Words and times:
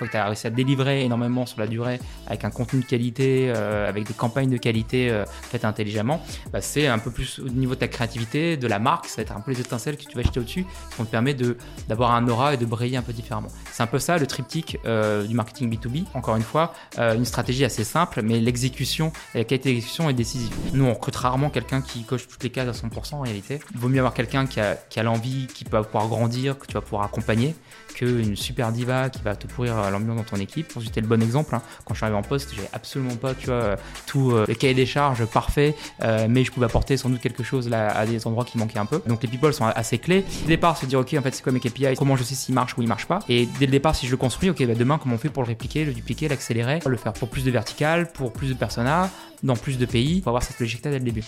fois 0.00 0.06
que 0.06 0.12
tu 0.12 0.18
as 0.18 0.26
réussi 0.26 0.46
à 0.46 0.50
délivrer 0.50 1.04
énormément 1.04 1.46
sur 1.46 1.60
la 1.60 1.66
durée, 1.66 2.00
avec 2.26 2.44
un 2.44 2.50
contenu 2.50 2.80
de 2.80 2.86
qualité, 2.86 3.52
euh, 3.54 3.88
avec 3.88 4.06
des 4.06 4.14
campagnes 4.14 4.50
de 4.50 4.56
qualité 4.56 5.10
euh, 5.10 5.24
faites 5.26 5.64
intelligemment, 5.64 6.22
bah, 6.52 6.60
c'est 6.60 6.86
un 6.86 6.98
peu 6.98 7.10
plus 7.10 7.38
au 7.38 7.48
niveau 7.48 7.74
de 7.74 7.80
ta 7.80 7.88
créativité, 7.88 8.56
de 8.56 8.66
la 8.66 8.78
marque, 8.78 9.06
ça 9.06 9.16
va 9.16 9.22
être 9.22 9.36
un 9.36 9.40
peu 9.40 9.52
les 9.52 9.60
étincelles 9.60 9.96
que 9.96 10.04
tu 10.04 10.16
vas 10.16 10.22
jeter 10.22 10.40
au-dessus, 10.40 10.64
qui 10.64 10.96
vont 10.98 11.04
te 11.04 11.10
permettre 11.10 11.44
d'avoir 11.88 12.12
un 12.12 12.26
aura 12.28 12.54
et 12.54 12.56
de 12.56 12.66
briller 12.66 12.96
un 12.96 13.02
peu 13.02 13.12
différemment. 13.12 13.48
C'est 13.72 13.82
un 13.82 13.86
peu 13.86 13.98
ça 13.98 14.18
le 14.18 14.26
triptyque 14.26 14.78
euh, 14.86 15.24
du 15.24 15.34
marketing 15.34 15.74
B2B. 15.74 16.04
Encore 16.14 16.36
une 16.36 16.42
fois, 16.42 16.72
une 16.98 17.24
stratégie 17.24 17.64
assez 17.64 17.84
simple, 17.84 18.22
mais 18.22 18.40
l'exécution 18.40 19.12
et 19.34 19.38
la 19.38 19.44
qualité 19.44 19.70
d'exécution 19.70 20.08
est 20.08 20.14
décisive. 20.14 20.52
Nous, 20.72 20.84
on 20.84 20.94
recrute 20.94 21.16
rarement 21.16 21.50
quelqu'un 21.50 21.80
qui 21.82 22.04
coche 22.04 22.26
toutes 22.26 22.42
les 22.42 22.50
cases 22.50 22.68
à 22.68 22.86
100% 22.86 23.14
en 23.14 23.20
réalité. 23.20 23.60
Il 23.74 23.78
vaut 23.78 23.88
mieux 23.88 23.98
avoir 23.98 24.14
quelqu'un 24.14 24.46
qui 24.46 24.60
a, 24.60 24.74
qui 24.74 24.98
a 24.98 25.02
l'envie, 25.02 25.46
qui 25.46 25.64
peut 25.64 25.82
pouvoir 25.82 26.08
grandir, 26.08 26.58
que 26.58 26.66
tu 26.66 26.74
vas 26.74 26.80
pouvoir 26.80 27.02
accompagner, 27.02 27.54
qu'une 27.94 28.36
super 28.36 28.72
diva 28.72 29.10
qui 29.10 29.22
va 29.22 29.36
te 29.36 29.46
pourrir 29.46 29.90
l'ambiance 29.90 30.16
dans 30.16 30.24
ton 30.24 30.36
équipe. 30.36 30.68
Pour 30.68 30.82
le 30.82 31.06
bon 31.06 31.22
exemple, 31.22 31.54
hein. 31.54 31.62
quand 31.84 31.94
je 31.94 31.98
suis 31.98 32.04
arrivé 32.04 32.18
en 32.18 32.22
poste, 32.22 32.52
j'avais 32.54 32.68
absolument 32.72 33.16
pas, 33.16 33.34
tu 33.34 33.46
vois, 33.46 33.76
tout 34.06 34.32
euh, 34.32 34.44
le 34.46 34.54
cahier 34.54 34.74
des 34.74 34.86
charges 34.86 35.24
parfait, 35.26 35.74
euh, 36.02 36.26
mais 36.28 36.44
je 36.44 36.52
pouvais 36.52 36.66
apporter 36.66 36.96
sans 36.96 37.08
doute 37.08 37.20
quelque 37.20 37.42
chose 37.42 37.68
là 37.68 37.88
à 37.96 38.06
des 38.06 38.26
endroits 38.26 38.44
qui 38.44 38.58
manquaient 38.58 38.78
un 38.78 38.86
peu. 38.86 39.02
Donc 39.06 39.22
les 39.22 39.28
people 39.28 39.52
sont 39.52 39.66
assez 39.66 39.98
clés. 39.98 40.22
Dès 40.22 40.42
le 40.42 40.48
départ, 40.48 40.76
se 40.76 40.86
dire 40.86 40.98
ok, 41.00 41.14
en 41.18 41.22
fait, 41.22 41.34
c'est 41.34 41.42
quoi 41.42 41.52
mes 41.52 41.60
KPI, 41.60 41.94
comment 41.96 42.16
je 42.16 42.22
sais 42.22 42.34
s'il 42.34 42.54
marche 42.54 42.76
ou 42.76 42.82
il 42.82 42.88
marche 42.88 43.06
pas? 43.06 43.20
Et 43.28 43.46
dès 43.58 43.66
le 43.66 43.72
départ, 43.72 43.94
si 43.94 44.06
je 44.06 44.10
le 44.10 44.16
construis, 44.16 44.50
ok, 44.50 44.64
bah, 44.66 44.74
demain, 44.74 44.98
comment 44.98 45.14
on 45.14 45.18
fait 45.18 45.30
pour 45.30 45.42
le 45.42 45.48
répliquer, 45.48 45.84
le 45.84 45.92
dupliquer, 45.92 46.28
l'accélérer, 46.28 46.80
le 46.86 46.96
faire 46.96 47.12
pour 47.12 47.28
plus 47.28 47.44
de 47.44 47.50
vertical, 47.50 48.10
pour 48.12 48.32
plus 48.32 48.48
de 48.48 48.54
personas, 48.54 49.10
dans 49.42 49.56
plus 49.56 49.78
de 49.78 49.86
pays, 49.86 50.20
pour 50.20 50.30
avoir 50.30 50.42
cette 50.42 50.60
logique-là 50.60 50.90
dès 50.90 50.98
le 50.98 51.04
début. 51.04 51.24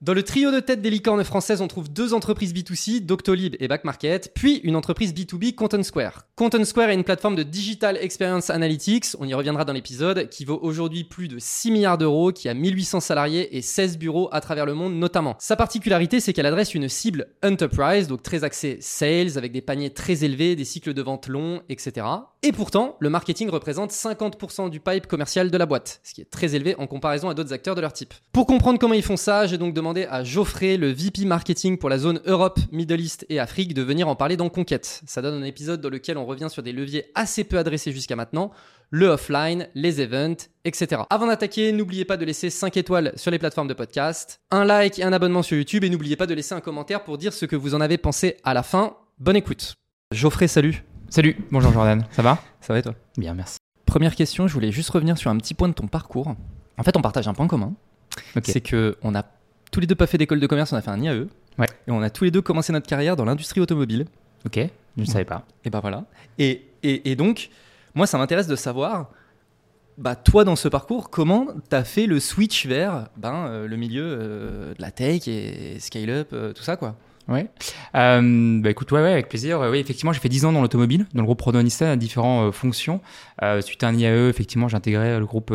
Dans 0.00 0.14
le 0.14 0.22
trio 0.22 0.52
de 0.52 0.60
tête 0.60 0.80
des 0.80 0.90
licornes 0.90 1.24
françaises, 1.24 1.60
on 1.60 1.66
trouve 1.66 1.92
deux 1.92 2.14
entreprises 2.14 2.54
B2C, 2.54 3.04
Doctolib 3.04 3.56
et 3.58 3.66
Backmarket, 3.66 4.30
puis 4.32 4.60
une 4.62 4.76
entreprise 4.76 5.12
B2B, 5.12 5.56
Content 5.56 5.82
Square. 5.82 6.24
Content 6.36 6.64
Square 6.64 6.90
est 6.90 6.94
une 6.94 7.02
plateforme 7.02 7.34
de 7.34 7.42
Digital 7.42 7.96
Experience 7.96 8.48
Analytics, 8.48 9.16
on 9.18 9.26
y 9.26 9.34
reviendra 9.34 9.64
dans 9.64 9.72
l'épisode, 9.72 10.28
qui 10.28 10.44
vaut 10.44 10.60
aujourd'hui 10.62 11.02
plus 11.02 11.26
de 11.26 11.40
6 11.40 11.72
milliards 11.72 11.98
d'euros, 11.98 12.30
qui 12.30 12.48
a 12.48 12.54
1800 12.54 13.00
salariés 13.00 13.56
et 13.56 13.60
16 13.60 13.98
bureaux 13.98 14.28
à 14.30 14.40
travers 14.40 14.66
le 14.66 14.74
monde 14.74 14.94
notamment. 14.94 15.34
Sa 15.40 15.56
particularité, 15.56 16.20
c'est 16.20 16.32
qu'elle 16.32 16.46
adresse 16.46 16.76
une 16.76 16.88
cible 16.88 17.26
enterprise, 17.44 18.06
donc 18.06 18.22
très 18.22 18.44
axée 18.44 18.78
sales, 18.80 19.36
avec 19.36 19.50
des 19.50 19.62
paniers 19.62 19.90
très 19.90 20.22
élevés, 20.22 20.54
des 20.54 20.64
cycles 20.64 20.94
de 20.94 21.02
vente 21.02 21.26
longs, 21.26 21.60
etc. 21.68 22.06
Et 22.44 22.52
pourtant, 22.52 22.96
le 23.00 23.10
marketing 23.10 23.50
représente 23.50 23.90
50% 23.90 24.70
du 24.70 24.78
pipe 24.78 25.08
commercial 25.08 25.50
de 25.50 25.58
la 25.58 25.66
boîte, 25.66 26.00
ce 26.04 26.14
qui 26.14 26.20
est 26.20 26.30
très 26.30 26.54
élevé 26.54 26.76
en 26.76 26.86
comparaison 26.86 27.28
à 27.28 27.34
d'autres 27.34 27.52
acteurs 27.52 27.74
de 27.74 27.80
leur 27.80 27.92
type. 27.92 28.14
Pour 28.32 28.46
comprendre 28.46 28.78
comment 28.78 28.94
ils 28.94 29.02
font 29.02 29.16
ça, 29.16 29.48
j'ai 29.48 29.58
donc 29.58 29.74
demandé 29.74 30.06
à 30.08 30.22
Geoffrey, 30.22 30.76
le 30.76 30.92
VP 30.92 31.24
marketing 31.24 31.78
pour 31.78 31.88
la 31.88 31.98
zone 31.98 32.20
Europe, 32.26 32.60
Middle 32.70 33.00
East 33.00 33.26
et 33.28 33.40
Afrique, 33.40 33.74
de 33.74 33.82
venir 33.82 34.06
en 34.06 34.14
parler 34.14 34.36
dans 34.36 34.48
Conquête. 34.50 35.02
Ça 35.04 35.20
donne 35.20 35.42
un 35.42 35.44
épisode 35.44 35.80
dans 35.80 35.88
lequel 35.88 36.16
on 36.16 36.26
revient 36.26 36.46
sur 36.48 36.62
des 36.62 36.70
leviers 36.70 37.06
assez 37.16 37.42
peu 37.42 37.58
adressés 37.58 37.90
jusqu'à 37.90 38.14
maintenant, 38.14 38.52
le 38.90 39.08
offline, 39.08 39.68
les 39.74 40.00
events, 40.00 40.46
etc. 40.64 41.02
Avant 41.10 41.26
d'attaquer, 41.26 41.72
n'oubliez 41.72 42.04
pas 42.04 42.16
de 42.16 42.24
laisser 42.24 42.50
5 42.50 42.76
étoiles 42.76 43.12
sur 43.16 43.32
les 43.32 43.40
plateformes 43.40 43.68
de 43.68 43.74
podcast, 43.74 44.40
un 44.52 44.64
like 44.64 45.00
et 45.00 45.02
un 45.02 45.12
abonnement 45.12 45.42
sur 45.42 45.56
YouTube 45.56 45.82
et 45.82 45.90
n'oubliez 45.90 46.14
pas 46.14 46.26
de 46.26 46.34
laisser 46.34 46.54
un 46.54 46.60
commentaire 46.60 47.02
pour 47.02 47.18
dire 47.18 47.32
ce 47.32 47.46
que 47.46 47.56
vous 47.56 47.74
en 47.74 47.80
avez 47.80 47.98
pensé 47.98 48.36
à 48.44 48.54
la 48.54 48.62
fin. 48.62 48.96
Bonne 49.18 49.36
écoute. 49.36 49.74
Geoffrey, 50.12 50.46
salut. 50.46 50.87
Salut, 51.10 51.36
bonjour 51.50 51.72
Jordan, 51.72 52.04
ça 52.10 52.20
va? 52.20 52.38
Ça 52.60 52.74
va 52.74 52.80
et 52.80 52.82
toi? 52.82 52.94
Bien, 53.16 53.32
merci. 53.32 53.56
Première 53.86 54.14
question, 54.14 54.46
je 54.46 54.52
voulais 54.52 54.70
juste 54.70 54.90
revenir 54.90 55.16
sur 55.16 55.30
un 55.30 55.38
petit 55.38 55.54
point 55.54 55.68
de 55.68 55.72
ton 55.72 55.86
parcours. 55.86 56.34
En 56.76 56.82
fait, 56.82 56.98
on 56.98 57.00
partage 57.00 57.26
un 57.26 57.32
point 57.32 57.46
commun. 57.46 57.72
C'est 58.44 58.60
que 58.60 58.98
on 59.02 59.14
a 59.14 59.24
tous 59.72 59.80
les 59.80 59.86
deux 59.86 59.94
pas 59.94 60.06
fait 60.06 60.18
d'école 60.18 60.38
de 60.38 60.46
commerce, 60.46 60.70
on 60.74 60.76
a 60.76 60.82
fait 60.82 60.90
un 60.90 61.00
IAE. 61.00 61.26
Ouais. 61.58 61.66
Et 61.86 61.92
on 61.92 62.02
a 62.02 62.10
tous 62.10 62.24
les 62.24 62.30
deux 62.30 62.42
commencé 62.42 62.74
notre 62.74 62.86
carrière 62.86 63.16
dans 63.16 63.24
l'industrie 63.24 63.62
automobile. 63.62 64.04
Ok, 64.44 64.60
je 64.98 65.00
ne 65.00 65.06
savais 65.06 65.24
pas. 65.24 65.46
Et 65.64 65.70
ben 65.70 65.80
voilà. 65.80 66.04
Et, 66.38 66.66
et, 66.82 67.10
et 67.10 67.16
donc, 67.16 67.48
moi, 67.94 68.06
ça 68.06 68.18
m'intéresse 68.18 68.46
de 68.46 68.54
savoir, 68.54 69.08
bah, 69.96 70.14
toi, 70.14 70.44
dans 70.44 70.56
ce 70.56 70.68
parcours, 70.68 71.08
comment 71.08 71.46
tu 71.70 71.74
as 71.74 71.84
fait 71.84 72.06
le 72.06 72.20
switch 72.20 72.66
vers 72.66 73.08
ben, 73.16 73.46
euh, 73.46 73.66
le 73.66 73.76
milieu 73.76 74.04
euh, 74.04 74.74
de 74.74 74.82
la 74.82 74.90
tech 74.90 75.26
et 75.26 75.78
scale-up, 75.80 76.28
euh, 76.34 76.52
tout 76.52 76.62
ça, 76.62 76.76
quoi? 76.76 76.96
Ouais. 77.28 77.46
Euh, 77.94 78.60
bah 78.60 78.70
écoute, 78.70 78.90
ouais, 78.92 79.02
ouais, 79.02 79.12
avec 79.12 79.28
plaisir. 79.28 79.60
Oui, 79.70 79.78
effectivement, 79.78 80.12
j'ai 80.12 80.20
fait 80.20 80.30
10 80.30 80.46
ans 80.46 80.52
dans 80.52 80.62
l'automobile, 80.62 81.06
dans 81.12 81.20
le 81.20 81.26
groupe 81.26 81.42
Renault 81.42 81.62
Nissan 81.62 81.88
à 81.88 81.96
différentes 81.96 82.54
fonctions. 82.54 83.00
Euh, 83.42 83.60
suite 83.60 83.82
à 83.84 83.88
un 83.88 83.94
IAE, 83.94 84.28
effectivement, 84.28 84.66
j'ai 84.68 84.76
intégré 84.76 85.18
le 85.18 85.26
groupe 85.26 85.52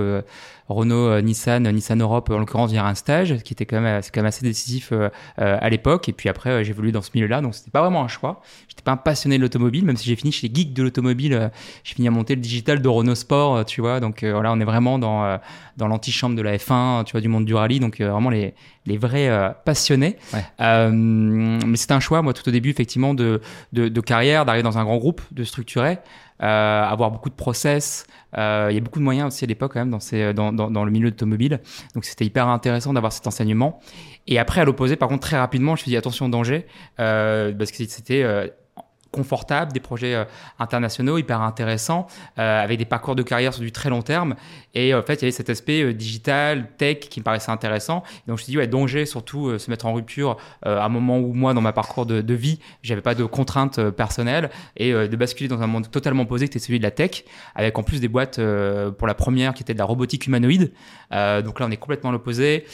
Renault, 0.69 1.09
euh, 1.09 1.21
Nissan, 1.21 1.69
Nissan 1.69 2.01
Europe 2.01 2.29
en 2.29 2.39
l'occurrence 2.39 2.71
via 2.71 2.85
un 2.85 2.95
stage, 2.95 3.37
qui 3.43 3.53
était 3.53 3.65
quand 3.65 3.81
même, 3.81 4.01
quand 4.01 4.21
même 4.21 4.27
assez 4.27 4.45
décisif 4.45 4.89
euh, 4.91 5.09
euh, 5.39 5.57
à 5.59 5.69
l'époque. 5.69 6.07
Et 6.09 6.13
puis 6.13 6.29
après, 6.29 6.63
j'ai 6.63 6.71
évolué 6.71 6.91
dans 6.91 7.01
ce 7.01 7.11
milieu-là, 7.13 7.41
donc 7.41 7.55
c'était 7.55 7.71
pas 7.71 7.81
vraiment 7.81 8.03
un 8.03 8.07
choix. 8.07 8.41
J'étais 8.67 8.81
pas 8.81 8.91
un 8.91 8.97
passionné 8.97 9.37
de 9.37 9.41
l'automobile, 9.41 9.85
même 9.85 9.97
si 9.97 10.07
j'ai 10.07 10.15
fini 10.15 10.31
chez 10.31 10.47
les 10.47 10.55
geeks 10.55 10.73
de 10.73 10.83
l'automobile, 10.83 11.51
j'ai 11.83 11.95
fini 11.95 12.07
à 12.07 12.11
monter 12.11 12.35
le 12.35 12.41
digital 12.41 12.81
de 12.81 12.87
Renault 12.87 13.15
Sport, 13.15 13.65
tu 13.65 13.81
vois. 13.81 13.99
Donc 13.99 14.23
voilà, 14.23 14.51
on 14.51 14.59
est 14.59 14.65
vraiment 14.65 14.99
dans 14.99 15.39
dans 15.77 15.87
l'antichambre 15.87 16.35
de 16.35 16.41
la 16.41 16.57
F1, 16.57 17.03
tu 17.05 17.13
vois, 17.13 17.21
du 17.21 17.27
monde 17.27 17.45
du 17.45 17.55
rallye, 17.55 17.79
donc 17.79 17.99
vraiment 17.99 18.29
les 18.29 18.53
les 18.85 18.97
vrais 18.97 19.55
passionnés. 19.65 20.17
mais 20.59 21.77
c'était 21.77 21.93
un 21.93 21.99
choix, 21.99 22.21
moi, 22.21 22.33
tout 22.33 22.47
au 22.47 22.51
début, 22.51 22.69
effectivement, 22.69 23.13
de, 23.13 23.41
de, 23.71 23.87
de 23.87 24.01
carrière, 24.01 24.45
d'arriver 24.45 24.63
dans 24.63 24.77
un 24.77 24.83
grand 24.83 24.97
groupe, 24.97 25.21
de 25.31 25.43
structurer, 25.43 25.99
euh, 26.41 26.83
avoir 26.83 27.11
beaucoup 27.11 27.29
de 27.29 27.35
process. 27.35 28.05
Euh, 28.37 28.67
il 28.71 28.75
y 28.75 28.77
a 28.77 28.81
beaucoup 28.81 28.99
de 28.99 29.03
moyens 29.03 29.27
aussi 29.27 29.43
à 29.43 29.47
l'époque 29.47 29.73
quand 29.73 29.85
même 29.85 29.91
dans, 30.33 30.85
le 30.85 30.91
milieu 30.91 31.09
automobile. 31.09 31.59
Donc 31.93 32.05
c'était 32.05 32.25
hyper 32.25 32.47
intéressant 32.47 32.93
d'avoir 32.93 33.11
cet 33.13 33.27
enseignement. 33.27 33.79
Et 34.27 34.39
après, 34.39 34.61
à 34.61 34.65
l'opposé, 34.65 34.95
par 34.95 35.09
contre, 35.09 35.21
très 35.21 35.37
rapidement, 35.37 35.75
je 35.75 35.81
me 35.81 35.83
suis 35.83 35.89
dit 35.89 35.97
attention 35.97 36.29
danger, 36.29 36.65
euh, 36.99 37.53
parce 37.53 37.71
que 37.71 37.85
c'était 37.85 38.23
euh, 39.13 39.23
confortable, 39.23 39.71
des 39.71 39.79
projets 39.79 40.15
euh, 40.15 40.25
internationaux 40.59 41.17
hyper 41.17 41.41
intéressants, 41.41 42.07
euh, 42.39 42.63
avec 42.63 42.77
des 42.77 42.85
parcours 42.85 43.15
de 43.15 43.23
carrière 43.23 43.53
sur 43.53 43.61
du 43.63 43.71
très 43.71 43.89
long 43.89 44.01
terme. 44.01 44.35
Et 44.73 44.93
en 44.93 45.01
fait, 45.01 45.15
il 45.15 45.21
y 45.21 45.25
avait 45.25 45.31
cet 45.31 45.49
aspect 45.49 45.83
euh, 45.83 45.93
digital, 45.93 46.67
tech 46.77 46.99
qui 46.99 47.19
me 47.19 47.23
paraissait 47.23 47.51
intéressant. 47.51 48.03
Et 48.05 48.29
donc, 48.29 48.37
je 48.37 48.41
me 48.41 48.43
suis 48.43 48.51
dit, 48.51 48.57
ouais, 48.57 48.67
danger, 48.67 49.05
surtout 49.05 49.57
se 49.57 49.69
mettre 49.69 49.85
en 49.85 49.93
rupture 49.93 50.37
à 50.63 50.85
un 50.85 50.89
moment 50.89 51.19
où 51.19 51.33
moi, 51.33 51.53
dans 51.53 51.61
ma 51.61 51.73
parcours 51.73 52.05
de, 52.05 52.21
de 52.21 52.33
vie, 52.33 52.59
j'avais 52.81 53.01
pas 53.01 53.15
de 53.15 53.23
contraintes 53.25 53.91
personnelles 53.91 54.49
et 54.75 54.91
de 54.91 55.15
basculer 55.15 55.47
dans 55.47 55.61
un 55.61 55.67
monde 55.67 55.89
totalement 55.91 56.25
posé 56.25 56.47
qui 56.47 56.57
était 56.57 56.65
celui 56.65 56.79
de 56.79 56.83
la 56.83 56.91
tech, 56.91 57.23
avec 57.55 57.77
en 57.77 57.83
plus 57.83 57.99
des 57.99 58.07
boîtes 58.07 58.39
pour 58.97 59.07
la 59.07 59.13
première 59.13 59.53
qui 59.53 59.63
était 59.63 59.73
de 59.73 59.79
la 59.79 59.85
robotique 59.85 60.25
humanoïde. 60.25 60.71
donc 61.11 61.59
là, 61.59 61.67
on 61.67 61.71
est 61.71 61.77
complètement 61.77 62.11
l'opposé 62.11 62.65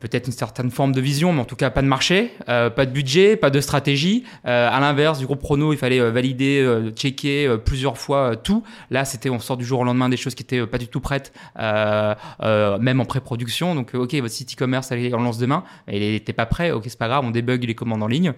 peut-être 0.00 0.26
une 0.26 0.32
certaine 0.32 0.70
forme 0.70 0.92
de 0.92 1.00
vision, 1.00 1.32
mais 1.32 1.40
en 1.40 1.44
tout 1.44 1.56
cas 1.56 1.70
pas 1.70 1.82
de 1.82 1.86
marché, 1.86 2.32
euh, 2.48 2.70
pas 2.70 2.86
de 2.86 2.90
budget, 2.90 3.36
pas 3.36 3.50
de 3.50 3.60
stratégie. 3.60 4.24
Euh, 4.46 4.68
à 4.70 4.80
l'inverse 4.80 5.18
du 5.18 5.26
groupe 5.26 5.40
Prono, 5.40 5.72
il 5.72 5.78
fallait 5.78 6.00
euh, 6.00 6.10
valider, 6.10 6.66
checker 6.94 7.56
plusieurs 7.64 7.98
fois 7.98 8.36
tout. 8.36 8.62
Là, 8.90 9.04
c'était 9.04 9.30
on 9.30 9.38
sort 9.38 9.56
du 9.56 9.64
jour 9.64 9.80
au 9.80 9.84
lendemain 9.84 10.08
des 10.08 10.16
choses 10.16 10.34
qui 10.34 10.42
étaient 10.42 10.66
pas 10.66 10.78
du 10.78 10.88
tout 10.88 11.00
prêtes, 11.00 11.32
même 11.58 13.00
en 13.00 13.04
pré-production. 13.04 13.74
Donc, 13.74 13.94
ok, 13.94 14.14
votre 14.14 14.34
site 14.34 14.54
e-commerce, 14.54 14.92
on 14.92 15.22
lance 15.22 15.38
demain, 15.38 15.64
il 15.90 16.00
n'était 16.00 16.32
pas 16.32 16.46
prêt. 16.46 16.70
Ok, 16.70 16.84
c'est 16.88 16.98
pas 16.98 17.08
grave, 17.08 17.24
on 17.24 17.30
débug 17.30 17.64
les 17.64 17.74
commandes 17.74 18.02
en 18.02 18.08
ligne. 18.08 18.34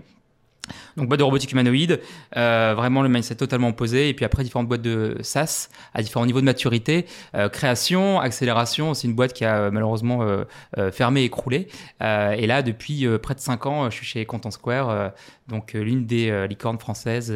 Donc 0.96 1.08
boîte 1.08 1.18
de 1.18 1.24
robotique 1.24 1.52
humanoïde, 1.52 2.00
euh, 2.36 2.74
vraiment 2.76 3.02
le 3.02 3.08
mindset 3.08 3.36
totalement 3.36 3.68
opposé, 3.68 4.08
et 4.08 4.14
puis 4.14 4.24
après 4.24 4.42
différentes 4.42 4.68
boîtes 4.68 4.82
de 4.82 5.16
SaaS 5.22 5.68
à 5.94 6.02
différents 6.02 6.26
niveaux 6.26 6.40
de 6.40 6.44
maturité, 6.44 7.06
euh, 7.34 7.48
création, 7.48 8.20
accélération, 8.20 8.94
c'est 8.94 9.08
une 9.08 9.14
boîte 9.14 9.32
qui 9.32 9.44
a 9.44 9.56
euh, 9.56 9.70
malheureusement 9.70 10.20
fermé 10.92 11.22
et 11.22 11.24
écroulé. 11.24 11.68
et 12.00 12.46
là, 12.46 12.62
depuis 12.62 13.06
près 13.18 13.34
de 13.34 13.40
5 13.40 13.66
ans, 13.66 13.90
je 13.90 13.96
suis 13.96 14.06
chez 14.06 14.24
Content 14.26 14.50
Square, 14.50 15.12
donc 15.48 15.72
l'une 15.72 16.06
des 16.06 16.46
licornes 16.48 16.78
françaises 16.78 17.34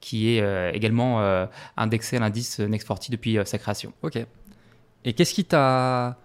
qui 0.00 0.28
est 0.30 0.74
également 0.74 1.46
indexée 1.76 2.16
à 2.16 2.20
l'indice 2.20 2.60
Next 2.60 2.86
40 2.86 3.10
depuis 3.10 3.38
sa 3.44 3.58
création. 3.58 3.92
Ok. 4.02 4.18
Et 5.04 5.12
qu'est-ce 5.12 5.34
qui 5.34 5.44
t'a... 5.44 6.18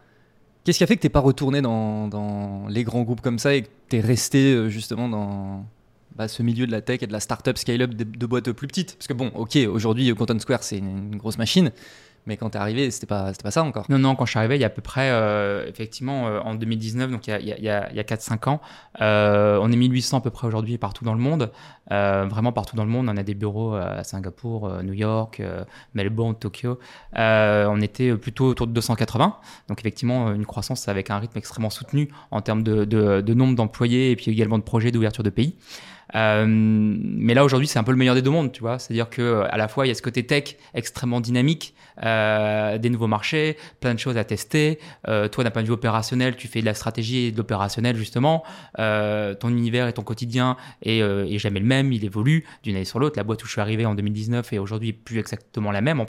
Qu'est-ce 0.63 0.77
qui 0.77 0.83
a 0.83 0.87
fait 0.87 0.95
que 0.95 1.01
tu 1.01 1.07
n'es 1.07 1.11
pas 1.11 1.19
retourné 1.19 1.61
dans, 1.61 2.07
dans, 2.07 2.67
les 2.67 2.83
grands 2.83 3.01
groupes 3.01 3.21
comme 3.21 3.39
ça 3.39 3.55
et 3.55 3.63
que 3.63 3.69
tu 3.89 3.97
es 3.97 3.99
resté 3.99 4.69
justement 4.69 5.09
dans, 5.09 5.65
bah, 6.15 6.27
ce 6.27 6.43
milieu 6.43 6.67
de 6.67 6.71
la 6.71 6.81
tech 6.81 7.01
et 7.01 7.07
de 7.07 7.13
la 7.13 7.19
startup 7.19 7.57
scale-up 7.57 7.93
de, 7.93 8.25
boîtes 8.25 8.51
plus 8.51 8.67
petites. 8.67 8.95
Parce 8.95 9.07
que 9.07 9.13
bon, 9.13 9.31
ok, 9.35 9.57
aujourd'hui, 9.71 10.13
Content 10.15 10.39
Square, 10.39 10.63
c'est 10.63 10.77
une, 10.77 11.15
grosse 11.15 11.37
machine. 11.37 11.71
Mais 12.27 12.37
quand 12.37 12.51
tu 12.51 12.57
es 12.57 12.61
arrivé, 12.61 12.91
c'était 12.91 13.07
pas, 13.07 13.31
pas 13.41 13.49
ça 13.49 13.63
encore. 13.63 13.85
Non, 13.89 13.97
non, 13.97 14.15
quand 14.15 14.25
je 14.25 14.31
suis 14.31 14.37
arrivé, 14.37 14.55
il 14.55 14.61
y 14.61 14.63
a 14.63 14.67
à 14.67 14.69
peu 14.69 14.83
près, 14.83 15.09
euh, 15.09 15.65
effectivement, 15.67 16.27
euh, 16.27 16.39
en 16.41 16.53
2019, 16.53 17.09
donc 17.09 17.25
il 17.25 17.31
y 17.31 17.67
a, 17.67 17.77
a, 17.77 17.91
y 17.91 17.99
a 17.99 18.03
4-5 18.03 18.47
ans, 18.47 18.61
euh, 19.01 19.57
on 19.59 19.71
est 19.71 19.75
1800 19.75 20.17
à 20.17 20.21
peu 20.21 20.29
près 20.29 20.45
aujourd'hui 20.45 20.77
partout 20.77 21.03
dans 21.03 21.15
le 21.15 21.19
monde. 21.19 21.51
vraiment 21.89 22.51
partout 22.51 22.75
dans 22.75 22.83
le 22.83 22.91
monde. 22.91 23.09
On 23.09 23.17
a 23.17 23.23
des 23.23 23.33
bureaux 23.33 23.73
à 23.73 24.03
Singapour, 24.03 24.83
New 24.83 24.93
York, 24.93 25.41
Melbourne, 25.95 26.35
Tokyo. 26.35 26.77
on 27.15 27.81
était 27.81 28.15
plutôt 28.15 28.45
autour 28.45 28.67
de 28.67 28.73
280. 28.73 29.37
Donc 29.67 29.79
effectivement, 29.79 30.31
une 30.31 30.45
croissance 30.45 30.87
avec 30.89 31.09
un 31.09 31.17
rythme 31.17 31.39
extrêmement 31.39 31.71
soutenu 31.71 32.09
en 32.29 32.41
termes 32.41 32.61
de, 32.61 32.85
de, 32.85 33.21
de 33.21 33.33
nombre 33.33 33.55
d'employés 33.55 34.11
et 34.11 34.15
puis 34.15 34.29
également 34.29 34.59
de 34.59 34.63
projets 34.63 34.91
d'ouverture 34.91 35.23
de 35.23 35.31
pays. 35.31 35.55
Mais 36.13 37.33
là 37.33 37.43
aujourd'hui, 37.43 37.67
c'est 37.67 37.79
un 37.79 37.83
peu 37.83 37.91
le 37.91 37.97
meilleur 37.97 38.15
des 38.15 38.21
deux 38.21 38.29
mondes, 38.29 38.51
tu 38.51 38.61
vois. 38.61 38.79
C'est-à-dire 38.79 39.09
que 39.09 39.43
à 39.49 39.57
la 39.57 39.67
fois 39.67 39.85
il 39.85 39.89
y 39.89 39.91
a 39.91 39.95
ce 39.95 40.01
côté 40.01 40.25
tech 40.25 40.55
extrêmement 40.73 41.21
dynamique, 41.21 41.75
des 42.01 42.89
nouveaux 42.89 43.07
marchés, 43.07 43.57
plein 43.79 43.93
de 43.93 43.99
choses 43.99 44.17
à 44.17 44.23
tester. 44.23 44.79
toi, 45.05 45.43
d'un 45.43 45.51
point 45.51 45.61
de 45.61 45.67
vue 45.67 45.73
opérationnel, 45.73 46.35
tu 46.35 46.47
fais 46.47 46.61
de 46.61 46.65
la 46.65 46.73
stratégie 46.73 47.25
et 47.25 47.31
de 47.31 47.37
l'opérationnel 47.37 47.95
justement. 47.95 48.43
ton 48.77 49.49
univers 49.49 49.87
et 49.87 49.93
ton 49.93 50.03
quotidien 50.03 50.57
est, 50.83 50.99
est 50.99 51.37
jamais 51.37 51.59
le 51.59 51.65
même, 51.65 51.91
il 51.91 52.03
évolue 52.03 52.45
d'une 52.63 52.75
année 52.75 52.85
sur 52.85 52.99
l'autre. 52.99 53.17
La 53.17 53.23
boîte 53.23 53.43
où 53.43 53.45
je 53.45 53.51
suis 53.51 53.61
arrivé 53.61 53.85
en 53.85 53.95
2019 53.95 54.53
et 54.53 54.59
aujourd'hui 54.59 54.93
plus 54.93 55.19
exactement 55.19 55.71
la 55.71 55.81
même, 55.81 55.99
en, 55.99 56.05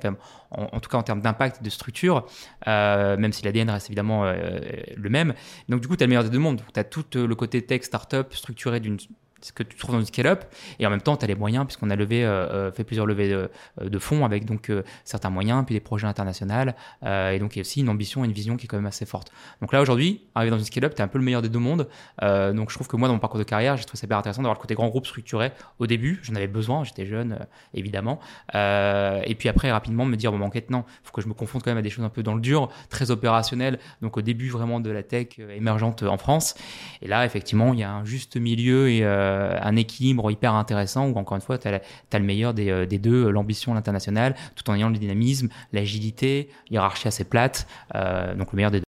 en, 0.50 0.80
tout 0.80 0.88
cas 0.88 0.98
en 0.98 1.02
termes 1.02 1.20
d'impact 1.20 1.58
et 1.60 1.64
de 1.64 1.70
structure, 1.70 2.26
euh, 2.66 3.16
même 3.16 3.32
si 3.32 3.44
l'ADN 3.44 3.70
reste 3.70 3.88
évidemment 3.88 4.24
euh, 4.24 4.58
le 4.96 5.10
même. 5.10 5.34
Donc 5.68 5.80
du 5.80 5.88
coup, 5.88 5.96
tu 5.96 6.02
as 6.02 6.06
le 6.06 6.10
meilleur 6.10 6.24
des 6.24 6.30
deux 6.30 6.38
mondes. 6.38 6.62
Tu 6.72 6.80
as 6.80 6.84
tout 6.84 7.04
le 7.14 7.34
côté 7.34 7.62
tech, 7.62 7.82
startup 7.82 8.32
structuré 8.34 8.80
d'une 8.80 8.98
ce 9.42 9.52
que 9.52 9.62
tu 9.62 9.76
trouves 9.76 9.94
dans 9.94 10.00
une 10.00 10.06
scale-up. 10.06 10.44
Et 10.78 10.86
en 10.86 10.90
même 10.90 11.00
temps, 11.00 11.16
tu 11.16 11.24
as 11.24 11.28
les 11.28 11.34
moyens, 11.34 11.66
puisqu'on 11.66 11.90
a 11.90 11.96
levé, 11.96 12.24
euh, 12.24 12.48
euh, 12.68 12.72
fait 12.72 12.84
plusieurs 12.84 13.06
levées 13.06 13.28
de, 13.28 13.50
euh, 13.80 13.98
fonds 13.98 14.24
avec 14.24 14.44
donc 14.44 14.70
certains 15.04 15.30
moyens, 15.30 15.64
puis 15.64 15.74
des 15.74 15.80
projets 15.80 16.06
internationaux. 16.06 16.72
et 17.04 17.38
donc, 17.38 17.54
il 17.54 17.58
y 17.58 17.60
a 17.60 17.62
aussi 17.62 17.80
une 17.80 17.88
ambition 17.88 18.24
et 18.24 18.26
une 18.26 18.32
vision 18.32 18.56
qui 18.56 18.66
est 18.66 18.68
quand 18.68 18.76
même 18.76 18.86
assez 18.86 19.06
forte. 19.06 19.30
Donc 19.60 19.72
là, 19.72 19.80
aujourd'hui, 19.80 20.22
arriver 20.34 20.50
dans 20.50 20.58
une 20.58 20.64
scale-up, 20.64 20.94
tu 20.94 21.00
es 21.00 21.04
un 21.04 21.08
peu 21.08 21.18
le 21.18 21.24
meilleur 21.24 21.42
des 21.42 21.48
deux 21.48 21.58
mondes. 21.58 21.88
donc, 22.20 22.70
je 22.70 22.74
trouve 22.74 22.88
que 22.88 22.96
moi, 22.96 23.08
dans 23.08 23.14
mon 23.14 23.20
parcours 23.20 23.38
de 23.38 23.44
carrière, 23.44 23.76
j'ai 23.76 23.84
trouvé 23.84 23.98
ça 23.98 24.06
hyper 24.06 24.18
intéressant 24.18 24.42
d'avoir 24.42 24.56
le 24.56 24.60
côté 24.60 24.74
grand 24.74 24.88
groupe 24.88 25.06
structuré 25.06 25.52
au 25.78 25.86
début. 25.86 26.20
J'en 26.22 26.34
avais 26.34 26.46
besoin, 26.46 26.84
j'étais 26.84 27.06
jeune, 27.06 27.38
évidemment. 27.74 28.20
et 28.54 29.34
puis 29.38 29.48
après, 29.48 29.70
rapidement, 29.70 30.04
me 30.04 30.16
dire, 30.16 30.32
bon, 30.32 30.44
en 30.44 30.50
fait, 30.50 30.70
non, 30.70 30.84
il 30.86 31.06
faut 31.06 31.12
que 31.12 31.22
je 31.22 31.28
me 31.28 31.34
confronte 31.34 31.62
quand 31.62 31.70
même 31.70 31.78
à 31.78 31.82
des 31.82 31.90
choses 31.90 32.04
un 32.04 32.10
peu 32.10 32.22
dans 32.22 32.34
le 32.34 32.40
dur, 32.40 32.68
très 32.90 33.10
opérationnelles. 33.10 33.78
Donc, 34.00 34.16
au 34.16 34.22
début, 34.22 34.48
vraiment 34.48 34.80
de 34.80 34.90
la 34.90 35.02
tech 35.02 35.38
émergente 35.38 36.02
en 36.02 36.18
France. 36.18 36.54
Et 37.02 37.08
là, 37.08 37.24
effectivement, 37.24 37.72
il 37.72 37.80
y 37.80 37.84
a 37.84 37.92
un 37.92 38.04
juste 38.04 38.36
milieu 38.36 38.90
et 38.90 39.02
euh, 39.32 39.58
un 39.60 39.76
équilibre 39.76 40.30
hyper 40.30 40.54
intéressant 40.54 41.08
où, 41.08 41.16
encore 41.16 41.36
une 41.36 41.42
fois, 41.42 41.58
tu 41.58 41.68
as, 41.68 41.80
le 42.18 42.24
meilleur 42.24 42.54
des, 42.54 42.70
euh, 42.70 42.86
deux, 42.86 43.30
l'ambition, 43.30 43.74
l'international, 43.74 44.34
tout 44.54 44.68
en 44.70 44.74
ayant 44.74 44.88
le 44.88 44.98
dynamisme, 44.98 45.48
l'agilité, 45.72 46.48
hiérarchie 46.70 47.08
assez 47.08 47.24
plate, 47.24 47.66
euh, 47.94 48.34
donc 48.34 48.52
le 48.52 48.56
meilleur 48.56 48.70
des 48.70 48.80
deux. 48.80 48.84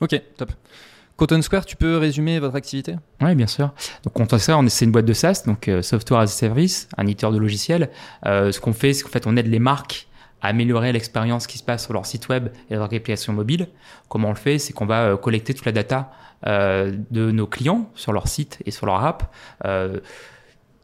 Ok, 0.00 0.20
top. 0.36 0.52
Cotton 1.16 1.40
Square, 1.42 1.64
tu 1.64 1.76
peux 1.76 1.96
résumer 1.96 2.40
votre 2.40 2.56
activité? 2.56 2.96
Oui, 3.20 3.36
bien 3.36 3.46
sûr. 3.46 3.72
Donc, 4.02 4.14
Cotton 4.14 4.38
Square, 4.38 4.64
c'est 4.68 4.84
une 4.84 4.90
boîte 4.90 5.04
de 5.04 5.12
SaaS, 5.12 5.44
donc 5.46 5.70
Software 5.80 6.20
as 6.20 6.24
a 6.24 6.26
Service, 6.26 6.88
un 6.98 7.04
éditeur 7.04 7.30
de 7.30 7.38
logiciels. 7.38 7.90
ce 8.24 8.58
qu'on 8.58 8.72
fait, 8.72 8.92
c'est 8.92 9.04
qu'en 9.04 9.10
fait, 9.10 9.26
on 9.28 9.36
aide 9.36 9.46
les 9.46 9.60
marques 9.60 10.08
améliorer 10.44 10.92
l'expérience 10.92 11.46
qui 11.46 11.58
se 11.58 11.64
passe 11.64 11.84
sur 11.84 11.92
leur 11.92 12.06
site 12.06 12.28
web 12.28 12.48
et 12.70 12.74
leur 12.74 12.84
application 12.84 13.32
mobile. 13.32 13.68
Comment 14.08 14.28
on 14.28 14.32
le 14.32 14.36
fait? 14.36 14.58
C'est 14.58 14.72
qu'on 14.72 14.86
va 14.86 15.16
collecter 15.16 15.54
toute 15.54 15.66
la 15.66 15.72
data 15.72 16.10
euh, 16.46 16.94
de 17.10 17.30
nos 17.30 17.46
clients 17.46 17.90
sur 17.94 18.12
leur 18.12 18.28
site 18.28 18.58
et 18.66 18.70
sur 18.70 18.84
leur 18.84 19.02
app. 19.02 19.34
Euh, 19.64 20.00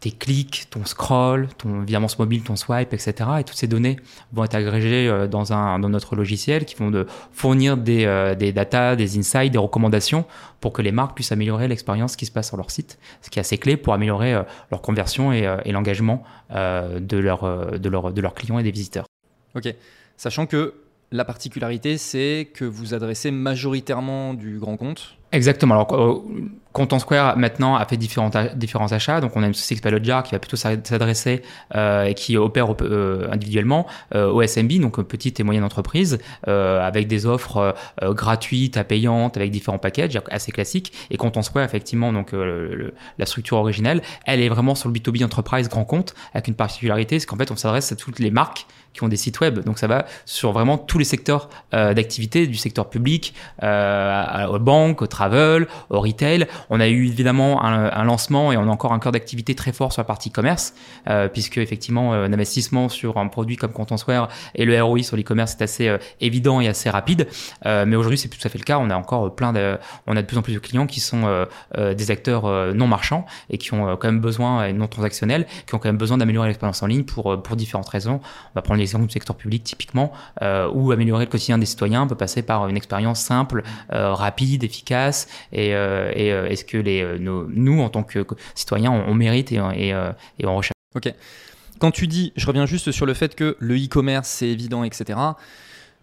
tes 0.01 0.11
clics, 0.11 0.69
ton 0.71 0.87
scroll, 0.87 1.49
ton 1.59 1.81
virement 1.81 2.07
mobile, 2.19 2.43
ton 2.43 2.57
swipe, 2.57 2.95
etc. 2.95 3.13
Et 3.41 3.45
toutes 3.45 3.59
ces 3.59 3.67
données 3.67 3.97
vont 4.33 4.45
être 4.45 4.55
agrégées 4.55 5.07
euh, 5.07 5.27
dans, 5.27 5.53
un, 5.53 5.79
dans 5.79 5.91
notre 5.91 6.17
logiciel 6.17 6.65
qui 6.65 6.77
vont 6.77 6.91
de 6.91 7.07
fournir 7.33 7.77
des, 7.77 8.35
des 8.39 8.53
data, 8.53 8.97
des 8.97 9.19
insights, 9.19 9.53
des 9.53 9.59
recommandations 9.59 10.25
pour 10.63 10.73
que 10.73 10.81
les 10.81 10.93
marques 10.93 11.15
puissent 11.15 11.33
améliorer 11.33 11.69
l'expérience 11.69 12.17
qui 12.17 12.25
se 12.25 12.33
passe 12.33 12.49
sur 12.49 12.57
leur 12.57 12.71
site, 12.71 12.99
ce 13.21 13.29
qui 13.29 13.39
est 13.39 13.43
assez 13.43 13.59
clé 13.59 13.77
pour 13.77 13.93
améliorer 13.93 14.43
leur 14.71 14.81
conversion 14.81 15.33
et, 15.33 15.71
l'engagement 15.71 16.23
de, 16.51 17.19
leur, 17.19 17.79
de, 17.79 17.89
leur, 17.91 18.13
de 18.13 18.21
leurs 18.23 18.35
clients 18.35 18.59
et 18.59 18.63
des 18.63 18.71
visiteurs. 18.71 19.05
Ok, 19.55 19.75
sachant 20.17 20.47
que 20.47 20.75
la 21.13 21.25
particularité, 21.25 21.99
c'est 21.99 22.51
que 22.55 22.65
vous 22.65 22.95
adressez 22.95 23.31
majoritairement 23.31 24.35
du 24.35 24.59
grand 24.59 24.77
compte 24.77 25.17
Exactement. 25.33 25.75
Alors, 25.75 25.95
euh, 25.95 26.23
Content 26.73 27.01
Square 27.01 27.37
maintenant 27.37 27.75
a 27.75 27.85
fait 27.85 27.97
différents, 27.97 28.31
achats. 28.31 29.21
Donc, 29.21 29.37
on 29.37 29.43
a 29.43 29.47
une 29.47 29.55
société 29.55 29.91
qui 29.91 30.05
Jar 30.05 30.23
qui 30.23 30.33
va 30.33 30.39
plutôt 30.39 30.57
s'adresser 30.57 31.43
euh, 31.75 32.05
et 32.05 32.15
qui 32.15 32.37
opère 32.37 32.75
euh, 32.83 33.29
individuellement 33.31 33.87
au 34.15 34.43
SMB, 34.43 34.81
donc 34.81 35.01
petites 35.03 35.41
et 35.41 35.43
moyennes 35.43 35.65
entreprises, 35.65 36.19
euh, 36.47 36.81
avec 36.81 37.09
des 37.09 37.27
offres 37.27 37.75
gratuites 38.03 38.77
à 38.77 38.85
payantes, 38.85 39.37
avec 39.37 39.51
différents 39.51 39.79
packages 39.79 40.21
assez 40.31 40.53
classiques. 40.53 40.93
Et 41.11 41.17
Content 41.17 41.43
Square, 41.43 41.65
effectivement, 41.65 42.13
donc 42.13 42.33
la 42.33 43.27
structure 43.27 43.57
originelle, 43.57 44.03
elle 44.27 44.41
est 44.41 44.49
vraiment 44.49 44.75
sur 44.75 44.89
le 44.89 44.95
B2B 44.95 45.25
enterprise 45.25 45.69
grand 45.69 45.85
compte, 45.85 46.15
avec 46.35 46.49
une 46.49 46.55
particularité, 46.55 47.19
c'est 47.19 47.27
qu'en 47.27 47.37
fait, 47.37 47.51
on 47.51 47.57
s'adresse 47.57 47.91
à 47.93 47.97
toutes 47.97 48.19
les 48.19 48.31
marques 48.31 48.67
qui 48.93 49.05
ont 49.05 49.09
des 49.09 49.17
sites 49.17 49.41
web. 49.41 49.61
Donc, 49.61 49.79
ça 49.79 49.87
va 49.87 50.07
sur 50.25 50.53
vraiment 50.53 50.79
tous 50.79 50.99
les 50.99 51.05
secteurs 51.05 51.49
d'activité, 51.73 52.47
du 52.47 52.57
secteur 52.57 52.89
public, 52.91 53.35
aux 53.63 54.59
banques, 54.59 55.03
aux 55.03 55.07
travel, 55.07 55.67
au 55.91 56.01
retail. 56.01 56.47
On 56.71 56.81
a 56.81 56.89
eu 56.89 57.07
évidemment 57.07 57.63
un, 57.63 58.05
lancement 58.05 58.53
et 58.53 58.57
on 58.57 58.63
a 58.63 58.71
encore 58.71 58.93
un 58.93 58.99
cœur 58.99 59.13
d'activité 59.13 59.55
très 59.55 59.73
fort 59.73 59.93
sur 59.93 60.01
la 60.01 60.05
partie 60.05 60.31
commerce, 60.31 60.75
euh, 61.09 61.29
puisque 61.29 61.59
effectivement 61.59 62.15
euh, 62.15 62.27
un 62.27 62.33
investissement 62.33 62.89
sur 62.89 63.19
un 63.19 63.29
produit 63.29 63.57
comme 63.57 63.73
Contensware 63.73 64.29
et 64.55 64.65
le 64.65 64.83
ROI 64.83 65.03
sur 65.03 65.17
l'e-commerce 65.17 65.57
est 65.59 65.63
assez 65.63 65.89
euh, 65.89 65.99
évident 66.21 66.61
et 66.61 66.69
assez 66.69 66.89
rapide. 66.91 67.29
mais 67.65 67.97
aujourd'hui 67.97 68.19
c'est 68.19 68.29
tout 68.29 68.39
à 68.45 68.49
fait 68.49 68.59
le 68.59 68.65
cas. 68.65 68.79
On 68.79 68.91
a 68.91 68.97
encore 68.97 69.35
plein 69.35 69.53
de, 69.53 69.79
on 70.07 70.17
a 70.17 70.23
de 70.23 70.27
plus 70.27 70.39
en 70.39 70.43
plus 70.43 70.55
de 70.55 70.59
clients 70.59 70.87
qui 70.87 71.01
sont 71.01 71.47
des 71.77 72.11
acteurs 72.11 72.75
non 72.75 72.87
marchands 72.87 73.25
et 73.49 73.59
qui 73.59 73.75
ont 73.75 73.97
quand 73.97 74.09
même 74.09 74.21
besoin 74.21 74.65
et 74.65 74.73
non 74.73 74.87
transactionnels, 74.87 75.47
qui 75.67 75.75
ont 75.75 75.79
quand 75.79 75.89
même 75.89 75.97
besoin 75.97 76.19
d'améliorer 76.19 76.49
l'expérience 76.49 76.83
en 76.83 76.87
ligne 76.87 77.05
pour 77.05 77.43
pour 77.43 77.57
différentes 77.57 77.89
raisons. 77.89 78.21
On 78.23 78.55
va 78.55 78.63
prendre 78.63 78.80
l'exemple 78.81 79.07
du 79.07 79.13
secteur 79.13 79.37
public 79.37 79.63
typiquement, 79.65 80.13
où 80.75 80.91
améliorer 80.93 81.25
le 81.25 81.31
quotidien 81.31 81.59
des 81.59 81.67
citoyens 81.67 82.07
peut 82.07 82.17
passer 82.17 82.43
par 82.43 82.69
une 82.69 82.77
expérience 82.77 83.21
simple, 83.21 83.63
rapide, 83.91 84.65
efficace 84.65 85.29
et, 85.53 85.69
et 85.71 86.29
est-ce 86.29 86.65
que 86.65 86.79
les, 86.79 87.03
euh, 87.03 87.19
nous, 87.19 87.81
en 87.81 87.89
tant 87.89 88.03
que 88.03 88.25
citoyens, 88.55 88.91
on, 88.91 89.15
mérite 89.15 89.53
et, 89.53 89.57
et, 89.57 89.95
euh, 89.95 90.13
et 90.39 90.47
on 90.47 90.57
recherche? 90.57 90.75
Ok. 90.95 91.13
Quand 91.79 91.91
tu 91.91 92.07
dis, 92.07 92.33
je 92.37 92.47
reviens 92.47 92.67
juste 92.67 92.91
sur 92.91 93.07
le 93.07 93.15
fait 93.15 93.35
que 93.35 93.57
le 93.59 93.77
e-commerce, 93.77 94.29
c'est 94.29 94.49
évident, 94.49 94.85
etc 94.85 95.19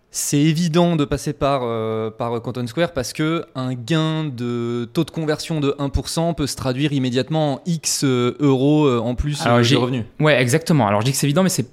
c'est 0.09 0.39
évident 0.39 0.95
de 0.95 1.03
passer 1.03 1.33
par, 1.33 1.61
euh, 1.63 2.09
par 2.09 2.41
Canton 2.41 2.65
Square 2.65 2.93
parce 2.93 3.11
que 3.11 3.45
un 3.55 3.73
gain 3.73 4.23
de 4.23 4.89
taux 4.91 5.03
de 5.03 5.11
conversion 5.11 5.59
de 5.59 5.75
1% 5.77 6.33
peut 6.33 6.47
se 6.47 6.55
traduire 6.55 6.93
immédiatement 6.93 7.55
en 7.55 7.61
X 7.65 8.05
euros 8.05 8.89
en 8.89 9.15
plus 9.15 9.43
de 9.43 9.75
revenus. 9.75 10.05
Ouais, 10.21 10.41
exactement. 10.41 10.87
Alors 10.87 11.01
je 11.01 11.07
dis 11.07 11.11
que 11.11 11.17
c'est 11.17 11.27
évident, 11.27 11.43
mais 11.43 11.49
c'est 11.49 11.69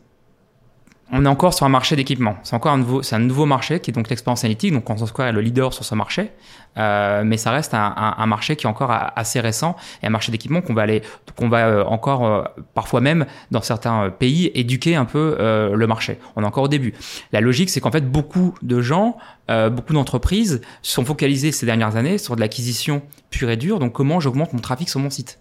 on 1.16 1.24
est 1.24 1.28
encore 1.28 1.54
sur 1.54 1.64
un 1.64 1.68
marché 1.68 1.94
d'équipement. 1.94 2.34
C'est 2.42 2.56
encore 2.56 2.72
un 2.72 2.78
nouveau, 2.78 3.02
c'est 3.04 3.14
un 3.14 3.20
nouveau 3.20 3.46
marché 3.46 3.78
qui 3.78 3.92
est 3.92 3.94
donc 3.94 4.10
l'expérience 4.10 4.42
analytique. 4.42 4.72
Donc 4.72 4.82
Content 4.82 5.06
Square 5.06 5.28
est 5.28 5.32
le 5.32 5.42
leader 5.42 5.72
sur 5.72 5.84
ce 5.84 5.94
marché, 5.94 6.32
euh, 6.76 7.22
mais 7.24 7.36
ça 7.36 7.52
reste 7.52 7.72
un, 7.72 8.26
marché 8.26 8.56
qui 8.56 8.66
est 8.66 8.68
encore 8.68 8.90
assez 9.14 9.38
récent 9.38 9.76
et 10.02 10.08
un 10.08 10.10
marché 10.10 10.32
d'équipement 10.32 10.60
qu'on 10.60 10.74
va 10.74 10.82
aller, 10.82 11.02
qu'on 11.38 11.48
va 11.48 11.68
euh, 11.68 11.84
encore 11.84 12.26
euh, 12.26 12.42
parfois 12.74 13.00
même 13.00 13.26
dans 13.52 13.62
certains 13.62 14.10
pays 14.10 14.50
éduquer 14.54 14.96
un 14.96 15.04
peu 15.04 15.36
le 15.38 15.86
marché. 15.86 16.18
On 16.34 16.42
est 16.42 16.46
encore 16.46 16.64
au 16.64 16.68
début. 16.68 16.94
La 17.30 17.40
logique, 17.40 17.70
c'est 17.70 17.80
qu'en 17.80 17.92
fait 17.92 18.10
beaucoup 18.10 18.54
de 18.62 18.80
gens, 18.80 19.16
beaucoup 19.48 19.92
d'entreprises 19.92 20.62
sont 20.82 21.04
focalisées 21.04 21.52
ces 21.52 21.64
dernières 21.64 21.94
années 21.94 22.18
sur 22.18 22.34
de 22.34 22.40
l'acquisition 22.40 23.02
pure 23.30 23.50
et 23.50 23.56
dure. 23.56 23.78
Donc 23.78 23.92
comment 23.92 24.18
j'augmente 24.18 24.52
mon 24.52 24.58
trafic 24.58 24.88
sur 24.88 24.98
mon 24.98 25.10
site? 25.10 25.38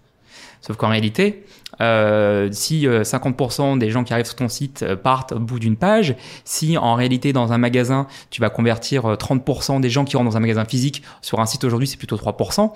Sauf 0.65 0.77
qu'en 0.77 0.87
réalité, 0.87 1.43
euh, 1.81 2.47
si 2.53 2.87
50% 2.87 3.75
euh, 3.75 3.77
des 3.77 3.89
gens 3.89 4.05
qui 4.05 4.13
arrivent 4.13 4.25
sur 4.25 4.37
ton 4.37 4.47
site 4.47 4.83
euh, 4.83 4.95
partent 4.95 5.33
au 5.33 5.39
bout 5.39 5.59
d'une 5.59 5.75
page, 5.75 6.15
si 6.45 6.77
en 6.77 6.95
réalité 6.95 7.33
dans 7.33 7.51
un 7.51 7.57
magasin, 7.57 8.07
tu 8.29 8.39
vas 8.39 8.49
convertir 8.49 9.03
30% 9.03 9.81
des 9.81 9.89
gens 9.89 10.05
qui 10.05 10.15
rentrent 10.15 10.29
dans 10.29 10.37
un 10.37 10.39
magasin 10.39 10.63
physique, 10.63 11.03
sur 11.21 11.41
un 11.41 11.45
site 11.45 11.65
aujourd'hui 11.65 11.87
c'est 11.87 11.97
plutôt 11.97 12.15
3%, 12.15 12.71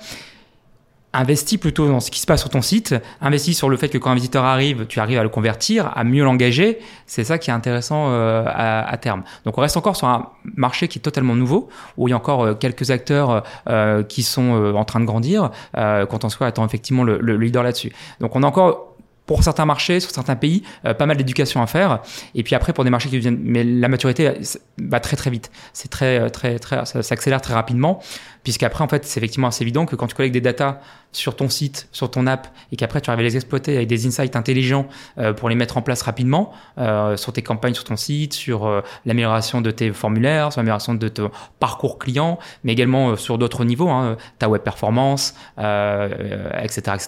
investis 1.17 1.57
plutôt 1.57 1.87
dans 1.87 1.99
ce 1.99 2.11
qui 2.11 2.19
se 2.19 2.25
passe 2.25 2.41
sur 2.41 2.49
ton 2.49 2.61
site, 2.61 2.95
investis 3.21 3.57
sur 3.57 3.69
le 3.69 3.77
fait 3.77 3.89
que 3.89 3.97
quand 3.97 4.11
un 4.11 4.15
visiteur 4.15 4.43
arrive, 4.43 4.85
tu 4.87 4.99
arrives 4.99 5.17
à 5.17 5.23
le 5.23 5.29
convertir, 5.29 5.91
à 5.95 6.03
mieux 6.03 6.23
l'engager. 6.23 6.79
C'est 7.05 7.23
ça 7.23 7.37
qui 7.37 7.49
est 7.49 7.53
intéressant 7.53 8.07
euh, 8.09 8.43
à, 8.45 8.97
terme. 8.97 9.23
Donc 9.45 9.57
on 9.57 9.61
reste 9.61 9.77
encore 9.77 9.95
sur 9.95 10.07
un 10.07 10.29
marché 10.55 10.87
qui 10.87 10.99
est 10.99 11.01
totalement 11.01 11.35
nouveau, 11.35 11.69
où 11.97 12.07
il 12.07 12.11
y 12.11 12.13
a 12.13 12.17
encore 12.17 12.43
euh, 12.43 12.53
quelques 12.53 12.91
acteurs 12.91 13.43
euh, 13.67 14.03
qui 14.03 14.23
sont 14.23 14.73
en 14.75 14.85
train 14.85 14.99
de 14.99 15.05
grandir, 15.05 15.51
quand 15.73 16.23
on 16.23 16.29
soit 16.29 16.47
attend 16.47 16.65
effectivement 16.65 17.03
le, 17.03 17.19
le 17.19 17.37
leader 17.37 17.63
là-dessus. 17.63 17.91
Donc 18.19 18.35
on 18.35 18.43
a 18.43 18.47
encore 18.47 18.93
pour 19.25 19.43
certains 19.43 19.65
marchés, 19.65 19.99
sur 19.99 20.11
certains 20.11 20.37
pays, 20.37 20.63
pas 20.83 21.05
mal 21.05 21.17
d'éducation 21.17 21.61
à 21.61 21.67
faire. 21.67 21.99
Et 22.33 22.43
puis 22.43 22.55
après, 22.55 22.71
pour 22.71 22.85
des 22.85 22.89
marchés 22.89 23.09
qui 23.09 23.19
viennent, 23.19 23.39
mais 23.43 23.63
la 23.63 23.89
maturité 23.89 24.33
va 24.81 25.01
très 25.01 25.17
très 25.17 25.29
vite. 25.29 25.51
C'est 25.73 25.89
très 25.89 26.29
très 26.29 26.59
très, 26.59 26.85
ça 26.85 27.03
s'accélère 27.03 27.41
très 27.41 27.53
rapidement 27.53 27.99
puisqu'après, 28.47 28.81
en 28.81 28.87
fait, 28.87 29.03
c'est 29.03 29.19
effectivement 29.19 29.49
assez 29.49 29.61
évident 29.61 29.85
que 29.85 29.97
quand 29.97 30.07
tu 30.07 30.15
collectes 30.15 30.33
des 30.33 30.39
datas 30.39 30.79
sur 31.11 31.35
ton 31.35 31.49
site, 31.49 31.89
sur 31.91 32.09
ton 32.09 32.27
app, 32.27 32.47
et 32.71 32.77
qu'après 32.77 33.01
tu 33.01 33.09
arrives 33.09 33.19
à 33.19 33.23
les 33.23 33.35
exploiter 33.35 33.75
avec 33.75 33.89
des 33.89 34.07
insights 34.07 34.37
intelligents 34.37 34.87
euh, 35.17 35.33
pour 35.33 35.49
les 35.49 35.55
mettre 35.55 35.75
en 35.75 35.81
place 35.81 36.01
rapidement 36.01 36.53
euh, 36.77 37.17
sur 37.17 37.33
tes 37.33 37.41
campagnes 37.41 37.73
sur 37.73 37.83
ton 37.83 37.97
site, 37.97 38.33
sur 38.33 38.65
euh, 38.65 38.81
l'amélioration 39.05 39.59
de 39.59 39.69
tes 39.71 39.91
formulaires, 39.91 40.53
sur 40.53 40.61
l'amélioration 40.61 40.93
de 40.93 41.07
ton 41.09 41.29
parcours 41.59 41.99
client, 41.99 42.39
mais 42.63 42.71
également 42.71 43.17
sur 43.17 43.37
d'autres 43.37 43.65
niveaux, 43.65 43.89
hein, 43.89 44.15
ta 44.39 44.47
web 44.47 44.61
performance, 44.61 45.33
etc., 45.57 46.81
etc. 46.95 47.07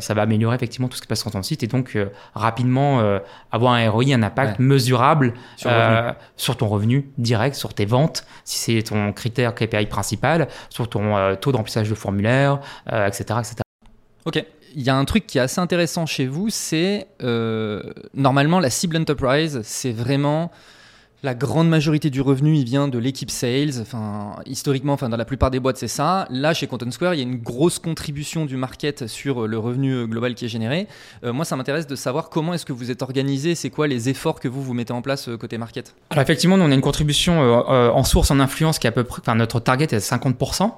ça 0.00 0.14
va 0.14 0.22
améliorer 0.22 0.54
effectivement 0.54 0.86
tout 0.86 0.96
ce 0.96 1.02
qui 1.02 1.08
passe 1.08 1.22
sur 1.22 1.32
ton 1.32 1.42
site 1.42 1.64
et 1.64 1.66
donc 1.66 1.98
rapidement 2.34 3.20
avoir 3.50 3.72
un 3.72 3.90
ROI, 3.90 4.14
un 4.14 4.22
impact 4.22 4.58
mesurable 4.58 5.34
sur, 5.56 5.70
sur, 6.36 6.56
ton 6.56 6.68
revenu 6.68 7.10
direct, 7.18 7.56
sur 7.56 7.74
tes 7.74 7.86
ventes, 7.86 8.24
si 8.44 8.58
c'est 8.58 8.82
ton 8.82 9.12
critère 9.12 9.54
KPI 9.54 9.86
principal 9.86 10.19
sur 10.68 10.88
ton 10.88 11.16
euh, 11.16 11.34
taux 11.34 11.52
d'emplissage 11.52 11.88
de 11.88 11.94
formulaire, 11.94 12.60
euh, 12.92 13.06
etc. 13.06 13.40
Ok. 14.24 14.44
il 14.74 14.82
y 14.82 14.90
a 14.90 14.96
un 14.96 15.04
truc 15.04 15.26
qui 15.26 15.38
est 15.38 15.40
assez 15.40 15.60
intéressant 15.60 16.06
chez 16.06 16.26
vous, 16.26 16.50
c'est 16.50 17.06
euh, 17.22 17.82
normalement 18.14 18.60
la 18.60 18.70
cible 18.70 18.96
enterprise, 18.96 19.60
c'est 19.64 19.92
vraiment 19.92 20.50
la 21.22 21.34
grande 21.34 21.68
majorité 21.68 22.10
du 22.10 22.20
revenu, 22.20 22.56
il 22.56 22.64
vient 22.64 22.88
de 22.88 22.98
l'équipe 22.98 23.30
sales. 23.30 23.84
Historiquement, 24.46 24.94
enfin, 24.94 25.08
dans 25.08 25.16
la 25.16 25.24
plupart 25.24 25.50
des 25.50 25.60
boîtes, 25.60 25.76
c'est 25.76 25.88
ça. 25.88 26.26
Là, 26.30 26.54
chez 26.54 26.66
Content 26.66 26.90
Square, 26.90 27.14
il 27.14 27.18
y 27.18 27.20
a 27.20 27.24
une 27.24 27.38
grosse 27.38 27.78
contribution 27.78 28.46
du 28.46 28.56
market 28.56 29.06
sur 29.06 29.46
le 29.46 29.58
revenu 29.58 30.06
global 30.06 30.34
qui 30.34 30.46
est 30.46 30.48
généré. 30.48 30.86
Euh, 31.24 31.32
moi, 31.32 31.44
ça 31.44 31.56
m'intéresse 31.56 31.86
de 31.86 31.96
savoir 31.96 32.30
comment 32.30 32.54
est-ce 32.54 32.64
que 32.64 32.72
vous 32.72 32.90
êtes 32.90 33.02
organisé. 33.02 33.54
C'est 33.54 33.70
quoi 33.70 33.86
les 33.86 34.08
efforts 34.08 34.40
que 34.40 34.48
vous 34.48 34.62
vous 34.62 34.74
mettez 34.74 34.92
en 34.92 35.02
place 35.02 35.28
euh, 35.28 35.36
côté 35.36 35.58
market? 35.58 35.94
Alors 36.10 36.22
effectivement, 36.22 36.56
nous, 36.56 36.64
on 36.64 36.70
a 36.70 36.74
une 36.74 36.80
contribution 36.80 37.42
euh, 37.42 37.90
en 37.90 38.04
source, 38.04 38.30
en 38.30 38.40
influence 38.40 38.78
qui 38.78 38.86
est 38.86 38.88
à 38.88 38.92
peu 38.92 39.04
près, 39.04 39.20
enfin, 39.20 39.34
notre 39.34 39.60
target 39.60 39.88
est 39.90 39.98
50%. 39.98 40.72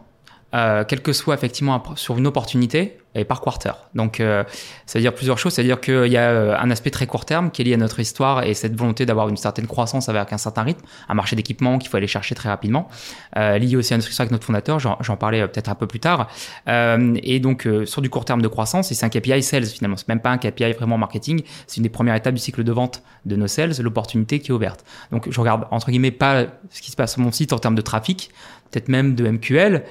Euh, 0.54 0.84
quel 0.86 1.00
que 1.00 1.12
soit 1.12 1.34
effectivement 1.34 1.82
sur 1.96 2.18
une 2.18 2.26
opportunité 2.26 2.98
et 3.14 3.24
par 3.24 3.40
quarter. 3.40 3.72
Donc 3.94 4.20
euh, 4.20 4.44
ça 4.86 4.98
veut 4.98 5.02
dire 5.02 5.14
plusieurs 5.14 5.38
choses, 5.38 5.54
c'est-à-dire 5.54 5.80
qu'il 5.80 6.06
y 6.06 6.16
a 6.16 6.30
euh, 6.30 6.56
un 6.58 6.70
aspect 6.70 6.90
très 6.90 7.06
court 7.06 7.24
terme 7.24 7.50
qui 7.50 7.62
est 7.62 7.64
lié 7.66 7.74
à 7.74 7.76
notre 7.76 8.00
histoire 8.00 8.42
et 8.44 8.54
cette 8.54 8.74
volonté 8.74 9.04
d'avoir 9.04 9.28
une 9.28 9.36
certaine 9.36 9.66
croissance 9.66 10.08
avec 10.08 10.32
un 10.32 10.38
certain 10.38 10.62
rythme, 10.62 10.84
un 11.08 11.14
marché 11.14 11.36
d'équipement 11.36 11.78
qu'il 11.78 11.90
faut 11.90 11.96
aller 11.98 12.06
chercher 12.06 12.34
très 12.34 12.48
rapidement, 12.48 12.88
euh, 13.36 13.58
lié 13.58 13.76
aussi 13.76 13.92
à 13.92 13.98
notre 13.98 14.08
histoire 14.08 14.24
avec 14.24 14.32
notre 14.32 14.46
fondateur, 14.46 14.78
j'en 14.78 15.16
parlais 15.16 15.42
euh, 15.42 15.46
peut-être 15.46 15.68
un 15.68 15.74
peu 15.74 15.86
plus 15.86 16.00
tard. 16.00 16.28
Euh, 16.68 17.14
et 17.22 17.38
donc 17.38 17.68
sur 17.84 18.00
du 18.00 18.08
court 18.08 18.24
terme 18.24 18.40
de 18.40 18.48
croissance, 18.48 18.90
et 18.90 18.94
c'est 18.94 19.04
un 19.04 19.10
KPI 19.10 19.42
sales 19.42 19.66
finalement, 19.66 19.96
c'est 19.96 20.08
même 20.08 20.20
pas 20.20 20.30
un 20.30 20.38
KPI 20.38 20.72
vraiment 20.72 20.96
marketing, 20.96 21.42
c'est 21.66 21.76
une 21.78 21.82
des 21.82 21.90
premières 21.90 22.14
étapes 22.14 22.34
du 22.34 22.40
cycle 22.40 22.64
de 22.64 22.72
vente 22.72 23.02
de 23.26 23.36
nos 23.36 23.46
sales, 23.46 23.72
l'opportunité 23.80 24.38
qui 24.40 24.50
est 24.50 24.54
ouverte. 24.54 24.84
Donc 25.10 25.30
je 25.30 25.40
regarde 25.40 25.66
entre 25.70 25.90
guillemets 25.90 26.10
pas 26.10 26.44
ce 26.70 26.80
qui 26.80 26.90
se 26.90 26.96
passe 26.96 27.12
sur 27.12 27.20
mon 27.20 27.32
site 27.32 27.52
en 27.52 27.58
termes 27.58 27.74
de 27.74 27.82
trafic, 27.82 28.30
peut-être 28.70 28.88
même 28.88 29.14
de 29.14 29.28
MQL, 29.28 29.84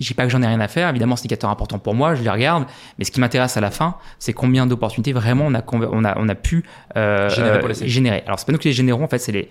j'ai 0.00 0.14
pas 0.14 0.24
que 0.24 0.30
j'en 0.30 0.42
ai 0.42 0.46
rien 0.46 0.60
à 0.60 0.68
faire. 0.68 0.88
Évidemment, 0.88 1.16
c'est 1.16 1.22
un 1.22 1.24
indicateur 1.24 1.50
important 1.50 1.78
pour 1.78 1.94
moi, 1.94 2.14
je 2.14 2.22
les 2.22 2.30
regarde. 2.30 2.66
Mais 2.98 3.04
ce 3.04 3.10
qui 3.10 3.20
m'intéresse 3.20 3.56
à 3.56 3.60
la 3.60 3.70
fin, 3.70 3.96
c'est 4.18 4.32
combien 4.32 4.66
d'opportunités 4.66 5.12
vraiment 5.12 5.46
on 5.46 5.54
a, 5.54 5.62
on 5.72 6.04
a, 6.04 6.18
on 6.18 6.28
a 6.28 6.34
pu 6.34 6.64
euh, 6.96 7.28
générer, 7.28 7.58
pour 7.58 7.68
les 7.68 7.82
euh, 7.82 7.86
générer. 7.86 8.22
Alors, 8.26 8.38
c'est 8.38 8.46
pas 8.46 8.52
nous 8.52 8.58
qui 8.58 8.68
les 8.68 8.74
générons, 8.74 9.04
en 9.04 9.08
fait, 9.08 9.18
c'est 9.18 9.32
les, 9.32 9.50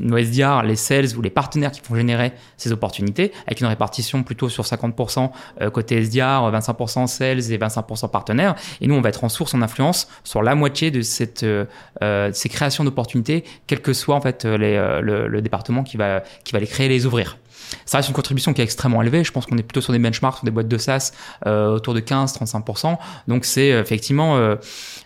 nos 0.00 0.16
SDR, 0.16 0.62
les 0.62 0.76
sales 0.76 1.16
ou 1.16 1.22
les 1.22 1.30
partenaires 1.30 1.72
qui 1.72 1.80
font 1.80 1.94
générer 1.94 2.32
ces 2.56 2.72
opportunités 2.72 3.32
avec 3.46 3.60
une 3.60 3.66
répartition 3.66 4.22
plutôt 4.22 4.48
sur 4.48 4.64
50% 4.64 5.30
euh, 5.60 5.70
côté 5.70 6.02
SDR, 6.02 6.50
25% 6.50 7.06
sales 7.06 7.52
et 7.52 7.58
25% 7.58 8.10
partenaires. 8.10 8.54
Et 8.80 8.86
nous, 8.86 8.94
on 8.94 9.00
va 9.00 9.10
être 9.10 9.24
en 9.24 9.28
source, 9.28 9.54
en 9.54 9.62
influence 9.62 10.08
sur 10.24 10.42
la 10.42 10.54
moitié 10.54 10.90
de 10.90 11.02
cette, 11.02 11.42
euh, 11.42 12.30
ces 12.32 12.48
créations 12.48 12.84
d'opportunités, 12.84 13.44
quel 13.66 13.80
que 13.80 13.92
soit 13.92 14.14
en 14.14 14.20
fait 14.20 14.44
les, 14.44 14.76
le, 15.02 15.28
le, 15.28 15.42
département 15.42 15.82
qui 15.82 15.96
va, 15.96 16.22
qui 16.44 16.52
va 16.52 16.60
les 16.60 16.66
créer, 16.66 16.88
les 16.88 17.06
ouvrir. 17.06 17.38
Ça 17.86 17.98
reste 17.98 18.08
une 18.08 18.14
contribution 18.14 18.52
qui 18.52 18.60
est 18.60 18.64
extrêmement 18.64 19.02
élevée. 19.02 19.24
Je 19.24 19.32
pense 19.32 19.46
qu'on 19.46 19.58
est 19.58 19.62
plutôt 19.62 19.80
sur 19.80 19.92
des 19.92 19.98
benchmarks, 19.98 20.36
sur 20.36 20.44
des 20.44 20.50
boîtes 20.50 20.68
de 20.68 20.78
SaaS 20.78 21.12
euh, 21.46 21.68
autour 21.68 21.94
de 21.94 22.00
15-35%. 22.00 22.98
Donc 23.28 23.44
c'est 23.44 23.72
euh, 23.72 23.80
effectivement 23.80 24.36
euh, 24.36 24.56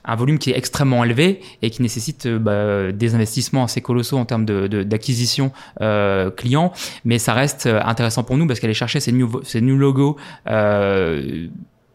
un 0.05 0.17
volume 0.17 0.39
qui 0.39 0.51
est 0.51 0.57
extrêmement 0.57 1.05
élevé 1.05 1.41
et 1.63 1.71
qui 1.71 1.83
nécessite 1.83 2.29
bah, 2.29 2.93
des 2.93 3.15
investissements 3.15 3.65
assez 3.65 3.81
colossaux 3.81 4.19
en 4.19 4.25
termes 4.25 4.45
d'acquisition 4.45 5.53
de, 5.81 6.31
clients. 6.31 6.73
Mais 7.05 7.19
ça 7.19 7.35
reste 7.35 7.67
intéressant 7.67 8.25
pour 8.25 8.37
nous 8.37 8.47
parce 8.47 8.61
qu'aller 8.61 8.75
chercher 8.75 9.01
ces 9.01 9.13
new, 9.13 9.43
ces 9.45 9.61
logos 9.61 10.17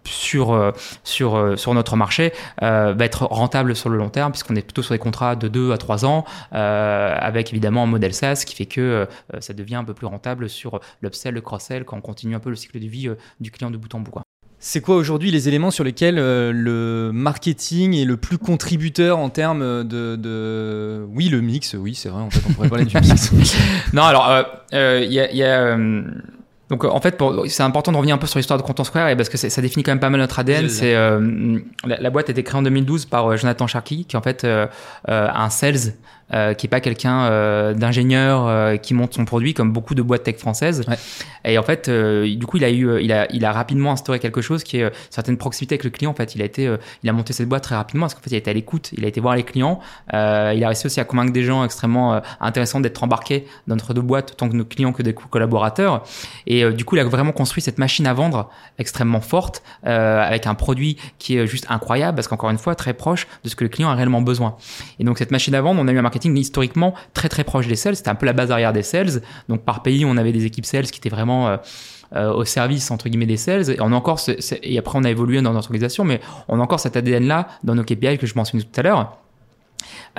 sur, 0.06 0.52
euh, 0.52 0.72
sur, 1.04 1.36
euh, 1.36 1.56
sur 1.56 1.74
notre 1.74 1.96
marché 1.96 2.34
euh, 2.62 2.94
va 2.98 3.06
être 3.06 3.26
rentable 3.26 3.76
sur 3.76 3.90
le 3.90 3.98
long 3.98 4.10
terme 4.10 4.32
puisqu'on 4.32 4.56
est 4.56 4.62
plutôt 4.62 4.82
sur 4.82 4.94
des 4.94 5.00
contrats 5.00 5.36
de 5.36 5.48
2 5.48 5.72
à 5.72 5.78
3 5.78 6.06
ans 6.06 6.26
avec 6.52 7.52
évidemment 7.52 7.84
un 7.84 7.88
modèle 7.88 8.14
SaaS 8.14 8.44
qui 8.46 8.56
fait 8.56 8.66
que 8.66 9.08
ça 9.40 9.54
devient 9.54 9.76
un 9.76 9.84
peu 9.84 9.94
plus 9.94 10.08
rentable 10.08 10.50
sur 10.50 10.80
l'upsell, 11.02 11.34
le 11.34 11.42
cross-sell 11.42 11.86
quand 11.86 11.98
on 11.98 12.02
continue 12.02 12.36
un 12.36 12.40
peu 12.40 12.50
le 12.50 12.56
cycle 12.56 12.80
de 12.80 12.88
vie 12.88 13.10
du 13.40 13.52
client 13.52 13.72
de 13.72 13.78
bout 13.78 13.94
en 13.96 14.00
bout. 14.00 14.12
C'est 14.60 14.82
quoi 14.82 14.96
aujourd'hui 14.96 15.32
les 15.32 15.48
éléments 15.48 15.72
sur 15.72 15.84
lesquels 15.84 16.16
le 16.16 17.12
marketing 17.14 17.96
est 17.96 18.06
le 18.06 18.18
plus 18.18 18.38
contributeur 18.38 19.18
en 19.18 19.30
termes 19.30 19.84
de, 19.84 20.16
de... 20.16 21.06
Oui, 21.14 21.30
le 21.30 21.42
mix, 21.42 21.74
oui, 21.74 21.96
c'est 21.96 22.10
vrai, 22.10 22.22
en 22.22 22.30
fait, 22.30 22.42
on 22.48 22.54
pourrait 22.54 22.70
parler 22.70 22.86
du 22.86 22.96
mix. 22.98 23.32
non, 23.94 24.04
alors, 24.04 24.30
il 24.72 25.12
y 25.12 25.20
a... 25.20 25.32
Y 25.32 25.44
a 25.44 25.78
donc 26.72 26.86
en 26.86 27.02
fait, 27.02 27.22
c'est 27.48 27.64
important 27.64 27.92
de 27.92 27.98
revenir 27.98 28.16
un 28.16 28.18
peu 28.18 28.28
sur 28.28 28.40
l'histoire 28.40 28.58
de 28.58 28.64
Content 28.64 28.86
Square 28.86 29.10
et 29.10 29.18
parce 29.18 29.28
que 29.28 29.36
ça 29.36 29.62
définit 29.62 29.84
quand 29.84 29.92
même 29.92 30.00
pas 30.00 30.10
mal 30.10 30.22
notre 30.22 30.40
ADN. 30.40 30.70
C'est 30.70 30.96
euh, 30.96 31.60
la, 31.86 32.10
boîte 32.10 32.30
a 32.30 32.32
été 32.32 32.44
créée 32.44 32.58
en 32.58 32.62
2012 32.62 33.08
par 33.08 33.28
euh, 33.28 33.36
Jonathan 33.36 33.68
Sharkey, 33.68 34.06
qui 34.08 34.16
en 34.16 34.22
fait 34.22 34.46
euh, 34.46 34.68
un 35.10 35.50
sales 35.50 35.96
euh, 36.34 36.54
qui 36.54 36.68
est 36.68 36.70
pas 36.70 36.80
quelqu'un 36.80 37.26
euh, 37.26 37.74
d'ingénieur 37.74 38.48
euh, 38.48 38.78
qui 38.78 38.94
monte 38.94 39.14
son 39.14 39.26
produit 39.26 39.54
comme 39.54 39.74
beaucoup 39.74 39.96
de 39.96 40.02
boîtes 40.02 40.24
tech 40.24 40.38
françaises. 40.38 40.86
Ouais. 40.88 40.96
Et 41.44 41.58
en 41.58 41.64
fait, 41.64 41.90
du 41.90 42.46
coup, 42.46 42.58
il 42.58 42.64
a 42.64 42.70
eu, 42.70 43.02
il 43.02 43.12
a, 43.12 43.30
il 43.34 43.44
a 43.44 43.52
rapidement 43.52 43.92
instauré 43.92 44.20
quelque 44.20 44.42
chose 44.42 44.64
qui 44.64 44.78
est 44.78 44.92
certaine 45.10 45.38
proximité 45.38 45.74
avec 45.74 45.84
le 45.84 45.90
client. 45.90 46.12
En 46.12 46.14
fait, 46.14 46.36
il 46.36 46.42
a 46.42 46.46
été, 46.46 46.74
il 47.04 47.10
a 47.10 47.14
monté 47.14 47.34
cette 47.34 47.50
boîte 47.50 47.64
très 47.64 47.76
rapidement 47.76 48.06
parce 48.06 48.14
qu'en 48.14 48.22
fait, 48.22 48.30
il 48.30 48.36
a 48.36 48.38
été 48.38 48.52
à 48.52 48.54
l'écoute, 48.54 48.92
il 48.96 49.04
a 49.04 49.08
été 49.08 49.20
voir 49.20 49.36
les 49.36 49.42
clients, 49.44 49.80
il 50.14 50.18
a 50.18 50.68
réussi 50.68 50.86
aussi 50.86 51.00
à 51.00 51.04
convaincre 51.04 51.34
des 51.34 51.44
gens 51.44 51.66
extrêmement 51.66 52.22
intéressants 52.40 52.80
d'être 52.80 53.04
embarqués 53.04 53.48
dans 53.66 53.76
notre 53.76 53.96
deux 53.96 54.02
boîtes, 54.02 54.38
tant 54.38 54.50
que 54.50 54.56
nos 54.56 54.66
clients 54.66 54.94
que 54.94 55.02
des 55.02 55.16
collaborateurs. 55.16 56.04
Et 56.46 56.70
du 56.72 56.86
coup, 56.86 56.96
il 56.96 57.00
a 57.00 57.06
vraiment 57.06 57.32
construit 57.32 57.64
cette 57.64 57.80
machine 57.80 58.06
à 58.06 58.14
vendre 58.14 58.52
extrêmement 58.78 59.22
forte 59.22 59.64
avec 59.84 60.46
un 60.46 60.54
produit 60.54 60.98
qui 61.18 61.38
est 61.38 61.48
juste 61.48 61.66
incroyable 61.70 62.16
parce 62.16 62.28
qu'encore 62.28 62.52
une 62.52 62.60
fois, 62.60 62.76
très 62.76 62.94
proche 62.94 63.28
de 63.44 63.50
ce 63.50 63.56
que 63.56 63.64
le 63.64 63.70
client 63.70 63.90
a 63.90 63.96
réellement 63.96 64.22
besoin. 64.22 64.56
Et 65.00 65.04
donc, 65.04 65.18
cette 65.18 65.32
machine 65.32 65.56
à 65.56 65.62
vendre, 65.62 65.82
on 65.82 65.88
a 65.88 65.92
eu 65.92 65.98
un 65.98 66.04
marketing 66.04 66.21
historiquement 66.26 66.94
très 67.14 67.30
très 67.30 67.44
proche 67.44 67.68
des 67.68 67.76
sales. 67.76 67.96
C'était 67.96 68.10
un 68.10 68.16
peu 68.16 68.26
la 68.26 68.34
base 68.34 68.52
arrière 68.52 68.74
des 68.74 68.84
sales. 68.84 69.22
Donc 69.50 69.64
par 69.64 69.84
pays, 69.84 70.06
on 70.06 70.18
avait 70.18 70.32
des 70.32 70.46
équipes 70.46 70.66
sales 70.66 70.86
qui 70.86 71.00
étaient 71.00 71.10
vraiment 71.10 71.48
euh, 71.48 71.58
euh, 72.16 72.34
au 72.34 72.46
service 72.46 72.92
entre 72.92 73.10
guillemets 73.10 73.26
des 73.26 73.38
sales. 73.38 73.70
Et 73.70 73.82
on 73.82 73.92
a 73.92 73.96
encore 73.96 74.20
et 74.64 74.78
après 74.78 75.00
on 75.00 75.04
a 75.04 75.10
évolué 75.10 75.42
dans 75.42 75.54
notre 75.54 75.68
organisation, 75.68 76.04
mais 76.04 76.22
on 76.48 76.60
a 76.60 76.64
encore 76.64 76.80
cet 76.80 76.96
ADN 76.96 77.28
là 77.28 77.48
dans 77.64 77.76
nos 77.76 77.84
KPI 77.84 78.18
que 78.18 78.28
je 78.28 78.36
mentionnais 78.36 78.64
tout 78.64 78.80
à 78.80 78.84
l'heure. 78.84 79.18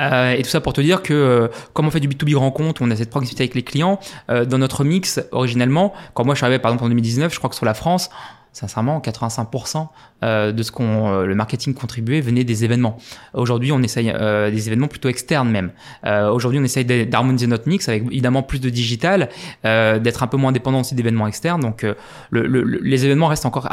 Euh, 0.01 0.33
et 0.33 0.43
tout 0.43 0.49
ça 0.49 0.61
pour 0.61 0.73
te 0.73 0.81
dire 0.81 1.03
que 1.03 1.51
comme 1.73 1.87
on 1.87 1.91
fait 1.91 2.01
du 2.01 2.09
B2B 2.09 2.35
rencontre, 2.35 2.83
on 2.83 2.91
a 2.91 2.97
cette 2.97 3.11
proximité 3.11 3.45
avec 3.45 3.55
les 3.55 3.63
clients, 3.63 4.01
dans 4.29 4.59
notre 4.59 4.85
mix 4.85 5.21
originellement, 5.31 5.93
quand 6.15 6.25
moi 6.25 6.35
je 6.35 6.39
suis 6.39 6.45
arrivé 6.45 6.59
par 6.59 6.73
exemple 6.73 6.87
en 6.87 6.89
2019, 6.89 7.33
je 7.33 7.39
crois 7.39 7.51
que 7.51 7.57
sur 7.57 7.67
la 7.67 7.75
France, 7.75 8.11
sincèrement, 8.53 9.01
85% 9.01 9.89
euh, 10.23 10.53
de 10.53 10.63
ce 10.63 10.71
qu'on 10.71 11.11
euh, 11.11 11.27
le 11.27 11.35
marketing 11.35 11.75
contribuait 11.75 12.21
venait 12.21 12.45
des 12.45 12.65
événements. 12.65 12.99
Aujourd'hui, 13.35 13.73
on 13.73 13.83
essaye 13.83 14.13
euh, 14.15 14.51
des 14.51 14.67
événements 14.67 14.89
plutôt 14.89 15.09
externes 15.09 15.51
même. 15.51 15.73
Aujourd'hui, 16.05 16.61
on 16.61 16.65
essaye 16.65 16.85
d'harmoniser 17.07 17.47
notre 17.47 17.69
mix 17.69 17.89
avec 17.89 18.05
évidemment 18.05 18.43
plus 18.43 18.61
de 18.61 18.69
digital, 18.69 19.29
d'être 19.65 20.23
un 20.23 20.27
peu 20.27 20.37
moins 20.37 20.53
dépendant 20.53 20.81
aussi 20.81 20.95
d'événements 20.95 21.27
externes. 21.27 21.61
Donc, 21.61 21.87
le, 22.31 22.63
les 22.63 23.05
événements 23.05 23.29
restent 23.29 23.47
encore 23.47 23.69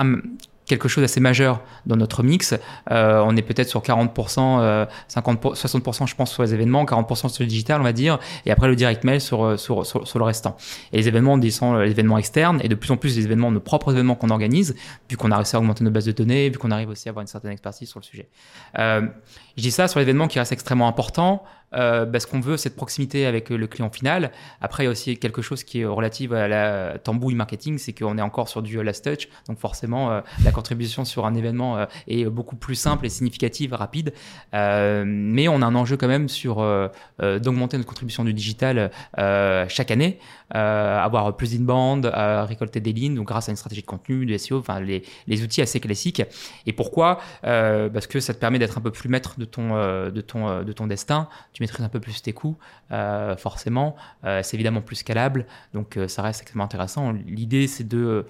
quelque 0.69 0.87
chose 0.87 1.01
d'assez 1.01 1.19
majeur 1.19 1.61
dans 1.85 1.97
notre 1.97 2.23
mix. 2.23 2.55
Euh, 2.91 3.21
on 3.25 3.35
est 3.35 3.41
peut-être 3.41 3.67
sur 3.67 3.81
40%, 3.81 4.87
50 5.07 5.39
60% 5.43 6.07
je 6.07 6.15
pense 6.15 6.31
sur 6.31 6.43
les 6.43 6.53
événements, 6.53 6.85
40% 6.85 7.29
sur 7.29 7.43
le 7.43 7.49
digital 7.49 7.81
on 7.81 7.83
va 7.83 7.93
dire, 7.93 8.19
et 8.45 8.51
après 8.51 8.67
le 8.67 8.75
direct 8.75 9.03
mail 9.03 9.19
sur, 9.19 9.43
euh, 9.43 9.57
sur, 9.57 9.85
sur, 9.85 10.19
le 10.19 10.23
restant. 10.23 10.55
Et 10.93 10.97
les 10.97 11.07
événements, 11.07 11.33
on 11.33 11.49
sont 11.49 11.77
les 11.77 11.91
événements 11.91 12.17
externes, 12.17 12.59
et 12.63 12.67
de 12.67 12.75
plus 12.75 12.91
en 12.91 12.97
plus 12.97 13.15
les 13.17 13.25
événements, 13.25 13.51
nos 13.51 13.59
propres 13.59 13.91
événements 13.93 14.15
qu'on 14.15 14.29
organise, 14.29 14.75
vu 15.09 15.17
qu'on 15.17 15.31
a 15.31 15.35
réussi 15.35 15.55
à 15.55 15.59
augmenter 15.59 15.83
nos 15.83 15.91
bases 15.91 16.05
de 16.05 16.11
données, 16.11 16.49
vu 16.49 16.57
qu'on 16.57 16.71
arrive 16.71 16.89
aussi 16.89 17.09
à 17.09 17.11
avoir 17.11 17.21
une 17.21 17.27
certaine 17.27 17.51
expertise 17.51 17.89
sur 17.89 17.99
le 17.99 18.05
sujet. 18.05 18.29
Euh, 18.77 19.07
je 19.59 19.63
dis 19.63 19.71
ça 19.71 19.89
sur 19.89 19.99
l'événement 19.99 20.29
qui 20.29 20.39
reste 20.39 20.53
extrêmement 20.53 20.87
important 20.87 21.43
euh, 21.73 22.05
qu'on 22.31 22.39
veut 22.39 22.57
cette 22.57 22.75
proximité 22.75 23.25
avec 23.25 23.49
le 23.49 23.67
client 23.67 23.89
final. 23.89 24.31
Après, 24.61 24.83
il 24.83 24.85
y 24.85 24.87
a 24.87 24.91
aussi 24.91 25.17
quelque 25.17 25.41
chose 25.41 25.63
qui 25.63 25.81
est 25.81 25.85
relatif 25.85 26.31
à 26.31 26.47
la 26.47 26.97
tambouille 26.97 27.35
marketing, 27.35 27.77
c'est 27.77 27.93
qu'on 27.93 28.17
est 28.17 28.21
encore 28.21 28.47
sur 28.47 28.61
du 28.61 28.81
last 28.81 29.03
touch, 29.03 29.27
donc 29.47 29.59
forcément 29.59 30.11
euh, 30.11 30.21
la 30.43 30.51
contribution 30.51 31.03
sur 31.05 31.25
un 31.25 31.33
événement 31.33 31.77
euh, 31.77 31.85
est 32.07 32.25
beaucoup 32.25 32.55
plus 32.55 32.75
simple 32.75 33.05
et 33.05 33.09
significative, 33.09 33.73
rapide. 33.73 34.13
Euh, 34.53 35.03
mais 35.05 35.47
on 35.47 35.61
a 35.61 35.65
un 35.65 35.75
enjeu 35.75 35.97
quand 35.97 36.07
même 36.07 36.29
sur 36.29 36.65
d'augmenter 37.19 37.77
notre 37.77 37.89
contribution 37.89 38.23
du 38.23 38.33
digital 38.33 38.91
chaque 39.17 39.91
année, 39.91 40.19
avoir 40.51 41.35
plus 41.35 41.53
d'inbound, 41.53 42.11
récolter 42.47 42.79
des 42.79 42.93
lignes, 42.93 43.15
donc 43.15 43.27
grâce 43.27 43.49
à 43.49 43.51
une 43.51 43.57
stratégie 43.57 43.81
de 43.81 43.87
contenu, 43.87 44.25
de 44.25 44.37
SEO, 44.37 44.59
enfin 44.59 44.79
les, 44.79 45.03
les 45.27 45.43
outils 45.43 45.61
assez 45.61 45.79
classiques. 45.79 46.23
Et 46.65 46.73
pourquoi? 46.73 47.19
Parce 47.41 48.07
que 48.07 48.19
ça 48.19 48.33
te 48.33 48.39
permet 48.39 48.59
d'être 48.59 48.77
un 48.77 48.81
peu 48.81 48.91
plus 48.91 49.09
maître 49.09 49.39
de 49.39 49.45
ton, 49.45 49.69
de 50.09 50.21
ton, 50.21 50.63
de 50.63 50.71
ton 50.71 50.87
destin 50.87 51.27
tu 51.53 51.63
maîtrises 51.63 51.85
un 51.85 51.89
peu 51.89 51.99
plus 51.99 52.21
tes 52.21 52.33
coûts, 52.33 52.57
euh, 52.91 53.35
forcément. 53.35 53.95
Euh, 54.23 54.41
c'est 54.43 54.55
évidemment 54.55 54.81
plus 54.81 54.97
scalable, 54.97 55.45
donc 55.73 55.97
euh, 55.97 56.07
ça 56.07 56.21
reste 56.21 56.41
extrêmement 56.41 56.65
intéressant. 56.65 57.11
L'idée, 57.11 57.67
c'est 57.67 57.87
de 57.87 58.25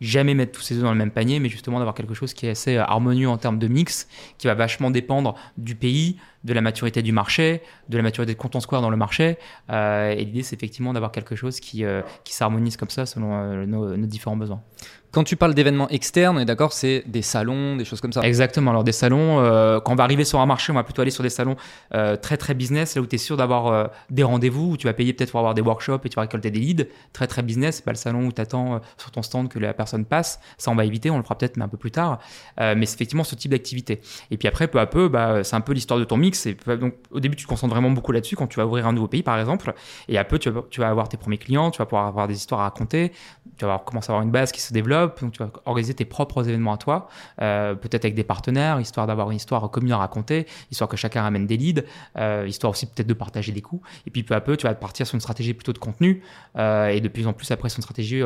jamais 0.00 0.34
mettre 0.34 0.52
tous 0.52 0.60
ses 0.60 0.76
œufs 0.76 0.82
dans 0.82 0.92
le 0.92 0.98
même 0.98 1.10
panier, 1.10 1.40
mais 1.40 1.48
justement 1.48 1.78
d'avoir 1.78 1.94
quelque 1.94 2.14
chose 2.14 2.34
qui 2.34 2.46
est 2.46 2.50
assez 2.50 2.76
harmonieux 2.76 3.28
en 3.28 3.38
termes 3.38 3.58
de 3.58 3.68
mix, 3.68 4.08
qui 4.38 4.46
va 4.46 4.54
vachement 4.54 4.90
dépendre 4.90 5.34
du 5.56 5.74
pays, 5.76 6.18
de 6.44 6.52
la 6.52 6.60
maturité 6.60 7.02
du 7.02 7.12
marché, 7.12 7.62
de 7.88 7.96
la 7.96 8.02
maturité 8.02 8.34
de 8.34 8.38
Content 8.38 8.60
Square 8.60 8.82
dans 8.82 8.90
le 8.90 8.96
marché. 8.96 9.38
Euh, 9.70 10.10
et 10.10 10.24
l'idée, 10.24 10.42
c'est 10.42 10.54
effectivement 10.54 10.92
d'avoir 10.92 11.10
quelque 11.10 11.36
chose 11.36 11.58
qui, 11.58 11.84
euh, 11.84 12.02
qui 12.24 12.34
s'harmonise 12.34 12.76
comme 12.76 12.90
ça 12.90 13.06
selon 13.06 13.34
euh, 13.34 13.66
nos, 13.66 13.96
nos 13.96 14.06
différents 14.06 14.36
besoins. 14.36 14.62
Quand 15.10 15.22
tu 15.22 15.36
parles 15.36 15.54
d'événements 15.54 15.88
externes, 15.90 16.36
on 16.36 16.40
est 16.40 16.44
d'accord, 16.44 16.72
c'est 16.72 17.04
des 17.06 17.22
salons, 17.22 17.76
des 17.76 17.84
choses 17.84 18.00
comme 18.00 18.12
ça. 18.12 18.20
Exactement. 18.22 18.72
Alors 18.72 18.82
des 18.82 18.90
salons, 18.90 19.36
quand 19.84 19.92
on 19.92 19.94
va 19.94 20.02
arriver 20.02 20.24
sur 20.24 20.40
un 20.40 20.46
marché, 20.46 20.72
on 20.72 20.74
va 20.74 20.82
plutôt 20.82 21.02
aller 21.02 21.12
sur 21.12 21.22
des 21.22 21.30
salons 21.30 21.54
très 21.92 22.36
très 22.36 22.52
business, 22.52 22.96
là 22.96 23.00
où 23.00 23.06
tu 23.06 23.14
es 23.14 23.18
sûr 23.18 23.36
d'avoir 23.36 23.90
des 24.10 24.24
rendez-vous, 24.24 24.72
où 24.72 24.76
tu 24.76 24.88
vas 24.88 24.92
payer 24.92 25.12
peut-être 25.12 25.30
pour 25.30 25.38
avoir 25.38 25.54
des 25.54 25.62
workshops 25.62 26.00
et 26.04 26.08
tu 26.08 26.16
vas 26.16 26.22
récolter 26.22 26.50
des 26.50 26.58
leads. 26.58 26.88
Très 27.12 27.28
très 27.28 27.44
business, 27.44 27.80
pas 27.80 27.92
le 27.92 27.96
salon 27.96 28.26
où 28.26 28.32
tu 28.32 28.40
attends 28.40 28.80
sur 28.96 29.12
ton 29.12 29.22
stand 29.22 29.48
que 29.48 29.60
la 29.60 29.72
personne 29.72 30.04
passe. 30.04 30.40
Ça, 30.58 30.72
on 30.72 30.74
va 30.74 30.84
éviter, 30.84 31.10
on 31.10 31.18
le 31.18 31.22
fera 31.22 31.38
peut-être 31.38 31.58
mais 31.58 31.64
un 31.64 31.68
peu 31.68 31.78
plus 31.78 31.92
tard. 31.92 32.18
Mais 32.58 32.84
c'est 32.84 32.96
effectivement 32.96 33.22
ce 33.22 33.36
type 33.36 33.52
d'activité. 33.52 34.00
Et 34.32 34.36
puis 34.36 34.48
après, 34.48 34.66
peu 34.66 34.80
à 34.80 34.86
peu, 34.86 35.06
bah, 35.06 35.44
c'est 35.44 35.54
un 35.54 35.60
peu 35.60 35.74
l'histoire 35.74 36.00
de 36.00 36.04
ton 36.04 36.16
mix. 36.16 36.33
Donc 36.66 36.94
au 37.10 37.20
début, 37.20 37.36
tu 37.36 37.44
te 37.44 37.48
concentres 37.48 37.72
vraiment 37.74 37.90
beaucoup 37.90 38.12
là-dessus 38.12 38.36
quand 38.36 38.46
tu 38.46 38.58
vas 38.58 38.66
ouvrir 38.66 38.86
un 38.86 38.92
nouveau 38.92 39.08
pays, 39.08 39.22
par 39.22 39.38
exemple. 39.38 39.74
Et 40.08 40.18
à 40.18 40.24
peu, 40.24 40.38
tu 40.38 40.50
vas, 40.50 40.62
tu 40.70 40.80
vas 40.80 40.88
avoir 40.88 41.08
tes 41.08 41.16
premiers 41.16 41.38
clients, 41.38 41.70
tu 41.70 41.78
vas 41.78 41.86
pouvoir 41.86 42.06
avoir 42.06 42.28
des 42.28 42.36
histoires 42.36 42.60
à 42.60 42.64
raconter, 42.64 43.12
tu 43.56 43.64
vas 43.64 43.78
commencer 43.78 44.10
à 44.10 44.14
avoir 44.14 44.22
une 44.22 44.30
base 44.30 44.52
qui 44.52 44.60
se 44.60 44.72
développe, 44.72 45.20
donc 45.20 45.32
tu 45.32 45.42
vas 45.42 45.50
organiser 45.64 45.94
tes 45.94 46.04
propres 46.04 46.48
événements 46.48 46.72
à 46.72 46.76
toi, 46.76 47.08
euh, 47.40 47.74
peut-être 47.74 48.04
avec 48.04 48.14
des 48.14 48.24
partenaires, 48.24 48.80
histoire 48.80 49.06
d'avoir 49.06 49.30
une 49.30 49.36
histoire 49.36 49.70
commune 49.70 49.92
à 49.92 49.98
raconter, 49.98 50.46
histoire 50.70 50.88
que 50.88 50.96
chacun 50.96 51.22
ramène 51.22 51.46
des 51.46 51.56
leads, 51.56 51.84
euh, 52.16 52.44
histoire 52.48 52.72
aussi 52.72 52.86
peut-être 52.86 53.06
de 53.06 53.14
partager 53.14 53.52
des 53.52 53.62
coûts. 53.62 53.82
Et 54.06 54.10
puis 54.10 54.22
peu 54.22 54.34
à 54.34 54.40
peu, 54.40 54.56
tu 54.56 54.66
vas 54.66 54.74
partir 54.74 55.06
sur 55.06 55.14
une 55.14 55.20
stratégie 55.20 55.54
plutôt 55.54 55.72
de 55.72 55.78
contenu, 55.78 56.22
euh, 56.56 56.88
et 56.88 57.00
de 57.00 57.08
plus 57.08 57.26
en 57.26 57.32
plus 57.32 57.50
après 57.50 57.68
sur 57.68 57.78
une 57.78 57.82
stratégie 57.82 58.22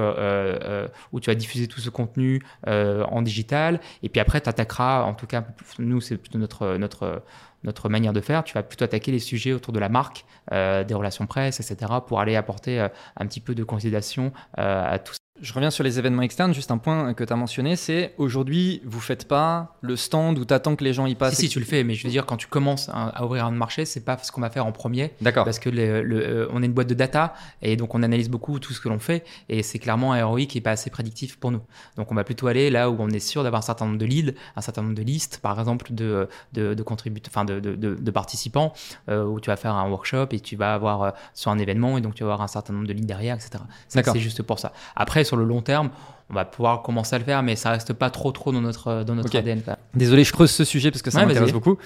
où 1.13 1.21
tu 1.21 1.31
vas 1.31 1.35
diffuser 1.35 1.69
tout 1.69 1.81
ce 1.81 1.91
contenu 1.91 2.43
en 2.67 3.23
digital. 3.23 3.81
Et 4.03 4.09
puis 4.09 4.21
après, 4.21 4.41
tu 4.41 4.49
attaqueras, 4.49 5.03
en 5.03 5.15
tout 5.15 5.27
cas, 5.27 5.45
nous, 5.79 6.01
c'est 6.01 6.17
plutôt 6.17 6.39
notre, 6.39 6.77
notre, 6.77 7.23
notre 7.65 7.89
manière 7.89 8.13
de 8.13 8.21
faire, 8.21 8.45
tu 8.45 8.55
vas 8.55 8.63
plutôt 8.63 8.85
attaquer 8.85 9.13
les 9.13 9.19
sujets 9.19 9.53
autour 9.53 9.73
de 9.73 9.79
la 9.79 9.89
marque, 9.89 10.25
euh, 10.53 10.85
des 10.85 10.95
relations 10.95 11.27
presse, 11.27 11.61
etc., 11.61 11.93
pour 12.07 12.21
aller 12.21 12.37
apporter 12.37 12.81
euh, 12.81 12.89
un 13.17 13.27
petit 13.27 13.41
peu 13.41 13.55
de 13.55 13.65
consolidation 13.65 14.33
euh, 14.59 14.95
à 14.95 14.99
tout 14.99 15.15
ça. 15.15 15.18
Je 15.41 15.53
reviens 15.53 15.71
sur 15.71 15.85
les 15.85 15.99
événements 15.99 16.23
externes, 16.23 16.53
juste 16.53 16.71
un 16.71 16.79
point 16.79 17.15
que 17.15 17.23
tu 17.23 17.33
as 17.33 17.37
mentionné, 17.37 17.77
c'est 17.77 18.15
aujourd'hui, 18.19 18.83
vous 18.85 19.01
faites 19.01 19.29
pas 19.29 19.77
le 19.83 19.95
stand 19.97 20.39
où 20.39 20.45
tu 20.45 20.53
attends 20.53 20.75
que 20.75 20.83
les 20.83 20.93
gens 20.93 21.07
y 21.07 21.15
passent. 21.15 21.35
Si, 21.35 21.43
si, 21.43 21.49
tu 21.49 21.61
le 21.61 21.65
fais, 21.65 21.85
mais 21.85 21.95
je 21.95 22.05
veux 22.05 22.11
dire, 22.11 22.27
quand 22.27 22.37
tu 22.37 22.49
commences 22.49 22.89
à, 22.93 23.25
ouvrir 23.25 23.45
un 23.45 23.51
marché, 23.51 23.85
c'est 23.85 24.05
pas 24.05 24.19
ce 24.19 24.33
qu'on 24.33 24.41
va 24.41 24.51
faire 24.51 24.67
en 24.67 24.73
premier. 24.73 25.13
D'accord. 25.21 25.45
Parce 25.45 25.59
que 25.59 25.71
le, 25.71 26.03
le, 26.03 26.27
euh, 26.27 26.49
on 26.53 26.63
est 26.63 26.67
une 26.67 26.73
boîte 26.73 26.89
de 26.89 26.95
data 26.95 27.35
et 27.63 27.77
donc 27.77 27.95
on 27.95 28.03
analyse 28.03 28.29
beaucoup 28.29 28.59
tout 28.59 28.73
ce 28.73 28.81
que 28.81 28.89
l'on 28.89 28.99
fait 28.99 29.25
et 29.49 29.63
c'est 29.63 29.79
clairement 29.79 30.13
un 30.13 30.25
ROI 30.25 30.47
qui 30.47 30.59
est 30.59 30.63
pas 30.63 30.73
assez 30.73 30.91
prédictif 30.91 31.39
pour 31.39 31.51
nous. 31.51 31.63
Donc 31.97 32.11
on 32.11 32.15
va 32.15 32.25
plutôt 32.25 32.49
aller 32.49 32.71
là 32.71 32.91
où 32.91 32.97
on 32.99 33.09
est 33.11 33.21
sûr 33.21 33.43
d'avoir 33.43 33.61
un 33.61 33.67
certain 33.67 33.87
nombre 33.87 33.99
de 33.99 34.07
leads, 34.07 34.35
un 34.57 34.61
certain 34.61 34.83
nombre 34.83 34.95
de 34.95 35.03
listes, 35.03 35.39
par 35.41 35.59
exemple 35.59 35.93
de, 35.93 36.29
de, 36.53 36.75
de 36.75 36.83
contributeurs, 36.83 37.31
enfin 37.33 37.45
de, 37.45 37.61
de, 37.61 37.77
de, 37.77 38.11
participants 38.11 38.73
euh, 39.09 39.25
où 39.25 39.39
tu 39.39 39.51
vas 39.51 39.57
faire 39.57 39.75
un 39.75 39.89
workshop 39.89 40.29
et 40.33 40.41
tu 40.41 40.57
vas 40.57 40.75
avoir 40.75 41.03
euh, 41.03 41.11
sur 41.35 41.51
un 41.51 41.59
événement 41.59 41.99
et 41.99 42.01
donc 42.01 42.15
tu 42.15 42.25
vas 42.25 42.33
avoir 42.33 42.43
un 42.43 42.49
certain 42.49 42.73
nombre 42.73 42.87
de 42.87 42.93
leads 42.93 43.07
derrière, 43.07 43.37
etc. 43.37 43.63
C'est 43.89 44.19
juste 44.19 44.43
pour 44.43 44.59
ça. 44.59 44.73
Après, 44.97 45.25
sur 45.29 45.37
le 45.37 45.45
long 45.45 45.63
terme, 45.63 45.91
on 46.31 46.35
va 46.35 46.45
pouvoir 46.45 46.83
commencer 46.83 47.15
à 47.15 47.19
le 47.19 47.25
faire, 47.25 47.43
mais 47.43 47.57
ça 47.57 47.71
reste 47.71 47.93
pas 47.93 48.11
trop 48.11 48.33
trop 48.33 48.53
dans 48.53 48.61
notre, 48.61 49.03
dans 49.05 49.15
notre. 49.15 49.35
ADN. 49.37 49.63
Désolé, 49.95 50.25
je 50.25 50.33
creuse 50.33 50.51
ce 50.51 50.65
sujet 50.65 50.91
parce 50.91 51.03
que 51.03 51.11
ça 51.11 51.21
Ouais, 51.21 51.27
m'intéresse 51.27 51.53
beaucoup. 51.53 51.79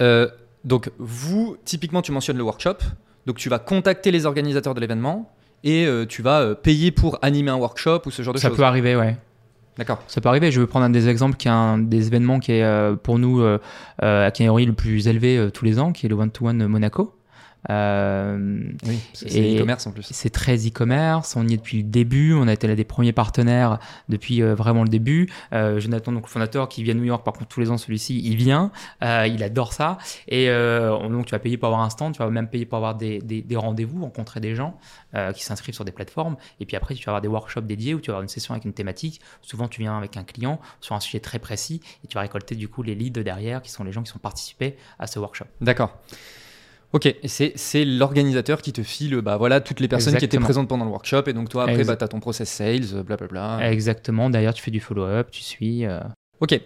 Euh, 0.00 0.28
donc, 0.64 0.90
vous, 0.98 1.56
typiquement, 1.64 2.02
tu 2.02 2.12
mentionnes 2.12 2.36
le 2.36 2.42
workshop. 2.44 2.76
Donc, 3.26 3.36
tu 3.38 3.48
vas 3.48 3.58
contacter 3.58 4.10
les 4.10 4.26
organisateurs 4.26 4.74
de 4.74 4.80
l'événement 4.80 5.30
et 5.64 5.84
euh, 5.86 6.06
tu 6.06 6.22
vas 6.22 6.40
euh, 6.40 6.54
payer 6.54 6.90
pour 6.92 7.18
animer 7.22 7.50
un 7.50 7.56
workshop 7.56 8.02
ou 8.06 8.10
ce 8.10 8.22
genre 8.22 8.34
de 8.34 8.38
Ça 8.38 8.48
choses. 8.48 8.56
peut 8.56 8.62
arriver, 8.64 8.94
ouais. 8.94 9.16
D'accord. 9.76 10.00
Ça 10.06 10.20
peut 10.20 10.28
arriver. 10.28 10.50
Je 10.52 10.60
vais 10.60 10.66
prendre 10.66 10.84
un 10.84 10.90
des 10.90 11.08
exemples 11.08 11.36
qui 11.36 11.48
est 11.48 11.52
un 11.52 11.78
des 11.78 12.06
événements 12.08 12.38
qui 12.40 12.52
est 12.52 12.62
euh, 12.64 12.94
pour 12.94 13.18
nous 13.18 13.42
à 14.00 14.30
Canary 14.30 14.66
le 14.66 14.72
plus 14.72 15.08
élevé 15.08 15.50
tous 15.52 15.64
les 15.64 15.78
ans, 15.78 15.92
qui 15.92 16.06
est 16.06 16.08
le 16.08 16.14
One 16.14 16.30
to 16.30 16.46
One 16.48 16.66
Monaco. 16.66 17.14
Euh, 17.70 18.62
Oui, 18.86 18.98
c'est 19.12 19.28
c'est 19.30 19.38
Et- 19.40 19.56
e-commerce 19.56 19.86
en 19.86 19.92
plus. 19.92 20.02
c'est 20.10 20.30
très 20.30 20.56
e-commerce, 20.66 21.34
on 21.36 21.46
y 21.46 21.54
est 21.54 21.56
depuis 21.56 21.78
le 21.78 21.82
début, 21.88 22.32
on 22.34 22.46
a 22.48 22.52
été 22.52 22.66
l'un 22.66 22.74
des 22.74 22.84
premiers 22.84 23.12
partenaires 23.12 23.78
depuis 24.08 24.42
euh, 24.42 24.54
vraiment 24.54 24.82
le 24.84 24.88
début. 24.88 25.28
Euh, 25.52 25.80
Jonathan, 25.80 26.12
donc 26.12 26.22
le 26.24 26.28
fondateur, 26.30 26.68
qui 26.68 26.82
vient 26.82 26.94
de 26.94 27.00
New 27.00 27.04
York, 27.06 27.24
par 27.24 27.34
contre 27.34 27.48
tous 27.48 27.60
les 27.60 27.70
ans 27.70 27.78
celui-ci, 27.78 28.20
il 28.24 28.36
vient, 28.36 28.70
euh, 29.02 29.26
il 29.26 29.42
adore 29.42 29.72
ça. 29.72 29.98
Et 30.28 30.48
on- 30.50 31.10
donc 31.10 31.26
tu 31.26 31.32
vas 31.32 31.38
payer 31.38 31.56
pour 31.56 31.66
avoir 31.68 31.82
un 31.82 31.90
stand, 31.90 32.14
tu 32.14 32.18
vas 32.18 32.30
même 32.30 32.48
payer 32.48 32.64
pour 32.66 32.76
avoir 32.76 32.94
des, 32.94 33.18
des, 33.20 33.42
des 33.42 33.56
rendez-vous, 33.56 34.02
rencontrer 34.02 34.40
des 34.40 34.54
gens 34.54 34.78
qui 35.34 35.42
s'inscrivent 35.42 35.74
sur 35.74 35.84
des 35.84 35.92
plateformes. 35.92 36.36
Et 36.60 36.66
puis 36.66 36.76
après 36.76 36.94
tu 36.94 37.04
vas 37.06 37.12
avoir 37.12 37.22
des 37.22 37.28
workshops 37.28 37.62
dédiés 37.62 37.94
où 37.94 38.00
tu 38.00 38.08
vas 38.08 38.14
avoir 38.14 38.22
une 38.22 38.28
session 38.28 38.52
avec 38.54 38.64
une 38.64 38.72
thématique. 38.72 39.20
Souvent 39.42 39.68
tu 39.68 39.80
viens 39.80 39.96
avec 39.96 40.16
un 40.16 40.24
client 40.24 40.60
sur 40.80 40.94
un 40.94 41.00
sujet 41.00 41.20
très 41.20 41.38
précis 41.38 41.80
et 42.04 42.08
tu 42.08 42.14
vas 42.14 42.20
récolter 42.20 42.54
du 42.54 42.68
coup 42.68 42.82
les 42.82 42.94
leads 42.94 43.22
derrière, 43.22 43.62
qui 43.62 43.70
sont 43.70 43.84
les 43.84 43.92
gens 43.92 44.02
qui 44.02 44.10
sont 44.10 44.18
participés 44.18 44.76
à 44.98 45.06
ce 45.06 45.18
workshop. 45.18 45.46
D'accord. 45.60 45.96
Ok, 46.92 47.14
c'est 47.26 47.84
l'organisateur 47.84 48.62
qui 48.62 48.72
te 48.72 48.82
file 48.82 49.16
bah, 49.20 49.36
voilà, 49.36 49.60
toutes 49.60 49.80
les 49.80 49.88
personnes 49.88 50.14
qui 50.20 50.24
étaient 50.24 50.36
présentes 50.44 50.68
pendant 50.68 50.84
le 50.86 50.90
workshop 50.90 51.22
et 51.26 51.32
donc 51.34 51.48
toi 51.50 51.64
après 51.64 51.76
bah, 51.86 51.96
tu 51.96 52.04
as 52.04 52.08
ton 52.08 52.20
process 52.20 52.48
sales, 52.48 52.84
euh, 52.94 53.02
blablabla. 53.02 53.70
Exactement. 53.70 54.30
Derrière 54.30 54.54
tu 54.54 54.62
fais 54.62 54.70
du 54.70 54.80
follow-up, 54.80 55.28
tu 55.30 55.42
suis. 55.42 55.84
euh, 55.84 56.00
Ok. 56.40 56.58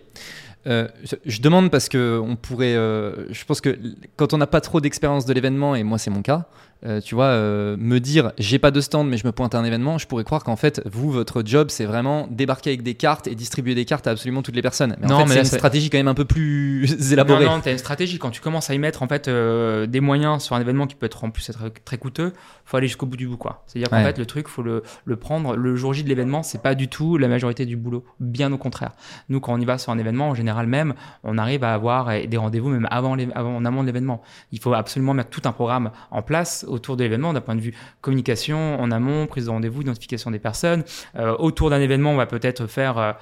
Euh, 0.69 0.87
je- 1.03 1.17
je 1.25 1.41
demande 1.41 1.73
parce 1.73 1.89
que 1.89 2.21
on 2.23 2.37
pourrait. 2.37 2.77
euh, 2.77 3.27
je 3.33 3.45
pense 3.45 3.61
que 3.61 3.77
quand 4.17 4.33
on 4.33 4.39
n'a 4.39 4.47
pas 4.47 4.61
trop 4.61 4.81
d'expérience 4.81 5.27
de 5.27 5.33
l'événement, 5.33 5.75
et 5.75 5.83
moi 5.83 5.99
c'est 5.99 6.11
mon 6.11 6.23
cas, 6.23 6.47
euh, 6.85 7.01
tu 7.01 7.15
vois, 7.15 7.27
euh, 7.27 7.77
me 7.79 8.01
dire 8.01 8.33
j'ai 8.39 8.59
pas 8.59 8.73
de 8.73 8.81
stand 8.81 9.09
mais 9.09 9.17
je 9.17 9.25
me 9.27 9.33
pointe 9.33 9.55
à 9.55 9.59
un 9.59 9.65
événement, 9.65 9.99
je 9.99 10.07
pourrais 10.07 10.25
croire 10.25 10.43
qu'en 10.43 10.57
fait, 10.57 10.83
vous, 10.85 11.13
votre 11.13 11.43
job, 11.45 11.69
c'est 11.71 11.85
vraiment 11.85 12.27
débarquer 12.31 12.71
avec 12.71 12.83
des 12.83 12.95
cartes 12.95 13.29
et 13.29 13.35
distribuer 13.35 13.75
des 13.75 13.85
cartes 13.85 14.07
à 14.07 14.11
absolument 14.11 14.43
toutes 14.43 14.57
les 14.57 14.63
personnes. 14.63 14.97
Mais 15.01 15.07
Non, 15.07 15.17
en 15.17 15.19
fait, 15.21 15.25
mais 15.27 15.35
c'est 15.35 15.41
une 15.41 15.59
stratégie 15.59 15.91
quand 15.91 15.99
même 15.99 16.09
un 16.09 16.15
peu 16.15 16.25
plus 16.25 16.91
élaborée. 17.13 17.45
Non, 17.45 17.57
non, 17.57 17.61
tu 17.61 17.69
as 17.69 17.73
une 17.73 17.79
stratégie. 17.79 18.19
Quand 18.19 18.31
tu 18.31 18.41
commences 18.41 18.69
à 18.69 18.75
y 18.75 18.79
mettre 18.79 19.03
en 19.03 19.09
fait 19.09 19.29
euh, 19.29 19.87
des 19.87 20.01
moyens 20.01 20.43
sur 20.43 20.57
un 20.57 20.61
événement 20.61 20.87
qui 20.87 20.97
peut 20.97 21.07
être 21.07 21.23
en 21.23 21.31
plus 21.31 21.49
être 21.51 21.71
très 21.85 21.99
coûteux, 21.99 22.33
faut 22.65 22.77
aller 22.77 22.87
jusqu'au 22.87 23.07
bout 23.07 23.17
du 23.17 23.27
bout 23.29 23.37
quoi. 23.37 23.63
C'est-à-dire 23.67 23.89
qu'en 23.91 23.97
Ouais. 23.97 24.05
fait 24.05 24.19
le 24.19 24.27
truc 24.27 24.49
faut 24.49 24.63
le, 24.63 24.83
le 25.05 25.17
prendre 25.17 25.57
le 25.57 25.77
jour 25.77 25.93
J 25.93 26.05
de 26.05 26.09
l'événement, 26.09 26.43
c'est 26.43 26.63
pas 26.63 26.75
du 26.75 26.89
tout 26.89 27.19
la 27.19 27.29
majorité 27.29 27.67
du 27.67 27.77
boulot, 27.77 28.05
bien 28.21 28.53
au 28.53 28.59
contraire. 28.59 28.93
Nous 29.29 29.41
quand 29.41 29.53
on 29.55 29.61
y 29.61 29.65
va 29.65 29.79
sur 29.79 29.93
un 29.93 29.99
événement 29.99 30.29
en 30.31 30.35
général 30.35 30.67
même, 30.67 30.95
on 31.25 31.39
arrive 31.39 31.65
à 31.65 31.75
avoir 31.75 32.09
des 32.27 32.37
rendez-vous 32.37 32.69
même 32.69 32.89
avant, 32.91 33.15
les, 33.15 33.29
avant 33.35 33.57
en 33.57 33.65
amont 33.65 33.83
de 33.83 33.87
l'événement. 33.87 34.23
Il 34.53 34.59
faut 34.61 34.73
absolument 34.75 35.15
mettre 35.15 35.31
tout 35.31 35.43
un 35.47 35.53
programme 35.53 35.91
en 36.11 36.23
place 36.23 36.65
autour 36.69 36.97
de 36.97 37.05
l'événement 37.05 37.33
d'un 37.33 37.41
point 37.41 37.55
de 37.57 37.61
vue 37.61 37.75
communication 38.01 38.81
en 38.81 38.91
amont, 38.91 39.27
prise 39.27 39.47
de 39.47 39.51
rendez-vous, 39.51 39.83
identification 39.83 40.31
des 40.31 40.39
personnes. 40.39 40.85
Euh, 41.17 41.35
autour 41.39 41.71
d'un 41.71 41.81
événement, 41.81 42.13
on 42.13 42.17
va 42.17 42.27
peut-être 42.27 42.67
faire 42.67 42.99
euh, 42.99 43.13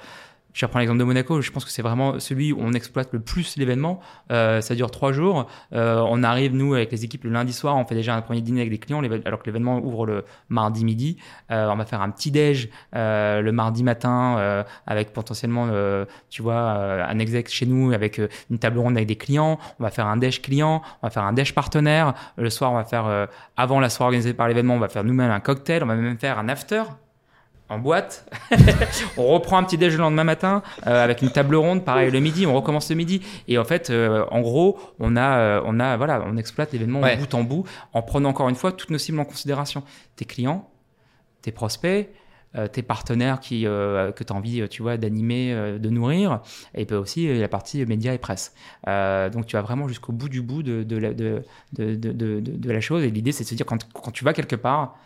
je 0.53 0.65
reprends 0.65 0.79
l'exemple 0.79 0.99
de 0.99 1.03
Monaco, 1.03 1.41
je 1.41 1.51
pense 1.51 1.65
que 1.65 1.71
c'est 1.71 1.81
vraiment 1.81 2.19
celui 2.19 2.51
où 2.51 2.57
on 2.59 2.73
exploite 2.73 3.09
le 3.11 3.19
plus 3.19 3.57
l'événement. 3.57 3.99
Euh, 4.31 4.61
ça 4.61 4.75
dure 4.75 4.91
trois 4.91 5.11
jours. 5.11 5.47
Euh, 5.73 6.03
on 6.07 6.23
arrive, 6.23 6.55
nous, 6.55 6.73
avec 6.73 6.91
les 6.91 7.05
équipes, 7.05 7.23
le 7.23 7.29
lundi 7.29 7.53
soir, 7.53 7.77
on 7.77 7.85
fait 7.85 7.95
déjà 7.95 8.15
un 8.15 8.21
premier 8.21 8.41
dîner 8.41 8.61
avec 8.61 8.71
les 8.71 8.77
clients, 8.77 9.01
alors 9.25 9.39
que 9.39 9.45
l'événement 9.45 9.79
ouvre 9.79 10.05
le 10.05 10.25
mardi 10.49 10.83
midi. 10.83 11.17
Euh, 11.51 11.69
on 11.69 11.75
va 11.75 11.85
faire 11.85 12.01
un 12.01 12.09
petit 12.09 12.31
déj 12.31 12.69
euh, 12.95 13.41
le 13.41 13.51
mardi 13.51 13.83
matin 13.83 14.35
euh, 14.37 14.63
avec 14.87 15.13
potentiellement, 15.13 15.67
euh, 15.69 16.05
tu 16.29 16.41
vois, 16.41 16.55
un 16.55 17.19
exec 17.19 17.49
chez 17.49 17.65
nous 17.65 17.93
avec 17.93 18.21
une 18.49 18.59
table 18.59 18.79
ronde 18.79 18.95
avec 18.97 19.07
des 19.07 19.15
clients. 19.15 19.59
On 19.79 19.83
va 19.83 19.91
faire 19.91 20.07
un 20.07 20.17
déj 20.17 20.41
client, 20.41 20.81
on 21.01 21.07
va 21.07 21.11
faire 21.11 21.23
un 21.23 21.33
déj 21.33 21.53
partenaire. 21.53 22.13
Le 22.37 22.49
soir, 22.49 22.71
on 22.71 22.75
va 22.75 22.83
faire, 22.83 23.27
avant 23.57 23.79
la 23.79 23.89
soirée 23.89 24.07
organisée 24.07 24.33
par 24.33 24.47
l'événement, 24.47 24.75
on 24.75 24.79
va 24.79 24.89
faire 24.89 25.03
nous-mêmes 25.03 25.31
un 25.31 25.39
cocktail. 25.39 25.83
On 25.83 25.87
va 25.87 25.95
même 25.95 26.17
faire 26.17 26.39
un 26.39 26.49
after 26.49 26.83
en 27.71 27.79
boîte. 27.79 28.29
on 29.17 29.25
reprend 29.27 29.57
un 29.57 29.63
petit 29.63 29.77
déj 29.77 29.93
le 29.93 29.99
lendemain 30.01 30.23
matin 30.23 30.61
euh, 30.87 31.03
avec 31.03 31.21
une 31.21 31.31
table 31.31 31.55
ronde, 31.55 31.83
pareil 31.85 32.11
le 32.11 32.19
midi, 32.19 32.45
on 32.45 32.53
recommence 32.53 32.89
le 32.89 32.95
midi. 32.95 33.21
Et 33.47 33.57
en 33.57 33.63
fait, 33.65 33.89
euh, 33.89 34.25
en 34.29 34.41
gros, 34.41 34.77
on 34.99 35.15
a, 35.15 35.37
euh, 35.39 35.61
on 35.65 35.79
a, 35.79 35.97
voilà, 35.97 36.23
on 36.27 36.37
exploite 36.37 36.73
l'événement 36.73 37.01
Ouais. 37.01 37.17
bout 37.17 37.33
en 37.33 37.43
bout 37.43 37.63
en 37.93 38.01
prenant 38.01 38.29
encore 38.29 38.49
une 38.49 38.55
fois 38.55 38.71
toutes 38.71 38.89
nos 38.91 38.97
cibles 38.97 39.19
en 39.19 39.25
considération. 39.25 39.83
Tes 40.15 40.25
clients, 40.25 40.69
tes 41.41 41.51
prospects, 41.51 42.09
euh, 42.57 42.67
tes 42.67 42.81
partenaires 42.81 43.39
qui, 43.39 43.65
euh, 43.65 44.11
que 44.11 44.25
tu 44.25 44.33
as 44.33 44.35
envie, 44.35 44.67
tu 44.67 44.81
vois, 44.81 44.97
d'animer, 44.97 45.53
euh, 45.53 45.79
de 45.79 45.89
nourrir, 45.89 46.41
et 46.75 46.85
puis 46.85 46.97
aussi 46.97 47.33
la 47.39 47.47
partie 47.47 47.85
médias 47.85 48.13
et 48.13 48.17
presse. 48.17 48.53
Donc 48.85 49.45
tu 49.45 49.55
vas 49.55 49.61
vraiment 49.61 49.87
jusqu'au 49.87 50.11
bout 50.11 50.27
du 50.27 50.41
bout 50.41 50.61
de, 50.61 50.83
de, 50.83 50.97
la, 50.97 51.13
de, 51.13 51.43
de, 51.71 51.95
de, 51.95 52.11
de, 52.11 52.39
de- 52.41 52.57
de 52.57 52.71
la 52.71 52.81
chose. 52.81 53.03
Et 53.05 53.09
l'idée, 53.09 53.31
c'est 53.31 53.45
de 53.45 53.49
se 53.49 53.55
dire 53.55 53.65
quand, 53.65 53.87
quand 53.93 54.11
tu 54.11 54.25
vas 54.25 54.33
quelque 54.33 54.57
part, 54.57 54.97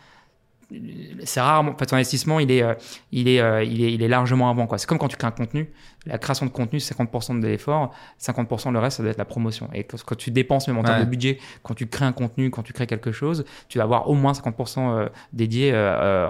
c'est 1.24 1.40
rarement, 1.40 1.72
en 1.72 1.76
fait, 1.76 1.86
ton 1.86 1.96
investissement, 1.96 2.40
il 2.40 2.50
est, 2.50 2.62
euh, 2.62 2.74
il 3.12 3.28
est, 3.28 3.40
euh, 3.40 3.62
il 3.62 3.82
est, 3.84 3.92
il 3.92 4.02
est 4.02 4.08
largement 4.08 4.50
avant. 4.50 4.66
quoi. 4.66 4.78
C'est 4.78 4.86
comme 4.88 4.98
quand 4.98 5.08
tu 5.08 5.16
crées 5.16 5.28
un 5.28 5.32
contenu. 5.32 5.70
La 6.06 6.18
création 6.18 6.46
de 6.46 6.50
contenu, 6.50 6.78
c'est 6.80 6.94
50% 6.96 7.40
de 7.40 7.46
l'effort, 7.46 7.92
50% 8.20 8.72
le 8.72 8.78
reste, 8.78 8.96
ça 8.98 9.02
doit 9.02 9.10
être 9.10 9.18
la 9.18 9.24
promotion. 9.24 9.68
Et 9.74 9.84
quand, 9.84 9.96
quand 10.04 10.14
tu 10.16 10.30
dépenses 10.30 10.68
même 10.68 10.78
en 10.78 10.82
termes 10.82 11.00
de 11.00 11.04
budget, 11.10 11.38
quand 11.62 11.74
tu 11.74 11.86
crées 11.88 12.04
un 12.04 12.12
contenu, 12.12 12.50
quand 12.50 12.62
tu 12.62 12.72
crées 12.72 12.86
quelque 12.86 13.10
chose, 13.12 13.44
tu 13.68 13.78
vas 13.78 13.84
avoir 13.84 14.08
au 14.08 14.14
moins 14.14 14.32
50% 14.32 14.78
euh, 14.78 15.08
dédié 15.32 15.74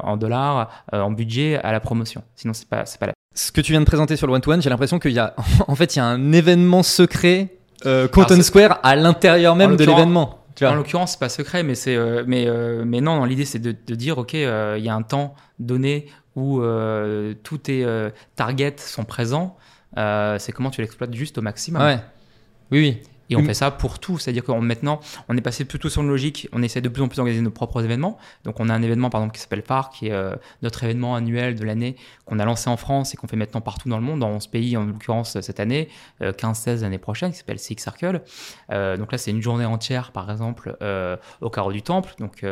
en 0.03 0.17
dollars, 0.17 0.71
en 0.93 1.11
budget 1.11 1.59
à 1.63 1.73
la 1.73 1.81
promotion. 1.81 2.23
Sinon, 2.37 2.55
c'est 2.55 2.69
pas, 2.69 2.87
c'est 2.87 2.99
pas 2.99 3.07
la 3.07 3.13
Ce 3.35 3.53
que 3.53 3.61
tu 3.61 3.73
viens 3.73 3.81
de 3.81 3.87
présenter 3.87 4.17
sur 4.17 4.27
le 4.27 4.33
one-to-one, 4.33 4.63
j'ai 4.63 4.71
l'impression 4.71 4.99
qu'il 4.99 5.13
y 5.13 5.19
a, 5.19 5.35
en 5.69 5.75
fait, 5.75 5.95
il 5.95 5.99
y 5.99 6.03
a 6.03 6.07
un 6.07 6.33
événement 6.33 6.83
secret, 6.83 7.49
euh, 7.85 8.09
c'est- 8.39 8.43
Square, 8.45 8.81
à 8.83 8.97
l'intérieur 8.97 9.55
même 9.57 9.73
de 9.77 9.85
l'événement. 9.99 10.39
Tu 10.57 10.65
vois. 10.65 10.73
En 10.73 10.77
l'occurrence, 10.77 11.13
c'est 11.13 11.21
pas 11.21 11.29
secret, 11.29 11.63
mais 11.63 11.75
c'est, 11.75 11.95
euh, 11.95 12.25
mais, 12.27 12.49
euh, 12.49 12.85
mais 12.87 13.03
non, 13.03 13.17
non, 13.17 13.25
l'idée 13.27 13.45
c'est 13.45 13.59
de, 13.59 13.73
de 13.73 13.95
dire, 13.95 14.17
ok, 14.17 14.35
euh, 14.35 14.77
il 14.79 14.85
y 14.85 14.89
a 14.89 14.95
un 14.95 15.03
temps 15.03 15.35
donné 15.59 16.07
où 16.35 16.61
tous 17.43 17.59
tes 17.59 18.11
targets 18.35 18.77
sont 18.79 19.05
présents. 19.05 19.57
C'est 19.97 20.53
comment 20.53 20.71
tu 20.71 20.81
l'exploites 20.83 21.15
juste 21.15 21.39
au 21.39 21.43
maximum. 21.43 21.83
Ouais. 21.83 21.99
Oui, 22.71 22.81
oui. 22.81 23.03
Et 23.31 23.37
on 23.37 23.43
fait 23.45 23.55
ça 23.55 23.71
pour 23.71 23.99
tout, 23.99 24.19
c'est-à-dire 24.19 24.45
que 24.45 24.53
maintenant, 24.53 25.01
on 25.29 25.37
est 25.37 25.41
passé 25.41 25.65
plutôt 25.65 25.89
sur 25.89 26.03
une 26.03 26.09
logique, 26.09 26.49
on 26.53 26.63
essaie 26.63 26.81
de 26.81 26.89
plus 26.89 27.03
en 27.03 27.09
plus 27.09 27.17
d'organiser 27.17 27.43
nos 27.43 27.51
propres 27.51 27.85
événements. 27.85 28.19
Donc 28.45 28.61
on 28.61 28.69
a 28.69 28.75
un 28.75 28.83
événement 28.83 29.11
par 29.11 29.21
exemple 29.21 29.35
qui 29.35 29.41
s'appelle 29.41 29.63
Phare, 29.63 29.91
qui 29.91 30.09
est 30.09 30.13
euh, 30.13 30.35
notre 30.63 30.85
événement 30.85 31.15
annuel 31.15 31.55
de 31.57 31.65
l'année 31.65 31.97
qu'on 32.25 32.39
a 32.39 32.45
lancé 32.45 32.71
en 32.71 32.77
France 32.77 33.15
et 33.15 33.17
qu'on 33.17 33.27
fait 33.27 33.37
maintenant 33.37 33.61
partout 33.61 33.89
dans 33.89 33.99
le 33.99 34.05
monde, 34.05 34.21
dans 34.21 34.31
11 34.31 34.47
pays 34.49 34.77
en 34.77 34.85
l'occurrence 34.85 35.41
cette 35.41 35.61
année, 35.61 35.89
15-16 36.21 36.83
l'année 36.83 36.99
prochaine, 36.99 37.31
qui 37.31 37.39
s'appelle 37.39 37.59
Six 37.59 37.77
Circle. 37.79 38.23
donc 38.71 39.13
là, 39.13 39.19
c'est 39.19 39.31
une 39.31 39.43
journée 39.43 39.65
entière 39.65 40.13
par 40.13 40.31
exemple 40.31 40.77
au 41.41 41.51
carreau 41.51 41.73
du 41.73 41.83
temple. 41.83 42.15
Donc 42.19 42.45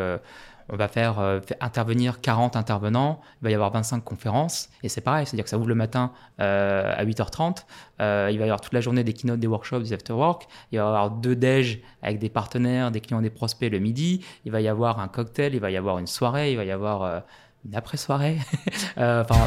on 0.68 0.76
va 0.76 0.88
faire, 0.88 1.18
euh, 1.18 1.40
intervenir 1.60 2.20
40 2.20 2.56
intervenants, 2.56 3.20
il 3.40 3.44
va 3.44 3.50
y 3.50 3.54
avoir 3.54 3.70
25 3.70 4.02
conférences, 4.02 4.70
et 4.82 4.88
c'est 4.88 5.00
pareil, 5.00 5.26
c'est-à-dire 5.26 5.44
que 5.44 5.50
ça 5.50 5.58
ouvre 5.58 5.68
le 5.68 5.74
matin 5.74 6.12
euh, 6.40 6.92
à 6.96 7.04
8h30, 7.04 7.64
euh, 8.00 8.28
il 8.32 8.38
va 8.38 8.44
y 8.44 8.48
avoir 8.48 8.60
toute 8.60 8.72
la 8.72 8.80
journée 8.80 9.04
des 9.04 9.12
keynotes, 9.12 9.40
des 9.40 9.46
workshops, 9.46 9.80
des 9.80 9.92
afterwork, 9.92 10.46
il 10.72 10.78
va 10.78 10.84
y 10.84 10.86
avoir 10.86 11.10
deux 11.10 11.36
déj 11.36 11.80
avec 12.02 12.18
des 12.18 12.28
partenaires, 12.28 12.90
des 12.90 13.00
clients, 13.00 13.20
des 13.20 13.30
prospects 13.30 13.70
le 13.70 13.78
midi, 13.78 14.24
il 14.44 14.52
va 14.52 14.60
y 14.60 14.68
avoir 14.68 15.00
un 15.00 15.08
cocktail, 15.08 15.54
il 15.54 15.60
va 15.60 15.70
y 15.70 15.76
avoir 15.76 15.98
une 15.98 16.06
soirée, 16.06 16.52
il 16.52 16.56
va 16.56 16.64
y 16.64 16.70
avoir 16.70 17.22
une 17.64 17.74
après-soirée. 17.74 18.38
enfin, 18.96 19.46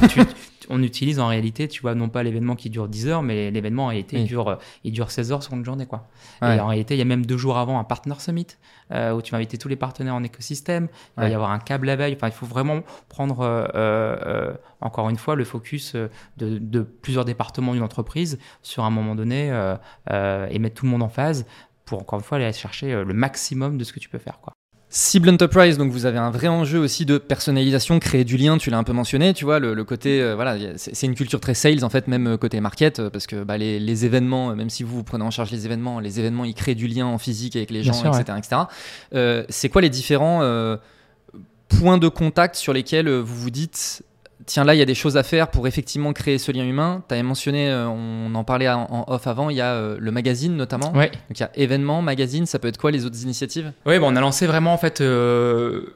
on 0.69 0.83
utilise 0.83 1.19
en 1.19 1.27
réalité, 1.27 1.67
tu 1.67 1.81
vois, 1.81 1.95
non 1.95 2.09
pas 2.09 2.23
l'événement 2.23 2.55
qui 2.55 2.69
dure 2.69 2.87
10 2.87 3.07
heures, 3.07 3.23
mais 3.23 3.51
l'événement 3.51 3.85
en 3.85 3.87
réalité, 3.87 4.17
il, 4.17 4.25
dure, 4.25 4.57
il 4.83 4.91
dure 4.91 5.11
16 5.11 5.31
heures 5.31 5.43
sur 5.43 5.53
une 5.53 5.65
journée, 5.65 5.85
quoi. 5.85 6.07
Et 6.41 6.59
en 6.59 6.67
réalité, 6.67 6.95
il 6.95 6.97
y 6.97 7.01
a 7.01 7.05
même 7.05 7.25
deux 7.25 7.37
jours 7.37 7.57
avant 7.57 7.79
un 7.79 7.83
Partner 7.83 8.15
Summit, 8.19 8.47
euh, 8.91 9.11
où 9.11 9.21
tu 9.21 9.31
vas 9.31 9.37
inviter 9.37 9.57
tous 9.57 9.67
les 9.67 9.75
partenaires 9.75 10.15
en 10.15 10.23
écosystème. 10.23 10.87
Il 11.17 11.21
va 11.21 11.29
y 11.29 11.33
avoir 11.33 11.51
un 11.51 11.59
câble 11.59 11.87
la 11.87 11.95
veille. 11.95 12.13
Enfin, 12.15 12.27
il 12.27 12.33
faut 12.33 12.45
vraiment 12.45 12.81
prendre, 13.09 13.41
euh, 13.41 13.67
euh, 13.75 14.53
encore 14.81 15.09
une 15.09 15.17
fois, 15.17 15.35
le 15.35 15.43
focus 15.43 15.95
de, 16.37 16.81
plusieurs 17.01 17.25
départements 17.25 17.73
d'une 17.73 17.83
entreprise 17.83 18.39
sur 18.61 18.83
un 18.83 18.89
moment 18.89 19.15
donné 19.15 19.47
et 20.09 20.59
mettre 20.59 20.75
tout 20.75 20.85
le 20.85 20.91
monde 20.91 21.03
en 21.03 21.09
phase 21.09 21.45
pour, 21.85 22.01
encore 22.01 22.19
une 22.19 22.25
fois, 22.25 22.37
aller 22.37 22.51
chercher 22.53 23.03
le 23.03 23.13
maximum 23.13 23.77
de 23.77 23.83
ce 23.83 23.93
que 23.93 23.99
tu 23.99 24.09
peux 24.09 24.19
faire, 24.19 24.39
quoi. 24.41 24.53
Cible 24.89 25.29
Enterprise, 25.29 25.77
donc 25.77 25.91
vous 25.91 26.05
avez 26.05 26.17
un 26.17 26.31
vrai 26.31 26.47
enjeu 26.47 26.79
aussi 26.79 27.05
de 27.05 27.17
personnalisation, 27.17 27.99
créer 27.99 28.23
du 28.23 28.37
lien, 28.37 28.57
tu 28.57 28.69
l'as 28.69 28.77
un 28.77 28.83
peu 28.83 28.93
mentionné, 28.93 29.33
tu 29.33 29.43
vois, 29.43 29.59
le, 29.59 29.83
côté, 29.83 30.33
voilà, 30.33 30.55
c'est 30.77 31.05
une 31.05 31.13
culture 31.13 31.41
très 31.41 31.53
sales 31.55 31.83
en 31.83 31.89
fait, 31.89 32.07
même 32.07 32.37
côté 32.37 32.61
market, 32.61 33.09
parce 33.09 33.27
que 33.27 33.43
bah, 33.43 33.57
les, 33.57 34.05
événements, 34.05 34.55
même 34.55 34.69
si 34.69 34.83
vous, 34.83 34.95
vous 34.95 35.03
prenez 35.03 35.25
en 35.25 35.31
charge 35.31 35.51
les 35.51 35.65
événements, 35.65 35.99
les 35.99 36.21
événements, 36.21 36.45
ils 36.45 36.53
créent 36.53 36.73
du 36.73 36.87
lien 36.87 37.05
en 37.05 37.17
physique 37.17 37.57
avec 37.57 37.69
les 37.69 37.83
gens, 37.83 38.13
etc. 38.13 38.37
etc. 38.37 38.61
Euh, 39.13 39.43
c'est 39.49 39.67
quoi 39.67 39.81
les 39.81 39.89
différents 39.89 40.41
euh, 40.41 40.77
points 41.67 41.97
de 41.97 42.07
contact 42.07 42.55
sur 42.55 42.71
lesquels 42.71 43.09
vous 43.09 43.35
vous 43.35 43.51
dites, 43.51 44.03
tiens, 44.45 44.63
là, 44.63 44.75
il 44.75 44.77
y 44.77 44.81
a 44.81 44.85
des 44.85 44.95
choses 44.95 45.17
à 45.17 45.23
faire 45.23 45.49
pour 45.49 45.67
effectivement 45.67 46.13
créer 46.13 46.37
ce 46.37 46.51
lien 46.51 46.63
humain. 46.63 47.03
Tu 47.07 47.13
avais 47.13 47.23
mentionné, 47.23 47.69
euh, 47.69 47.87
on 47.87 48.33
en 48.35 48.43
parlait 48.43 48.69
en, 48.69 49.05
off 49.07 49.27
avant, 49.27 49.49
il 49.49 49.57
y 49.57 49.61
a 49.61 49.73
euh, 49.73 49.97
le 49.99 50.11
magazine 50.11 50.55
notamment. 50.55 50.91
Ouais. 50.93 51.07
Donc 51.07 51.39
il 51.39 51.41
y 51.41 51.43
a 51.43 51.51
événements, 51.55 52.01
magazine, 52.01 52.45
ça 52.45 52.59
peut 52.59 52.67
être 52.67 52.77
quoi 52.77 52.91
les 52.91 53.05
autres 53.05 53.21
initiatives? 53.23 53.71
Oui, 53.85 53.99
bon, 53.99 54.11
on 54.11 54.15
a 54.15 54.21
lancé 54.21 54.47
vraiment 54.47 54.73
en 54.73 54.77
fait. 54.77 55.01
Euh, 55.01 55.93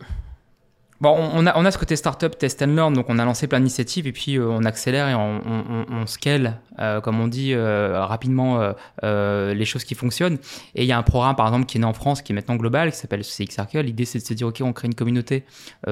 Bon, 1.01 1.17
on 1.17 1.47
a, 1.47 1.57
on 1.57 1.65
a 1.65 1.71
ce 1.71 1.79
côté 1.79 1.95
startup, 1.95 2.37
test 2.37 2.61
and 2.61 2.75
learn, 2.75 2.93
donc 2.93 3.07
on 3.09 3.17
a 3.17 3.25
lancé 3.25 3.47
plein 3.47 3.57
d'initiatives 3.57 4.05
et 4.05 4.11
puis 4.11 4.37
euh, 4.37 4.47
on 4.47 4.63
accélère 4.65 5.09
et 5.09 5.15
on, 5.15 5.41
on, 5.47 5.85
on 5.89 6.05
scale, 6.05 6.59
euh, 6.77 7.01
comme 7.01 7.19
on 7.19 7.27
dit, 7.27 7.53
euh, 7.55 8.05
rapidement 8.05 8.61
les 9.01 9.65
choses 9.65 9.83
qui 9.83 9.95
fonctionnent. 9.95 10.37
Et 10.75 10.83
il 10.83 10.85
y 10.85 10.91
a 10.91 10.99
un 10.99 11.01
programme, 11.03 11.35
par 11.35 11.47
exemple, 11.47 11.65
qui 11.65 11.79
est 11.79 11.81
né 11.81 11.87
en 11.87 11.93
France, 11.93 12.21
qui 12.21 12.33
est 12.33 12.35
maintenant 12.35 12.55
global, 12.55 12.91
qui 12.91 12.97
s'appelle 12.97 13.23
CX 13.23 13.49
Circle. 13.49 13.79
L'idée, 13.81 14.05
c'est 14.05 14.19
de 14.19 14.23
se 14.23 14.35
dire, 14.35 14.45
OK, 14.45 14.61
on 14.61 14.73
crée 14.73 14.87
une 14.87 14.93
communauté 14.93 15.43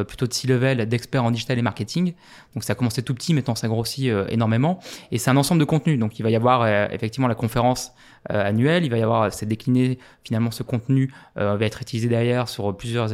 plutôt 0.07 0.27
de 0.27 0.33
C-level 0.33 0.85
d'experts 0.87 1.23
en 1.23 1.31
digital 1.31 1.57
et 1.57 1.63
marketing. 1.63 2.13
Donc 2.53 2.63
ça 2.63 2.73
a 2.73 2.75
commencé 2.75 3.01
tout 3.01 3.15
petit, 3.15 3.33
maintenant 3.33 3.55
ça 3.55 3.67
grossit 3.67 4.11
énormément. 4.29 4.77
Et 5.11 5.17
c'est 5.17 5.31
un 5.31 5.37
ensemble 5.37 5.59
de 5.59 5.65
contenus. 5.65 5.97
Donc 5.97 6.19
il 6.19 6.21
va 6.21 6.29
y 6.29 6.35
avoir 6.35 6.67
effectivement 6.91 7.27
la 7.27 7.35
conférence 7.35 7.93
annuelle, 8.27 8.83
il 8.83 8.91
va 8.91 8.97
y 8.97 9.03
avoir, 9.03 9.31
c'est 9.31 9.45
décliné, 9.45 9.97
finalement, 10.23 10.51
ce 10.51 10.63
contenu 10.63 11.13
va 11.35 11.57
être 11.61 11.81
utilisé 11.81 12.07
derrière 12.07 12.49
sur 12.49 12.75
plusieurs... 12.75 13.09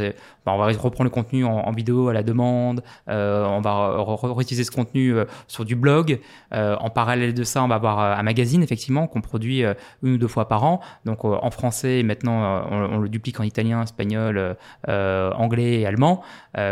Bah, 0.46 0.54
on 0.54 0.58
va 0.58 0.68
reprendre 0.68 1.06
le 1.06 1.10
contenu 1.10 1.44
en, 1.44 1.52
en 1.52 1.72
vidéo 1.72 2.10
à 2.10 2.14
la 2.14 2.22
demande, 2.22 2.84
euh, 3.10 3.46
on 3.46 3.62
va 3.62 4.04
réutiliser 4.34 4.64
ce 4.64 4.72
contenu 4.72 5.14
euh, 5.14 5.26
sur 5.48 5.66
du 5.66 5.76
blog. 5.76 6.20
Euh, 6.54 6.76
en 6.80 6.90
parallèle 6.90 7.34
de 7.34 7.44
ça, 7.44 7.64
on 7.64 7.68
va 7.68 7.76
avoir 7.76 8.00
un 8.00 8.24
magazine 8.24 8.62
effectivement 8.62 9.08
qu'on 9.08 9.22
produit 9.22 9.64
une 10.04 10.14
ou 10.14 10.18
deux 10.18 10.28
fois 10.28 10.48
par 10.48 10.64
an. 10.64 10.82
Donc 11.06 11.26
en 11.26 11.50
français, 11.52 12.04
maintenant 12.04 12.68
on, 12.70 13.00
le 13.00 13.10
duplique 13.10 13.40
en 13.40 13.44
italien, 13.44 13.84
espagnol, 13.84 14.56
anglais 14.88 15.82
et 15.82 15.86
allemand, 15.86 16.22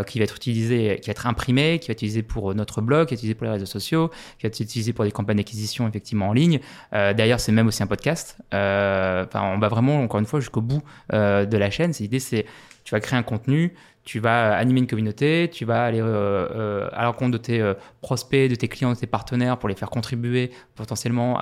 qui 0.07 0.19
va 0.19 0.23
être 0.23 0.35
utilisé, 0.35 0.99
qui 1.01 1.07
va 1.07 1.11
être 1.11 1.27
imprimé, 1.27 1.79
qui 1.79 1.87
va 1.87 1.93
être 1.93 1.97
utilisé 1.97 2.23
pour 2.23 2.53
notre 2.55 2.81
blog, 2.81 3.07
qui 3.07 3.13
va 3.13 3.15
être 3.15 3.19
utilisé 3.19 3.35
pour 3.35 3.45
les 3.45 3.51
réseaux 3.51 3.65
sociaux, 3.65 4.09
qui 4.37 4.43
va 4.43 4.47
être 4.47 4.59
utilisé 4.59 4.93
pour 4.93 5.05
des 5.05 5.11
campagnes 5.11 5.37
d'acquisition 5.37 5.87
effectivement 5.87 6.29
en 6.29 6.33
ligne. 6.33 6.59
D'ailleurs, 6.91 7.39
c'est 7.39 7.51
même 7.51 7.67
aussi 7.67 7.83
un 7.83 7.87
podcast. 7.87 8.22
Enfin, 8.51 9.53
on 9.53 9.59
va 9.59 9.67
vraiment 9.67 10.01
encore 10.01 10.19
une 10.19 10.25
fois 10.25 10.39
jusqu'au 10.39 10.61
bout 10.61 10.81
de 11.11 11.57
la 11.57 11.69
chaîne. 11.69 11.91
L'idée, 11.99 12.19
c'est 12.19 12.45
tu 12.83 12.93
vas 12.93 12.99
créer 12.99 13.17
un 13.17 13.23
contenu, 13.23 13.73
tu 14.03 14.19
vas 14.19 14.55
animer 14.55 14.81
une 14.81 14.87
communauté, 14.87 15.49
tu 15.51 15.65
vas 15.65 15.85
aller 15.85 16.01
euh, 16.01 16.05
euh, 16.05 16.89
à 16.91 17.03
l'encontre 17.05 17.31
de 17.31 17.37
tes 17.37 17.61
euh, 17.61 17.73
prospects, 18.01 18.49
de 18.49 18.55
tes 18.55 18.67
clients, 18.67 18.91
de 18.91 18.97
tes 18.97 19.07
partenaires 19.07 19.57
pour 19.57 19.69
les 19.69 19.75
faire 19.75 19.89
contribuer 19.89 20.51
potentiellement 20.75 21.39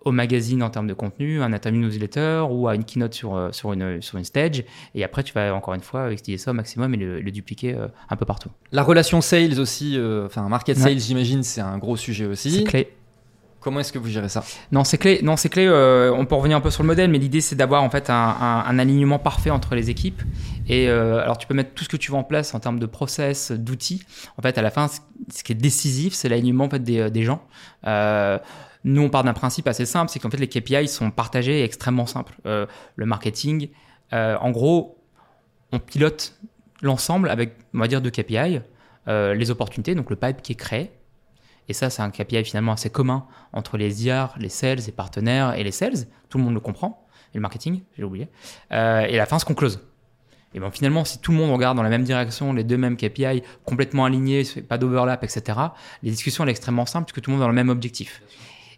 au 0.00 0.12
magazine 0.12 0.62
en 0.62 0.68
termes 0.68 0.86
de 0.86 0.92
contenu, 0.92 1.40
un 1.40 1.52
interview 1.54 1.80
newsletter 1.80 2.44
ou 2.50 2.68
à 2.68 2.74
une 2.74 2.84
keynote 2.84 3.14
sur, 3.14 3.48
sur, 3.52 3.72
une, 3.72 4.02
sur 4.02 4.18
une 4.18 4.24
stage. 4.24 4.64
Et 4.94 5.02
après, 5.02 5.22
tu 5.22 5.32
vas 5.32 5.54
encore 5.54 5.72
une 5.72 5.80
fois 5.80 6.12
utiliser 6.12 6.42
ça 6.42 6.50
au 6.50 6.54
maximum 6.54 6.92
et 6.92 6.96
le, 6.98 7.30
dupliquer 7.30 7.74
un 8.10 8.16
peu 8.16 8.26
partout. 8.26 8.50
La 8.70 8.82
relation 8.82 9.20
sales 9.20 9.58
aussi, 9.58 9.98
enfin 10.26 10.48
market 10.48 10.76
sales, 10.76 10.98
j'imagine, 10.98 11.42
c'est 11.42 11.62
un 11.62 11.78
gros 11.78 11.96
sujet 11.96 12.26
aussi. 12.26 12.50
C'est 12.50 12.64
clé. 12.64 12.92
Comment 13.64 13.80
est-ce 13.80 13.94
que 13.94 13.98
vous 13.98 14.10
gérez 14.10 14.28
ça 14.28 14.44
Non, 14.72 14.84
c'est 14.84 14.98
clé. 14.98 15.20
Non, 15.22 15.38
c'est 15.38 15.48
clé. 15.48 15.64
Euh, 15.66 16.12
on 16.14 16.26
peut 16.26 16.34
revenir 16.34 16.58
un 16.58 16.60
peu 16.60 16.68
sur 16.68 16.82
le 16.82 16.86
modèle, 16.86 17.10
mais 17.10 17.16
l'idée 17.16 17.40
c'est 17.40 17.56
d'avoir 17.56 17.82
en 17.82 17.88
fait 17.88 18.10
un, 18.10 18.78
alignement 18.78 19.18
parfait 19.18 19.48
entre 19.48 19.74
les 19.74 19.88
équipes. 19.88 20.20
Et 20.68 20.86
euh, 20.90 21.22
alors, 21.22 21.38
tu 21.38 21.46
peux 21.46 21.54
mettre 21.54 21.72
tout 21.72 21.82
ce 21.82 21.88
que 21.88 21.96
tu 21.96 22.10
veux 22.10 22.18
en 22.18 22.24
place 22.24 22.54
en 22.54 22.60
termes 22.60 22.78
de 22.78 22.84
process, 22.84 23.52
d'outils. 23.52 24.04
En 24.36 24.42
fait, 24.42 24.58
à 24.58 24.62
la 24.62 24.70
fin, 24.70 24.88
ce 24.88 25.42
qui 25.42 25.52
est 25.52 25.54
décisif, 25.54 26.12
c'est 26.12 26.28
l'alignement 26.28 26.64
en 26.64 26.68
fait 26.68 26.84
des, 26.84 27.10
des 27.10 27.22
gens. 27.22 27.42
Euh, 27.86 28.38
nous, 28.84 29.00
on 29.00 29.08
part 29.08 29.24
d'un 29.24 29.32
principe 29.32 29.66
assez 29.66 29.86
simple, 29.86 30.10
c'est 30.10 30.18
qu'en 30.18 30.28
fait 30.28 30.36
les 30.36 30.48
KPI 30.48 30.86
sont 30.86 31.10
partagés 31.10 31.60
et 31.60 31.64
extrêmement 31.64 32.04
simples. 32.04 32.34
le 32.44 33.06
marketing, 33.06 33.70
en 34.12 34.50
gros, 34.50 34.98
on 35.72 35.78
pilote 35.78 36.34
l'ensemble 36.82 37.30
avec, 37.30 37.56
on 37.72 37.78
va 37.78 37.88
dire, 37.88 38.02
deux 38.02 38.10
KPI. 38.10 38.60
les 39.06 39.50
opportunités, 39.50 39.94
donc 39.94 40.10
le 40.10 40.16
pipe 40.16 40.42
qui 40.42 40.52
est 40.52 40.56
créé, 40.56 40.90
et 41.68 41.72
ça, 41.72 41.90
c'est 41.90 42.02
un 42.02 42.10
KPI 42.10 42.44
finalement 42.44 42.72
assez 42.72 42.90
commun 42.90 43.26
entre 43.52 43.76
les 43.76 44.06
IR, 44.06 44.34
les 44.38 44.48
sales, 44.48 44.78
les 44.86 44.92
partenaires 44.92 45.54
et 45.54 45.64
les 45.64 45.72
sales. 45.72 46.06
Tout 46.28 46.38
le 46.38 46.44
monde 46.44 46.54
le 46.54 46.60
comprend. 46.60 47.06
Et 47.32 47.38
le 47.38 47.40
marketing, 47.40 47.82
j'ai 47.96 48.04
oublié. 48.04 48.28
Euh, 48.72 49.00
et 49.00 49.16
la 49.16 49.26
fin, 49.26 49.38
ce 49.38 49.44
qu'on 49.44 49.54
close. 49.54 49.80
Et 50.54 50.60
bon, 50.60 50.70
finalement, 50.70 51.04
si 51.04 51.18
tout 51.18 51.32
le 51.32 51.38
monde 51.38 51.50
regarde 51.50 51.76
dans 51.76 51.82
la 51.82 51.88
même 51.88 52.04
direction, 52.04 52.52
les 52.52 52.62
deux 52.62 52.76
mêmes 52.76 52.96
KPI, 52.96 53.42
complètement 53.64 54.04
alignés, 54.04 54.44
pas 54.68 54.78
d'overlap, 54.78 55.24
etc., 55.24 55.58
les 56.02 56.10
discussions, 56.10 56.44
sont 56.44 56.48
extrêmement 56.48 56.86
simples 56.86 57.06
puisque 57.06 57.24
tout 57.24 57.30
le 57.30 57.36
monde 57.36 57.44
a 57.44 57.48
le 57.48 57.54
même 57.54 57.70
objectif. 57.70 58.22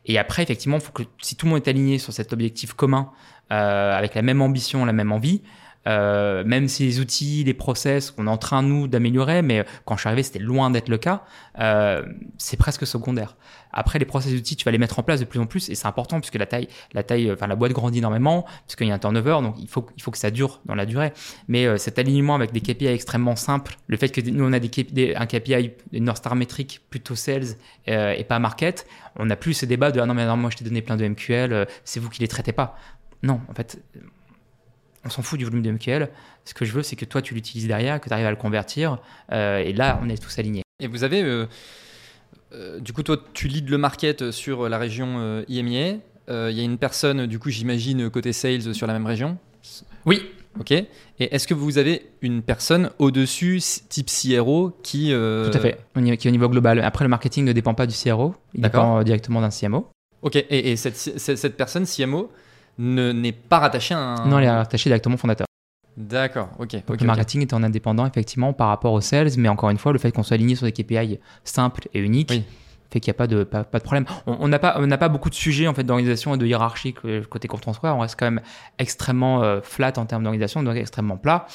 Et 0.07 0.19
après, 0.19 0.43
effectivement, 0.43 0.81
faut 0.81 0.93
que 0.93 1.03
si 1.21 1.37
tout 1.37 1.47
le 1.47 1.53
monde 1.53 1.63
est 1.67 1.69
aligné 1.69 1.99
sur 1.99 2.13
cet 2.13 2.33
objectif 2.33 2.73
commun, 2.73 3.11
euh, 3.53 3.97
avec 3.97 4.15
la 4.15 4.23
même 4.23 4.41
ambition, 4.41 4.85
la 4.85 4.93
même 4.93 5.13
envie, 5.13 5.43
euh, 5.87 6.43
même 6.45 6.69
si 6.69 6.85
les 6.85 7.01
outils, 7.01 7.45
les 7.45 7.55
process, 7.55 8.15
on 8.19 8.27
est 8.27 8.31
en 8.31 8.39
train, 8.39 8.63
nous, 8.63 8.89
d'améliorer, 8.89 9.43
mais 9.43 9.65
quand 9.85 9.95
je 9.97 10.01
suis 10.01 10.09
arrivé, 10.09 10.23
c'était 10.23 10.39
loin 10.39 10.71
d'être 10.71 10.89
le 10.89 10.99
cas, 10.99 11.23
euh, 11.61 12.03
c'est 12.39 12.57
presque 12.57 12.87
secondaire. 12.87 13.37
Après, 13.73 13.99
les 13.99 14.05
process 14.05 14.33
outils, 14.33 14.57
tu 14.57 14.65
vas 14.65 14.71
les 14.71 14.79
mettre 14.79 14.99
en 14.99 15.03
place 15.03 15.21
de 15.21 15.25
plus 15.25 15.39
en 15.39 15.47
plus, 15.47 15.69
et 15.69 15.75
c'est 15.75 15.87
important 15.87 16.19
puisque 16.19 16.37
la 16.37 16.47
taille, 16.47 16.69
la 16.93 17.03
taille, 17.03 17.31
enfin, 17.31 17.47
la 17.47 17.57
boîte 17.57 17.73
grandit 17.73 17.99
énormément, 17.99 18.47
puisqu'il 18.67 18.89
y 18.89 18.91
a 18.91 18.95
un 18.95 18.99
turnover, 18.99 19.39
donc 19.43 19.57
il 19.61 19.69
faut, 19.69 19.87
il 19.97 20.03
faut 20.03 20.11
que 20.11 20.19
ça 20.19 20.31
dure 20.31 20.61
dans 20.65 20.75
la 20.75 20.87
durée. 20.87 21.13
Mais 21.49 21.67
euh, 21.67 21.77
cet 21.77 21.99
alignement 21.99 22.35
avec 22.35 22.53
des 22.53 22.61
KPI 22.61 22.87
extrêmement 22.87 23.37
simples, 23.37 23.77
le 23.87 23.97
fait 23.97 24.09
que 24.09 24.21
nous, 24.21 24.45
on 24.45 24.53
a 24.53 24.59
des, 24.59 25.15
un 25.15 25.27
KPI, 25.27 25.73
une 25.93 26.05
North 26.05 26.19
Star 26.19 26.35
métrique 26.35 26.81
plutôt 26.91 27.15
sales 27.15 27.57
et 27.87 28.25
pas 28.25 28.39
market, 28.39 28.87
on 29.17 29.27
n'a 29.27 29.37
plus 29.37 29.55
ce 29.55 29.67
débat 29.67 29.93
de 29.93 30.01
ah 30.01 30.07
non, 30.07 30.15
mais 30.15 30.27
non, 30.27 30.37
moi 30.37 30.51
je 30.51 30.57
t'ai 30.57 30.65
donné 30.65 30.83
plein 30.83 30.97
de 30.97 31.07
MQL, 31.07 31.67
c'est 31.85 32.01
vous 32.01 32.09
qui 32.09 32.21
les 32.21 32.29
traitez 32.29 32.53
pas. 32.53 32.77
Non, 33.23 33.41
en 33.49 33.55
fait, 33.55 33.83
on 35.07 35.11
s'en 35.11 35.23
fout 35.23 35.39
du 35.39 35.45
volume 35.45 35.63
de 35.63 35.71
MQL. 35.71 36.11
Ce 36.45 36.55
que 36.55 36.65
je 36.65 36.73
veux, 36.73 36.83
c'est 36.83 36.97
que 36.97 37.05
toi, 37.05 37.23
tu 37.23 37.35
l'utilises 37.35 37.67
derrière, 37.67 38.01
que 38.01 38.09
tu 38.09 38.13
arrives 38.13 38.27
à 38.27 38.31
le 38.31 38.37
convertir. 38.37 38.99
Euh, 39.33 39.59
et 39.59 39.73
là, 39.73 40.01
on 40.03 40.09
est 40.09 40.21
tous 40.21 40.39
alignés. 40.39 40.63
Et 40.81 40.89
vous 40.89 41.05
avez, 41.05 41.23
euh, 41.23 41.47
euh, 42.53 42.81
du 42.81 42.93
coup, 42.93 43.03
toi, 43.03 43.17
tu 43.33 43.49
leads 43.49 43.71
le 43.71 43.79
market 43.79 44.31
sur 44.31 44.69
la 44.69 44.79
région 44.79 45.45
IMIA. 45.49 45.97
Il 46.29 46.57
y 46.57 46.61
a 46.61 46.65
une 46.65 46.79
personne, 46.79 47.27
du 47.27 47.39
coup, 47.39 47.51
j'imagine, 47.51 48.11
côté 48.11 48.33
sales 48.33 48.75
sur 48.75 48.87
la 48.87 48.93
même 48.93 49.07
région 49.07 49.39
Oui. 50.05 50.23
Ok. 50.59 50.73
Et 50.73 50.89
est-ce 51.19 51.47
que 51.47 51.55
vous 51.55 51.79
avez 51.79 52.11
une 52.23 52.43
personne 52.43 52.91
au-dessus, 52.99 53.61
type 53.89 54.09
CRO, 54.09 54.73
qui. 54.83 55.11
Tout 55.11 55.51
à 55.53 55.61
fait, 55.61 55.79
qui 55.95 56.27
est 56.27 56.29
au 56.29 56.33
niveau 56.33 56.49
global. 56.49 56.81
Après, 56.81 57.05
le 57.05 57.11
marketing 57.11 57.45
ne 57.45 57.53
dépend 57.53 57.75
pas 57.75 57.87
du 57.87 57.95
CRO, 57.95 58.35
il 58.55 58.63
dépend 58.63 59.03
directement 59.03 59.41
d'un 59.41 59.51
CMO. 59.51 59.89
Ok. 60.23 60.37
Et, 60.37 60.73
et 60.73 60.77
cette, 60.77 60.97
cette, 60.97 61.57
personne, 61.57 61.85
CMO, 61.85 62.31
n'est 62.79 63.33
pas 63.33 63.59
rattaché 63.59 63.95
à 63.95 63.99
un. 63.99 64.27
Non, 64.27 64.39
elle 64.39 64.45
est 64.45 64.51
rattachée 64.51 64.91
directement 64.91 65.15
au 65.15 65.19
fondateur. 65.19 65.47
D'accord, 65.97 66.51
ok. 66.59 66.77
le 67.01 67.07
marketing 67.07 67.41
est 67.41 67.55
en 67.55 67.63
indépendant 67.63 68.05
effectivement 68.07 68.53
par 68.53 68.69
rapport 68.69 68.93
aux 68.93 69.01
sales, 69.01 69.31
mais 69.39 69.49
encore 69.49 69.71
une 69.71 69.79
fois, 69.79 69.93
le 69.93 69.99
fait 69.99 70.13
qu'on 70.13 70.23
soit 70.23 70.35
aligné 70.35 70.55
sur 70.55 70.67
des 70.67 70.73
KPI 70.73 71.19
simples 71.43 71.89
et 71.95 72.01
uniques 72.01 72.33
fait 72.91 73.01
qu'il 73.01 73.11
n'y 73.11 73.17
a 73.17 73.19
pas 73.19 73.27
de, 73.27 73.45
pas, 73.45 73.65
de 73.65 73.83
problème. 73.83 74.05
On 74.27 74.47
n'a 74.47 74.59
pas, 74.59 74.77
on 74.79 74.89
pas 74.89 75.09
beaucoup 75.09 75.31
de 75.31 75.35
sujets 75.35 75.67
en 75.67 75.75
fait, 75.75 75.83
d'organisation 75.83 76.35
et 76.35 76.39
de 76.39 76.47
hiérarchie 76.47 76.95
côté 77.29 77.49
Content 77.49 77.73
Square. 77.73 77.97
On 77.97 78.01
reste 78.01 78.17
quand 78.19 78.27
même 78.27 78.43
extrêmement 78.79 79.61
flat 79.63 79.93
en 79.97 80.07
termes 80.07 80.23
d'organisation, 80.23 80.63
donc 80.63 80.77
extrêmement 80.77 81.17
plat. 81.17 81.47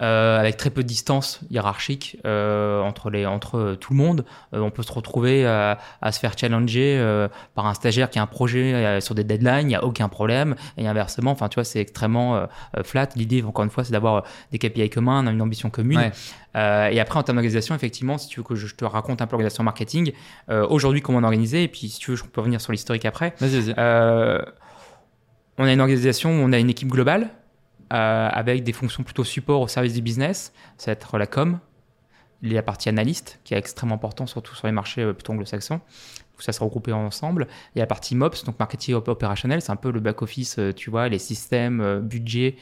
Euh, 0.00 0.38
avec 0.38 0.56
très 0.56 0.70
peu 0.70 0.82
de 0.82 0.88
distance 0.88 1.40
hiérarchique 1.50 2.16
euh, 2.24 2.80
entre, 2.80 3.10
les, 3.10 3.26
entre 3.26 3.58
euh, 3.58 3.76
tout 3.76 3.92
le 3.92 3.98
monde. 3.98 4.24
on 4.52 4.70
peut 4.70 4.82
se 4.82 4.92
retrouver 4.92 5.46
à, 5.46 5.78
se 6.10 6.18
faire 6.18 6.32
challenger 6.36 7.28
par 7.54 7.66
un 7.66 7.74
stagiaire 7.74 8.08
qui 8.08 8.18
a 8.18 8.22
un 8.22 8.26
projet 8.26 9.00
sur 9.00 9.14
des 9.14 9.24
deadlines, 9.24 9.62
il 9.62 9.66
n'y 9.66 9.74
a 9.74 9.84
aucun 9.84 10.08
problème. 10.08 10.54
Et 10.76 10.86
inversement, 10.86 11.30
enfin, 11.30 11.48
tu 11.48 11.56
vois, 11.56 11.64
c'est 11.64 11.80
extrêmement 11.80 12.46
flat. 12.84 13.08
L'idée, 13.16 13.42
encore 13.42 13.64
une 13.64 13.70
fois, 13.70 13.84
c'est 13.84 13.92
d'avoir 13.92 14.24
des 14.50 14.58
KPI 14.58 14.90
communs, 14.90 15.26
une 15.26 15.42
ambition 15.42 15.70
commune. 15.70 16.10
et 16.54 17.00
après, 17.00 17.18
en 17.18 17.22
termes 17.22 17.36
d'organisation, 17.36 17.74
effectivement, 17.74 18.18
si 18.18 18.28
tu 18.28 18.40
veux 18.40 18.44
que 18.44 18.54
je 18.54 18.74
te 18.74 18.84
raconte 18.84 19.22
un 19.22 19.26
peu 19.26 19.32
l'organisation 19.32 19.64
marketing, 19.64 20.12
aujourd'hui, 20.48 21.02
comment 21.02 21.18
on 21.18 21.22
est 21.22 21.26
organisé, 21.26 21.64
et 21.64 21.68
puis 21.68 21.88
si 21.88 21.98
tu 21.98 22.10
veux, 22.10 22.16
je 22.16 22.24
peux 22.24 22.40
revenir 22.40 22.60
sur 22.60 22.72
l'historique 22.72 23.04
après. 23.04 23.34
Vas-y, 23.40 23.60
vas-y. 23.60 23.74
on 25.58 25.64
a 25.64 25.72
une 25.72 25.80
organisation 25.80 26.30
où 26.30 26.44
on 26.44 26.52
a 26.52 26.58
une 26.58 26.70
équipe 26.70 26.88
globale 26.88 27.30
euh, 27.30 27.41
avec 27.92 28.64
des 28.64 28.72
fonctions 28.72 29.02
plutôt 29.02 29.24
support 29.24 29.60
au 29.60 29.68
service 29.68 29.94
du 29.94 30.02
business. 30.02 30.52
Ça 30.78 30.90
va 30.90 30.92
être 30.92 31.18
la 31.18 31.26
com, 31.26 31.58
la 32.42 32.62
partie 32.62 32.88
analyste, 32.88 33.38
qui 33.44 33.54
est 33.54 33.58
extrêmement 33.58 33.94
important, 33.94 34.26
surtout 34.26 34.54
sur 34.54 34.66
les 34.66 34.72
marchés 34.72 35.02
euh, 35.02 35.12
plutôt 35.12 35.32
anglo-saxons. 35.32 35.80
Tout 36.36 36.42
ça 36.42 36.52
sera 36.52 36.64
regroupé 36.64 36.92
ensemble. 36.92 37.46
Il 37.74 37.78
y 37.78 37.80
a 37.80 37.84
la 37.84 37.86
partie 37.86 38.14
MOPS, 38.14 38.44
donc 38.44 38.58
marketing 38.58 38.94
opérationnel, 38.94 39.60
c'est 39.60 39.70
un 39.70 39.76
peu 39.76 39.92
le 39.92 40.00
back-office, 40.00 40.58
euh, 40.58 40.72
tu 40.72 40.90
vois, 40.90 41.08
les 41.08 41.18
systèmes, 41.18 42.00
budget 42.00 42.56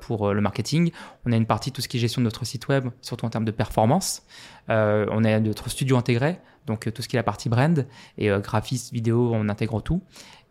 pour 0.00 0.32
le 0.32 0.40
marketing. 0.40 0.92
On 1.24 1.32
a 1.32 1.36
une 1.36 1.46
partie, 1.46 1.72
tout 1.72 1.80
ce 1.80 1.88
qui 1.88 1.96
est 1.96 2.00
gestion 2.00 2.20
de 2.20 2.24
notre 2.24 2.44
site 2.44 2.68
web, 2.68 2.88
surtout 3.00 3.24
en 3.24 3.30
termes 3.30 3.46
de 3.46 3.50
performance. 3.50 4.22
on 4.68 5.24
a 5.24 5.40
notre 5.40 5.70
studio 5.70 5.96
intégré, 5.96 6.38
donc 6.66 6.92
tout 6.92 7.02
ce 7.02 7.08
qui 7.08 7.16
est 7.16 7.18
la 7.18 7.24
partie 7.24 7.48
brand, 7.48 7.86
et 8.18 8.28
graphiste, 8.42 8.92
vidéo, 8.92 9.32
on 9.34 9.48
intègre 9.48 9.80
tout. 9.80 10.02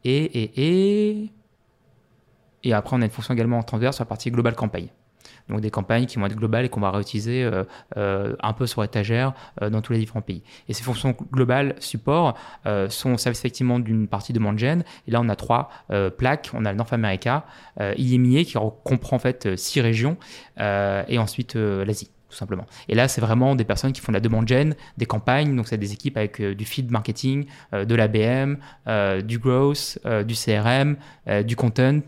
Et, 0.04 0.52
et 0.56 1.32
et 2.70 2.74
après, 2.74 2.96
on 2.96 3.02
a 3.02 3.06
une 3.06 3.12
fonction 3.12 3.34
également 3.34 3.60
en 3.60 3.64
transverse 3.64 3.96
sur 3.96 4.04
la 4.04 4.10
partie 4.10 4.32
global 4.32 4.56
campagne. 4.56 4.90
Donc 5.50 5.62
des 5.62 5.72
campagnes 5.72 6.06
qui 6.06 6.18
vont 6.18 6.26
être 6.26 6.36
globales 6.36 6.66
et 6.66 6.70
qu'on 6.70 6.82
va 6.82 6.92
réutiliser 6.92 7.44
euh, 7.44 7.64
euh, 7.96 8.36
un 8.42 8.54
peu 8.54 8.68
sur 8.68 8.84
étagère 8.84 9.34
euh, 9.62 9.70
dans 9.70 9.82
tous 9.82 9.94
les 9.94 10.00
différents 10.00 10.22
pays. 10.22 10.44
Et 10.68 10.74
ces 10.74 10.84
fonctions 10.84 11.16
globales 11.32 11.76
support 11.80 12.38
sont 12.90 13.16
effectivement 13.16 13.80
d'une 13.80 14.08
partie 14.08 14.34
de 14.34 14.40
Mangen. 14.40 14.84
Et 15.08 15.12
là, 15.12 15.22
on 15.22 15.30
a 15.30 15.36
trois 15.36 15.70
plaques. 16.18 16.50
On 16.54 16.66
a 16.66 16.72
le 16.72 16.78
North 16.78 16.94
America, 16.94 17.46
IMIA 17.80 18.44
qui 18.44 18.56
comprend 18.84 19.16
en 19.16 19.20
fait 19.20 19.56
six 19.58 19.82
régions, 19.82 20.18
et 20.60 21.18
ensuite 21.18 21.56
l'Asie 21.56 22.10
tout 22.30 22.36
simplement. 22.36 22.66
Et 22.90 22.96
là, 22.96 23.08
c'est 23.08 23.22
vraiment 23.22 23.56
des 23.56 23.64
personnes 23.64 23.94
qui 23.94 24.02
font 24.02 24.12
de 24.12 24.18
la 24.18 24.22
demande 24.22 24.48
gen, 24.48 24.76
des 24.98 25.06
campagnes, 25.06 25.56
donc 25.56 25.68
c'est 25.68 25.78
des 25.78 25.94
équipes 25.94 26.18
avec 26.18 26.42
du 26.42 26.66
feed 26.66 26.92
marketing, 26.92 27.46
de 27.72 27.96
l'ABM, 27.96 28.58
du 29.24 29.40
growth, 29.40 30.00
du 30.26 30.36
CRM, 30.36 30.98
du 31.46 31.56
content, 31.56 32.02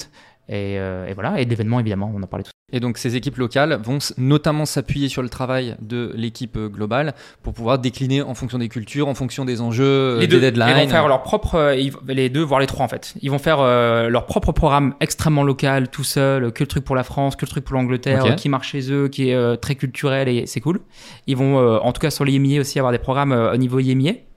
euh, 0.52 1.08
et, 1.08 1.14
voilà, 1.14 1.40
et 1.40 1.46
l'événement 1.46 1.80
évidemment, 1.80 2.12
on 2.16 2.22
en 2.22 2.28
parlait 2.28 2.44
tout. 2.44 2.52
Et 2.72 2.80
donc 2.80 3.00
ces 3.00 3.16
équipes 3.16 3.38
locales 3.38 3.80
vont 3.84 3.98
notamment 4.18 4.66
s'appuyer 4.66 5.10
sur 5.10 5.24
le 5.24 5.30
travail 5.30 5.76
de 5.82 6.12
l'équipe 6.16 6.56
euh, 6.56 6.70
globale 6.70 7.16
pour 7.42 7.54
pouvoir 7.54 7.80
décliner 7.80 8.22
en 8.22 8.36
fonction 8.36 8.60
des 8.60 8.70
cultures, 8.70 9.08
en 9.08 9.16
fonction 9.16 9.44
des 9.44 9.60
enjeux, 9.60 9.86
euh, 9.86 10.20
les 10.20 10.28
des 10.28 10.40
deadlines. 10.40 10.68
Ils 10.78 10.84
vont 10.84 10.90
faire 10.90 11.08
leur 11.08 11.24
propre, 11.24 11.74
les 12.08 12.30
deux, 12.30 12.44
voire 12.44 12.60
les 12.60 12.68
trois 12.68 12.86
en 12.86 12.88
fait. 12.88 13.16
Ils 13.22 13.32
vont 13.32 13.40
faire 13.40 13.64
leur 14.10 14.26
propre 14.26 14.52
programme 14.52 14.94
extrêmement 15.00 15.44
local, 15.44 15.90
tout 15.90 16.04
seul, 16.04 16.52
que 16.52 16.64
le 16.64 16.68
truc 16.68 16.84
pour 16.84 16.96
la 16.96 17.04
France, 17.04 17.36
que 17.36 17.46
le 17.46 17.50
truc 17.50 17.66
pour 17.66 17.76
l'Angleterre, 17.76 18.36
qui 18.36 18.50
marche 18.50 18.70
chez 18.70 18.92
eux, 18.92 19.08
qui 19.08 19.30
est 19.30 19.58
très 19.62 19.76
culturel 19.76 20.28
et 20.28 20.46
c'est 20.46 20.62
cool. 20.62 20.82
Ils 21.28 21.38
vont, 21.38 21.58
en 21.58 21.92
tout 21.92 22.02
cas 22.02 22.12
sur 22.12 22.26
l'IMIA 22.26 22.62
aussi, 22.62 22.80
avoir 22.80 22.92
des 22.92 23.00
programmes 23.00 23.32
au 23.32 23.58
niveau 23.58 23.80
IMIA 23.80 24.14
euh, 24.14 24.29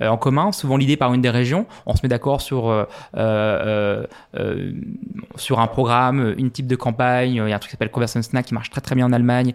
en 0.00 0.16
commun, 0.16 0.52
souvent 0.52 0.76
l'idée 0.76 0.96
par 0.96 1.14
une 1.14 1.20
des 1.20 1.30
régions. 1.30 1.66
On 1.86 1.94
se 1.94 2.00
met 2.02 2.08
d'accord 2.08 2.40
sur, 2.40 2.68
euh, 2.68 2.84
euh, 3.16 4.72
sur 5.36 5.60
un 5.60 5.66
programme, 5.66 6.34
une 6.36 6.50
type 6.50 6.66
de 6.66 6.76
campagne. 6.76 7.34
Il 7.34 7.48
y 7.48 7.52
a 7.52 7.56
un 7.56 7.58
truc 7.58 7.70
qui 7.70 7.70
s'appelle 7.72 7.90
Conversion 7.90 8.22
Snack 8.22 8.46
qui 8.46 8.54
marche 8.54 8.70
très 8.70 8.80
très 8.80 8.94
bien 8.94 9.06
en 9.06 9.12
Allemagne, 9.12 9.52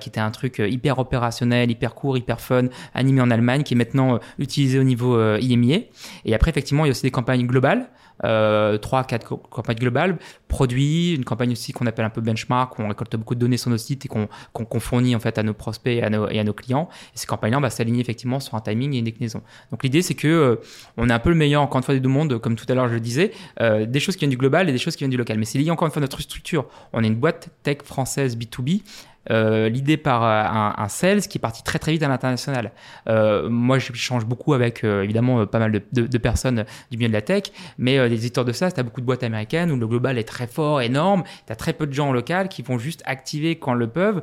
qui 0.00 0.08
était 0.08 0.20
un 0.20 0.30
truc 0.30 0.58
hyper 0.64 0.98
opérationnel, 0.98 1.70
hyper 1.70 1.94
court, 1.94 2.16
hyper 2.16 2.40
fun, 2.40 2.66
animé 2.94 3.20
en 3.20 3.30
Allemagne, 3.30 3.62
qui 3.62 3.74
est 3.74 3.76
maintenant 3.76 4.18
utilisé 4.38 4.78
au 4.78 4.84
niveau 4.84 5.20
IMIA. 5.38 5.80
Et 6.24 6.34
après, 6.34 6.50
effectivement, 6.50 6.84
il 6.84 6.88
y 6.88 6.90
a 6.90 6.92
aussi 6.92 7.02
des 7.02 7.10
campagnes 7.10 7.46
globales 7.46 7.88
euh, 8.24 8.78
3 8.78 9.04
4 9.04 9.36
campagnes 9.50 9.76
globales, 9.76 10.18
produits, 10.48 11.14
une 11.14 11.24
campagne 11.24 11.52
aussi 11.52 11.72
qu'on 11.72 11.86
appelle 11.86 12.04
un 12.04 12.10
peu 12.10 12.20
benchmark, 12.20 12.78
où 12.78 12.82
on 12.82 12.88
récolte 12.88 13.16
beaucoup 13.16 13.34
de 13.34 13.40
données 13.40 13.56
sur 13.56 13.70
nos 13.70 13.78
sites 13.78 14.06
et 14.06 14.08
qu'on 14.08 14.80
fournit 14.80 15.16
en 15.16 15.20
fait 15.20 15.38
à 15.38 15.42
nos 15.42 15.54
prospects 15.54 15.96
et 15.96 16.02
à 16.02 16.10
nos, 16.10 16.28
et 16.28 16.38
à 16.38 16.44
nos 16.44 16.52
clients. 16.52 16.88
Et 17.14 17.18
ces 17.18 17.26
campagnes-là, 17.26 17.58
on 17.62 17.70
s'aligner 17.70 18.00
effectivement 18.00 18.40
sur 18.40 18.54
un 18.54 18.60
timing 18.60 18.94
et 18.94 18.98
une 18.98 19.04
déclinaison. 19.04 19.42
Donc 19.70 19.82
l'idée, 19.82 20.02
c'est 20.02 20.14
que 20.14 20.28
euh, 20.28 20.56
on 20.96 21.08
est 21.08 21.12
un 21.12 21.18
peu 21.18 21.30
le 21.30 21.36
meilleur, 21.36 21.62
encore 21.62 21.78
une 21.78 21.84
fois, 21.84 21.94
des 21.94 22.00
deux 22.00 22.08
mondes, 22.08 22.38
comme 22.38 22.56
tout 22.56 22.66
à 22.68 22.74
l'heure 22.74 22.88
je 22.88 22.94
le 22.94 23.00
disais, 23.00 23.32
euh, 23.60 23.86
des 23.86 24.00
choses 24.00 24.16
qui 24.16 24.20
viennent 24.20 24.30
du 24.30 24.36
global 24.36 24.68
et 24.68 24.72
des 24.72 24.78
choses 24.78 24.94
qui 24.94 25.00
viennent 25.00 25.10
du 25.10 25.16
local. 25.16 25.38
Mais 25.38 25.44
c'est 25.44 25.58
lié 25.58 25.70
encore 25.70 25.86
une 25.86 25.92
fois 25.92 26.00
à 26.00 26.04
notre 26.04 26.20
structure. 26.20 26.66
On 26.92 27.02
est 27.02 27.06
une 27.06 27.16
boîte 27.16 27.48
tech 27.62 27.78
française 27.84 28.36
B2B 28.36 28.82
euh, 29.30 29.68
l'idée 29.68 29.96
par 29.96 30.24
euh, 30.24 30.42
un, 30.42 30.74
un, 30.76 30.88
sales 30.88 31.22
qui 31.22 31.38
est 31.38 31.40
parti 31.40 31.62
très 31.62 31.78
très 31.78 31.92
vite 31.92 32.02
à 32.02 32.08
l'international. 32.08 32.72
Euh, 33.08 33.48
moi, 33.48 33.78
je 33.78 33.92
change 33.92 34.26
beaucoup 34.26 34.54
avec 34.54 34.84
évidemment 34.84 35.46
pas 35.46 35.58
mal 35.58 35.72
de, 35.92 36.18
personnes 36.18 36.64
du 36.90 36.96
milieu 36.96 37.08
de 37.08 37.12
la 37.12 37.22
tech, 37.22 37.44
mais 37.78 38.08
les 38.08 38.16
éditeurs 38.16 38.44
de 38.44 38.52
SaaS, 38.52 38.72
tu 38.72 38.80
as 38.80 38.82
beaucoup 38.82 39.00
de 39.00 39.06
boîtes 39.06 39.22
américaines 39.22 39.70
où 39.70 39.76
le 39.76 39.86
global 39.86 40.18
est 40.18 40.24
très 40.24 40.46
fort, 40.46 40.80
énorme. 40.80 41.24
Tu 41.46 41.52
as 41.52 41.56
très 41.56 41.72
peu 41.72 41.86
de 41.86 41.92
gens 41.92 42.08
en 42.08 42.12
local 42.12 42.48
qui 42.48 42.62
vont 42.62 42.78
juste 42.78 43.02
activer 43.06 43.56
quand 43.56 43.74
le 43.74 43.88
peuvent 43.88 44.22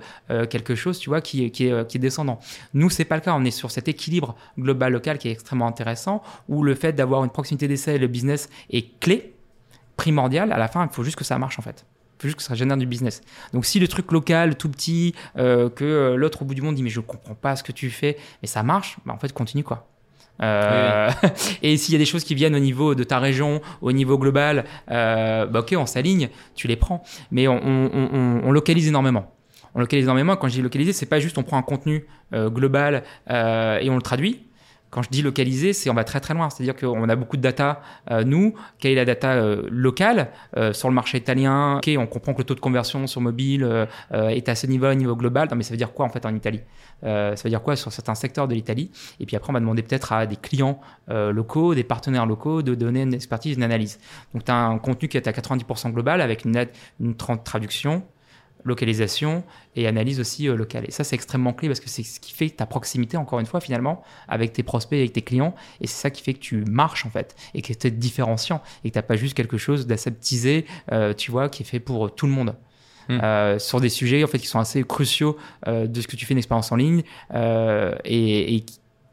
quelque 0.50 0.76
chose, 0.76 1.00
tu 1.00 1.10
vois, 1.10 1.22
qui, 1.22 1.44
est, 1.44 1.98
descendant. 1.98 2.40
Nous, 2.74 2.90
c'est 2.90 3.06
pas 3.06 3.16
le 3.16 3.22
cas. 3.22 3.34
On 3.34 3.44
est 3.44 3.52
sur 3.52 3.72
cet 3.72 3.88
équilibre 3.88 4.36
global 4.58 4.94
local 4.94 5.18
qui 5.18 5.28
est 5.28 5.32
extrêmement 5.32 5.68
intéressant, 5.68 6.24
où 6.48 6.64
le 6.64 6.76
fait 6.76 6.94
d'avoir 6.94 7.24
une 7.24 7.32
proximité 7.32 7.68
d'essai 7.68 7.96
et 7.96 8.00
le 8.00 8.08
business 8.08 8.50
est 8.70 9.00
clé, 9.00 9.34
primordial. 9.98 10.52
À 10.52 10.58
la 10.58 10.68
fin, 10.68 10.88
il 10.90 10.94
faut 10.94 11.04
juste 11.04 11.18
que 11.18 11.26
ça 11.26 11.38
marche 11.38 11.60
en 11.60 11.62
fait 11.62 11.86
faut 12.20 12.28
juste 12.28 12.38
que 12.38 12.44
ça 12.44 12.56
génère 12.56 12.78
du 12.78 12.86
business. 12.86 13.22
Donc 13.54 13.66
si 13.66 13.80
le 13.80 13.88
truc 13.88 14.12
local, 14.12 14.56
tout 14.56 14.70
petit, 14.70 15.16
euh, 15.38 15.70
que 15.70 15.86
euh, 15.86 16.16
l'autre 16.16 16.42
au 16.42 16.46
bout 16.46 16.54
du 16.54 16.62
monde 16.62 16.76
dit 16.76 16.84
mais 16.84 16.90
je 16.90 17.00
comprends 17.00 17.36
pas 17.36 17.56
ce 17.56 17.64
que 17.64 17.72
tu 17.72 17.90
fais, 17.90 18.18
mais 18.42 18.48
ça 18.48 18.64
marche, 18.64 18.98
bah, 19.06 19.14
en 19.14 19.18
fait 19.18 19.32
continue 19.32 19.64
quoi. 19.64 19.88
Euh, 20.42 21.10
et 21.64 21.78
s'il 21.78 21.94
y 21.94 21.96
a 21.96 22.00
des 22.00 22.06
choses 22.06 22.24
qui 22.24 22.36
viennent 22.36 22.56
au 22.56 22.60
niveau 22.60 22.96
de 22.96 23.04
ta 23.04 23.20
région, 23.20 23.62
au 23.82 23.92
niveau 23.92 24.18
global, 24.18 24.66
bah 24.88 25.48
ok, 25.54 25.76
on 25.78 25.86
s'aligne, 25.86 26.30
tu 26.56 26.68
les 26.68 26.76
prends. 26.76 27.04
Mais 27.32 27.48
on, 27.48 27.60
on, 27.62 28.42
on, 28.44 28.52
localise 28.52 28.88
énormément. 28.88 29.34
On 29.76 29.80
localise 29.80 30.06
énormément. 30.06 30.36
Quand 30.36 30.48
je 30.48 30.54
dis 30.54 30.62
localiser, 30.62 30.94
c'est 30.94 31.06
pas 31.06 31.20
juste 31.20 31.38
on 31.38 31.44
prend 31.44 31.58
un 31.58 31.62
contenu 31.62 32.06
global 32.34 33.04
et 33.30 33.90
on 33.90 33.96
le 33.96 34.02
traduit. 34.02 34.49
Quand 34.90 35.04
je 35.04 35.10
dis 35.10 35.22
localisé, 35.22 35.74
c'est 35.74 35.90
on 35.90 35.94
va 35.94 36.04
très 36.04 36.20
très 36.20 36.34
loin. 36.34 36.50
C'est-à-dire 36.50 36.76
qu'on 36.76 37.08
a 37.08 37.16
beaucoup 37.16 37.38
de 37.38 37.42
data, 37.42 37.82
euh, 38.10 38.24
nous, 38.24 38.56
quelle 38.80 38.94
est 38.94 38.96
la 38.96 39.06
data 39.06 39.34
euh, 39.34 39.68
locale 39.70 40.32
euh, 40.58 40.74
sur 40.74 40.90
le 40.90 40.96
marché 40.96 41.18
italien? 41.18 41.78
Ok, 41.78 41.90
on 41.98 42.08
comprend 42.08 42.34
que 42.34 42.40
le 42.40 42.44
taux 42.44 42.56
de 42.56 42.60
conversion 42.60 43.06
sur 43.08 43.22
mobile 43.22 43.88
est 44.12 44.50
à 44.50 44.56
ce 44.56 44.68
niveau, 44.68 44.88
au 44.88 44.94
niveau 44.94 45.16
global. 45.16 45.48
Non, 45.50 45.56
mais 45.56 45.64
ça 45.64 45.72
veut 45.72 45.78
dire 45.78 45.94
quoi 45.94 46.06
en 46.06 46.10
fait 46.10 46.26
en 46.26 46.36
Italie? 46.36 46.62
Ça 47.02 47.36
veut 47.44 47.50
dire 47.50 47.62
quoi 47.62 47.76
sur 47.76 47.92
certains 47.92 48.16
secteurs 48.16 48.48
de 48.48 48.56
l'Italie? 48.56 48.92
Et 49.20 49.26
puis 49.26 49.36
après, 49.36 49.52
on 49.52 49.54
va 49.54 49.60
demander 49.60 49.84
peut-être 49.84 50.12
à 50.12 50.26
des 50.26 50.36
clients 50.36 50.80
locaux, 51.08 51.76
des 51.76 51.84
partenaires 51.84 52.26
locaux 52.26 52.62
de 52.62 52.76
donner 52.76 53.04
une 53.04 53.14
expertise, 53.14 53.56
une 53.56 53.64
analyse. 53.64 54.00
Donc 54.34 54.46
tu 54.46 54.52
as 54.52 54.56
un 54.56 54.78
contenu 54.80 55.08
qui 55.08 55.18
est 55.18 55.28
à 55.28 55.32
90% 55.32 55.92
global 55.92 56.22
avec 56.22 56.46
une, 56.46 56.66
une 57.00 57.16
traduction 57.16 58.04
localisation 58.64 59.44
et 59.76 59.88
analyse 59.88 60.20
aussi 60.20 60.48
euh, 60.48 60.56
locale. 60.56 60.86
Et 60.88 60.92
ça, 60.92 61.04
c'est 61.04 61.16
extrêmement 61.16 61.54
clé 61.54 61.68
parce 61.68 61.80
que 61.80 61.90
c'est 61.90 62.04
ce 62.04 62.20
qui 62.20 62.34
fait 62.34 62.50
ta 62.50 62.66
proximité, 62.66 63.18
encore 63.18 63.40
une 63.40 63.46
fois, 63.46 63.60
finalement, 63.62 64.04
avec 64.28 64.54
tes 64.54 64.64
prospects, 64.64 64.98
avec 64.98 65.14
tes 65.14 65.22
clients. 65.22 65.56
Et 65.82 65.88
c'est 65.88 66.02
ça 66.02 66.10
qui 66.10 66.22
fait 66.22 66.34
que 66.34 66.40
tu 66.40 66.64
marches, 66.66 67.06
en 67.06 67.10
fait, 67.10 67.36
et 67.54 67.62
que 67.62 67.74
tu 67.74 67.88
es 67.88 67.92
différenciant 67.92 68.62
et 68.84 68.92
que 68.92 69.00
tu 69.00 69.06
pas 69.06 69.16
juste 69.16 69.34
quelque 69.34 69.58
chose 69.58 69.88
d'aseptisé, 69.88 70.66
euh, 70.92 71.14
tu 71.14 71.32
vois, 71.32 71.50
qui 71.50 71.64
est 71.64 71.66
fait 71.66 71.80
pour 71.80 72.14
tout 72.14 72.26
le 72.26 72.34
monde. 72.34 72.56
Hmm. 73.08 73.20
Euh, 73.24 73.60
sur 73.60 73.82
des 73.82 73.90
sujets 73.90 74.24
en 74.24 74.28
fait 74.28 74.38
qui 74.38 74.46
sont 74.46 74.60
assez 74.60 74.84
cruciaux 74.84 75.36
de 75.66 76.00
ce 76.00 76.08
que 76.08 76.16
tu 76.16 76.28
fais 76.28 76.36
une 76.36 76.38
expérience 76.38 76.72
en 76.72 76.76
ligne 76.76 77.02
et, 77.34 78.64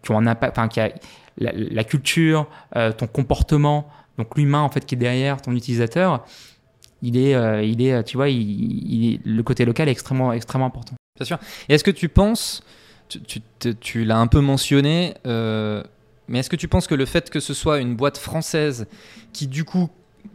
qui 0.03 0.11
ont 0.11 0.19
un 0.19 0.27
impact, 0.27 0.59
enfin 0.59 0.69
qui 0.69 0.81
a 0.81 0.93
la, 1.39 1.53
la 1.55 1.83
culture, 1.83 2.47
ton 2.75 3.07
comportement, 3.07 3.89
donc 4.19 4.37
l'humain 4.37 4.61
en 4.61 4.69
fait 4.69 4.85
qui 4.85 4.97
est 4.97 4.99
derrière 4.99 5.41
ton 5.41 5.53
utilisateur, 5.53 6.27
il 7.03 7.17
est, 7.17 7.35
euh, 7.35 7.63
il 7.63 7.83
est, 7.83 8.05
tu 8.05 8.17
vois, 8.17 8.29
il, 8.29 9.21
le 9.25 9.43
côté 9.43 9.65
local 9.65 9.89
est 9.89 9.93
extrêmement, 9.93 10.33
extrêmement 10.33 10.67
important. 10.67 10.95
Bien 11.17 11.27
sûr. 11.27 11.39
Et 11.69 11.75
est-ce 11.75 11.85
que 11.85 11.91
tu 11.91 12.09
penses, 12.09 12.63
tu, 13.09 13.41
tu, 13.81 14.05
l'as 14.05 14.19
un 14.19 14.27
peu 14.27 14.41
mentionné, 14.41 15.15
euh, 15.27 15.83
mais 16.29 16.41
est-ce 16.41 16.51
que 16.51 16.57
tu 16.57 16.69
penses 16.69 16.87
que 16.87 16.95
le 16.95 17.07
fait 17.07 17.31
que 17.31 17.41
ce 17.41 17.55
soit 17.55 17.79
une 17.79 17.97
boîte 17.97 18.19
française 18.19 18.87
qui 19.33 19.47
du 19.47 19.65
coup 19.65 19.91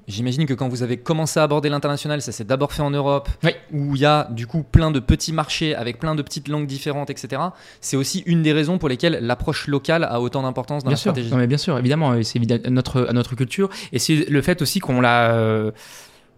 J'imagine 0.08 0.46
que 0.46 0.54
quand 0.54 0.70
vous 0.70 0.84
avez 0.84 0.98
commencé 0.98 1.40
à 1.40 1.44
aborder 1.44 1.70
l'international, 1.70 2.22
ça 2.22 2.32
s'est 2.32 2.44
d'abord 2.44 2.72
fait 2.72 2.82
en 2.82 2.92
Europe, 2.92 3.30
où 3.72 3.96
il 3.96 4.02
y 4.02 4.06
a 4.06 4.28
du 4.32 4.48
coup 4.48 4.64
plein 4.64 4.90
de 4.90 5.00
petits 5.00 5.34
marchés 5.34 5.76
avec 5.76 6.00
plein 6.00 6.16
de 6.16 6.22
petites 6.22 6.48
langues 6.48 6.66
différentes, 6.66 7.10
etc. 7.10 7.42
C'est 7.82 7.98
aussi 7.98 8.24
une 8.26 8.42
des 8.42 8.54
raisons 8.54 8.78
pour 8.78 8.90
lesquelles 8.90 9.20
l'approche 9.22 9.68
locale 9.68 10.06
a 10.06 10.22
autant 10.22 10.44
d'importance 10.44 10.84
dans 10.84 10.90
bien 10.90 10.96
la 10.96 10.98
stratégie. 10.98 11.30
Non, 11.30 11.38
mais 11.38 11.48
bien 11.48 11.58
sûr, 11.58 11.78
évidemment, 11.78 12.24
c'est 12.24 12.40
notre, 12.70 13.12
notre 13.12 13.36
culture. 13.36 13.70
Et 13.92 14.00
c'est 14.00 14.30
le 14.30 14.42
fait 14.42 14.62
aussi 14.62 14.80
qu'on 14.80 15.02
l'a. 15.02 15.34
Euh, 15.34 15.72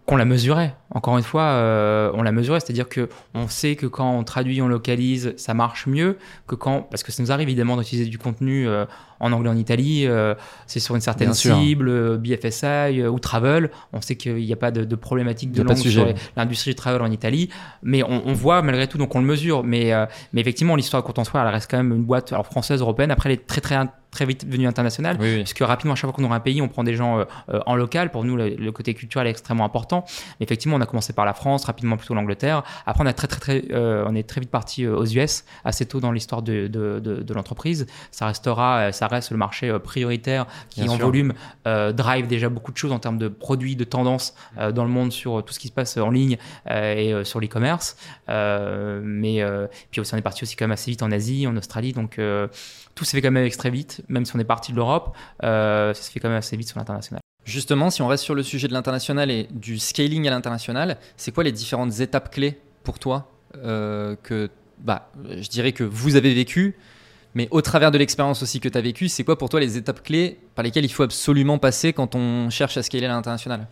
qu'on 0.06 0.16
l'a 0.16 0.26
mesuré. 0.26 0.72
Encore 0.90 1.16
une 1.16 1.24
fois, 1.24 1.42
euh, 1.42 2.10
on 2.14 2.22
l'a 2.22 2.32
mesuré, 2.32 2.60
c'est-à-dire 2.60 2.88
que 2.88 3.08
on 3.32 3.48
sait 3.48 3.74
que 3.74 3.86
quand 3.86 4.10
on 4.10 4.22
traduit, 4.22 4.60
on 4.60 4.68
localise, 4.68 5.32
ça 5.38 5.54
marche 5.54 5.86
mieux 5.86 6.18
que 6.46 6.54
quand, 6.54 6.82
parce 6.82 7.02
que 7.02 7.10
ça 7.10 7.22
nous 7.22 7.32
arrive 7.32 7.48
évidemment 7.48 7.76
d'utiliser 7.78 8.08
du 8.10 8.18
contenu 8.18 8.68
euh, 8.68 8.84
en 9.18 9.32
anglais 9.32 9.48
en 9.48 9.56
Italie, 9.56 10.06
euh, 10.06 10.34
c'est 10.66 10.80
sur 10.80 10.94
une 10.94 11.00
certaine 11.00 11.32
cible, 11.32 12.18
BFSI 12.18 13.02
ou 13.06 13.18
travel. 13.18 13.70
On 13.94 14.02
sait 14.02 14.16
qu'il 14.16 14.36
n'y 14.36 14.52
a 14.52 14.56
pas 14.56 14.70
de, 14.70 14.94
problématique 14.94 15.52
de 15.52 15.62
langue 15.62 15.76
sur 15.76 16.06
l'industrie 16.36 16.72
du 16.72 16.74
travel 16.74 17.00
en 17.00 17.10
Italie, 17.10 17.48
mais 17.82 18.02
on, 18.02 18.32
voit 18.34 18.60
malgré 18.60 18.86
tout, 18.86 18.98
donc 18.98 19.14
on 19.14 19.20
le 19.20 19.26
mesure. 19.26 19.64
Mais, 19.64 19.92
mais 20.32 20.40
effectivement, 20.42 20.76
l'histoire 20.76 21.02
de 21.02 21.06
Content 21.06 21.24
Square, 21.24 21.46
elle 21.46 21.54
reste 21.54 21.70
quand 21.70 21.78
même 21.78 21.92
une 21.92 22.04
boîte 22.04 22.32
alors, 22.32 22.44
française, 22.44 22.80
européenne. 22.80 23.10
Après, 23.10 23.30
elle 23.30 23.36
est 23.38 23.46
très 23.46 23.60
très 23.62 23.74
très 24.14 24.26
vite 24.26 24.46
devenu 24.48 24.66
international, 24.66 25.18
puisque 25.18 25.60
rapidement, 25.60 25.92
à 25.92 25.96
chaque 25.96 26.08
fois 26.08 26.12
qu'on 26.12 26.24
aura 26.24 26.36
un 26.36 26.40
pays, 26.40 26.62
on 26.62 26.68
prend 26.68 26.84
des 26.84 26.94
gens 26.94 27.24
en 27.48 27.74
local. 27.74 28.10
Pour 28.10 28.24
nous, 28.24 28.36
le, 28.36 28.50
le, 28.50 28.72
côté 28.72 28.94
culturel 28.94 29.26
est 29.26 29.30
extrêmement 29.30 29.64
important. 29.64 30.04
Mais 30.38 30.44
effectivement, 30.44 30.76
on 30.76 30.80
a 30.80 30.86
commencé 30.86 31.12
par 31.12 31.24
la 31.24 31.34
France, 31.34 31.64
rapidement 31.64 31.96
plutôt 31.96 32.14
l'Angleterre. 32.14 32.62
Après, 32.86 33.02
on, 33.02 33.06
a 33.06 33.12
très, 33.12 33.26
très, 33.26 33.40
très, 33.40 33.64
euh, 33.72 34.04
on 34.06 34.14
est 34.14 34.28
très 34.28 34.40
vite 34.40 34.50
parti 34.50 34.84
euh, 34.84 34.96
aux 34.96 35.04
US, 35.04 35.44
assez 35.64 35.86
tôt 35.86 36.00
dans 36.00 36.12
l'histoire 36.12 36.42
de, 36.42 36.68
de, 36.68 37.00
de, 37.00 37.34
l'entreprise. 37.34 37.86
Ça 38.10 38.26
restera, 38.26 38.78
euh, 38.78 38.92
ça 38.92 39.06
reste 39.06 39.30
le 39.30 39.36
marché 39.36 39.76
prioritaire 39.80 40.46
qui, 40.70 40.88
en 40.88 40.96
volume, 40.96 41.32
drive 41.64 42.26
déjà 42.26 42.48
beaucoup 42.48 42.72
de 42.72 42.76
choses 42.76 42.92
en 42.92 42.98
termes 42.98 43.18
de 43.18 43.28
produits, 43.28 43.76
de 43.76 43.84
tendances 43.84 44.34
dans 44.56 44.84
le 44.84 44.90
monde 44.90 45.12
sur 45.12 45.44
tout 45.44 45.52
ce 45.52 45.58
qui 45.58 45.68
se 45.68 45.72
passe 45.72 45.96
en 45.96 46.10
ligne 46.10 46.36
et 46.70 47.12
sur 47.24 47.40
l'e-commerce. 47.40 47.96
mais 48.28 49.44
puis 49.90 50.00
aussi, 50.00 50.14
on 50.14 50.16
est 50.16 50.22
parti 50.22 50.44
aussi 50.44 50.56
quand 50.56 50.64
même 50.64 50.72
assez 50.72 50.90
vite 50.90 51.02
en 51.02 51.10
Asie, 51.10 51.46
en 51.46 51.56
Australie. 51.56 51.92
Donc, 51.92 52.20
tout 52.94 53.04
s'est 53.04 53.16
fait 53.16 53.22
quand 53.22 53.30
même 53.30 53.50
très 53.50 53.70
vite, 53.70 54.02
même 54.08 54.24
si 54.24 54.34
on 54.36 54.38
est 54.38 54.44
parti 54.44 54.72
de 54.72 54.76
l'Europe, 54.76 55.16
ça 55.40 55.94
se 55.94 56.10
fait 56.10 56.20
quand 56.20 56.28
même 56.28 56.38
assez 56.38 56.56
vite 56.56 56.68
sur 56.68 56.78
l'international. 56.78 57.20
Justement, 57.44 57.90
si 57.90 58.00
on 58.00 58.06
reste 58.08 58.24
sur 58.24 58.34
le 58.34 58.42
sujet 58.42 58.68
de 58.68 58.72
l'international 58.72 59.30
et 59.30 59.48
du 59.52 59.78
scaling 59.78 60.26
à 60.26 60.30
l'international, 60.30 60.96
c'est 61.16 61.32
quoi 61.32 61.44
les 61.44 61.52
différentes 61.52 62.00
étapes 62.00 62.30
clés 62.30 62.58
pour 62.84 62.98
toi 62.98 63.30
euh, 63.62 64.16
que, 64.22 64.48
bah, 64.78 65.10
je 65.28 65.48
dirais 65.48 65.72
que 65.72 65.84
vous 65.84 66.16
avez 66.16 66.32
vécu, 66.32 66.74
mais 67.34 67.48
au 67.50 67.60
travers 67.60 67.90
de 67.90 67.98
l'expérience 67.98 68.42
aussi 68.42 68.60
que 68.60 68.68
tu 68.68 68.78
as 68.78 68.80
vécue, 68.80 69.08
c'est 69.08 69.24
quoi 69.24 69.36
pour 69.36 69.50
toi 69.50 69.60
les 69.60 69.76
étapes 69.76 70.02
clés 70.02 70.38
par 70.54 70.62
lesquelles 70.62 70.86
il 70.86 70.92
faut 70.92 71.02
absolument 71.02 71.58
passer 71.58 71.92
quand 71.92 72.14
on 72.14 72.48
cherche 72.48 72.78
à 72.78 72.82
scaler 72.82 73.06
à 73.06 73.08
l'international? 73.08 73.66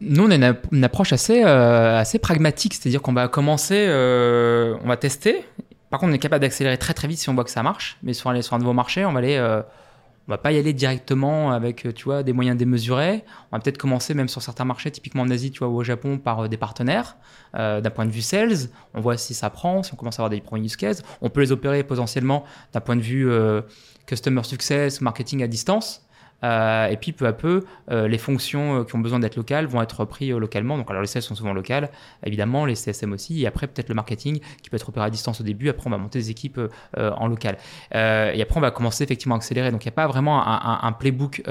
Nous, 0.00 0.24
on 0.24 0.30
a 0.30 0.54
une, 0.72 0.84
approche 0.84 1.12
assez, 1.12 1.42
euh, 1.44 1.98
assez 1.98 2.18
pragmatique, 2.18 2.74
c'est-à-dire 2.74 3.02
qu'on 3.02 3.12
va 3.12 3.28
commencer, 3.28 3.84
euh, 3.88 4.76
on 4.84 4.88
va 4.88 4.96
tester. 4.96 5.44
Par 5.92 6.00
contre, 6.00 6.10
on 6.10 6.14
est 6.14 6.18
capable 6.18 6.42
d'accélérer 6.42 6.78
très 6.78 6.94
très 6.94 7.06
vite 7.06 7.18
si 7.18 7.28
on 7.28 7.34
voit 7.34 7.44
que 7.44 7.50
ça 7.50 7.62
marche. 7.62 7.98
Mais 8.02 8.14
sur, 8.14 8.28
aller 8.30 8.42
sur 8.42 8.54
un 8.54 8.58
nouveau 8.58 8.72
marché, 8.72 9.04
on 9.04 9.12
va 9.12 9.20
aller 9.20 9.62
on 10.28 10.30
va 10.30 10.38
pas 10.38 10.52
y 10.52 10.58
aller 10.58 10.72
directement 10.72 11.50
avec 11.50 11.84
euh, 11.84 11.92
tu 11.92 12.04
vois 12.04 12.22
des 12.22 12.32
moyens 12.32 12.56
démesurés. 12.56 13.24
On 13.50 13.56
va 13.56 13.62
peut-être 13.62 13.78
commencer 13.78 14.14
même 14.14 14.28
sur 14.28 14.40
certains 14.40 14.64
marchés, 14.64 14.90
typiquement 14.90 15.22
en 15.22 15.30
Asie, 15.30 15.50
tu 15.50 15.58
vois, 15.58 15.68
ou 15.68 15.76
au 15.76 15.82
Japon, 15.82 16.18
par 16.18 16.40
euh, 16.40 16.48
des 16.48 16.56
partenaires. 16.56 17.16
Euh, 17.56 17.80
d'un 17.80 17.90
point 17.90 18.06
de 18.06 18.12
vue 18.12 18.22
sales, 18.22 18.68
on 18.94 19.00
voit 19.00 19.16
si 19.16 19.34
ça 19.34 19.50
prend, 19.50 19.82
si 19.82 19.92
on 19.92 19.96
commence 19.96 20.18
à 20.18 20.22
avoir 20.22 20.30
des 20.30 20.40
premiers 20.40 20.66
use 20.66 20.76
cases. 20.76 21.02
On 21.20 21.28
peut 21.28 21.40
les 21.40 21.50
opérer 21.50 21.82
potentiellement 21.82 22.44
d'un 22.72 22.80
point 22.80 22.96
de 22.96 23.02
vue 23.02 23.28
customer 24.06 24.42
success, 24.44 25.00
marketing 25.00 25.42
à 25.42 25.46
distance. 25.46 26.06
Euh, 26.44 26.88
et 26.88 26.96
puis 26.96 27.12
peu 27.12 27.26
à 27.26 27.32
peu, 27.32 27.64
euh, 27.90 28.08
les 28.08 28.18
fonctions 28.18 28.80
euh, 28.80 28.84
qui 28.84 28.94
ont 28.96 28.98
besoin 28.98 29.20
d'être 29.20 29.36
locales 29.36 29.66
vont 29.66 29.82
être 29.82 30.00
reprises 30.00 30.32
localement. 30.32 30.76
Donc 30.76 30.90
alors 30.90 31.02
les 31.02 31.08
sales 31.08 31.22
sont 31.22 31.34
souvent 31.34 31.52
locales, 31.52 31.90
évidemment, 32.24 32.64
les 32.64 32.74
CSM 32.74 33.12
aussi, 33.12 33.42
et 33.42 33.46
après 33.46 33.66
peut-être 33.66 33.88
le 33.88 33.94
marketing 33.94 34.40
qui 34.62 34.70
peut 34.70 34.76
être 34.76 34.88
opéré 34.88 35.06
à 35.06 35.10
distance 35.10 35.40
au 35.40 35.44
début. 35.44 35.68
Après 35.68 35.86
on 35.86 35.90
va 35.90 35.98
monter 35.98 36.18
des 36.18 36.30
équipes 36.30 36.60
en 36.96 37.26
local. 37.26 37.56
et 37.92 38.42
après 38.42 38.56
on 38.56 38.60
va 38.60 38.70
commencer 38.70 39.04
effectivement 39.04 39.34
à 39.34 39.38
accélérer. 39.38 39.70
Donc 39.70 39.84
il 39.84 39.88
n'y 39.88 39.92
a 39.92 39.96
pas 39.96 40.06
vraiment 40.06 40.46
un, 40.46 40.80
un 40.82 40.92
playbook 40.92 41.42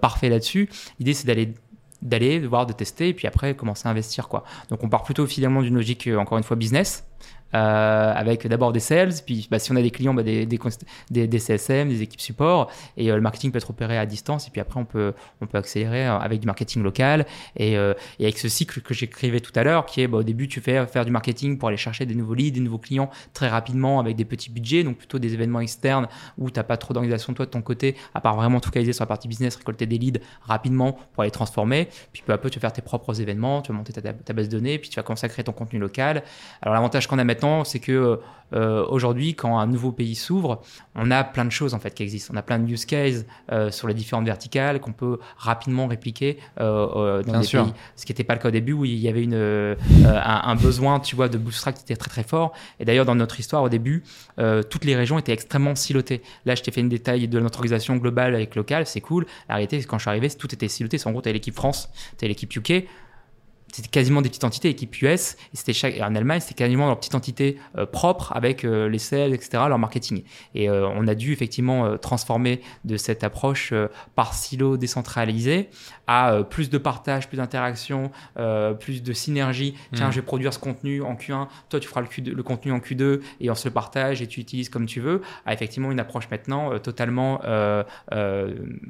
parfait 0.00 0.28
là-dessus. 0.28 0.68
L'idée 0.98 1.14
c'est 1.14 1.26
d'aller 1.26 1.54
d'aller, 2.02 2.40
de 2.40 2.46
voir, 2.46 2.64
de 2.64 2.72
tester, 2.72 3.08
et 3.08 3.14
puis 3.14 3.26
après 3.26 3.54
commencer 3.54 3.86
à 3.86 3.90
investir. 3.90 4.28
Quoi. 4.28 4.44
Donc 4.70 4.82
on 4.82 4.88
part 4.88 5.02
plutôt 5.02 5.26
finalement 5.26 5.60
d'une 5.60 5.74
logique, 5.74 6.08
encore 6.16 6.38
une 6.38 6.44
fois, 6.44 6.56
business. 6.56 7.09
Euh, 7.52 8.12
avec 8.14 8.46
d'abord 8.46 8.72
des 8.72 8.78
sales, 8.78 9.12
puis 9.26 9.48
bah, 9.50 9.58
si 9.58 9.72
on 9.72 9.76
a 9.76 9.82
des 9.82 9.90
clients, 9.90 10.14
bah, 10.14 10.22
des, 10.22 10.46
des, 10.46 11.26
des, 11.26 11.38
CSM, 11.40 11.88
des 11.88 12.02
équipes 12.02 12.20
support, 12.20 12.70
et 12.96 13.10
euh, 13.10 13.16
le 13.16 13.20
marketing 13.20 13.50
peut 13.50 13.58
être 13.58 13.70
opéré 13.70 13.98
à 13.98 14.06
distance, 14.06 14.46
et 14.46 14.50
puis 14.52 14.60
après 14.60 14.78
on 14.78 14.84
peut, 14.84 15.14
on 15.40 15.46
peut 15.46 15.58
accélérer 15.58 16.06
euh, 16.06 16.18
avec 16.18 16.38
du 16.38 16.46
marketing 16.46 16.84
local, 16.84 17.26
et, 17.56 17.76
avec 17.76 18.38
ce 18.38 18.48
cycle 18.48 18.80
que 18.82 18.94
j'écrivais 18.94 19.40
tout 19.40 19.52
à 19.56 19.64
l'heure, 19.64 19.86
qui 19.86 20.00
est 20.00 20.06
bah, 20.06 20.18
au 20.18 20.22
début 20.22 20.46
tu 20.46 20.60
fais 20.60 20.86
faire 20.86 21.04
du 21.04 21.10
marketing 21.10 21.58
pour 21.58 21.68
aller 21.68 21.76
chercher 21.76 22.06
des 22.06 22.14
nouveaux 22.14 22.34
leads, 22.34 22.54
des 22.54 22.60
nouveaux 22.60 22.78
clients 22.78 23.10
très 23.32 23.48
rapidement 23.48 23.98
avec 23.98 24.14
des 24.14 24.24
petits 24.24 24.50
budgets, 24.50 24.84
donc 24.84 24.98
plutôt 24.98 25.18
des 25.18 25.34
événements 25.34 25.60
externes 25.60 26.06
où 26.38 26.50
tu 26.50 26.58
n'as 26.58 26.64
pas 26.64 26.76
trop 26.76 26.94
d'organisation 26.94 27.34
toi 27.34 27.46
de 27.46 27.50
ton 27.50 27.62
côté, 27.62 27.96
à 28.14 28.20
part 28.20 28.36
vraiment 28.36 28.60
focaliser 28.60 28.92
sur 28.92 29.02
la 29.02 29.08
partie 29.08 29.26
business, 29.26 29.56
récolter 29.56 29.86
des 29.86 29.98
leads 29.98 30.20
rapidement 30.42 30.96
pour 31.14 31.24
les 31.24 31.32
transformer, 31.32 31.88
puis 32.12 32.22
peu 32.24 32.32
à 32.32 32.38
peu 32.38 32.48
tu 32.48 32.60
vas 32.60 32.68
faire 32.68 32.72
tes 32.72 32.82
propres 32.82 33.20
événements, 33.20 33.60
tu 33.60 33.72
vas 33.72 33.78
monter 33.78 33.92
ta, 33.92 34.32
base 34.32 34.48
de 34.48 34.56
données, 34.56 34.78
puis 34.78 34.88
tu 34.88 35.00
vas 35.00 35.02
créer 35.02 35.44
ton 35.44 35.52
contenu 35.52 35.80
local. 35.80 36.22
Alors 36.62 36.74
l'avantage 36.74 37.08
qu'on 37.10 37.18
a 37.18 37.24
maintenant, 37.24 37.64
c'est 37.64 37.80
que 37.80 38.20
euh, 38.52 38.84
aujourd'hui, 38.88 39.34
quand 39.34 39.58
un 39.58 39.66
nouveau 39.66 39.92
pays 39.92 40.14
s'ouvre, 40.14 40.62
on 40.94 41.10
a 41.10 41.22
plein 41.24 41.44
de 41.44 41.50
choses 41.50 41.74
en 41.74 41.78
fait 41.78 41.94
qui 41.94 42.02
existent. 42.02 42.32
On 42.34 42.36
a 42.36 42.42
plein 42.42 42.58
de 42.58 42.70
use 42.70 42.84
cases 42.84 43.24
euh, 43.52 43.70
sur 43.70 43.86
les 43.88 43.94
différentes 43.94 44.26
verticales 44.26 44.80
qu'on 44.80 44.92
peut 44.92 45.18
rapidement 45.36 45.86
répliquer 45.86 46.38
euh, 46.60 47.22
dans 47.22 47.40
des 47.40 47.46
pays. 47.46 47.72
Ce 47.96 48.04
qui 48.04 48.12
n'était 48.12 48.24
pas 48.24 48.34
le 48.34 48.40
cas 48.40 48.48
au 48.48 48.52
début 48.52 48.72
où 48.72 48.84
il 48.84 48.98
y 48.98 49.08
avait 49.08 49.22
une, 49.22 49.76
un, 50.06 50.56
besoin, 50.56 51.00
tu 51.00 51.16
vois, 51.16 51.28
de 51.28 51.38
bootstrap 51.38 51.74
qui 51.74 51.82
était 51.82 51.96
très 51.96 52.10
très 52.10 52.24
fort. 52.24 52.52
Et 52.78 52.84
d'ailleurs, 52.84 53.06
dans 53.06 53.14
notre 53.14 53.38
histoire 53.38 53.62
au 53.62 53.68
début, 53.68 54.02
toutes 54.70 54.84
les 54.84 54.96
régions 54.96 55.18
étaient 55.18 55.32
extrêmement 55.32 55.74
silotées. 55.74 56.22
Là, 56.44 56.54
je 56.54 56.62
t'ai 56.62 56.70
fait 56.70 56.80
une 56.80 56.88
détail 56.88 57.28
de 57.28 57.40
notre 57.40 57.58
organisation 57.58 57.96
globale 57.96 58.34
avec 58.34 58.56
local, 58.56 58.86
c'est 58.86 59.00
cool. 59.00 59.26
La 59.48 59.56
réalité, 59.56 59.82
quand 59.84 59.98
je 59.98 60.02
suis 60.02 60.10
arrivé, 60.10 60.30
tout 60.30 60.52
était 60.54 60.68
siloté. 60.68 60.98
En 61.04 61.12
gros, 61.12 61.22
tu 61.22 61.32
l'équipe 61.32 61.54
France, 61.54 61.88
tu 62.18 62.26
l'équipe 62.26 62.54
UK 62.54 62.86
c'était 63.72 63.88
quasiment 63.88 64.22
des 64.22 64.28
petites 64.28 64.44
entités, 64.44 64.68
équipe 64.68 65.00
US, 65.02 65.32
et 65.32 65.36
c'était 65.54 65.72
chaque, 65.72 66.00
en 66.00 66.14
Allemagne, 66.14 66.40
c'était 66.40 66.54
quasiment 66.54 66.86
leur 66.86 66.98
petite 66.98 67.14
entité 67.14 67.56
euh, 67.76 67.86
propre 67.86 68.32
avec 68.34 68.64
euh, 68.64 68.88
les 68.88 68.98
sales, 68.98 69.32
etc., 69.32 69.64
leur 69.68 69.78
marketing. 69.78 70.22
Et 70.54 70.68
euh, 70.68 70.88
on 70.88 71.06
a 71.06 71.14
dû 71.14 71.32
effectivement 71.32 71.96
transformer 71.98 72.60
de 72.84 72.96
cette 72.96 73.24
approche 73.24 73.72
par 74.14 74.34
silo 74.34 74.76
décentralisé 74.76 75.70
à 76.12 76.42
plus 76.42 76.70
de 76.70 76.78
partage, 76.78 77.28
plus 77.28 77.36
d'interaction, 77.36 78.10
plus 78.80 79.02
de 79.02 79.12
synergie. 79.12 79.76
Tiens, 79.94 80.08
mmh. 80.08 80.12
je 80.12 80.16
vais 80.16 80.26
produire 80.26 80.52
ce 80.52 80.58
contenu 80.58 81.02
en 81.02 81.14
Q1, 81.14 81.46
toi 81.68 81.78
tu 81.78 81.86
feras 81.86 82.00
le, 82.00 82.32
le, 82.32 82.42
contenu 82.42 82.72
en 82.72 82.78
Q2 82.78 83.20
et 83.40 83.50
on 83.50 83.54
se 83.54 83.68
le 83.68 83.72
partage 83.72 84.20
et 84.20 84.26
tu 84.26 84.40
utilises 84.40 84.68
comme 84.68 84.86
tu 84.86 85.00
veux. 85.00 85.22
À 85.46 85.52
effectivement 85.52 85.92
une 85.92 86.00
approche 86.00 86.28
maintenant 86.30 86.78
totalement 86.78 87.40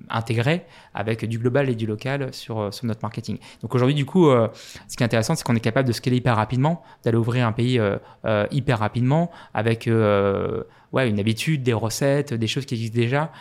intégrée 0.09 0.65
avec 0.95 1.25
du 1.27 1.39
global 1.39 1.69
et 1.69 1.75
du 1.75 1.87
local 1.87 2.33
sur, 2.33 2.73
sur 2.73 2.87
notre 2.87 3.01
marketing. 3.03 3.39
Donc 3.63 3.75
aujourd'hui, 3.75 3.95
du 3.95 4.07
coup, 4.07 4.31
ce 4.31 4.97
qui 4.97 5.03
est 5.03 5.07
intéressant, 5.07 5.35
c'est 5.35 5.45
qu'on 5.45 5.57
est 5.57 5.61
capable 5.61 5.89
de 5.89 5.93
scaler 5.93 6.17
hyper 6.17 6.37
rapidement, 6.37 6.83
d'aller 7.05 7.17
ouvrir 7.17 7.47
un 7.47 7.53
pays 7.53 7.79
euh, 7.79 7.99
euh, 8.25 8.47
hyper 8.51 8.79
rapidement 8.79 9.31
avec 9.55 9.87
euh, 9.87 10.63
ouais, 10.93 11.09
une 11.09 11.21
habitude, 11.21 11.63
des 11.63 11.73
recettes, 11.73 12.35
des 12.35 12.47
choses 12.47 12.67
qui 12.67 12.75
existent 12.75 12.97
déjà. 12.97 13.33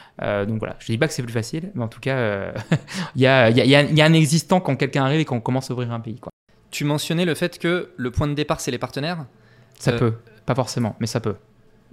donc 0.46 0.60
voilà, 0.60 0.76
je 0.80 0.92
ne 0.92 0.96
dis 0.96 0.98
pas 0.98 1.08
que 1.08 1.14
c'est 1.14 1.24
plus 1.24 1.34
facile, 1.34 1.72
mais 1.76 1.84
en 1.84 1.88
tout 1.88 2.00
cas, 2.00 2.54
il 3.16 3.22
y 3.22 3.28
a, 3.28 3.50
y, 3.50 3.62
a, 3.62 3.66
y, 3.66 4.02
a, 4.02 4.06
un 4.06 4.14
existant 4.14 4.60
quand 4.60 4.76
quelqu'un 4.76 5.06
arrive 5.06 5.20
et 5.20 5.26
qu'on 5.26 5.42
commence 5.42 5.70
à 5.72 5.74
ouvrir 5.74 5.92
un 5.92 6.00
pays. 6.00 6.20
Quoi. 6.20 6.32
Tu 6.72 6.86
mentionnais 6.86 7.26
le 7.26 7.36
fait 7.36 7.58
que 7.58 7.92
le 7.98 8.12
point 8.12 8.28
de 8.28 8.34
départ, 8.34 8.60
c'est 8.60 8.72
les 8.72 8.78
partenaires? 8.78 9.26
Ça 9.80 9.94
peut, 9.94 10.14
pas 10.46 10.56
forcément, 10.56 10.96
mais 11.00 11.08
ça 11.08 11.20
peut. 11.20 11.36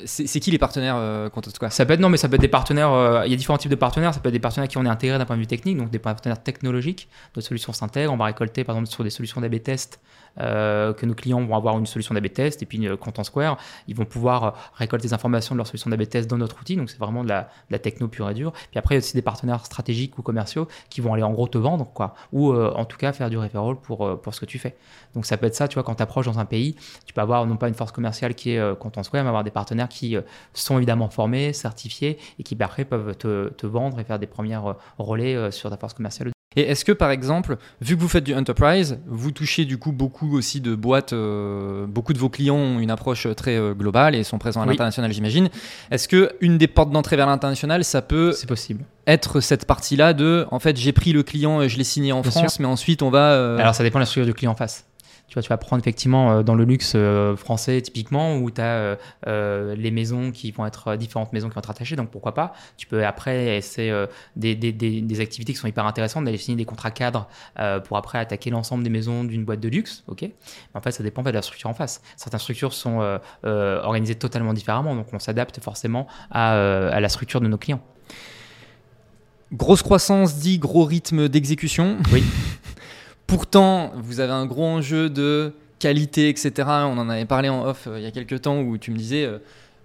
C'est 0.05 0.41
qui 0.41 0.51
les 0.51 0.59
partenaires 0.59 0.97
euh, 0.99 1.31
quoi? 1.31 1.71
Ça 1.71 1.87
peut 1.87 1.95
être 1.95 2.01
non, 2.01 2.11
mais 2.11 2.19
ça 2.19 2.29
peut 2.29 2.35
être 2.35 2.43
des 2.43 2.49
partenaires. 2.49 2.93
Euh, 2.93 3.23
il 3.25 3.31
y 3.31 3.35
a 3.35 3.37
différents 3.37 3.57
types 3.57 3.71
de 3.71 3.77
partenaires. 3.77 4.13
Ça 4.13 4.21
peut 4.21 4.29
être 4.29 4.35
des 4.35 4.41
partenaires 4.41 4.69
qui 4.69 4.77
on 4.77 4.85
est 4.85 4.89
intégrés 4.89 5.17
d'un 5.17 5.25
point 5.25 5.37
de 5.37 5.41
vue 5.41 5.47
technique, 5.47 5.79
donc 5.79 5.89
des 5.89 5.99
partenaires 5.99 6.43
technologiques. 6.43 7.09
Notre 7.35 7.49
solution 7.49 7.73
s'intègre. 7.73 8.13
On 8.13 8.19
va 8.19 8.27
récolter 8.27 8.63
par 8.63 8.77
exemple 8.77 8.93
sur 8.93 9.05
des 9.05 9.11
solutions 9.11 9.41
d'AB 9.41 9.63
test 9.63 10.01
euh, 10.41 10.93
que 10.93 11.07
nos 11.07 11.15
clients 11.15 11.45
vont 11.45 11.57
avoir 11.57 11.79
une 11.79 11.87
solution 11.87 12.15
d'AB 12.15 12.33
test 12.33 12.63
et 12.63 12.67
puis 12.67 12.87
euh, 12.87 12.97
Content 12.97 13.25
Square, 13.25 13.57
ils 13.89 13.97
vont 13.97 14.05
pouvoir 14.05 14.45
euh, 14.45 14.51
récolter 14.75 15.09
des 15.09 15.15
informations 15.15 15.55
de 15.55 15.59
leur 15.59 15.67
solution 15.67 15.91
d'AB 15.91 16.09
test 16.09 16.29
dans 16.29 16.37
notre 16.37 16.61
outil. 16.61 16.77
Donc 16.77 16.91
c'est 16.91 16.99
vraiment 16.99 17.25
de 17.25 17.29
la, 17.29 17.79
techno 17.79 18.09
pure 18.09 18.29
et 18.31 18.35
dure. 18.35 18.53
Puis 18.53 18.79
après, 18.79 18.95
il 18.95 18.99
y 18.99 18.99
a 18.99 19.05
aussi 19.05 19.15
des 19.15 19.23
partenaires 19.23 19.65
stratégiques 19.65 20.19
ou 20.19 20.23
commerciaux 20.23 20.69
qui 20.91 21.01
vont 21.01 21.15
aller 21.15 21.23
en 21.23 21.33
gros 21.33 21.49
te 21.49 21.59
vendre, 21.59 21.87
quoi, 21.93 22.15
ou 22.33 22.55
en 22.55 22.85
tout 22.85 22.97
cas 22.97 23.13
faire 23.13 23.31
du 23.31 23.39
referral 23.39 23.77
pour, 23.77 24.21
pour 24.21 24.35
ce 24.35 24.41
que 24.41 24.47
tu 24.47 24.59
fais. 24.59 24.77
Donc 25.15 25.27
ça 25.27 25.37
peut 25.37 25.47
être 25.47 25.55
ça, 25.55 25.69
tu 25.69 25.75
vois, 25.75 25.83
quand 25.83 25.95
tu 25.95 26.03
approches 26.03 26.27
dans 26.27 26.39
un 26.39 26.45
pays, 26.45 26.75
tu 27.05 27.13
peux 27.13 27.21
avoir 27.21 27.47
non 27.47 27.57
pas 27.57 27.69
une 27.69 27.75
force 27.75 27.93
commerciale 27.93 28.35
qui 28.35 28.53
est 28.53 28.79
Content 28.79 29.03
Square, 29.03 29.25
mais 29.25 29.29
avoir 29.29 29.45
des 29.45 29.51
partenaires 29.51 29.89
qui 29.89 30.17
sont 30.55 30.79
évidemment 30.79 31.09
formés, 31.11 31.53
certifiés 31.53 32.19
et 32.39 32.43
qui 32.43 32.57
après 32.61 32.85
peuvent 32.85 33.15
te, 33.17 33.51
te 33.51 33.67
vendre 33.67 34.01
et 34.01 34.05
faire 34.05 34.19
des 34.19 34.27
premières 34.27 34.75
relais 34.99 35.51
sur 35.51 35.71
ta 35.71 35.77
force 35.77 35.95
commerciale 35.95 36.36
et 36.57 36.63
est-ce 36.63 36.85
que 36.85 36.93
par 36.93 37.11
exemple, 37.11 37.59
vu 37.81 37.97
que 37.97 38.01
vous 38.01 38.09
faites 38.09 38.25
du 38.25 38.35
enterprise, 38.35 38.99
vous 39.07 39.31
touchez 39.31 39.65
du 39.65 39.79
coup 39.79 39.93
beaucoup 39.93 40.37
aussi 40.37 40.61
de 40.61 40.75
boîtes, 40.75 41.13
euh, 41.13 41.87
beaucoup 41.87 42.13
de 42.13 42.19
vos 42.19 42.29
clients 42.29 42.57
ont 42.57 42.79
une 42.81 42.91
approche 42.91 43.27
très 43.37 43.57
euh, 43.57 43.75
globale 43.75 44.15
et 44.15 44.25
sont 44.25 44.39
présents 44.39 44.63
à 44.63 44.67
l'international, 44.67 45.13
j'imagine. 45.13 45.49
Est-ce 45.91 46.09
que 46.09 46.33
une 46.41 46.59
des 46.59 46.67
portes 46.67 46.91
d'entrée 46.91 47.17
vers 47.17 47.27
l'international, 47.27 47.85
ça 47.85 48.03
peut 48.03 48.33
C'est 48.33 48.49
possible. 48.49 48.85
être 49.07 49.41
cette 49.41 49.67
partie-là 49.67 50.15
de, 50.15 50.47
en 50.51 50.59
fait, 50.59 50.77
j'ai 50.77 50.93
pris 50.93 51.13
le 51.13 51.23
client 51.23 51.61
et 51.63 51.69
je 51.69 51.77
l'ai 51.79 51.85
signé 51.85 52.13
en 52.13 52.23
France, 52.23 52.59
mais 52.59 52.67
ensuite 52.67 53.03
on 53.03 53.11
va. 53.11 53.33
Euh, 53.33 53.59
Alors 53.59 53.75
ça 53.75 53.83
dépend 53.83 53.99
de 53.99 54.03
la 54.03 54.07
structure 54.07 54.27
du 54.27 54.35
client 54.35 54.53
en 54.53 54.57
face. 54.57 54.87
Tu 55.37 55.41
vois, 55.41 55.43
tu 55.43 55.49
vas 55.51 55.59
prendre 55.59 55.81
effectivement 55.83 56.43
dans 56.43 56.55
le 56.55 56.65
luxe 56.65 56.97
français 57.37 57.83
typiquement 57.83 58.39
où 58.39 58.51
tu 58.51 58.63
as 58.63 58.97
les 59.27 59.91
maisons 59.91 60.31
qui 60.31 60.51
vont 60.51 60.65
être 60.65 60.97
différentes 60.97 61.35
maisons 61.35 61.49
qui 61.49 61.55
vont 61.55 61.61
être 61.61 61.71
attachées. 61.71 61.95
Donc 61.95 62.11
pourquoi 62.11 62.33
pas 62.33 62.55
Tu 62.79 62.87
peux 62.87 63.05
après 63.05 63.59
essayer 63.59 64.07
des, 64.35 64.55
des, 64.55 64.73
des, 64.73 65.21
activités 65.21 65.53
qui 65.53 65.59
sont 65.59 65.67
hyper 65.67 65.85
intéressantes, 65.85 66.25
d'aller 66.25 66.39
signer 66.39 66.57
des 66.57 66.65
contrats 66.65 66.91
cadres 66.91 67.29
pour 67.85 67.99
après 67.99 68.19
attaquer 68.19 68.49
l'ensemble 68.49 68.83
des 68.83 68.89
maisons 68.89 69.25
d'une 69.25 69.45
boîte 69.45 69.61
de 69.61 69.69
luxe. 69.69 70.05
Ok. 70.07 70.23
Mais 70.23 70.33
en 70.73 70.81
fait, 70.81 70.93
ça 70.93 71.03
dépend 71.03 71.23
de 71.23 71.31
la 71.31 71.43
structure 71.43 71.69
en 71.69 71.75
face. 71.75 72.01
Certaines 72.17 72.41
structures 72.41 72.73
sont 72.73 73.21
organisées 73.43 74.15
totalement 74.15 74.55
différemment, 74.55 74.95
donc 74.95 75.09
on 75.13 75.19
s'adapte 75.19 75.61
forcément 75.61 76.07
à, 76.31 76.53
à 76.53 77.01
la 77.01 77.09
structure 77.11 77.43
de 77.43 77.49
nos 77.49 77.59
clients. 77.59 77.83
Grosse 79.53 79.83
croissance 79.83 80.39
dit 80.39 80.59
gros 80.59 80.85
rythme 80.85 81.29
d'exécution. 81.29 81.99
Oui. 82.13 82.25
Pourtant, 83.27 83.93
vous 83.97 84.21
avez 84.21 84.33
un 84.33 84.47
gros 84.47 84.65
enjeu 84.65 85.11
de 85.11 85.53
qualité, 85.79 86.29
etc. 86.29 86.53
On 86.67 86.99
en 86.99 87.09
avait 87.09 87.25
parlé 87.25 87.49
en 87.49 87.65
off 87.67 87.87
euh, 87.87 87.99
il 87.99 88.05
y 88.05 88.07
a 88.07 88.11
quelques 88.11 88.43
temps 88.43 88.61
où 88.61 88.79
tu 88.79 88.91
me 88.91 88.97
disais, 88.97 89.25
euh, 89.25 89.39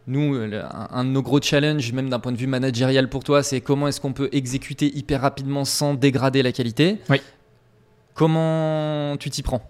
nous, 0.08 0.36
un, 0.36 1.04
de 1.04 1.10
nos 1.10 1.22
gros 1.22 1.42
challenges, 1.42 1.92
même 1.94 2.10
d'un 2.10 2.20
point 2.20 2.32
de 2.32 2.38
vue 2.38 2.48
managérial 2.48 3.10
pour 3.10 3.24
toi, 3.24 3.44
c'est 3.44 3.62
comment 3.62 3.88
est-ce 3.88 4.02
qu'on 4.02 4.14
peut 4.14 4.30
exécuter 4.32 4.96
hyper 4.96 5.22
rapidement 5.22 5.66
sans 5.66 5.94
dégrader 5.94 6.44
la 6.44 6.52
qualité. 6.52 6.98
Oui. 7.10 7.22
Comment 8.14 9.16
tu 9.18 9.30
t'y 9.30 9.42
prends? 9.42 9.70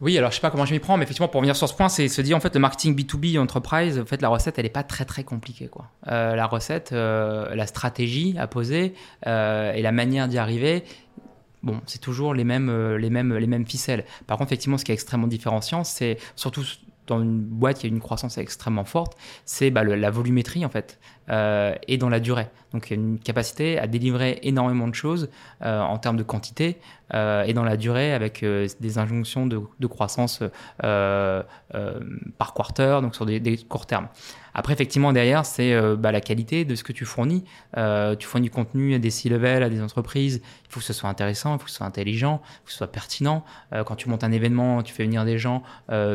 Oui, 0.00 0.18
alors 0.18 0.30
je 0.30 0.36
sais 0.36 0.40
pas 0.40 0.50
comment 0.50 0.66
je 0.66 0.74
m'y 0.74 0.80
prends, 0.80 0.96
mais 0.96 1.04
effectivement, 1.04 1.28
pour 1.28 1.40
revenir 1.40 1.56
sur 1.56 1.68
ce 1.68 1.74
point, 1.74 1.88
c'est 1.88 2.08
se 2.08 2.20
dire 2.20 2.36
en 2.36 2.40
fait 2.40 2.54
le 2.54 2.60
marketing 2.60 2.94
B2B 2.94 3.38
enterprise, 3.38 3.98
en 3.98 4.04
fait 4.04 4.20
la 4.20 4.28
recette 4.28 4.58
elle 4.58 4.66
est 4.66 4.70
pas 4.70 4.82
très 4.82 5.04
très 5.04 5.24
compliquée 5.24 5.68
quoi. 5.68 5.86
Euh, 6.08 6.34
la 6.34 6.46
recette, 6.46 6.90
euh, 6.92 7.54
la 7.54 7.66
stratégie 7.66 8.34
à 8.38 8.46
poser 8.46 8.94
euh, 9.26 9.72
et 9.72 9.82
la 9.82 9.92
manière 9.92 10.28
d'y 10.28 10.36
arriver, 10.36 10.84
bon, 11.64 11.80
c'est 11.86 12.00
toujours 12.00 12.34
les 12.34 12.44
mêmes 12.44 12.94
les 12.96 13.10
mêmes 13.10 13.34
les 13.34 13.46
mêmes 13.46 13.66
ficelles. 13.66 14.04
Par 14.26 14.38
contre, 14.38 14.48
effectivement, 14.48 14.78
ce 14.78 14.84
qui 14.84 14.92
est 14.92 14.94
extrêmement 14.94 15.26
différenciant, 15.26 15.84
c'est 15.84 16.18
surtout 16.36 16.64
dans 17.06 17.20
une 17.20 17.40
boîte 17.40 17.78
qui 17.78 17.86
a 17.86 17.88
une 17.88 18.00
croissance 18.00 18.38
extrêmement 18.38 18.84
forte, 18.84 19.16
c'est 19.44 19.70
bah, 19.70 19.84
la 19.84 20.10
volumétrie 20.10 20.64
en 20.64 20.68
fait 20.68 20.98
euh, 21.28 21.74
et 21.86 21.98
dans 21.98 22.08
la 22.08 22.20
durée. 22.20 22.48
Donc 22.72 22.90
il 22.90 22.96
y 22.96 22.98
a 22.98 23.02
une 23.02 23.18
capacité 23.18 23.78
à 23.78 23.86
délivrer 23.86 24.38
énormément 24.42 24.88
de 24.88 24.94
choses 24.94 25.28
euh, 25.62 25.80
en 25.80 25.98
termes 25.98 26.16
de 26.16 26.22
quantité 26.22 26.78
euh, 27.14 27.44
et 27.44 27.52
dans 27.52 27.64
la 27.64 27.76
durée 27.76 28.12
avec 28.12 28.42
euh, 28.42 28.66
des 28.80 28.98
injonctions 28.98 29.46
de, 29.46 29.86
croissance 29.86 30.42
euh, 30.82 31.42
euh, 31.74 32.00
par 32.38 32.54
quarter, 32.54 33.00
donc 33.02 33.14
sur 33.14 33.26
des, 33.26 33.40
des 33.40 33.58
courts 33.58 33.86
termes. 33.86 34.08
Après, 34.54 34.72
effectivement, 34.72 35.12
derrière, 35.12 35.44
c'est 35.44 35.74
bah, 35.96 36.12
la 36.12 36.20
qualité 36.20 36.64
de 36.64 36.74
ce 36.74 36.84
que 36.84 36.92
tu 36.92 37.04
fournis. 37.04 37.44
tu 37.74 38.26
fournis 38.26 38.44
du 38.44 38.50
contenu 38.50 38.94
à 38.94 38.98
des 38.98 39.10
C-level, 39.10 39.62
à 39.62 39.68
des 39.68 39.80
entreprises. 39.82 40.40
Il 40.66 40.72
faut 40.72 40.80
que 40.80 40.86
ce 40.86 40.92
soit 40.92 41.08
intéressant, 41.08 41.54
il 41.54 41.58
faut 41.58 41.64
que 41.64 41.70
ce 41.70 41.76
soit 41.76 41.86
intelligent, 41.86 42.40
il 42.42 42.56
faut 42.58 42.64
que 42.66 42.72
ce 42.72 42.78
soit 42.78 42.92
pertinent. 42.92 43.44
quand 43.86 43.96
tu 43.96 44.08
montes 44.08 44.24
un 44.24 44.32
événement, 44.32 44.82
tu 44.82 44.92
fais 44.92 45.04
venir 45.04 45.24
des 45.24 45.38
gens, 45.38 45.62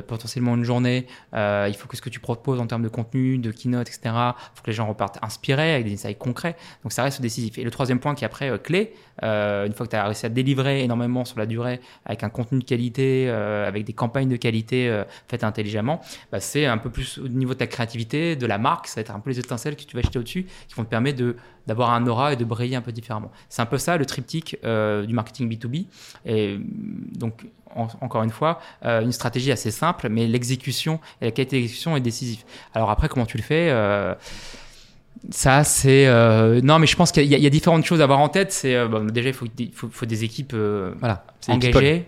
potentiellement 0.07 0.55
une 0.55 0.63
journée, 0.63 1.07
il 1.33 1.75
faut 1.77 1.87
que 1.87 1.97
ce 1.97 2.01
que 2.01 2.09
tu 2.09 2.19
proposes 2.19 2.59
en 2.59 2.67
termes 2.67 2.83
de 2.83 2.89
contenu, 2.89 3.37
de 3.37 3.51
keynote, 3.51 3.87
etc., 3.87 3.99
il 4.05 4.33
faut 4.55 4.63
que 4.63 4.67
les 4.67 4.73
gens 4.73 4.87
repartent 4.87 5.19
inspirés, 5.21 5.73
avec 5.73 5.85
des 5.85 5.93
insights 5.93 6.17
concrets. 6.17 6.55
Donc 6.83 6.91
ça 6.91 7.03
reste 7.03 7.21
décisif. 7.21 7.57
Et 7.57 7.63
le 7.63 7.71
troisième 7.71 7.99
point 7.99 8.15
qui 8.15 8.23
est 8.23 8.27
après 8.27 8.57
clé, 8.59 8.93
une 9.21 9.73
fois 9.73 9.85
que 9.85 9.91
tu 9.91 9.95
as 9.95 10.05
réussi 10.05 10.25
à 10.25 10.29
délivrer 10.29 10.83
énormément 10.83 11.25
sur 11.25 11.39
la 11.39 11.45
durée, 11.45 11.79
avec 12.05 12.23
un 12.23 12.29
contenu 12.29 12.59
de 12.59 12.63
qualité, 12.63 13.25
euh, 13.27 13.67
avec 13.67 13.85
des 13.85 13.93
campagnes 13.93 14.29
de 14.29 14.35
qualité 14.35 14.89
euh, 14.89 15.03
faites 15.27 15.43
intelligemment, 15.43 16.01
bah, 16.31 16.39
c'est 16.39 16.65
un 16.65 16.77
peu 16.77 16.89
plus 16.89 17.17
au 17.17 17.27
niveau 17.27 17.53
de 17.53 17.59
ta 17.59 17.67
créativité, 17.67 18.28
de 18.35 18.45
la 18.45 18.57
marque, 18.57 18.87
ça 18.87 18.95
va 18.95 19.01
être 19.01 19.15
un 19.15 19.19
peu 19.19 19.29
les 19.29 19.39
étincelles 19.39 19.75
que 19.75 19.83
tu 19.83 19.95
vas 19.95 20.01
jeter 20.01 20.19
au-dessus, 20.19 20.45
qui 20.67 20.75
vont 20.75 20.83
te 20.83 20.89
permettre 20.89 21.35
d'avoir 21.67 21.91
un 21.91 22.05
aura 22.07 22.33
et 22.33 22.35
de 22.35 22.45
briller 22.45 22.75
un 22.75 22.81
peu 22.81 22.91
différemment. 22.91 23.31
C'est 23.49 23.61
un 23.61 23.65
peu 23.65 23.77
ça 23.77 23.97
le 23.97 24.05
triptyque 24.05 24.57
euh, 24.63 25.05
du 25.05 25.13
marketing 25.13 25.49
B2B. 25.49 25.85
Et 26.25 26.59
donc, 27.15 27.45
encore 27.75 28.23
une 28.23 28.31
fois, 28.31 28.59
une 28.83 29.11
stratégie 29.11 29.51
assez 29.51 29.69
simple, 29.69 30.09
mais 30.09 30.25
l'exécution 30.25 30.99
et 31.21 31.25
la 31.25 31.31
qualité 31.31 31.57
d'exécution 31.57 31.95
est 31.95 32.01
décisive. 32.01 32.43
Alors 32.73 32.89
après, 32.89 33.09
comment 33.09 33.27
tu 33.27 33.37
le 33.37 33.43
fais 33.43 33.69
ça, 35.31 35.63
c'est. 35.63 36.07
Euh, 36.07 36.61
non, 36.61 36.79
mais 36.79 36.87
je 36.87 36.95
pense 36.95 37.11
qu'il 37.11 37.25
y, 37.25 37.45
a 37.45 37.49
différentes 37.49 37.85
choses 37.85 38.01
à 38.01 38.05
avoir 38.05 38.19
en 38.19 38.29
tête. 38.29 38.51
C'est 38.51 38.75
euh, 38.75 39.09
déjà, 39.09 39.29
il 39.29 39.33
faut, 39.33 39.89
faut, 39.89 40.05
des 40.05 40.23
équipes 40.23 40.53
euh, 40.53 40.93
voilà, 40.99 41.25
engagées, 41.47 42.05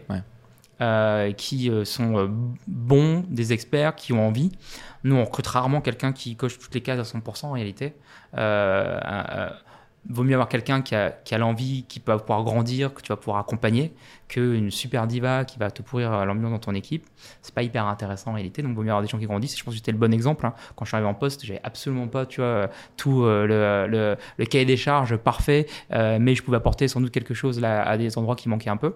qui 1.38 1.72
sont 1.84 2.32
bons, 2.68 3.26
des 3.30 3.54
experts, 3.54 3.96
qui 3.96 4.14
ont 4.14 4.28
envie. 4.28 4.52
Nous, 5.04 5.16
on 5.16 5.26
recrute 5.26 5.48
rarement 5.48 5.82
quelqu'un 5.82 6.14
qui 6.14 6.36
coche 6.36 6.60
toutes 6.60 6.74
les 6.74 6.82
cases 6.82 7.00
à 7.00 7.18
100% 7.18 7.46
en 7.46 7.52
réalité 7.52 7.94
vaut 10.10 10.24
mieux 10.24 10.34
avoir 10.34 10.50
quelqu'un 10.50 10.82
qui 10.82 10.96
a, 10.96 11.38
l'envie, 11.38 11.86
qui 11.88 12.00
peut 12.00 12.18
pouvoir 12.18 12.44
grandir, 12.44 12.94
que 12.94 13.02
tu 13.02 13.10
vas 13.10 13.18
pouvoir 13.18 13.38
accompagner, 13.38 13.94
qu'une 14.28 14.72
super 14.72 15.06
diva 15.06 15.46
qui 15.46 15.60
va 15.60 15.70
te 15.70 15.82
pourrir 15.82 16.26
l'ambiance 16.26 16.52
dans 16.52 16.60
ton 16.60 16.74
équipe. 16.74 17.06
C'est 17.42 17.54
pas 17.54 17.64
hyper 17.64 17.86
intéressant 17.86 18.32
en 18.32 18.34
réalité, 18.34 18.62
donc 18.64 18.76
vaut 18.76 18.82
mieux 18.82 18.90
avoir 18.90 19.04
des 19.04 19.08
gens 19.08 19.20
qui 19.20 19.26
grandissent. 19.26 19.58
Je 19.58 19.64
pense 19.64 19.74
que 19.74 19.78
c'était 19.78 19.92
le 19.92 19.98
bon 19.98 20.14
exemple. 20.14 20.46
Hein. 20.46 20.54
Quand 20.76 20.86
je 20.86 20.90
suis 20.90 20.96
arrivé 20.96 21.10
en 21.10 21.14
poste, 21.14 21.46
j'avais 21.46 21.62
absolument 21.64 22.08
pas, 22.08 22.26
tu 22.26 22.42
vois, 22.42 22.70
tout 22.98 23.24
euh, 23.24 24.18
le, 24.38 24.46
cahier 24.46 24.66
des 24.66 24.78
charges 24.78 25.18
parfait, 25.18 25.68
euh, 25.94 26.18
mais 26.20 26.36
je 26.36 26.42
pouvais 26.42 26.58
apporter 26.58 26.88
sans 26.88 27.00
doute 27.00 27.12
quelque 27.12 27.34
chose 27.34 27.60
là, 27.60 27.84
à 27.84 27.98
des 27.98 28.18
endroits 28.18 28.36
qui 28.36 28.50
manquaient 28.50 28.72
un 28.72 28.78
peu. 28.78 28.96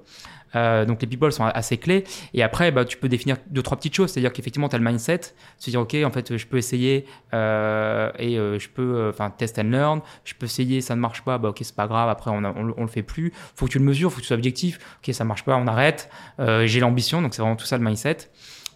Euh, 0.55 0.85
donc 0.85 1.01
les 1.01 1.07
people 1.07 1.31
sont 1.31 1.45
assez 1.45 1.77
clés. 1.77 2.03
Et 2.33 2.43
après, 2.43 2.71
bah, 2.71 2.85
tu 2.85 2.97
peux 2.97 3.09
définir 3.09 3.37
deux, 3.47 3.61
trois 3.61 3.77
petites 3.77 3.95
choses. 3.95 4.11
C'est-à-dire 4.11 4.33
qu'effectivement, 4.33 4.69
tu 4.69 4.75
as 4.75 4.79
le 4.79 4.85
mindset, 4.85 5.21
se 5.57 5.69
dire, 5.69 5.81
OK, 5.81 5.95
en 6.03 6.11
fait, 6.11 6.37
je 6.37 6.47
peux 6.47 6.57
essayer 6.57 7.05
euh, 7.33 8.11
et 8.17 8.37
euh, 8.37 8.59
je 8.59 8.69
peux, 8.69 9.09
enfin, 9.09 9.29
test 9.29 9.59
and 9.59 9.63
learn. 9.63 10.01
Je 10.23 10.33
peux 10.33 10.45
essayer, 10.45 10.81
ça 10.81 10.95
ne 10.95 11.01
marche 11.01 11.23
pas, 11.23 11.37
bah, 11.37 11.49
OK, 11.49 11.59
c'est 11.61 11.75
pas 11.75 11.87
grave, 11.87 12.09
après, 12.09 12.31
on, 12.31 12.43
on, 12.43 12.81
le 12.81 12.87
fait 12.87 13.03
plus. 13.03 13.33
faut 13.55 13.65
que 13.65 13.71
tu 13.71 13.79
le 13.79 13.85
mesures, 13.85 14.11
faut 14.11 14.17
que 14.17 14.21
tu 14.21 14.27
sois 14.27 14.37
objectif. 14.37 14.79
OK, 15.01 15.13
ça 15.13 15.23
marche 15.23 15.43
pas, 15.43 15.55
on 15.55 15.67
arrête. 15.67 16.09
J'ai 16.39 16.79
l'ambition, 16.79 17.21
donc 17.21 17.33
c'est 17.33 17.41
vraiment 17.41 17.55
tout 17.55 17.65
ça 17.65 17.77
le 17.77 17.83
mindset. 17.83 18.17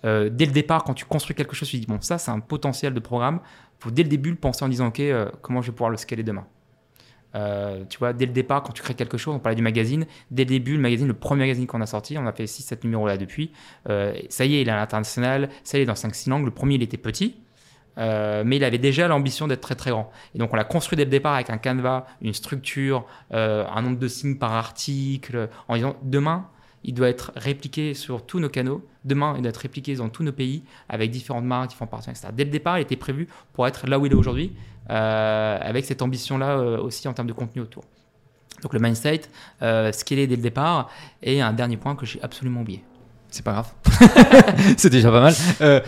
dès 0.03 0.29
le 0.45 0.51
départ, 0.51 0.83
quand 0.83 0.93
tu 0.93 1.05
construis 1.05 1.35
quelque 1.35 1.55
chose, 1.55 1.69
tu 1.69 1.77
dis, 1.77 1.87
bon, 1.87 2.01
ça, 2.01 2.17
c'est 2.17 2.31
un 2.31 2.39
potentiel 2.39 2.93
de 2.93 2.99
programme. 2.99 3.39
faut 3.79 3.91
dès 3.91 4.03
le 4.03 4.09
début 4.09 4.31
le 4.31 4.35
penser 4.35 4.65
en 4.65 4.69
disant, 4.69 4.87
OK, 4.87 5.01
comment 5.41 5.61
je 5.61 5.67
vais 5.67 5.73
pouvoir 5.73 5.91
le 5.91 5.97
scaler 5.97 6.23
demain 6.23 6.45
euh, 7.35 7.83
tu 7.89 7.99
vois, 7.99 8.13
dès 8.13 8.25
le 8.25 8.31
départ, 8.31 8.63
quand 8.63 8.73
tu 8.73 8.81
crées 8.81 8.95
quelque 8.95 9.17
chose, 9.17 9.35
on 9.35 9.39
parlait 9.39 9.55
du 9.55 9.61
magazine, 9.61 10.05
dès 10.31 10.43
le 10.43 10.49
début, 10.49 10.73
le 10.73 10.81
magazine, 10.81 11.07
le 11.07 11.13
premier 11.13 11.41
magazine 11.41 11.67
qu'on 11.67 11.81
a 11.81 11.85
sorti, 11.85 12.17
on 12.17 12.25
a 12.25 12.31
fait 12.31 12.45
6-7 12.45 12.79
numéros 12.83 13.07
là 13.07 13.17
depuis, 13.17 13.51
euh, 13.89 14.13
ça 14.29 14.45
y 14.45 14.55
est, 14.55 14.61
il 14.61 14.67
est 14.67 14.71
à 14.71 14.75
l'international, 14.75 15.49
ça 15.63 15.77
y 15.77 15.81
est, 15.81 15.85
dans 15.85 15.93
5-6 15.93 16.29
langues, 16.29 16.45
le 16.45 16.51
premier, 16.51 16.75
il 16.75 16.83
était 16.83 16.97
petit, 16.97 17.35
euh, 17.97 18.43
mais 18.45 18.57
il 18.57 18.63
avait 18.63 18.77
déjà 18.77 19.07
l'ambition 19.07 19.47
d'être 19.47 19.61
très 19.61 19.75
très 19.75 19.91
grand. 19.91 20.11
Et 20.33 20.39
donc 20.39 20.53
on 20.53 20.55
l'a 20.55 20.63
construit 20.63 20.97
dès 20.97 21.05
le 21.05 21.11
départ 21.11 21.35
avec 21.35 21.49
un 21.49 21.57
canevas, 21.57 22.05
une 22.21 22.33
structure, 22.33 23.05
un 23.31 23.81
nombre 23.81 23.99
de 23.99 24.07
signes 24.07 24.37
par 24.37 24.53
article, 24.53 25.49
en 25.67 25.75
disant, 25.75 25.95
demain, 26.03 26.47
il 26.83 26.93
doit 26.93 27.09
être 27.09 27.31
répliqué 27.35 27.93
sur 27.93 28.25
tous 28.25 28.39
nos 28.39 28.49
canaux. 28.49 28.85
Demain, 29.05 29.33
il 29.35 29.41
doit 29.41 29.49
être 29.49 29.57
répliqué 29.57 29.95
dans 29.95 30.09
tous 30.09 30.23
nos 30.23 30.31
pays 30.31 30.63
avec 30.87 31.11
différentes 31.11 31.45
marques, 31.45 31.71
différents 31.71 31.87
partenaires, 31.87 32.15
etc. 32.15 32.33
Dès 32.35 32.45
le 32.45 32.51
départ, 32.51 32.79
il 32.79 32.81
était 32.81 32.95
prévu 32.95 33.27
pour 33.53 33.67
être 33.67 33.87
là 33.87 33.99
où 33.99 34.05
il 34.05 34.11
est 34.11 34.15
aujourd'hui, 34.15 34.53
euh, 34.89 35.57
avec 35.61 35.85
cette 35.85 36.01
ambition-là 36.01 36.57
euh, 36.57 36.79
aussi 36.79 37.07
en 37.07 37.13
termes 37.13 37.27
de 37.27 37.33
contenu 37.33 37.61
autour. 37.61 37.83
Donc 38.61 38.73
le 38.73 38.79
mindset, 38.79 39.21
euh, 39.61 39.91
est 39.91 40.15
dès 40.27 40.35
le 40.35 40.41
départ, 40.41 40.89
et 41.23 41.41
un 41.41 41.53
dernier 41.53 41.77
point 41.77 41.95
que 41.95 42.05
j'ai 42.05 42.21
absolument 42.21 42.61
oublié. 42.61 42.83
C'est 43.29 43.43
pas 43.43 43.51
grave. 43.51 43.71
C'est 44.77 44.89
déjà 44.89 45.11
pas 45.11 45.21
mal. 45.21 45.35
Euh, 45.61 45.81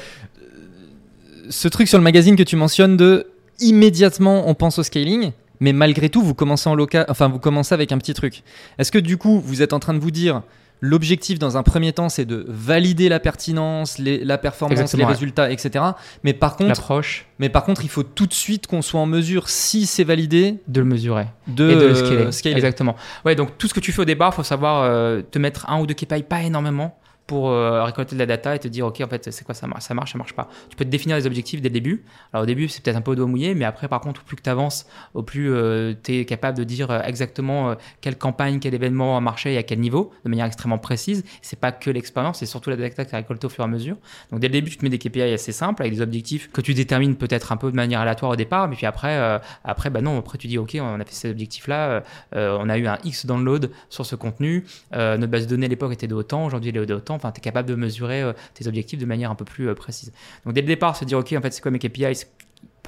ce 1.49 1.67
truc 1.67 1.87
sur 1.87 1.97
le 1.97 2.03
magazine 2.03 2.35
que 2.35 2.43
tu 2.43 2.55
mentionnes 2.55 2.97
de 2.97 3.27
immédiatement 3.59 4.47
on 4.47 4.53
pense 4.53 4.79
au 4.79 4.83
scaling, 4.83 5.31
mais 5.59 5.73
malgré 5.73 6.09
tout 6.09 6.21
vous 6.21 6.33
commencez 6.33 6.69
en 6.69 6.75
local, 6.75 7.05
enfin 7.09 7.27
vous 7.27 7.39
commencez 7.39 7.73
avec 7.73 7.91
un 7.91 7.97
petit 7.97 8.13
truc. 8.13 8.43
Est-ce 8.77 8.91
que 8.91 8.99
du 8.99 9.17
coup 9.17 9.41
vous 9.41 9.61
êtes 9.61 9.73
en 9.73 9.79
train 9.79 9.93
de 9.93 9.99
vous 9.99 10.11
dire 10.11 10.43
L'objectif, 10.83 11.37
dans 11.37 11.57
un 11.57 11.63
premier 11.63 11.93
temps, 11.93 12.09
c'est 12.09 12.25
de 12.25 12.43
valider 12.47 13.07
la 13.07 13.19
pertinence, 13.19 13.99
la 13.99 14.37
performance, 14.39 14.95
les 14.95 15.05
résultats, 15.05 15.51
etc. 15.51 15.85
Mais 16.23 16.33
par 16.33 16.55
contre, 16.55 17.03
mais 17.37 17.49
par 17.49 17.63
contre, 17.63 17.83
il 17.83 17.89
faut 17.89 18.01
tout 18.03 18.25
de 18.25 18.33
suite 18.33 18.65
qu'on 18.65 18.81
soit 18.81 18.99
en 18.99 19.05
mesure, 19.05 19.47
si 19.47 19.85
c'est 19.85 20.03
validé, 20.03 20.57
de 20.67 20.79
le 20.79 20.87
mesurer, 20.87 21.27
de, 21.47 21.69
et 21.69 21.75
de 21.75 21.85
le 22.25 22.31
scaler. 22.31 22.55
Exactement. 22.55 22.95
Ouais, 23.25 23.35
donc 23.35 23.57
tout 23.59 23.67
ce 23.67 23.75
que 23.75 23.79
tu 23.79 23.91
fais 23.91 24.01
au 24.01 24.05
départ, 24.05 24.33
faut 24.33 24.43
savoir 24.43 24.83
euh, 24.83 25.21
te 25.21 25.37
mettre 25.37 25.69
un 25.69 25.79
ou 25.79 25.85
deux 25.85 25.93
KPI, 25.93 26.23
pas 26.23 26.41
énormément, 26.41 26.97
pour 27.31 27.49
euh, 27.49 27.85
récolter 27.85 28.13
de 28.13 28.19
la 28.19 28.25
data 28.25 28.53
et 28.53 28.59
te 28.59 28.67
dire, 28.67 28.85
OK, 28.85 28.99
en 28.99 29.07
fait, 29.07 29.31
c'est 29.31 29.45
quoi 29.45 29.55
ça 29.55 29.65
marche, 29.65 29.85
ça 29.85 29.93
marche, 29.93 30.33
pas. 30.33 30.49
Tu 30.69 30.75
peux 30.75 30.83
te 30.83 30.89
définir 30.89 31.15
des 31.15 31.25
objectifs 31.25 31.61
dès 31.61 31.69
le 31.69 31.73
début. 31.73 32.03
Alors, 32.33 32.43
au 32.43 32.45
début, 32.45 32.67
c'est 32.67 32.83
peut-être 32.83 32.97
un 32.97 33.01
peu 33.01 33.11
au 33.11 33.15
doigt 33.15 33.25
mouillé, 33.25 33.55
mais 33.55 33.63
après, 33.63 33.87
par 33.87 34.01
contre, 34.01 34.21
plus 34.23 34.35
que 34.35 34.41
tu 34.41 34.49
avances, 34.49 34.85
au 35.13 35.23
plus 35.23 35.49
euh, 35.49 35.93
tu 36.03 36.17
es 36.17 36.25
capable 36.25 36.57
de 36.57 36.65
dire 36.65 36.91
euh, 36.91 36.99
exactement 37.03 37.73
quelle 38.01 38.17
campagne, 38.17 38.59
quel 38.59 38.73
événement 38.73 39.15
a 39.15 39.21
marché 39.21 39.53
et 39.53 39.57
à 39.57 39.63
quel 39.63 39.79
niveau, 39.79 40.11
de 40.25 40.29
manière 40.29 40.45
extrêmement 40.45 40.77
précise. 40.77 41.23
C'est 41.41 41.57
pas 41.57 41.71
que 41.71 41.89
l'expérience, 41.89 42.39
c'est 42.39 42.45
surtout 42.45 42.69
la 42.69 42.75
data 42.75 43.05
que 43.05 43.09
tu 43.09 43.15
as 43.15 43.19
récoltée 43.19 43.45
au 43.45 43.49
fur 43.49 43.63
et 43.63 43.67
à 43.67 43.69
mesure. 43.69 43.95
Donc, 44.29 44.41
dès 44.41 44.49
le 44.49 44.53
début, 44.53 44.69
tu 44.69 44.75
te 44.75 44.83
mets 44.83 44.89
des 44.89 44.99
KPI 44.99 45.21
assez 45.21 45.53
simples, 45.53 45.83
avec 45.83 45.93
des 45.93 46.01
objectifs 46.01 46.51
que 46.51 46.59
tu 46.59 46.73
détermines 46.73 47.15
peut-être 47.15 47.53
un 47.53 47.57
peu 47.57 47.71
de 47.71 47.77
manière 47.77 48.01
aléatoire 48.01 48.33
au 48.33 48.35
départ, 48.35 48.67
mais 48.67 48.75
puis 48.75 48.85
après, 48.85 49.39
après, 49.63 49.89
bah 49.89 50.01
non, 50.01 50.19
après, 50.19 50.37
tu 50.37 50.47
dis, 50.47 50.57
OK, 50.57 50.77
on 50.81 50.99
a 50.99 51.05
fait 51.05 51.13
ces 51.13 51.29
objectifs-là, 51.29 52.03
on 52.33 52.67
a 52.67 52.77
eu 52.77 52.87
un 52.87 52.97
X 53.05 53.25
download 53.25 53.71
sur 53.89 54.05
ce 54.05 54.17
contenu, 54.17 54.65
notre 54.91 55.27
base 55.27 55.45
de 55.45 55.51
données 55.51 55.67
à 55.67 55.69
l'époque 55.69 55.93
était 55.93 56.07
de 56.07 56.15
autant, 56.15 56.45
aujourd'hui, 56.45 56.71
elle 56.71 56.83
est 56.83 56.85
de 56.85 56.93
autant, 56.93 57.20
enfin, 57.21 57.31
tu 57.31 57.39
es 57.39 57.41
capable 57.41 57.69
de 57.69 57.75
mesurer 57.75 58.21
euh, 58.21 58.33
tes 58.53 58.67
objectifs 58.67 58.99
de 58.99 59.05
manière 59.05 59.31
un 59.31 59.35
peu 59.35 59.45
plus 59.45 59.69
euh, 59.69 59.75
précise. 59.75 60.11
Donc 60.45 60.53
dès 60.53 60.61
le 60.61 60.67
départ, 60.67 60.95
se 60.95 61.05
dire, 61.05 61.17
OK, 61.17 61.33
en 61.33 61.41
fait, 61.41 61.51
c'est 61.51 61.61
quoi 61.61 61.71
mes 61.71 61.79
KPIs 61.79 62.25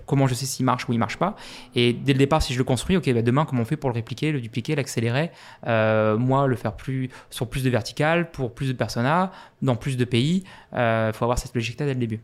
comment 0.05 0.27
je 0.27 0.34
sais 0.34 0.45
s'il 0.45 0.65
marche 0.65 0.88
ou 0.88 0.93
il 0.93 0.99
marche 0.99 1.17
pas? 1.17 1.36
Et 1.75 1.93
dès 1.93 2.13
le 2.13 2.19
départ, 2.19 2.41
si 2.41 2.53
je 2.53 2.57
le 2.57 2.63
construis, 2.63 2.97
ok, 2.97 3.11
bah 3.13 3.21
demain, 3.21 3.45
comment 3.45 3.61
on 3.61 3.65
fait 3.65 3.77
pour 3.77 3.89
le 3.89 3.95
répliquer, 3.95 4.31
le 4.31 4.41
dupliquer, 4.41 4.75
l'accélérer? 4.75 5.31
Euh, 5.67 6.17
Moi, 6.17 6.47
le 6.47 6.55
faire 6.55 6.75
plus 6.75 7.09
sur 7.29 7.49
plus 7.49 7.63
de 7.63 7.69
verticales, 7.69 8.31
pour 8.31 8.53
plus 8.53 8.67
de 8.67 8.73
personas, 8.73 9.31
dans 9.61 9.75
plus 9.75 9.97
de 9.97 10.05
pays. 10.05 10.43
Il 10.71 10.77
euh, 10.77 11.13
faut 11.13 11.25
avoir 11.25 11.39
cette 11.39 11.55
logique-là 11.55 11.86
dès 11.86 11.93
le 11.93 11.99
début. 11.99 12.21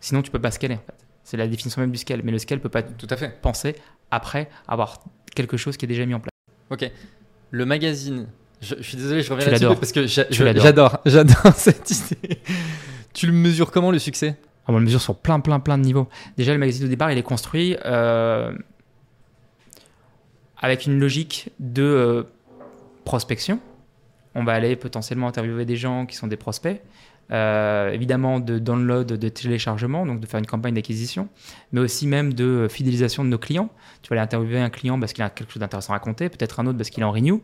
Sinon, 0.00 0.22
tu 0.22 0.30
peux 0.30 0.40
pas 0.40 0.50
scaler 0.50 0.74
en 0.74 0.78
fait. 0.86 1.06
C'est 1.24 1.36
la 1.36 1.46
définition 1.46 1.80
même 1.80 1.90
du 1.90 1.98
scale. 1.98 2.22
Mais 2.24 2.32
le 2.32 2.38
scale 2.38 2.60
peut 2.60 2.70
pas 2.70 2.82
tout 2.82 3.06
à 3.10 3.16
fait 3.16 3.40
penser 3.40 3.76
après 4.10 4.48
avoir 4.66 5.00
quelque 5.34 5.56
chose 5.56 5.76
qui 5.76 5.84
est 5.84 5.88
déjà 5.88 6.06
mis 6.06 6.14
en 6.14 6.20
place. 6.20 6.30
Ok. 6.70 6.90
Le 7.50 7.66
magazine. 7.66 8.28
Je, 8.60 8.74
suis 8.82 8.96
désolé, 8.96 9.22
je 9.22 9.32
reviens 9.32 9.50
là-dessus 9.50 9.66
parce 9.66 9.92
que 9.92 10.06
j'adore, 10.06 11.00
j'adore 11.06 11.54
cette 11.54 11.90
idée. 11.90 12.38
Tu 13.14 13.26
le 13.26 13.32
mesures 13.32 13.70
comment 13.70 13.90
le 13.90 13.98
succès? 13.98 14.36
On 14.68 14.78
le 14.78 14.84
mesure 14.84 15.00
sur 15.00 15.16
plein, 15.16 15.40
plein, 15.40 15.58
plein 15.58 15.78
de 15.78 15.82
niveaux. 15.82 16.08
Déjà, 16.36 16.52
le 16.52 16.58
magazine 16.58 16.84
de 16.84 16.88
départ, 16.88 17.10
il 17.10 17.18
est 17.18 17.22
construit 17.22 17.76
euh, 17.84 18.52
avec 20.58 20.86
une 20.86 21.00
logique 21.00 21.50
de 21.58 21.82
euh, 21.82 22.22
prospection. 23.04 23.58
On 24.34 24.44
va 24.44 24.52
aller 24.52 24.76
potentiellement 24.76 25.26
interviewer 25.26 25.64
des 25.64 25.76
gens 25.76 26.06
qui 26.06 26.14
sont 26.14 26.28
des 26.28 26.36
prospects. 26.36 26.80
Euh, 27.32 27.92
évidemment 27.92 28.40
de 28.40 28.58
download, 28.58 29.06
de 29.06 29.28
téléchargement, 29.28 30.04
donc 30.04 30.18
de 30.18 30.26
faire 30.26 30.40
une 30.40 30.46
campagne 30.46 30.74
d'acquisition, 30.74 31.28
mais 31.70 31.80
aussi 31.80 32.08
même 32.08 32.34
de 32.34 32.66
fidélisation 32.68 33.24
de 33.24 33.28
nos 33.28 33.38
clients. 33.38 33.70
Tu 34.02 34.08
vas 34.10 34.14
aller 34.14 34.24
interviewer 34.24 34.60
un 34.60 34.70
client 34.70 34.98
parce 34.98 35.12
qu'il 35.12 35.22
a 35.22 35.30
quelque 35.30 35.52
chose 35.52 35.60
d'intéressant 35.60 35.92
à 35.92 35.96
raconter, 35.96 36.28
peut-être 36.28 36.58
un 36.58 36.66
autre 36.66 36.76
parce 36.76 36.90
qu'il 36.90 37.02
est 37.02 37.06
en 37.06 37.12
renew. 37.12 37.40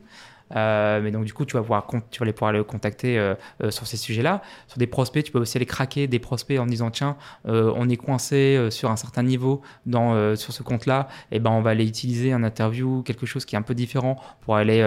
Euh, 0.54 1.00
mais 1.02 1.10
donc 1.10 1.24
du 1.24 1.32
coup, 1.32 1.44
tu 1.44 1.54
vas, 1.54 1.62
pouvoir, 1.62 1.86
tu 2.10 2.22
aller 2.22 2.32
pouvoir 2.32 2.52
le 2.52 2.62
contacter 2.64 3.18
euh, 3.18 3.34
euh, 3.62 3.70
sur 3.70 3.86
ces 3.86 3.96
sujets-là. 3.96 4.42
Sur 4.68 4.78
des 4.78 4.86
prospects, 4.86 5.24
tu 5.24 5.32
peux 5.32 5.40
aussi 5.40 5.58
aller 5.58 5.66
craquer 5.66 6.06
des 6.06 6.18
prospects 6.18 6.58
en 6.58 6.66
disant 6.66 6.90
tiens, 6.90 7.16
on 7.44 7.88
est 7.88 7.96
coincé 7.96 8.68
sur 8.70 8.90
un 8.90 8.96
certain 8.96 9.22
niveau 9.22 9.62
dans, 9.86 10.36
sur 10.36 10.52
ce 10.52 10.62
compte-là, 10.62 11.08
et 11.32 11.38
ben 11.38 11.50
on 11.50 11.60
va 11.60 11.70
aller 11.70 11.86
utiliser 11.86 12.32
un 12.32 12.42
interview, 12.42 13.02
quelque 13.02 13.26
chose 13.26 13.44
qui 13.44 13.54
est 13.54 13.58
un 13.58 13.62
peu 13.62 13.74
différent 13.74 14.16
pour 14.42 14.56
aller 14.56 14.80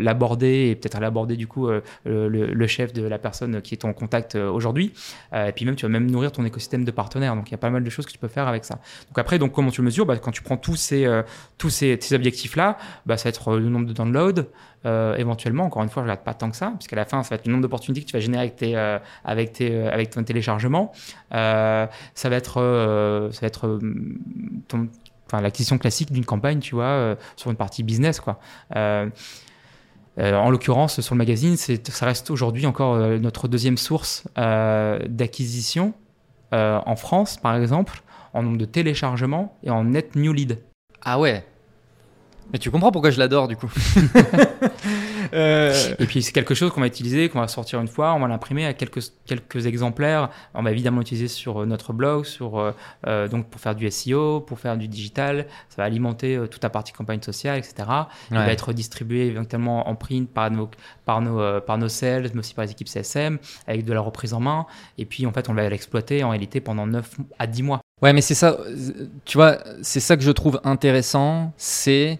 l'aborder 0.00 0.68
et 0.70 0.74
peut-être 0.74 0.96
aller 0.96 1.06
aborder 1.06 1.36
du 1.36 1.46
coup 1.46 1.68
le, 2.04 2.66
chef 2.66 2.92
de 2.92 3.02
la 3.02 3.18
personne 3.18 3.60
qui 3.62 3.74
est 3.74 3.84
en 3.84 3.92
contact 3.92 4.34
aujourd'hui. 4.36 4.92
et 5.34 5.52
puis 5.52 5.64
même, 5.64 5.76
tu 5.76 5.84
vas 5.84 5.90
même 5.90 6.10
nourrir 6.10 6.32
ton 6.32 6.44
écosystème 6.44 6.84
de 6.84 6.90
partenaires. 6.90 7.34
Donc 7.34 7.48
il 7.48 7.52
y 7.52 7.54
a 7.54 7.58
pas 7.58 7.70
mal 7.70 7.84
de 7.84 7.90
choses 7.90 8.06
que 8.06 8.12
tu 8.12 8.18
peux 8.18 8.28
faire 8.28 8.48
avec 8.48 8.64
ça. 8.64 8.76
Donc 9.08 9.18
après, 9.18 9.38
donc 9.38 9.52
comment 9.52 9.70
tu 9.70 9.80
le 9.80 9.86
mesures? 9.86 10.06
Bah, 10.06 10.16
Quand 10.18 10.32
tu 10.32 10.42
prends 10.42 10.56
tous 10.56 10.76
ces, 10.76 11.22
tous 11.58 11.70
ces, 11.70 11.98
ces 12.00 12.14
objectifs-là, 12.14 12.78
bah, 13.06 13.16
ça 13.16 13.24
va 13.24 13.30
être 13.30 13.56
le 13.56 13.68
nombre 13.68 13.86
de 13.86 13.92
downloads. 13.92 14.46
Euh, 14.84 15.16
éventuellement, 15.16 15.64
encore 15.64 15.82
une 15.82 15.88
fois, 15.88 16.02
je 16.02 16.06
regarde 16.06 16.24
pas 16.24 16.34
tant 16.34 16.50
que 16.50 16.56
ça, 16.56 16.72
puisqu'à 16.76 16.96
la 16.96 17.04
fin, 17.04 17.22
ça 17.22 17.30
va 17.30 17.36
être 17.36 17.46
le 17.46 17.52
nombre 17.52 17.62
d'opportunités 17.62 18.02
que 18.02 18.06
tu 18.06 18.14
vas 18.14 18.20
générer 18.20 18.42
avec, 18.42 18.56
tes, 18.56 18.76
euh, 18.76 18.98
avec, 19.24 19.52
tes, 19.52 19.70
euh, 19.72 19.92
avec 19.92 20.10
ton 20.10 20.22
téléchargement. 20.24 20.92
ça 21.30 21.88
va 22.24 22.36
être, 22.36 23.30
ça 23.32 23.40
va 23.40 23.46
être 23.46 23.78
ton, 24.68 24.88
l'acquisition 25.32 25.78
classique 25.78 26.12
d'une 26.12 26.24
campagne, 26.24 26.58
tu 26.58 26.74
vois, 26.74 27.16
sur 27.36 27.50
une 27.50 27.56
partie 27.56 27.82
business, 27.82 28.20
quoi. 28.20 28.38
en 28.74 29.10
l'occurrence, 30.50 31.00
sur 31.00 31.14
le 31.14 31.18
magazine, 31.18 31.56
ça 31.56 32.06
reste 32.06 32.30
aujourd'hui 32.30 32.66
encore 32.66 32.96
notre 32.98 33.48
deuxième 33.48 33.78
source 33.78 34.24
d'acquisition 34.36 35.94
en 36.52 36.96
France, 36.96 37.38
par 37.38 37.56
exemple, 37.56 38.02
en 38.34 38.42
nombre 38.42 38.58
de 38.58 38.66
téléchargements 38.66 39.56
et 39.62 39.70
en 39.70 39.84
net 39.84 40.16
new 40.16 40.32
lead. 40.32 40.58
Ah 41.02 41.18
ouais, 41.18 41.44
mais 42.52 42.58
tu 42.58 42.70
comprends 42.70 42.90
pourquoi 42.92 43.10
je 43.10 43.18
l'adore 43.18 43.48
du 43.48 43.56
coup. 43.56 43.70
Euh, 45.34 45.94
et 45.98 46.06
puis 46.06 46.22
c'est 46.22 46.32
quelque 46.32 46.54
chose 46.54 46.70
qu'on 46.70 46.80
va 46.80 46.86
utiliser, 46.86 47.28
qu'on 47.28 47.40
va 47.40 47.48
sortir 47.48 47.80
une 47.80 47.88
fois, 47.88 48.14
on 48.14 48.20
va 48.20 48.28
l'imprimer 48.28 48.66
à 48.66 48.74
quelques, 48.74 49.00
quelques 49.26 49.66
exemplaires. 49.66 50.30
On 50.54 50.62
va 50.62 50.70
évidemment 50.70 50.98
l'utiliser 50.98 51.28
sur 51.28 51.62
euh, 51.62 51.66
notre 51.66 51.92
blog, 51.92 52.24
sur, 52.24 52.58
euh, 53.06 53.28
donc 53.28 53.48
pour 53.48 53.60
faire 53.60 53.74
du 53.74 53.90
SEO, 53.90 54.40
pour 54.40 54.58
faire 54.58 54.76
du 54.76 54.88
digital. 54.88 55.46
Ça 55.68 55.76
va 55.78 55.84
alimenter 55.84 56.38
toute 56.50 56.62
la 56.62 56.70
partie 56.70 56.92
campagne 56.92 57.22
sociale, 57.22 57.58
etc. 57.58 57.74
Il 58.30 58.36
va 58.36 58.52
être 58.52 58.72
distribué 58.72 59.26
éventuellement 59.26 59.88
en 59.88 59.94
print 59.94 60.28
par 60.28 60.50
nos, 60.50 60.70
par 61.04 61.20
nos, 61.20 61.60
par 61.60 61.78
nos 61.78 61.88
sales, 61.88 62.30
mais 62.34 62.40
aussi 62.40 62.54
par 62.54 62.64
les 62.64 62.70
équipes 62.70 62.88
CSM, 62.88 63.38
avec 63.66 63.84
de 63.84 63.92
la 63.92 64.00
reprise 64.00 64.34
en 64.34 64.40
main. 64.40 64.66
Et 64.98 65.04
puis 65.04 65.26
en 65.26 65.32
fait, 65.32 65.48
on 65.48 65.54
va 65.54 65.68
l'exploiter 65.68 66.24
en 66.24 66.30
réalité 66.30 66.60
pendant 66.60 66.86
9 66.86 67.16
à 67.38 67.46
10 67.46 67.62
mois. 67.62 67.80
Ouais, 68.02 68.12
mais 68.12 68.20
c'est 68.20 68.34
ça, 68.34 68.58
tu 69.24 69.38
vois, 69.38 69.58
c'est 69.82 70.00
ça 70.00 70.16
que 70.16 70.24
je 70.24 70.30
trouve 70.32 70.60
intéressant, 70.64 71.52
c'est 71.56 72.18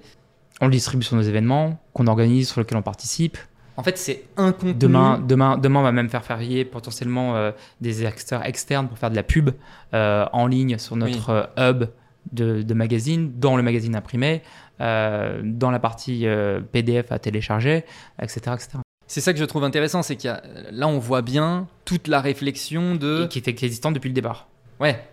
on 0.60 0.66
le 0.66 0.70
distribue 0.70 1.04
sur 1.04 1.16
nos 1.16 1.22
événements, 1.22 1.81
qu'on 1.92 2.06
organise, 2.06 2.48
sur 2.48 2.60
lesquels 2.60 2.78
on 2.78 2.82
participe. 2.82 3.38
En 3.76 3.82
fait, 3.82 3.96
c'est 3.96 4.24
un 4.36 4.52
contenu. 4.52 4.74
Demain, 4.74 5.18
demain, 5.18 5.56
demain, 5.56 5.80
on 5.80 5.82
va 5.82 5.92
même 5.92 6.10
faire 6.10 6.24
férier 6.24 6.64
potentiellement 6.64 7.36
euh, 7.36 7.52
des 7.80 8.04
acteurs 8.04 8.44
externes 8.44 8.88
pour 8.88 8.98
faire 8.98 9.10
de 9.10 9.16
la 9.16 9.22
pub 9.22 9.50
euh, 9.94 10.26
en 10.32 10.46
ligne 10.46 10.78
sur 10.78 10.96
notre 10.96 11.30
euh, 11.30 11.70
hub 11.70 11.84
de, 12.32 12.62
de, 12.62 12.74
magazine, 12.74 13.32
dans 13.38 13.56
le 13.56 13.62
magazine 13.62 13.96
imprimé, 13.96 14.42
dans 14.78 15.70
la 15.70 15.78
partie 15.78 16.26
PDF 16.72 17.12
à 17.12 17.18
télécharger, 17.18 17.84
etc. 18.20 18.40
etc. 18.54 18.68
C'est 19.06 19.20
ça 19.20 19.32
que 19.32 19.38
je 19.38 19.44
trouve 19.44 19.64
intéressant, 19.64 20.02
c'est 20.02 20.16
qu'il 20.16 20.34
là, 20.70 20.88
on 20.88 20.98
voit 20.98 21.22
bien 21.22 21.66
toute 21.84 22.08
la 22.08 22.20
réflexion 22.20 22.94
de. 22.94 23.24
Et 23.24 23.28
qui 23.28 23.38
était 23.38 23.50
existante 23.50 23.94
depuis 23.94 24.08
le 24.08 24.14
départ. 24.14 24.48
Ouais. 24.80 25.04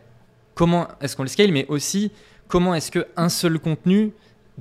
Comment 0.55 0.87
est-ce 1.01 1.15
qu'on 1.15 1.23
le 1.23 1.29
scale, 1.29 1.51
mais 1.51 1.65
aussi 1.67 2.11
comment 2.47 2.75
est-ce 2.75 2.91
qu'un 2.91 3.29
seul 3.29 3.59
contenu 3.59 4.11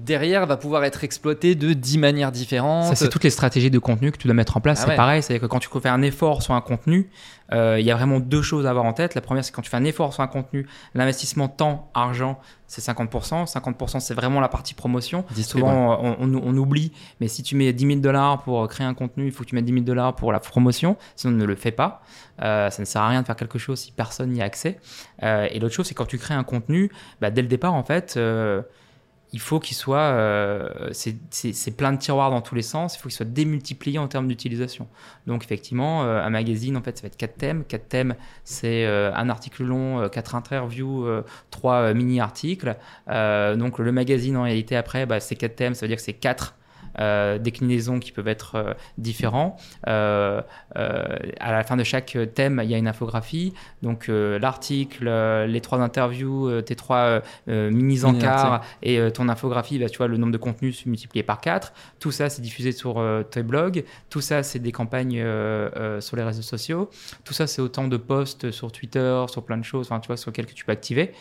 derrière 0.05 0.47
va 0.47 0.57
pouvoir 0.57 0.85
être 0.85 1.05
exploité 1.05 1.55
de 1.55 1.73
10 1.73 1.99
manières 1.99 2.33
différentes. 2.33 2.87
Ça, 2.87 2.95
c'est 2.95 3.09
toutes 3.09 3.25
les 3.25 3.31
stratégies 3.31 3.71
de 3.71 3.79
contenu 3.79 4.13
que 4.13 4.19
tu 4.19 4.27
dois 4.27 4.35
mettre 4.35 4.57
en 4.57 4.61
place. 4.61 4.81
Ah 4.83 4.89
c'est 4.89 4.97
pareil, 4.97 5.23
c'est 5.23 5.39
que 5.39 5.47
quand 5.47 5.59
tu 5.59 5.69
fais 5.81 5.89
un 5.89 6.03
effort 6.03 6.43
sur 6.43 6.55
un 6.55 6.61
contenu, 6.61 7.11
euh, 7.53 7.79
il 7.81 7.87
y 7.87 7.91
a 7.91 7.95
vraiment 7.95 8.21
deux 8.21 8.43
choses 8.43 8.67
à 8.67 8.71
avoir 8.71 8.85
en 8.85 8.93
tête. 8.93 9.15
La 9.15 9.21
première, 9.21 9.45
c'est 9.45 9.53
quand 9.53 9.63
tu 9.63 9.71
fais 9.71 9.77
un 9.77 9.85
effort 9.85 10.13
sur 10.13 10.23
un 10.23 10.27
contenu, 10.27 10.67
l'investissement 10.95 11.49
temps, 11.49 11.91
argent, 11.95 12.39
c'est 12.67 12.83
50%. 12.85 13.51
50%, 13.51 14.01
c'est 14.01 14.15
vraiment 14.15 14.41
la 14.41 14.49
partie 14.49 14.75
promotion. 14.75 15.25
Souvent, 15.43 15.99
on, 16.21 16.57
oublie, 16.57 16.93
mais 17.21 17.29
si 17.29 17.43
tu 17.43 17.57
mets 17.57 17.73
10 17.73 17.87
000 17.87 18.01
dollars 18.01 18.43
pour 18.43 18.67
créer 18.69 18.87
un 18.87 18.95
contenu, 18.95 19.27
il 19.27 19.33
faut 19.33 19.45
que 19.45 19.49
tu 19.49 19.55
mettes 19.55 19.65
10 19.65 19.73
000 19.73 19.85
dollars 19.85 20.15
pour 20.15 20.33
la 20.33 20.41
promotion, 20.41 20.97
sinon 21.17 21.37
ne 21.37 21.45
le 21.45 21.55
fais 21.55 21.73
pas. 21.73 22.03
Euh, 22.43 22.71
ça 22.71 22.83
ne 22.83 22.87
sert 22.87 23.03
à 23.03 23.09
rien 23.09 23.23
de 23.23 23.27
faire 23.27 23.37
quelque 23.37 23.59
chose 23.59 23.81
si 23.81 23.93
personne 23.93 24.31
n'y 24.31 24.43
a 24.43 24.45
accès. 24.45 24.79
Euh, 25.23 25.49
et 25.51 25.59
l'autre 25.59 25.75
chose, 25.75 25.87
c'est 25.87 25.95
quand 25.95 26.07
tu 26.07 26.19
crées 26.19 26.35
un 26.35 26.45
contenu, 26.45 26.91
bah, 27.21 27.31
dès 27.31 27.43
le 27.43 27.49
départ, 27.49 27.75
en 27.75 27.83
fait, 27.83 28.19
il 29.33 29.41
faut 29.41 29.61
qu'il 29.61 29.77
soit, 29.77 29.99
euh, 29.99 30.91
c'est 30.93 31.77
plein 31.77 31.93
de 31.93 31.99
tiroirs 31.99 32.31
dans 32.31 32.41
tous 32.41 32.55
les 32.55 32.63
sens, 32.63 32.97
il 32.97 32.99
faut 32.99 33.09
qu'il 33.09 33.17
soit 33.17 33.27
démultiplié 33.27 33.99
en 33.99 34.09
termes 34.09 34.27
d'utilisation. 34.27 34.89
Donc 35.27 35.45
effectivement, 35.45 36.05
euh, 36.05 36.23
un 36.23 36.31
magazine, 36.31 36.77
en 36.77 36.83
fait, 36.83 36.97
ça 36.97 37.03
va 37.03 37.09
être 37.09 37.17
quatre 37.17 37.37
thèmes. 37.37 37.65
Quatre 37.65 37.89
thèmes, 37.89 38.15
c'est 38.45 38.87
euh, 38.87 39.13
un 39.15 39.29
article 39.29 39.65
long, 39.65 40.09
quatre 40.09 40.35
interviews, 40.35 41.07
trois 41.51 41.93
mini-articles. 41.93 42.77
donc 43.07 43.79
le 43.79 43.93
magazine, 43.93 44.37
en 44.37 44.43
réalité, 44.43 44.77
après, 44.77 45.07
bah, 45.07 45.21
c'est 45.21 45.37
quatre 45.37 45.57
thèmes, 45.57 45.75
ça 45.75 45.83
veut 45.83 45.89
dire 45.89 45.97
que 45.99 46.03
c'est 46.03 46.13
quatre 46.15 46.55
euh, 47.01 47.39
déclinaisons 47.39 48.01
qui 48.01 48.13
peuvent 48.13 48.29
être 48.29 48.57
euh, 48.57 48.75
différents. 48.97 49.57
Euh, 49.87 50.41
à 50.75 51.53
la 51.53 51.63
fin 51.63 51.77
de 51.77 51.85
chaque 51.85 52.17
thème, 52.35 52.61
il 52.65 52.71
y 52.71 52.75
a 52.75 52.79
une 52.79 52.89
infographie. 52.89 53.55
Donc 53.83 54.09
l'article, 54.09 55.09
les 55.47 55.61
trois 55.61 55.79
interviews, 55.81 56.63
tes 56.63 56.77
trois 56.77 57.21
mini-encarts 57.47 58.63
et 58.83 59.01
ton 59.13 59.29
infographie, 59.29 59.79
bah, 59.79 59.89
tu 59.89 59.99
vois, 59.99 60.09
le 60.09 60.17
nombre 60.17 60.33
de 60.33 60.39
contenus 60.39 60.87
multiplié 60.87 61.23
par 61.23 61.41
4. 61.41 61.73
Tout 61.99 62.11
ça, 62.11 62.29
c'est 62.29 62.43
diffusé 62.43 62.73
sur 62.73 63.03
tes 63.31 63.43
blogs. 63.43 63.85
Tout 64.11 64.21
ça, 64.21 64.43
c'est 64.43 64.59
des 64.59 64.73
campagnes 64.73 65.23
sur 66.01 66.17
les 66.17 66.23
réseaux 66.23 66.43
sociaux. 66.43 66.91
Tout 67.25 67.35
ça, 67.35 67.47
c'est 67.47 67.63
autant 67.63 67.89
de 67.89 67.97
posts 67.97 68.51
sur 68.51 68.73
Twitter, 68.73 69.25
sur 69.29 69.45
plein 69.45 69.59
de 69.59 69.65
choses, 69.65 69.87
enfin, 69.87 70.01
tu 70.01 70.09
vois, 70.09 70.17
sur 70.17 70.31
lesquels 70.31 70.47
tu 70.47 70.65
peux 70.65 70.73
activer. 70.73 71.13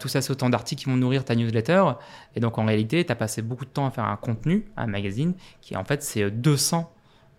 tout 0.00 0.08
ça, 0.08 0.20
c'est 0.20 0.30
autant 0.30 0.50
d'articles 0.50 0.82
qui 0.82 0.90
vont 0.90 0.96
nourrir 0.96 1.24
ta 1.24 1.34
newsletter. 1.34 1.84
Et 2.36 2.40
donc, 2.40 2.58
en 2.58 2.64
réalité, 2.64 3.04
tu 3.04 3.12
as 3.12 3.16
passé 3.16 3.42
beaucoup 3.42 3.64
de 3.64 3.70
temps 3.70 3.86
à 3.86 3.90
faire 3.90 4.04
un 4.04 4.16
contenu, 4.16 4.66
un 4.76 4.86
magazine, 5.00 5.34
qui 5.60 5.76
en 5.76 5.84
fait, 5.84 6.02
c'est 6.02 6.30
200 6.30 6.92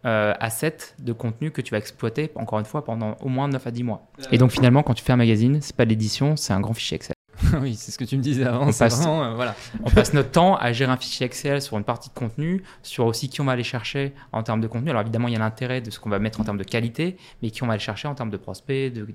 euh, 0.03 0.34
assets 0.39 0.95
de 0.99 1.14
contenu 1.14 1.51
que 1.51 1.62
tu 1.62 1.72
vas 1.72 1.78
exploiter, 1.78 2.32
encore 2.36 2.59
une 2.59 2.66
fois, 2.66 2.84
pendant 2.84 3.16
au 3.22 3.30
moins 3.30 3.47
9 3.47 3.68
à 3.68 3.72
10 3.72 3.84
mois. 3.84 4.07
Et 4.32 4.38
donc, 4.38 4.51
finalement, 4.51 4.82
quand 4.84 4.95
tu 4.95 5.03
fais 5.03 5.14
un 5.14 5.18
magazine, 5.18 5.59
c'est 5.62 5.76
pas 5.76 5.86
l'édition, 5.86 6.36
c'est 6.36 6.53
un 6.53 6.59
grand 6.59 6.74
fichier 6.74 6.95
Excel. 6.95 7.16
oui, 7.62 7.76
c'est 7.76 7.91
ce 7.91 7.97
que 7.97 8.03
tu 8.03 8.18
me 8.18 8.22
disais 8.22 8.45
avant. 8.45 8.68
On 8.68 8.74
passe, 8.74 9.05
euh, 9.05 9.34
voilà. 9.36 9.55
on 9.84 9.89
passe 9.89 10.14
notre 10.14 10.32
temps 10.32 10.55
à 10.55 10.74
gérer 10.74 10.91
un 10.91 10.97
fichier 10.97 11.26
Excel 11.26 11.62
sur 11.62 11.78
une 11.78 11.84
partie 11.84 12.09
de 12.09 12.14
contenu, 12.14 12.64
sur 12.84 13.05
aussi 13.05 13.30
qui 13.30 13.41
on 13.41 13.45
va 13.45 13.53
aller 13.53 13.64
chercher 13.64 14.14
en 14.32 14.43
termes 14.43 14.62
de 14.62 14.68
contenu. 14.68 14.89
Alors 14.89 15.01
évidemment, 15.01 15.28
il 15.28 15.34
y 15.34 15.38
a 15.38 15.39
l'intérêt 15.39 15.82
de 15.82 15.91
ce 15.91 15.99
qu'on 15.99 16.09
va 16.09 16.20
mettre 16.20 16.39
en 16.41 16.43
termes 16.43 16.57
de 16.57 16.64
qualité, 16.64 17.18
mais 17.41 17.51
qui 17.51 17.64
on 17.64 17.68
va 17.68 17.74
aller 17.74 17.80
chercher 17.80 18.07
en 18.07 18.16
termes 18.16 18.30
de 18.30 18.38
prospects, 18.38 18.91
de, 18.93 19.05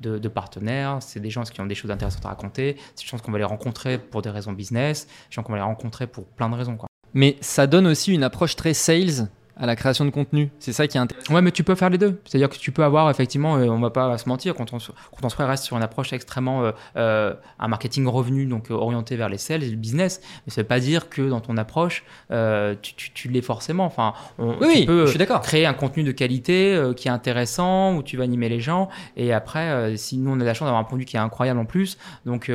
de, 0.00 0.18
de, 0.18 0.28
partenaires. 0.28 0.98
C'est 1.00 1.20
des 1.20 1.30
gens 1.30 1.42
qui 1.42 1.60
ont 1.60 1.66
des 1.66 1.74
choses 1.74 1.90
intéressantes 1.90 2.24
à 2.24 2.28
raconter. 2.28 2.76
C'est 2.94 3.04
des 3.04 3.10
gens 3.10 3.18
qu'on 3.18 3.32
va 3.32 3.38
les 3.38 3.44
rencontrer 3.44 3.98
pour 3.98 4.22
des 4.22 4.30
raisons 4.30 4.52
business, 4.52 5.06
des 5.06 5.34
gens 5.34 5.42
qu'on 5.42 5.52
va 5.52 5.58
les 5.58 5.64
rencontrer 5.64 6.06
pour 6.06 6.24
plein 6.24 6.48
de 6.48 6.54
raisons. 6.54 6.76
Quoi. 6.76 6.88
Mais 7.14 7.36
ça 7.40 7.66
donne 7.66 7.86
aussi 7.86 8.12
une 8.12 8.22
approche 8.22 8.56
très 8.56 8.74
sales 8.74 9.28
à 9.56 9.66
la 9.66 9.76
création 9.76 10.04
de 10.04 10.10
contenu. 10.10 10.50
C'est 10.58 10.72
ça 10.72 10.86
qui 10.86 10.96
est 10.96 11.00
intéressant. 11.00 11.34
Ouais, 11.34 11.42
mais 11.42 11.50
tu 11.50 11.62
peux 11.62 11.74
faire 11.74 11.90
les 11.90 11.98
deux. 11.98 12.20
C'est-à-dire 12.24 12.48
que 12.48 12.56
tu 12.56 12.72
peux 12.72 12.84
avoir 12.84 13.10
effectivement, 13.10 13.56
euh, 13.56 13.66
on 13.66 13.80
va 13.80 13.90
pas 13.90 14.16
se 14.18 14.28
mentir, 14.28 14.54
quand 14.54 14.72
on, 14.72 14.78
quand 14.78 15.28
on 15.38 15.46
reste 15.46 15.64
sur 15.64 15.76
une 15.76 15.82
approche 15.82 16.12
extrêmement 16.12 16.64
euh, 16.64 16.72
euh, 16.96 17.34
un 17.58 17.68
marketing 17.68 18.06
revenu, 18.06 18.46
donc 18.46 18.70
orienté 18.70 19.16
vers 19.16 19.28
les 19.28 19.38
sales 19.38 19.62
et 19.62 19.70
le 19.70 19.76
business. 19.76 20.20
Mais 20.46 20.52
ça 20.52 20.62
veut 20.62 20.66
pas 20.66 20.80
dire 20.80 21.08
que 21.08 21.22
dans 21.22 21.40
ton 21.40 21.56
approche, 21.56 22.04
tu, 22.30 22.94
tu, 22.94 23.12
tu 23.12 23.28
l'es 23.28 23.42
forcément. 23.42 23.84
Enfin, 23.84 24.14
on, 24.38 24.56
oui, 24.60 24.80
tu 24.80 24.86
peux 24.86 25.06
je 25.06 25.16
suis 25.16 25.26
créer 25.42 25.66
un 25.66 25.74
contenu 25.74 26.02
de 26.02 26.12
qualité 26.12 26.80
qui 26.96 27.08
est 27.08 27.10
intéressant, 27.10 27.94
où 27.94 28.02
tu 28.02 28.16
vas 28.16 28.24
animer 28.24 28.48
les 28.48 28.60
gens. 28.60 28.88
Et 29.16 29.32
après, 29.32 29.96
si 29.96 30.16
nous 30.18 30.30
on 30.30 30.40
a 30.40 30.44
la 30.44 30.54
chance 30.54 30.66
d'avoir 30.66 30.80
un 30.80 30.84
produit 30.84 31.06
qui 31.06 31.16
est 31.16 31.20
incroyable 31.20 31.60
en 31.60 31.64
plus, 31.64 31.98
donc 32.26 32.50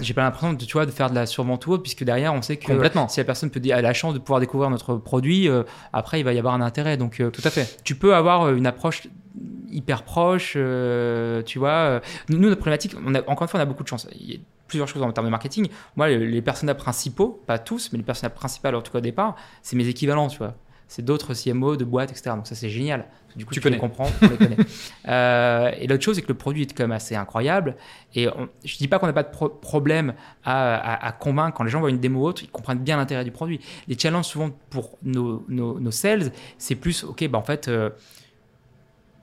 j'ai 0.00 0.14
pas 0.14 0.22
l'impression 0.22 0.52
de, 0.52 0.64
tu 0.64 0.72
vois, 0.72 0.86
de 0.86 0.90
faire 0.90 1.10
de 1.10 1.14
la 1.14 1.26
survente 1.26 1.66
ou 1.66 1.72
autre, 1.72 1.82
puisque 1.82 2.04
derrière 2.04 2.34
on 2.34 2.42
sait 2.42 2.56
que 2.56 2.72
si 3.08 3.20
la 3.20 3.24
personne 3.24 3.50
peut 3.50 3.60
a 3.70 3.82
la 3.82 3.92
chance 3.92 4.14
de 4.14 4.18
pouvoir 4.18 4.40
découvrir 4.40 4.70
notre 4.70 4.96
produit, 4.96 5.48
après 5.92 6.20
il 6.24 6.26
va 6.26 6.32
y 6.32 6.38
avoir 6.38 6.54
un 6.54 6.60
intérêt. 6.60 6.96
Donc, 6.96 7.20
euh, 7.20 7.30
tout 7.30 7.42
à 7.44 7.50
fait. 7.50 7.78
Tu 7.84 7.94
peux 7.94 8.14
avoir 8.14 8.42
euh, 8.42 8.56
une 8.56 8.66
approche 8.66 9.06
hyper 9.70 10.04
proche, 10.04 10.54
euh, 10.56 11.42
tu 11.42 11.58
vois. 11.58 12.00
Nous, 12.28 12.38
notre 12.38 12.56
problématique, 12.56 12.94
on 13.04 13.14
a, 13.14 13.20
encore 13.22 13.42
une 13.42 13.48
fois, 13.48 13.60
on 13.60 13.62
a 13.62 13.66
beaucoup 13.66 13.82
de 13.82 13.88
chance. 13.88 14.06
Il 14.18 14.32
y 14.32 14.36
a 14.36 14.38
plusieurs 14.68 14.88
choses 14.88 15.02
en 15.02 15.12
termes 15.12 15.26
de 15.26 15.30
marketing. 15.30 15.68
Moi, 15.96 16.08
les, 16.08 16.26
les 16.26 16.42
personnages 16.42 16.76
principaux, 16.76 17.42
pas 17.46 17.58
tous, 17.58 17.90
mais 17.92 17.98
les 17.98 18.04
personnages 18.04 18.34
principaux, 18.34 18.68
en 18.68 18.82
tout 18.82 18.92
cas 18.92 18.98
au 18.98 19.02
départ, 19.02 19.36
c'est 19.62 19.76
mes 19.76 19.86
équivalents, 19.88 20.28
tu 20.28 20.38
vois 20.38 20.54
c'est 20.94 21.02
d'autres 21.02 21.34
CMO 21.34 21.74
de 21.74 21.84
boîtes, 21.84 22.12
etc. 22.12 22.36
Donc 22.36 22.46
ça, 22.46 22.54
c'est 22.54 22.68
génial. 22.68 23.06
Du 23.34 23.44
coup, 23.44 23.52
tu, 23.52 23.68
les 23.68 23.78
comprends, 23.78 24.08
tu 24.20 24.28
les 24.28 24.36
connais. 24.36 24.56
Euh, 25.08 25.72
et 25.78 25.86
l'autre 25.88 26.02
chose, 26.02 26.14
c'est 26.14 26.22
que 26.22 26.28
le 26.28 26.38
produit 26.38 26.62
est 26.62 26.72
quand 26.72 26.84
même 26.84 26.92
assez 26.92 27.16
incroyable. 27.16 27.76
Et 28.14 28.28
je 28.64 28.76
dis 28.78 28.86
pas 28.86 28.98
qu'on 29.00 29.06
n'a 29.06 29.12
pas 29.12 29.24
de 29.24 29.28
problème 29.60 30.14
à, 30.44 31.12
convaincre. 31.18 31.56
Quand 31.56 31.64
les 31.64 31.70
gens 31.70 31.80
voient 31.80 31.90
une 31.90 31.98
démo 31.98 32.20
ou 32.20 32.26
autre, 32.26 32.44
ils 32.44 32.48
comprennent 32.48 32.78
bien 32.78 32.96
l'intérêt 32.96 33.24
du 33.24 33.32
produit. 33.32 33.60
Les 33.88 33.98
challenges, 33.98 34.26
souvent, 34.26 34.50
pour 34.70 34.96
nos, 35.02 35.44
nos, 35.48 35.90
sales, 35.90 36.30
c'est 36.58 36.76
plus, 36.76 37.02
OK, 37.02 37.26
bah 37.28 37.38
en 37.38 37.42
fait, 37.42 37.66
euh, 37.66 37.90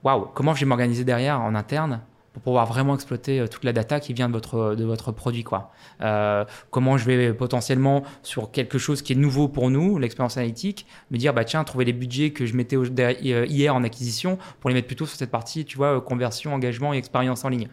waouh, 0.04 0.28
comment 0.34 0.54
je 0.54 0.60
vais 0.60 0.66
m'organiser 0.66 1.06
derrière 1.06 1.40
en 1.40 1.56
interne 1.56 2.02
pour 2.34 2.42
pouvoir 2.42 2.66
vraiment 2.66 2.96
exploiter 2.96 3.40
euh, 3.40 3.48
toute 3.48 3.64
la 3.64 3.74
data 3.74 4.00
qui 4.00 4.14
vient 4.14 4.28
de 4.28 4.34
votre, 4.34 4.76
de 4.76 4.84
votre 4.86 5.12
produit. 5.12 5.44
Quoi. 5.44 5.72
Euh, 6.02 6.46
comment 6.70 6.98
je 6.98 7.06
vais 7.06 7.34
potentiellement, 7.34 8.04
sur 8.24 8.52
quelque 8.52 8.78
chose 8.78 9.02
qui 9.02 9.14
est 9.14 9.18
nouveau 9.18 9.48
pour 9.48 9.70
nous, 9.70 9.98
l'expérience 9.98 10.38
analytique, 10.38 10.86
me 11.12 11.18
dire, 11.18 11.34
bah, 11.34 11.44
tiens, 11.44 11.64
trouver 11.64 11.86
les 11.86 11.94
budgets 11.94 12.32
que 12.32 12.46
je 12.46 12.56
mettais 12.56 12.78
euh, 12.78 13.46
hier 13.48 13.76
en 13.76 13.84
acquisition 13.84 14.38
pour 14.60 14.70
les 14.70 14.76
mettre 14.76 14.88
plutôt 14.88 15.06
sur 15.06 15.18
cette 15.18 15.32
partie, 15.32 15.66
tu 15.66 15.78
vois, 15.78 16.00
conversion, 16.02 16.54
engagement 16.54 16.94
et 16.94 16.98
expérience 16.98 17.44
en 17.44 17.50
ligne. 17.50 17.68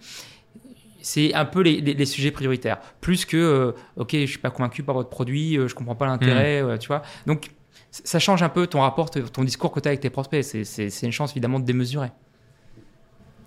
C'est 1.01 1.33
un 1.33 1.45
peu 1.45 1.61
les, 1.63 1.81
les, 1.81 2.07
sujets 2.07 2.33
prioritaires. 2.33 2.81
Plus 3.01 3.25
que, 3.25 3.75
OK, 3.97 4.11
je 4.13 4.27
suis 4.27 4.39
pas 4.39 4.51
convaincu 4.51 4.83
par 4.83 4.97
votre 4.97 5.09
produit, 5.09 5.55
je 5.55 5.73
comprends 5.73 5.95
pas 5.95 6.07
l'intérêt, 6.07 6.63
mmh. 6.63 6.79
tu 6.79 6.89
vois. 6.89 7.03
Donc, 7.25 7.51
ça 7.91 8.19
change 8.19 8.43
un 8.43 8.49
peu 8.49 8.67
ton 8.67 8.81
rapport, 8.81 9.09
ton 9.11 9.45
discours 9.45 9.71
que 9.71 9.81
tu 9.81 9.89
as 9.89 9.91
avec 9.91 10.01
tes 10.01 10.11
prospects. 10.11 10.43
C'est 10.43 11.03
une 11.03 11.13
chance 11.13 11.31
évidemment 11.31 11.61
de 11.61 11.65
démesurer. 11.65 12.11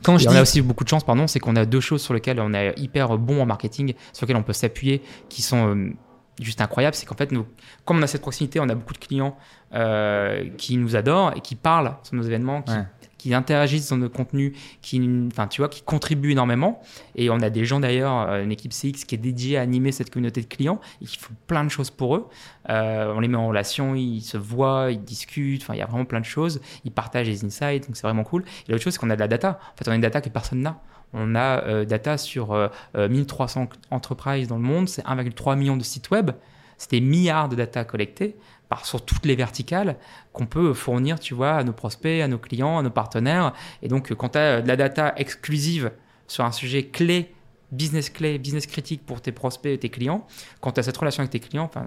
Quand 0.03 0.17
je 0.17 0.27
on 0.27 0.31
a 0.31 0.41
aussi 0.41 0.61
beaucoup 0.61 0.83
de 0.83 0.89
chance, 0.89 1.03
pardon, 1.03 1.27
c'est 1.27 1.39
qu'on 1.39 1.55
a 1.55 1.65
deux 1.65 1.79
choses 1.79 2.01
sur 2.01 2.13
lesquelles 2.13 2.39
on 2.39 2.53
est 2.53 2.73
hyper 2.77 3.17
bon 3.17 3.41
en 3.41 3.45
marketing, 3.45 3.93
sur 4.13 4.25
lesquelles 4.25 4.37
on 4.39 4.43
peut 4.43 4.53
s'appuyer, 4.53 5.01
qui 5.29 5.41
sont 5.41 5.75
euh, 5.75 5.93
juste 6.39 6.61
incroyables. 6.61 6.95
C'est 6.95 7.05
qu'en 7.05 7.15
fait, 7.15 7.31
nous, 7.31 7.45
comme 7.85 7.99
on 7.99 8.01
a 8.01 8.07
cette 8.07 8.21
proximité, 8.21 8.59
on 8.59 8.69
a 8.69 8.75
beaucoup 8.75 8.93
de 8.93 8.99
clients 8.99 9.37
euh, 9.73 10.49
qui 10.57 10.77
nous 10.77 10.95
adorent 10.95 11.33
et 11.35 11.41
qui 11.41 11.55
parlent 11.55 11.95
sur 12.03 12.15
nos 12.15 12.23
événements, 12.23 12.61
qui, 12.61 12.73
qui 13.21 13.35
interagissent 13.35 13.89
dans 13.89 13.97
nos 13.97 14.09
contenus, 14.09 14.53
qui, 14.81 14.99
enfin, 15.27 15.45
tu 15.45 15.61
vois, 15.61 15.69
qui 15.69 15.83
contribuent 15.83 16.31
énormément. 16.31 16.81
Et 17.15 17.29
on 17.29 17.39
a 17.39 17.51
des 17.51 17.65
gens 17.65 17.79
d'ailleurs, 17.79 18.27
euh, 18.27 18.43
une 18.43 18.51
équipe 18.51 18.71
CX 18.71 19.05
qui 19.05 19.13
est 19.13 19.19
dédiée 19.19 19.59
à 19.59 19.61
animer 19.61 19.91
cette 19.91 20.09
communauté 20.09 20.41
de 20.41 20.47
clients 20.47 20.81
et 21.03 21.05
qui 21.05 21.19
font 21.19 21.35
plein 21.45 21.63
de 21.63 21.69
choses 21.69 21.91
pour 21.91 22.15
eux. 22.15 22.27
Euh, 22.69 23.13
on 23.15 23.19
les 23.19 23.27
met 23.27 23.37
en 23.37 23.47
relation, 23.47 23.93
ils 23.93 24.21
se 24.21 24.37
voient, 24.37 24.87
ils 24.89 25.03
discutent. 25.03 25.61
Enfin, 25.61 25.75
il 25.75 25.77
y 25.77 25.83
a 25.83 25.85
vraiment 25.85 26.05
plein 26.05 26.19
de 26.19 26.25
choses. 26.25 26.61
Ils 26.83 26.91
partagent 26.91 27.27
les 27.27 27.45
insights, 27.45 27.85
donc 27.85 27.95
c'est 27.95 28.07
vraiment 28.07 28.23
cool. 28.23 28.43
Et 28.67 28.71
l'autre 28.71 28.83
chose, 28.83 28.93
c'est 28.93 28.99
qu'on 28.99 29.11
a 29.11 29.15
de 29.15 29.19
la 29.19 29.27
data. 29.27 29.59
En 29.73 29.77
fait, 29.77 29.87
on 29.87 29.91
a 29.91 29.95
une 29.95 30.01
data 30.01 30.19
que 30.19 30.29
personne 30.29 30.61
n'a. 30.61 30.81
On 31.13 31.35
a 31.35 31.63
euh, 31.65 31.85
data 31.85 32.17
sur 32.17 32.71
1300 32.95 33.69
entreprises 33.91 34.47
dans 34.47 34.55
le 34.55 34.63
monde, 34.63 34.89
c'est 34.89 35.05
1,3 35.05 35.59
million 35.59 35.77
de 35.77 35.83
sites 35.83 36.09
web. 36.09 36.31
C'est 36.79 36.89
des 36.89 37.01
milliards 37.01 37.49
de 37.49 37.55
data 37.55 37.85
sur 38.83 39.03
toutes 39.03 39.25
les 39.25 39.35
verticales 39.35 39.97
qu'on 40.33 40.45
peut 40.45 40.73
fournir, 40.73 41.19
tu 41.19 41.33
vois, 41.33 41.53
à 41.53 41.63
nos 41.63 41.73
prospects, 41.73 42.21
à 42.21 42.27
nos 42.27 42.37
clients, 42.37 42.79
à 42.79 42.83
nos 42.83 42.89
partenaires. 42.89 43.53
Et 43.81 43.87
donc, 43.87 44.13
quand 44.13 44.29
tu 44.29 44.37
as 44.37 44.61
de 44.61 44.67
la 44.67 44.75
data 44.75 45.13
exclusive 45.17 45.91
sur 46.27 46.45
un 46.45 46.51
sujet 46.51 46.83
clé, 46.83 47.33
business 47.71 48.09
clé, 48.09 48.37
business 48.37 48.65
critique 48.67 49.05
pour 49.05 49.21
tes 49.21 49.31
prospects 49.31 49.71
et 49.71 49.77
tes 49.77 49.89
clients, 49.89 50.25
quand 50.61 50.73
tu 50.73 50.79
as 50.79 50.83
cette 50.83 50.97
relation 50.97 51.21
avec 51.21 51.31
tes 51.31 51.39
clients, 51.39 51.65
enfin, 51.65 51.85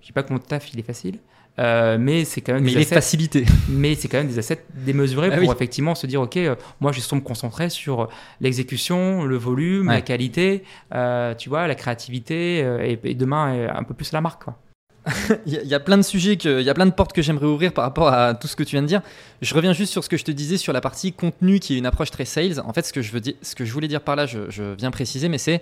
je 0.00 0.06
dis 0.06 0.12
pas 0.12 0.22
que 0.22 0.32
mon 0.32 0.38
taf, 0.38 0.72
il 0.72 0.80
est 0.80 0.84
facile, 0.84 1.18
euh, 1.58 1.98
mais 2.00 2.24
c'est 2.24 2.40
quand 2.40 2.54
même 2.54 2.64
mais 2.64 2.72
des 2.72 2.80
assets, 2.80 2.94
facilité. 2.94 3.44
Mais 3.68 3.94
c'est 3.94 4.08
quand 4.08 4.18
même 4.18 4.26
des 4.26 4.38
assets 4.40 4.64
démesurés 4.74 5.30
ah 5.32 5.38
pour 5.38 5.52
effectivement 5.52 5.94
se 5.94 6.06
dire 6.06 6.20
ok, 6.20 6.36
euh, 6.36 6.56
moi 6.80 6.90
je 6.90 6.98
suis 6.98 7.14
me 7.14 7.20
concentrer 7.20 7.70
sur 7.70 8.08
l'exécution, 8.40 9.24
le 9.24 9.36
volume, 9.36 9.86
la 9.86 10.00
qualité, 10.00 10.64
euh, 10.94 11.34
tu 11.34 11.48
vois, 11.48 11.68
la 11.68 11.76
créativité 11.76 12.58
et, 12.58 12.98
et, 13.04 13.14
demain 13.14 13.68
un 13.72 13.84
peu 13.84 13.94
plus 13.94 14.10
la 14.12 14.20
marque. 14.20 14.44
Quoi. 14.44 14.58
il 15.46 15.52
y, 15.52 15.74
a 15.74 15.80
plein 15.80 15.98
de 15.98 16.02
sujets, 16.02 16.32
il 16.32 16.62
y 16.62 16.70
a 16.70 16.74
plein 16.74 16.86
de 16.86 16.92
portes 16.92 17.12
que 17.12 17.20
j'aimerais 17.20 17.46
ouvrir 17.46 17.72
par 17.74 17.84
rapport 17.84 18.08
à 18.08 18.34
tout 18.34 18.48
ce 18.48 18.56
que 18.56 18.62
tu 18.62 18.70
viens 18.72 18.82
de 18.82 18.86
dire. 18.86 19.02
Je 19.42 19.54
reviens 19.54 19.74
juste 19.74 19.92
sur 19.92 20.02
ce 20.02 20.08
que 20.08 20.16
je 20.16 20.24
te 20.24 20.30
disais 20.30 20.56
sur 20.56 20.72
la 20.72 20.80
partie 20.80 21.12
contenu 21.12 21.60
qui 21.60 21.74
est 21.74 21.78
une 21.78 21.86
approche 21.86 22.10
très 22.10 22.24
sales. 22.24 22.60
En 22.64 22.72
fait, 22.72 22.86
ce 22.86 22.92
que 22.92 23.02
je, 23.02 23.12
veux 23.12 23.20
dire, 23.20 23.34
ce 23.42 23.54
que 23.54 23.66
je 23.66 23.72
voulais 23.72 23.88
dire 23.88 24.00
par 24.00 24.16
là, 24.16 24.24
je, 24.24 24.74
viens 24.78 24.90
préciser, 24.90 25.28
mais 25.28 25.38
c'est 25.38 25.60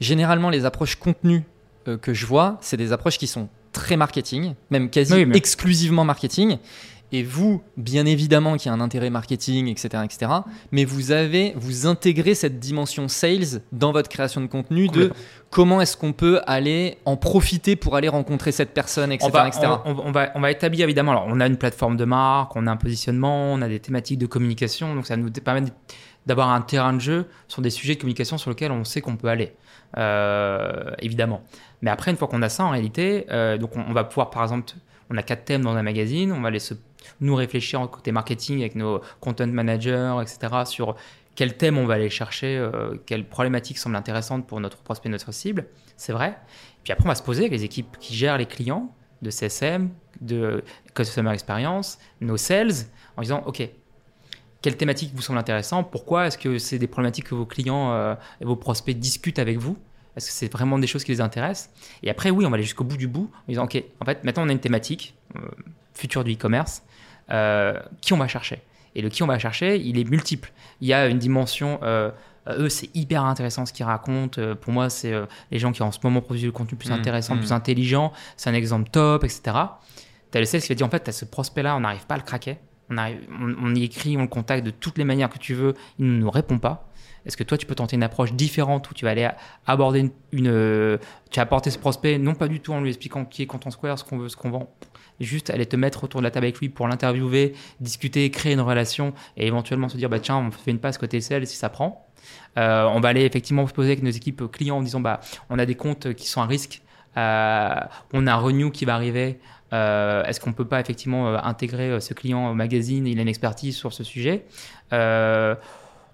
généralement 0.00 0.50
les 0.50 0.64
approches 0.64 0.96
contenu 0.96 1.44
euh, 1.86 1.98
que 1.98 2.14
je 2.14 2.26
vois, 2.26 2.58
c'est 2.60 2.76
des 2.76 2.92
approches 2.92 3.18
qui 3.18 3.28
sont 3.28 3.48
très 3.72 3.96
marketing, 3.96 4.54
même 4.70 4.90
quasi 4.90 5.14
exclusivement 5.34 6.04
marketing. 6.04 6.58
Et 7.12 7.22
vous, 7.22 7.62
bien 7.76 8.06
évidemment 8.06 8.56
qu'il 8.56 8.70
y 8.70 8.72
a 8.72 8.76
un 8.76 8.80
intérêt 8.80 9.10
marketing, 9.10 9.68
etc., 9.68 10.04
etc., 10.04 10.32
mais 10.70 10.84
vous 10.84 11.12
avez, 11.12 11.52
vous 11.56 11.86
intégrez 11.86 12.34
cette 12.34 12.58
dimension 12.60 13.08
sales 13.08 13.62
dans 13.72 13.92
votre 13.92 14.08
création 14.08 14.40
de 14.40 14.46
contenu 14.46 14.88
de 14.88 15.12
comment 15.50 15.80
est-ce 15.80 15.96
qu'on 15.96 16.12
peut 16.12 16.40
aller 16.46 16.98
en 17.04 17.16
profiter 17.16 17.76
pour 17.76 17.96
aller 17.96 18.08
rencontrer 18.08 18.52
cette 18.52 18.72
personne, 18.72 19.12
etc. 19.12 19.28
On 19.32 19.36
va, 19.36 19.48
etc. 19.48 19.66
On, 19.84 20.12
va, 20.12 20.30
on 20.34 20.40
va 20.40 20.50
établir 20.50 20.84
évidemment, 20.84 21.12
alors 21.12 21.26
on 21.26 21.40
a 21.40 21.46
une 21.46 21.56
plateforme 21.56 21.96
de 21.96 22.04
marque, 22.04 22.54
on 22.56 22.66
a 22.66 22.70
un 22.70 22.76
positionnement, 22.76 23.52
on 23.52 23.60
a 23.60 23.68
des 23.68 23.80
thématiques 23.80 24.18
de 24.18 24.26
communication, 24.26 24.94
donc 24.94 25.06
ça 25.06 25.16
nous 25.16 25.30
permet 25.30 25.64
d'avoir 26.26 26.50
un 26.50 26.60
terrain 26.60 26.92
de 26.92 27.00
jeu 27.00 27.26
sur 27.48 27.62
des 27.62 27.70
sujets 27.70 27.94
de 27.94 28.00
communication 28.00 28.38
sur 28.38 28.50
lesquels 28.50 28.72
on 28.72 28.84
sait 28.84 29.00
qu'on 29.00 29.16
peut 29.16 29.28
aller, 29.28 29.52
euh, 29.96 30.90
évidemment. 31.00 31.42
Mais 31.82 31.90
après, 31.90 32.10
une 32.10 32.16
fois 32.16 32.28
qu'on 32.28 32.42
a 32.42 32.48
ça, 32.48 32.64
en 32.64 32.70
réalité, 32.70 33.26
euh, 33.30 33.58
donc 33.58 33.76
on, 33.76 33.92
va 33.92 34.04
pouvoir, 34.04 34.30
par 34.30 34.42
exemple, 34.42 34.74
on 35.10 35.16
a 35.16 35.22
quatre 35.22 35.44
thèmes 35.44 35.62
dans 35.62 35.74
un 35.74 35.82
magazine, 35.82 36.32
on 36.32 36.40
va 36.40 36.48
aller 36.48 36.58
se 36.58 36.74
nous 37.20 37.34
réfléchir 37.34 37.88
côté 37.90 38.12
marketing 38.12 38.60
avec 38.60 38.74
nos 38.74 39.00
content 39.20 39.46
managers, 39.46 40.16
etc., 40.22 40.62
sur 40.64 40.96
quel 41.34 41.56
thème 41.56 41.78
on 41.78 41.86
va 41.86 41.94
aller 41.94 42.10
chercher, 42.10 42.58
euh, 42.58 42.96
quelles 43.06 43.26
problématiques 43.26 43.78
semblent 43.78 43.96
intéressantes 43.96 44.46
pour 44.46 44.60
notre 44.60 44.78
prospect, 44.78 45.08
notre 45.08 45.32
cible, 45.32 45.66
c'est 45.96 46.12
vrai. 46.12 46.36
Puis 46.84 46.92
après, 46.92 47.06
on 47.06 47.08
va 47.08 47.14
se 47.14 47.22
poser 47.22 47.42
avec 47.42 47.52
les 47.52 47.64
équipes 47.64 47.96
qui 47.98 48.14
gèrent 48.14 48.38
les 48.38 48.46
clients 48.46 48.94
de 49.22 49.30
CSM, 49.30 49.90
de 50.20 50.64
Customer 50.94 51.32
Experience, 51.32 51.98
nos 52.20 52.36
sales, 52.36 52.72
en 53.16 53.22
disant, 53.22 53.42
OK, 53.46 53.62
quelles 54.62 54.76
thématiques 54.76 55.12
vous 55.14 55.22
semblent 55.22 55.38
intéressantes 55.38 55.90
Pourquoi 55.90 56.26
est-ce 56.26 56.36
que 56.36 56.58
c'est 56.58 56.78
des 56.78 56.86
problématiques 56.86 57.28
que 57.28 57.34
vos 57.34 57.46
clients 57.46 57.92
euh, 57.92 58.14
et 58.40 58.44
vos 58.44 58.56
prospects 58.56 58.98
discutent 58.98 59.38
avec 59.38 59.58
vous? 59.58 59.78
Est-ce 60.16 60.26
que 60.26 60.32
c'est 60.32 60.52
vraiment 60.52 60.78
des 60.78 60.86
choses 60.86 61.04
qui 61.04 61.12
les 61.12 61.20
intéressent 61.20 61.70
Et 62.02 62.10
après, 62.10 62.30
oui, 62.30 62.44
on 62.44 62.50
va 62.50 62.54
aller 62.54 62.64
jusqu'au 62.64 62.84
bout 62.84 62.96
du 62.96 63.08
bout 63.08 63.30
en 63.32 63.48
disant, 63.48 63.64
OK, 63.64 63.82
en 64.00 64.04
fait, 64.04 64.24
maintenant 64.24 64.44
on 64.44 64.48
a 64.48 64.52
une 64.52 64.60
thématique, 64.60 65.14
euh, 65.36 65.40
futur 65.94 66.24
du 66.24 66.32
e-commerce, 66.32 66.82
euh, 67.30 67.78
qui 68.00 68.12
on 68.12 68.16
va 68.16 68.26
chercher. 68.26 68.60
Et 68.96 69.02
le 69.02 69.08
qui 69.08 69.22
on 69.22 69.26
va 69.26 69.38
chercher, 69.38 69.78
il 69.78 69.98
est 69.98 70.08
multiple. 70.08 70.52
Il 70.80 70.88
y 70.88 70.92
a 70.92 71.06
une 71.06 71.18
dimension, 71.18 71.78
euh, 71.82 72.10
eux, 72.48 72.68
c'est 72.68 72.90
hyper 72.96 73.24
intéressant 73.24 73.66
ce 73.66 73.72
qu'ils 73.72 73.84
racontent. 73.86 74.40
Euh, 74.40 74.56
pour 74.56 74.72
moi, 74.72 74.90
c'est 74.90 75.14
les 75.52 75.58
gens 75.60 75.70
qui 75.70 75.82
en 75.82 75.92
ce 75.92 76.00
moment 76.02 76.22
produisent 76.22 76.44
du 76.44 76.52
contenu 76.52 76.76
plus 76.76 76.90
mmh, 76.90 76.94
intéressant, 76.94 77.36
mmh. 77.36 77.38
plus 77.38 77.52
intelligent. 77.52 78.12
C'est 78.36 78.50
un 78.50 78.54
exemple 78.54 78.90
top, 78.90 79.22
etc. 79.22 79.42
Tu 80.32 80.38
as 80.38 80.40
le 80.40 80.46
sales 80.46 80.60
qui 80.60 80.68
va 80.68 80.74
dire 80.74 80.86
en 80.86 80.90
fait, 80.90 81.04
tu 81.04 81.10
as 81.10 81.12
ce 81.12 81.24
prospect-là, 81.24 81.76
on 81.76 81.80
n'arrive 81.80 82.06
pas 82.06 82.14
à 82.14 82.18
le 82.18 82.24
craquer. 82.24 82.58
On, 82.88 82.96
arrive, 82.96 83.20
on, 83.40 83.72
y 83.76 83.84
écrit, 83.84 84.16
on 84.16 84.22
le 84.22 84.28
contacte 84.28 84.66
de 84.66 84.72
toutes 84.72 84.98
les 84.98 85.04
manières 85.04 85.30
que 85.30 85.38
tu 85.38 85.54
veux, 85.54 85.74
il 86.00 86.06
ne 86.06 86.18
nous 86.18 86.30
répond 86.30 86.58
pas. 86.58 86.89
Est-ce 87.26 87.36
que 87.36 87.44
toi, 87.44 87.58
tu 87.58 87.66
peux 87.66 87.74
tenter 87.74 87.96
une 87.96 88.02
approche 88.02 88.32
différente 88.32 88.90
où 88.90 88.94
tu 88.94 89.04
vas 89.04 89.10
aller 89.10 89.28
aborder 89.66 90.10
une, 90.32 90.98
tu 91.30 91.36
vas 91.36 91.42
apporter 91.42 91.70
ce 91.70 91.78
prospect, 91.78 92.18
non 92.18 92.34
pas 92.34 92.48
du 92.48 92.60
tout 92.60 92.72
en 92.72 92.80
lui 92.80 92.88
expliquant 92.88 93.24
qui 93.24 93.42
est 93.42 93.46
Content 93.46 93.70
Square, 93.70 93.98
ce 93.98 94.04
qu'on 94.04 94.18
veut, 94.18 94.28
ce 94.28 94.36
qu'on 94.36 94.50
vend, 94.50 94.70
juste 95.20 95.50
aller 95.50 95.66
te 95.66 95.76
mettre 95.76 96.04
autour 96.04 96.20
de 96.20 96.24
la 96.24 96.30
table 96.30 96.46
avec 96.46 96.58
lui 96.58 96.68
pour 96.68 96.88
l'interviewer, 96.88 97.54
discuter, 97.80 98.30
créer 98.30 98.54
une 98.54 98.60
relation 98.60 99.12
et 99.36 99.46
éventuellement 99.46 99.88
se 99.88 99.96
dire 99.96 100.08
bah 100.08 100.20
tiens 100.20 100.36
on 100.36 100.50
fait 100.50 100.70
une 100.70 100.78
passe 100.78 100.98
côté 100.98 101.20
sel 101.20 101.46
si 101.46 101.56
ça 101.56 101.68
prend. 101.68 102.06
Euh, 102.58 102.84
on 102.84 103.00
va 103.00 103.08
aller 103.10 103.24
effectivement 103.24 103.66
se 103.66 103.72
poser 103.72 103.92
avec 103.92 104.02
nos 104.02 104.10
équipes 104.10 104.50
clients 104.50 104.78
en 104.78 104.82
disant 104.82 105.00
bah 105.00 105.20
on 105.48 105.58
a 105.58 105.66
des 105.66 105.74
comptes 105.74 106.14
qui 106.14 106.28
sont 106.28 106.40
à 106.40 106.46
risque, 106.46 106.82
euh, 107.16 107.74
on 108.12 108.26
a 108.26 108.32
un 108.32 108.36
renew 108.36 108.70
qui 108.70 108.84
va 108.84 108.94
arriver. 108.94 109.38
Euh, 109.72 110.24
est-ce 110.24 110.40
qu'on 110.40 110.52
peut 110.52 110.64
pas 110.64 110.80
effectivement 110.80 111.36
intégrer 111.44 112.00
ce 112.00 112.12
client 112.12 112.50
au 112.50 112.54
magazine 112.54 113.06
Il 113.06 113.18
a 113.18 113.22
une 113.22 113.28
expertise 113.28 113.76
sur 113.76 113.92
ce 113.92 114.02
sujet. 114.02 114.46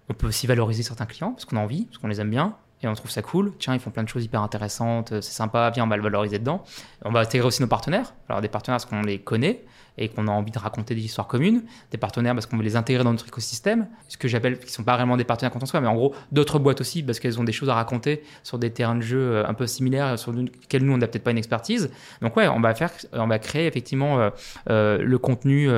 On 0.08 0.14
peut 0.14 0.26
aussi 0.26 0.46
valoriser 0.46 0.82
certains 0.82 1.06
clients 1.06 1.32
parce 1.32 1.44
qu'on 1.44 1.56
a 1.56 1.60
envie, 1.60 1.86
parce 1.86 1.98
qu'on 1.98 2.08
les 2.08 2.20
aime 2.20 2.30
bien. 2.30 2.56
et 2.82 2.88
on 2.88 2.94
trouve 2.94 3.10
ça 3.10 3.22
cool. 3.22 3.52
Tiens, 3.58 3.74
ils 3.74 3.80
font 3.80 3.90
plein 3.90 4.04
de 4.04 4.08
choses 4.08 4.24
hyper 4.24 4.42
intéressantes, 4.42 5.08
c'est 5.20 5.32
sympa, 5.32 5.70
viens, 5.70 5.84
on 5.84 5.88
va 5.88 5.96
le 5.96 6.02
valoriser 6.02 6.38
dedans. 6.38 6.62
On 7.04 7.10
va 7.10 7.20
intégrer 7.20 7.46
aussi 7.46 7.62
nos 7.62 7.68
partenaires. 7.68 8.14
Alors, 8.28 8.40
des 8.40 8.48
partenaires 8.48 8.76
parce 8.76 8.86
qu'on 8.86 9.02
les 9.02 9.18
connaît? 9.18 9.64
Et 9.98 10.08
qu'on 10.08 10.28
a 10.28 10.30
envie 10.30 10.50
de 10.50 10.58
raconter 10.58 10.94
des 10.94 11.04
histoires 11.04 11.26
communes. 11.26 11.62
Des 11.90 11.98
partenaires 11.98 12.34
parce 12.34 12.46
qu'on 12.46 12.56
veut 12.56 12.62
les 12.62 12.76
intégrer 12.76 13.04
dans 13.04 13.12
notre 13.12 13.26
écosystème. 13.26 13.88
Ce 14.08 14.16
que 14.16 14.28
j'appelle, 14.28 14.58
qui 14.58 14.72
sont 14.72 14.84
pas 14.84 14.96
vraiment 14.96 15.16
des 15.16 15.24
partenaires 15.24 15.52
quand 15.52 15.62
on 15.62 15.66
soit, 15.66 15.80
mais 15.80 15.88
en 15.88 15.94
gros, 15.94 16.14
d'autres 16.32 16.58
boîtes 16.58 16.80
aussi 16.80 17.02
parce 17.02 17.18
qu'elles 17.18 17.40
ont 17.40 17.44
des 17.44 17.52
choses 17.52 17.68
à 17.68 17.74
raconter 17.74 18.22
sur 18.42 18.58
des 18.58 18.70
terrains 18.70 18.96
de 18.96 19.02
jeu 19.02 19.18
euh, 19.18 19.46
un 19.46 19.54
peu 19.54 19.66
similaires 19.66 20.18
sur 20.18 20.32
lesquels 20.32 20.84
nous, 20.84 20.92
on 20.92 20.98
n'a 20.98 21.06
peut-être 21.06 21.24
pas 21.24 21.30
une 21.30 21.38
expertise. 21.38 21.90
Donc, 22.22 22.36
ouais, 22.36 22.48
on 22.48 22.60
va, 22.60 22.74
faire, 22.74 22.90
on 23.12 23.26
va 23.26 23.38
créer 23.38 23.66
effectivement 23.66 24.20
euh, 24.20 24.30
euh, 24.70 24.98
le 25.02 25.18
contenu 25.18 25.68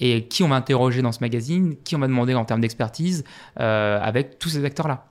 et 0.00 0.26
qui 0.26 0.42
on 0.42 0.48
va 0.48 0.56
interroger 0.56 1.02
dans 1.02 1.12
ce 1.12 1.20
magazine, 1.20 1.76
qui 1.84 1.96
on 1.96 1.98
va 1.98 2.06
demander 2.06 2.34
en 2.34 2.44
termes 2.44 2.60
d'expertise 2.60 3.24
avec 3.56 4.38
tous 4.38 4.48
ces 4.48 4.64
acteurs-là. 4.64 5.06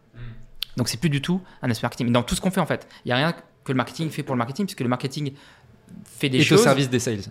Donc 0.78 0.90
c'est 0.90 1.00
plus 1.00 1.10
du 1.10 1.22
tout 1.22 1.42
un 1.62 1.70
aspect 1.70 1.86
marketing. 1.86 2.12
Dans 2.12 2.24
tout 2.24 2.36
ce 2.36 2.42
qu'on 2.42 2.52
fait 2.52 2.62
en 2.62 2.66
fait, 2.66 2.88
il 3.06 3.10
n'y 3.10 3.12
a 3.12 3.18
rien 3.18 3.32
que 3.32 3.72
le 3.72 3.76
marketing 3.76 4.10
fait 4.10 4.24
pour 4.24 4.36
le 4.36 4.40
marketing, 4.40 4.66
puisque 4.66 4.82
le 4.82 4.90
marketing 4.90 5.34
fait 6.06 6.30
des 6.30 6.42
choses. 6.42 6.60
au 6.60 6.64
service 6.64 6.90
des 6.90 7.00
sales. 7.00 7.22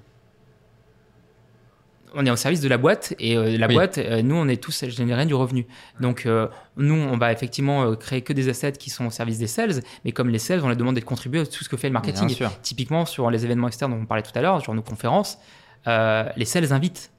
On 2.14 2.26
est 2.26 2.30
au 2.30 2.36
service 2.36 2.60
de 2.60 2.68
la 2.68 2.78
boîte 2.78 3.14
et 3.18 3.36
euh, 3.36 3.56
la 3.56 3.68
boîte, 3.68 3.98
euh, 3.98 4.22
nous, 4.22 4.34
on 4.34 4.48
est 4.48 4.62
tous 4.62 4.84
générer 4.86 5.26
du 5.26 5.34
revenu. 5.34 5.66
Donc, 6.00 6.26
euh, 6.26 6.48
nous, 6.76 6.94
on 6.94 7.16
va 7.16 7.32
effectivement 7.32 7.94
créer 7.96 8.22
que 8.22 8.32
des 8.32 8.48
assets 8.48 8.72
qui 8.72 8.90
sont 8.90 9.06
au 9.06 9.10
service 9.10 9.38
des 9.38 9.46
sales, 9.46 9.80
mais 10.04 10.12
comme 10.12 10.28
les 10.28 10.38
sales, 10.38 10.60
on 10.64 10.68
les 10.68 10.76
demande 10.76 10.96
de 10.96 11.00
contribuer 11.00 11.40
à 11.40 11.46
tout 11.46 11.64
ce 11.64 11.68
que 11.68 11.76
fait 11.76 11.88
le 11.88 11.94
marketing. 11.94 12.28
Typiquement, 12.62 13.06
sur 13.06 13.30
les 13.30 13.44
événements 13.44 13.68
externes 13.68 13.92
dont 13.92 14.00
on 14.02 14.06
parlait 14.06 14.22
tout 14.22 14.36
à 14.36 14.42
l'heure, 14.42 14.60
sur 14.60 14.74
nos 14.74 14.82
conférences, 14.82 15.38
les 15.86 16.44
sales 16.44 16.72
invitent 16.72 17.10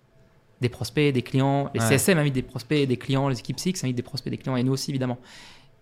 des 0.61 0.69
prospects, 0.69 1.13
des 1.13 1.21
clients, 1.21 1.69
les 1.73 1.81
CSM 1.81 2.17
invitent 2.17 2.35
des 2.35 2.41
prospects, 2.41 2.87
des 2.87 2.97
clients, 2.97 3.27
les 3.27 3.39
équipes 3.39 3.59
Six 3.59 3.83
invitent 3.83 3.97
des 3.97 4.01
prospects, 4.01 4.31
des 4.31 4.37
clients, 4.37 4.55
et 4.55 4.63
nous 4.63 4.71
aussi, 4.73 4.91
évidemment. 4.91 5.17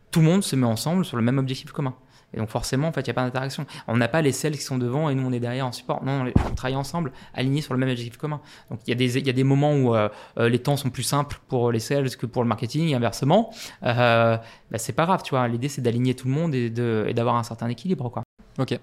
Tout 0.09 0.19
le 0.19 0.25
monde 0.25 0.43
se 0.43 0.55
met 0.55 0.65
ensemble 0.65 1.05
sur 1.05 1.17
le 1.17 1.23
même 1.23 1.37
objectif 1.37 1.71
commun. 1.71 1.95
Et 2.33 2.37
donc 2.37 2.49
forcément, 2.49 2.87
en 2.87 2.91
fait, 2.91 3.01
il 3.01 3.05
n'y 3.05 3.11
a 3.11 3.13
pas 3.13 3.23
d'interaction. 3.23 3.65
On 3.87 3.97
n'a 3.97 4.07
pas 4.07 4.21
les 4.21 4.31
sales 4.31 4.53
qui 4.53 4.61
sont 4.61 4.77
devant 4.77 5.09
et 5.09 5.15
nous, 5.15 5.27
on 5.27 5.31
est 5.31 5.39
derrière 5.39 5.67
en 5.67 5.71
support. 5.71 6.03
Non, 6.03 6.25
on 6.49 6.55
travaille 6.55 6.75
ensemble, 6.75 7.11
alignés 7.33 7.61
sur 7.61 7.73
le 7.73 7.79
même 7.79 7.89
objectif 7.89 8.17
commun. 8.17 8.39
Donc 8.69 8.79
il 8.85 8.89
y, 8.89 8.93
a 8.93 8.95
des, 8.95 9.17
il 9.17 9.27
y 9.27 9.29
a 9.29 9.33
des 9.33 9.43
moments 9.43 9.75
où 9.75 9.95
euh, 9.95 10.09
euh, 10.37 10.49
les 10.49 10.59
temps 10.59 10.77
sont 10.77 10.89
plus 10.89 11.03
simples 11.03 11.39
pour 11.47 11.71
les 11.71 11.79
sales 11.79 12.15
que 12.15 12.25
pour 12.25 12.43
le 12.43 12.47
marketing 12.47 12.89
et 12.89 12.95
inversement. 12.95 13.53
Euh, 13.83 14.37
bah, 14.71 14.77
c'est 14.77 14.93
pas 14.93 15.05
grave, 15.05 15.23
tu 15.23 15.31
vois. 15.31 15.47
L'idée, 15.47 15.67
c'est 15.67 15.81
d'aligner 15.81 16.13
tout 16.13 16.27
le 16.27 16.33
monde 16.33 16.55
et, 16.55 16.69
de, 16.69 17.05
et 17.07 17.13
d'avoir 17.13 17.35
un 17.35 17.43
certain 17.43 17.67
équilibre, 17.67 18.09
quoi. 18.09 18.23
Ok. 18.59 18.77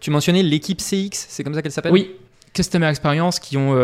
Tu 0.00 0.10
mentionnais 0.10 0.42
l'équipe 0.42 0.80
CX, 0.80 1.10
c'est 1.12 1.44
comme 1.44 1.54
ça 1.54 1.62
qu'elle 1.62 1.72
s'appelle? 1.72 1.92
Oui, 1.92 2.16
Customer 2.52 2.86
Experience 2.86 3.38
qui 3.38 3.56
ont... 3.56 3.74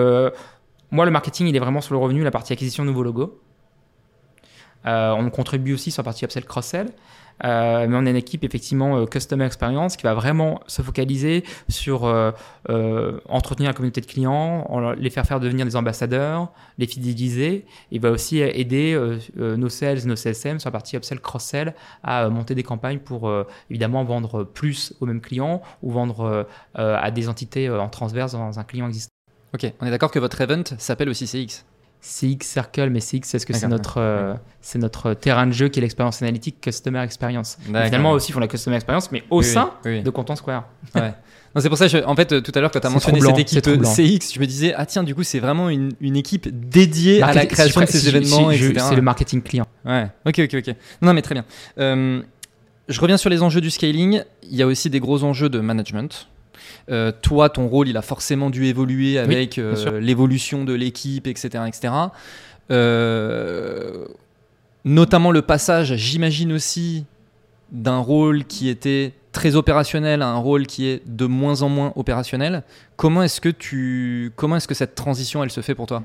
moi, 0.90 1.04
le 1.04 1.10
marketing, 1.10 1.46
il 1.46 1.56
est 1.56 1.60
vraiment 1.60 1.80
sur 1.80 1.94
le 1.94 2.00
revenu, 2.00 2.22
la 2.22 2.30
partie 2.30 2.52
acquisition 2.52 2.84
de 2.84 2.88
nouveaux 2.88 3.02
logos. 3.02 3.38
Euh, 4.86 5.12
on 5.12 5.30
contribue 5.30 5.74
aussi 5.74 5.90
sur 5.90 6.02
la 6.02 6.04
partie 6.04 6.24
upsell 6.24 6.44
cross-sell. 6.44 6.88
Euh, 7.44 7.86
mais 7.88 7.96
on 7.96 8.06
est 8.06 8.10
une 8.10 8.16
équipe 8.16 8.44
effectivement 8.44 8.96
euh, 8.96 9.06
customer 9.06 9.44
experience 9.44 9.96
qui 9.96 10.04
va 10.04 10.14
vraiment 10.14 10.60
se 10.66 10.82
focaliser 10.82 11.44
sur 11.68 12.02
entretenir 13.28 13.70
la 13.70 13.74
communauté 13.74 14.00
de 14.00 14.06
clients, 14.06 14.92
les 14.96 15.10
faire 15.10 15.26
faire 15.26 15.40
devenir 15.40 15.66
des 15.66 15.76
ambassadeurs, 15.76 16.52
les 16.78 16.86
fidéliser. 16.86 17.64
Il 17.90 18.00
va 18.00 18.10
aussi 18.10 18.40
aider 18.40 18.98
nos 19.36 19.68
sales, 19.68 20.06
nos 20.06 20.16
CSM 20.16 20.58
sur 20.60 20.68
la 20.68 20.72
partie 20.72 20.96
upsell 20.96 21.20
cross-sell 21.20 21.74
à 22.02 22.28
monter 22.28 22.54
des 22.54 22.62
campagnes 22.62 22.98
pour 22.98 23.32
évidemment 23.70 24.04
vendre 24.04 24.44
plus 24.44 24.94
aux 25.00 25.06
mêmes 25.06 25.20
clients 25.20 25.62
ou 25.82 25.90
vendre 25.90 26.46
à 26.74 27.10
des 27.10 27.28
entités 27.28 27.68
en 27.70 27.88
transverse 27.88 28.32
dans 28.32 28.58
un 28.58 28.64
client 28.64 28.86
existant. 28.86 29.12
Ok, 29.54 29.70
on 29.80 29.86
est 29.86 29.90
d'accord 29.90 30.10
que 30.10 30.18
votre 30.18 30.40
event 30.40 30.64
s'appelle 30.78 31.08
aussi 31.08 31.26
CX 31.26 31.64
CX 32.02 32.38
Circle, 32.40 32.90
mais 32.90 32.98
CX, 32.98 33.20
c'est 33.22 33.38
ce 33.38 33.46
que 33.46 33.52
c'est 33.52 33.68
notre, 33.68 33.98
euh, 33.98 34.34
c'est 34.60 34.80
notre 34.80 35.14
terrain 35.14 35.46
de 35.46 35.52
jeu 35.52 35.68
qui 35.68 35.78
est 35.78 35.82
l'expérience 35.82 36.20
analytique, 36.20 36.60
Customer 36.60 37.00
Experience. 37.00 37.58
Finalement, 37.64 38.10
aussi, 38.10 38.32
font 38.32 38.40
la 38.40 38.48
Customer 38.48 38.76
Experience, 38.76 39.12
mais 39.12 39.22
au 39.30 39.42
sein 39.42 39.72
de 39.84 40.10
Content 40.10 40.34
Square. 40.34 40.64
Ouais. 40.96 41.14
c'est 41.60 41.68
pour 41.68 41.78
ça, 41.78 41.88
que 41.88 42.04
en 42.04 42.16
fait, 42.16 42.42
tout 42.42 42.52
à 42.54 42.60
l'heure, 42.60 42.72
quand 42.72 42.80
tu 42.80 42.86
as 42.86 42.90
mentionné 42.90 43.20
cette 43.20 43.38
équipe 43.38 43.64
CX, 43.64 44.34
je 44.34 44.40
me 44.40 44.46
disais, 44.46 44.74
ah 44.76 44.84
tiens, 44.84 45.04
du 45.04 45.14
coup, 45.14 45.22
c'est 45.22 45.38
vraiment 45.38 45.68
une, 45.68 45.92
une, 46.00 46.16
équipe 46.16 46.48
dédiée 46.68 47.22
à 47.22 47.32
la 47.32 47.46
création 47.46 47.80
de 47.80 47.86
ces 47.86 48.08
événements, 48.08 48.50
C'est 48.50 48.96
le 48.96 49.02
marketing 49.02 49.40
client. 49.40 49.66
Ouais, 49.84 50.08
ok, 50.26 50.40
ok, 50.40 50.54
ok. 50.54 50.74
Non, 51.02 51.14
mais 51.14 51.22
très 51.22 51.34
bien. 51.34 51.44
Euh, 51.78 52.20
je 52.88 53.00
reviens 53.00 53.16
sur 53.16 53.30
les 53.30 53.42
enjeux 53.42 53.60
du 53.60 53.70
scaling. 53.70 54.22
Il 54.42 54.56
y 54.56 54.62
a 54.62 54.66
aussi 54.66 54.90
des 54.90 54.98
gros 54.98 55.22
enjeux 55.22 55.48
de 55.48 55.60
management. 55.60 56.28
Euh, 56.90 57.12
toi, 57.22 57.48
ton 57.48 57.66
rôle, 57.66 57.88
il 57.88 57.96
a 57.96 58.02
forcément 58.02 58.50
dû 58.50 58.66
évoluer 58.66 59.18
avec 59.18 59.58
euh, 59.58 60.00
l'évolution 60.00 60.64
de 60.64 60.72
l'équipe, 60.72 61.26
etc. 61.26 61.64
etc. 61.66 61.92
Euh, 62.70 64.06
notamment 64.84 65.30
le 65.30 65.42
passage, 65.42 65.94
j'imagine 65.96 66.52
aussi, 66.52 67.04
d'un 67.70 67.98
rôle 67.98 68.44
qui 68.44 68.68
était 68.68 69.12
très 69.32 69.56
opérationnel 69.56 70.22
à 70.22 70.28
un 70.28 70.36
rôle 70.36 70.66
qui 70.66 70.86
est 70.86 71.02
de 71.06 71.26
moins 71.26 71.62
en 71.62 71.68
moins 71.68 71.92
opérationnel. 71.96 72.62
Comment 72.96 73.22
est-ce 73.22 73.40
que 73.40 73.48
tu, 73.48 74.32
comment 74.36 74.56
est-ce 74.56 74.68
que 74.68 74.74
cette 74.74 74.94
transition, 74.94 75.42
elle 75.42 75.50
se 75.50 75.62
fait 75.62 75.74
pour 75.74 75.86
toi? 75.86 76.02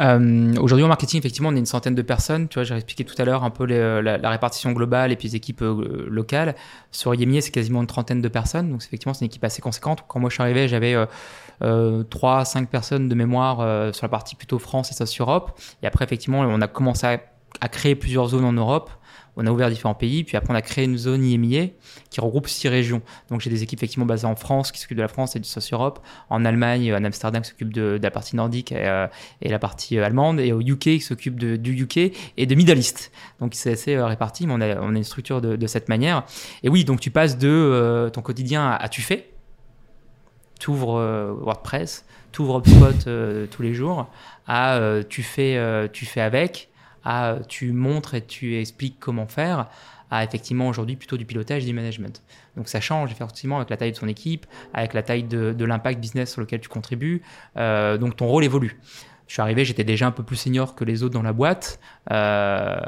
Euh, 0.00 0.54
aujourd'hui, 0.60 0.84
en 0.84 0.88
marketing, 0.88 1.18
effectivement, 1.18 1.48
on 1.48 1.56
est 1.56 1.58
une 1.58 1.66
centaine 1.66 1.94
de 1.94 2.02
personnes. 2.02 2.48
Tu 2.48 2.54
vois, 2.54 2.64
j'ai 2.64 2.74
expliqué 2.74 3.04
tout 3.04 3.20
à 3.20 3.24
l'heure 3.24 3.44
un 3.44 3.50
peu 3.50 3.64
la, 3.64 4.30
répartition 4.30 4.72
globale 4.72 5.12
et 5.12 5.16
puis 5.16 5.28
les 5.28 5.36
équipes 5.36 5.62
euh, 5.62 6.06
locales. 6.08 6.54
Sur 6.92 7.14
Yemier, 7.14 7.40
c'est 7.40 7.50
quasiment 7.50 7.80
une 7.80 7.86
trentaine 7.86 8.20
de 8.20 8.28
personnes. 8.28 8.70
Donc, 8.70 8.82
effectivement, 8.82 9.14
c'est 9.14 9.24
une 9.24 9.26
équipe 9.26 9.44
assez 9.44 9.62
conséquente. 9.62 10.04
Quand 10.06 10.20
moi 10.20 10.30
je 10.30 10.34
suis 10.34 10.42
arrivé, 10.42 10.68
j'avais 10.68 10.94
euh, 11.62 12.04
3 12.04 12.40
euh, 12.40 12.44
5 12.44 12.68
personnes 12.68 13.08
de 13.08 13.14
mémoire 13.14 13.94
sur 13.94 14.04
la 14.04 14.10
partie 14.10 14.36
plutôt 14.36 14.58
France 14.58 14.90
et 14.90 14.94
ça 14.94 15.06
sur 15.06 15.28
Europe. 15.28 15.58
Et 15.82 15.86
après, 15.86 16.04
effectivement, 16.04 16.40
on 16.40 16.60
a 16.60 16.68
commencé 16.68 17.06
à 17.60 17.68
créer 17.68 17.94
plusieurs 17.94 18.28
zones 18.28 18.44
en 18.44 18.52
Europe 18.52 18.90
on 19.38 19.46
a 19.46 19.50
ouvert 19.52 19.70
différents 19.70 19.94
pays, 19.94 20.24
puis 20.24 20.36
après 20.36 20.52
on 20.52 20.56
a 20.56 20.62
créé 20.62 20.84
une 20.84 20.98
zone 20.98 21.24
IMIA 21.24 21.68
qui 22.10 22.20
regroupe 22.20 22.48
six 22.48 22.66
régions. 22.66 23.00
Donc 23.30 23.40
j'ai 23.40 23.50
des 23.50 23.62
équipes 23.62 23.78
effectivement 23.78 24.04
basées 24.04 24.26
en 24.26 24.34
France 24.34 24.72
qui 24.72 24.80
s'occupent 24.80 24.96
de 24.96 25.02
la 25.02 25.08
France 25.08 25.36
et 25.36 25.38
du 25.38 25.48
South 25.48 25.66
Europe, 25.72 26.00
en 26.28 26.44
Allemagne, 26.44 26.92
en 26.92 27.04
Amsterdam 27.04 27.42
qui 27.42 27.50
s'occupe 27.50 27.72
de, 27.72 28.00
la 28.02 28.10
partie 28.10 28.34
nordique 28.34 28.72
et, 28.72 28.88
euh, 28.88 29.06
la 29.40 29.58
partie 29.60 29.96
euh, 29.96 30.04
allemande, 30.04 30.40
et 30.40 30.52
au 30.52 30.60
UK 30.60 30.78
qui 30.80 31.00
s'occupe 31.00 31.38
du 31.38 31.82
UK 31.82 32.12
et 32.36 32.46
de 32.46 32.54
Middle 32.56 32.78
East. 32.78 33.12
Donc 33.38 33.54
c'est 33.54 33.72
assez 33.72 33.94
euh, 33.94 34.06
réparti, 34.06 34.48
mais 34.48 34.54
on 34.54 34.60
a, 34.60 34.80
on 34.80 34.94
a 34.94 34.98
une 34.98 35.04
structure 35.04 35.40
de, 35.40 35.66
cette 35.68 35.88
manière. 35.88 36.24
Et 36.64 36.68
oui, 36.68 36.84
donc 36.84 36.98
tu 36.98 37.12
passes 37.12 37.38
de 37.38 38.10
ton 38.12 38.22
quotidien 38.22 38.70
à, 38.70 38.88
tu 38.88 39.02
fais, 39.02 39.30
tu 40.58 40.70
ouvres 40.70 41.36
WordPress, 41.42 42.04
tu 42.32 42.42
ouvres 42.42 42.58
HubSpot 42.58 43.48
tous 43.50 43.62
les 43.62 43.74
jours, 43.74 44.08
à 44.48 44.80
tu 45.08 45.22
fais, 45.22 45.88
tu 45.92 46.06
fais 46.06 46.22
avec 46.22 46.70
à 47.04 47.38
tu 47.48 47.72
montres 47.72 48.14
et 48.14 48.24
tu 48.24 48.56
expliques 48.56 48.96
comment 48.98 49.26
faire, 49.26 49.68
à 50.10 50.24
effectivement 50.24 50.68
aujourd'hui 50.68 50.96
plutôt 50.96 51.16
du 51.16 51.24
pilotage 51.24 51.64
et 51.64 51.66
du 51.66 51.74
management. 51.74 52.22
Donc 52.56 52.68
ça 52.68 52.80
change 52.80 53.12
effectivement 53.12 53.56
avec 53.56 53.70
la 53.70 53.76
taille 53.76 53.92
de 53.92 53.96
son 53.96 54.08
équipe, 54.08 54.46
avec 54.72 54.94
la 54.94 55.02
taille 55.02 55.24
de, 55.24 55.64
l'impact 55.64 56.00
business 56.00 56.32
sur 56.32 56.40
lequel 56.40 56.60
tu 56.60 56.68
contribues. 56.68 57.22
Euh, 57.56 57.98
donc 57.98 58.16
ton 58.16 58.26
rôle 58.26 58.44
évolue. 58.44 58.80
Je 59.28 59.34
suis 59.34 59.42
arrivé, 59.42 59.64
j'étais 59.64 59.84
déjà 59.84 60.06
un 60.06 60.10
peu 60.10 60.22
plus 60.22 60.36
senior 60.36 60.74
que 60.74 60.84
les 60.84 61.02
autres 61.02 61.12
dans 61.12 61.22
la 61.22 61.34
boîte, 61.34 61.78
euh, 62.10 62.78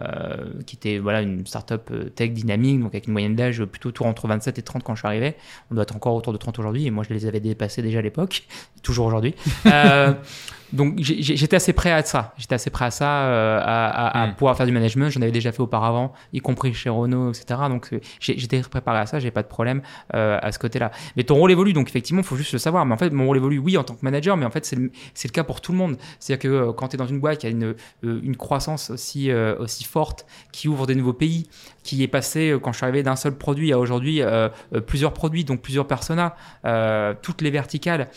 qui 0.66 0.74
était 0.74 0.98
voilà 0.98 1.20
une 1.20 1.46
startup 1.46 1.90
euh, 1.90 2.08
tech 2.08 2.30
dynamique, 2.30 2.80
donc 2.80 2.94
avec 2.94 3.06
une 3.06 3.12
moyenne 3.12 3.36
d'âge 3.36 3.62
plutôt 3.64 3.90
autour 3.90 4.06
entre 4.06 4.26
27 4.26 4.58
et 4.58 4.62
30 4.62 4.82
quand 4.82 4.94
je 4.94 5.00
suis 5.00 5.06
arrivé. 5.06 5.34
On 5.70 5.74
doit 5.74 5.82
être 5.82 5.94
encore 5.94 6.14
autour 6.14 6.32
de 6.32 6.38
30 6.38 6.58
aujourd'hui, 6.58 6.86
et 6.86 6.90
moi 6.90 7.04
je 7.06 7.12
les 7.12 7.26
avais 7.26 7.40
dépassés 7.40 7.82
déjà 7.82 7.98
à 7.98 8.02
l'époque, 8.02 8.44
toujours 8.82 9.06
aujourd'hui. 9.06 9.34
donc 10.72 10.98
j'étais 10.98 11.56
assez 11.56 11.72
prêt 11.72 11.90
à 11.90 12.02
ça. 12.02 12.34
J'étais 12.38 12.54
assez 12.54 12.70
prêt 12.70 12.84
à 12.86 12.90
ça, 12.90 13.24
euh, 13.24 13.60
à, 13.62 14.26
hmm. 14.26 14.34
pouvoir 14.34 14.56
faire 14.56 14.66
du 14.66 14.72
management. 14.72 15.10
J'en 15.10 15.22
avais 15.22 15.32
déjà 15.32 15.52
fait 15.52 15.60
auparavant, 15.60 16.12
y 16.32 16.40
compris 16.40 16.72
chez 16.74 16.90
Renault, 16.90 17.30
etc. 17.30 17.60
Donc 17.68 17.92
euh, 17.92 18.00
j'étais 18.20 18.60
préparé 18.60 18.98
à 18.98 19.06
ça. 19.06 19.18
J'ai 19.18 19.30
pas 19.30 19.42
de 19.42 19.48
problème 19.48 19.82
euh, 20.14 20.38
à 20.40 20.52
ce 20.52 20.58
côté-là. 20.58 20.90
Mais 21.16 21.24
ton 21.24 21.36
rôle 21.36 21.50
évolue, 21.50 21.72
donc 21.72 21.88
effectivement, 21.88 22.22
il 22.22 22.26
faut 22.26 22.36
juste 22.36 22.52
le 22.52 22.58
savoir. 22.58 22.86
Mais 22.86 22.94
en 22.94 22.98
fait, 22.98 23.10
mon 23.10 23.26
rôle 23.26 23.38
évolue, 23.38 23.58
oui, 23.58 23.76
en 23.76 23.84
tant 23.84 23.94
que 23.94 24.02
manager, 24.02 24.36
mais 24.36 24.46
en 24.46 24.50
fait, 24.50 24.64
c'est 24.64 24.76
le, 24.76 24.90
le, 25.24 25.28
cas 25.30 25.44
pour 25.44 25.60
tout 25.60 25.72
le 25.72 25.78
monde. 25.78 25.96
C'est-à-dire 26.30 26.50
que 26.50 26.70
quand 26.72 26.88
tu 26.88 26.96
es 26.96 26.98
dans 26.98 27.06
une 27.06 27.20
boîte 27.20 27.38
qui 27.38 27.46
a 27.46 27.50
une, 27.50 27.74
une 28.02 28.36
croissance 28.36 28.90
aussi, 28.90 29.32
aussi 29.32 29.84
forte, 29.84 30.26
qui 30.52 30.68
ouvre 30.68 30.86
des 30.86 30.94
nouveaux 30.94 31.12
pays, 31.12 31.48
qui 31.82 32.02
est 32.02 32.08
passé 32.08 32.56
quand 32.62 32.72
je 32.72 32.78
suis 32.78 32.84
arrivé 32.84 33.02
d'un 33.02 33.16
seul 33.16 33.36
produit 33.36 33.72
à 33.72 33.78
aujourd'hui 33.78 34.22
plusieurs 34.86 35.12
produits, 35.12 35.44
donc 35.44 35.60
plusieurs 35.60 35.86
personas, 35.86 36.34
toutes 37.22 37.42
les 37.42 37.50
verticales 37.50 38.08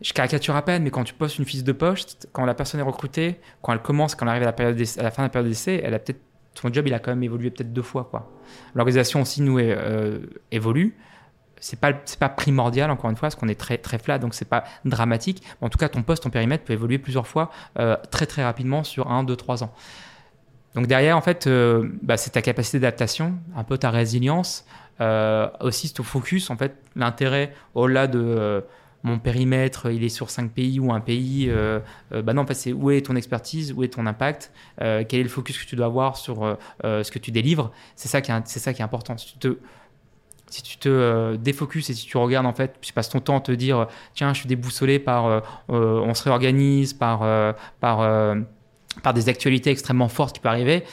je 0.00 0.12
caricature 0.12 0.54
à 0.54 0.62
peine, 0.62 0.82
mais 0.82 0.90
quand 0.90 1.04
tu 1.04 1.14
postes 1.14 1.38
une 1.38 1.44
fiche 1.44 1.64
de 1.64 1.72
poste, 1.72 2.28
quand 2.32 2.44
la 2.44 2.54
personne 2.54 2.80
est 2.80 2.84
recrutée, 2.84 3.40
quand 3.62 3.72
elle 3.72 3.80
commence, 3.80 4.14
quand 4.14 4.26
elle 4.26 4.30
arrive 4.30 4.42
à 4.42 4.46
la, 4.46 4.52
période 4.52 4.80
à 4.98 5.02
la 5.02 5.10
fin 5.10 5.22
de 5.22 5.26
la 5.26 5.30
période 5.30 5.48
d'essai, 5.48 5.80
elle 5.82 5.94
a 5.94 5.98
peut-être 5.98 6.20
son 6.54 6.72
job, 6.72 6.86
il 6.86 6.94
a 6.94 6.98
quand 6.98 7.10
même 7.10 7.22
évolué 7.22 7.50
peut-être 7.50 7.72
deux 7.72 7.82
fois. 7.82 8.10
L'organisation 8.74 9.22
aussi 9.22 9.42
nous 9.42 9.58
euh, 9.58 10.20
évolue. 10.50 10.96
C'est 11.60 11.80
pas 11.80 11.92
c'est 12.04 12.18
pas 12.18 12.28
primordial 12.28 12.90
encore 12.90 13.10
une 13.10 13.16
fois, 13.16 13.28
parce 13.28 13.34
qu'on 13.34 13.48
est 13.48 13.58
très 13.58 13.78
très 13.78 13.98
flat, 13.98 14.18
donc 14.18 14.34
c'est 14.34 14.48
pas 14.48 14.64
dramatique. 14.84 15.42
en 15.60 15.68
tout 15.68 15.78
cas, 15.78 15.88
ton 15.88 16.02
poste, 16.02 16.22
ton 16.22 16.30
périmètre 16.30 16.64
peut 16.64 16.72
évoluer 16.72 16.98
plusieurs 16.98 17.26
fois 17.26 17.50
euh, 17.78 17.96
très 18.10 18.26
très 18.26 18.44
rapidement 18.44 18.84
sur 18.84 19.10
un, 19.10 19.24
deux, 19.24 19.36
trois 19.36 19.64
ans. 19.64 19.72
Donc 20.74 20.86
derrière, 20.86 21.16
en 21.16 21.22
fait, 21.22 21.46
euh, 21.46 21.88
bah, 22.02 22.16
c'est 22.18 22.30
ta 22.30 22.42
capacité 22.42 22.78
d'adaptation, 22.78 23.34
un 23.56 23.64
peu 23.64 23.78
ta 23.78 23.90
résilience, 23.90 24.66
aussi 25.60 25.92
ton 25.92 26.02
focus. 26.02 26.50
En 26.50 26.56
fait, 26.56 26.74
l'intérêt 26.94 27.52
au-delà 27.74 28.06
de 28.06 28.62
mon 29.06 29.18
périmètre, 29.18 29.90
il 29.90 30.04
est 30.04 30.08
sur 30.10 30.30
cinq 30.30 30.50
pays 30.50 30.80
ou 30.80 30.92
un 30.92 31.00
pays. 31.00 31.48
Euh, 31.48 31.80
euh, 32.12 32.22
bah 32.22 32.32
non, 32.32 32.42
en 32.42 32.54
c'est 32.54 32.72
où 32.72 32.90
est 32.90 33.02
ton 33.02 33.14
expertise, 33.14 33.72
où 33.72 33.84
est 33.84 33.88
ton 33.88 34.04
impact, 34.06 34.52
euh, 34.82 35.04
quel 35.08 35.20
est 35.20 35.22
le 35.22 35.28
focus 35.28 35.58
que 35.58 35.64
tu 35.64 35.76
dois 35.76 35.86
avoir 35.86 36.16
sur 36.16 36.58
ce 36.82 37.10
que 37.10 37.18
tu 37.18 37.30
délivres. 37.30 37.70
C'est 37.94 38.08
ça 38.08 38.20
qui 38.20 38.32
est, 38.32 38.46
ça 38.46 38.74
qui 38.74 38.82
est 38.82 38.84
important. 38.84 39.16
Si 40.48 40.62
tu 40.62 40.76
te 40.78 41.36
défocuses 41.36 41.90
et 41.90 41.94
si 41.94 42.06
tu 42.06 42.16
regardes, 42.16 42.46
en 42.46 42.52
fait, 42.52 42.76
tu 42.80 42.92
passes 42.92 43.08
ton 43.08 43.20
temps 43.20 43.38
à 43.38 43.40
te 43.40 43.52
dire, 43.52 43.86
tiens, 44.14 44.32
je 44.32 44.40
suis 44.40 44.48
déboussolé 44.48 44.98
par, 44.98 45.42
on 45.68 46.14
se 46.14 46.22
réorganise, 46.22 46.94
par, 46.94 47.26
par, 47.80 48.36
par 49.02 49.14
des 49.14 49.28
actualités 49.28 49.70
extrêmement 49.70 50.08
fortes 50.08 50.36
qui 50.36 50.40
peuvent 50.40 50.52
arriver 50.52 50.84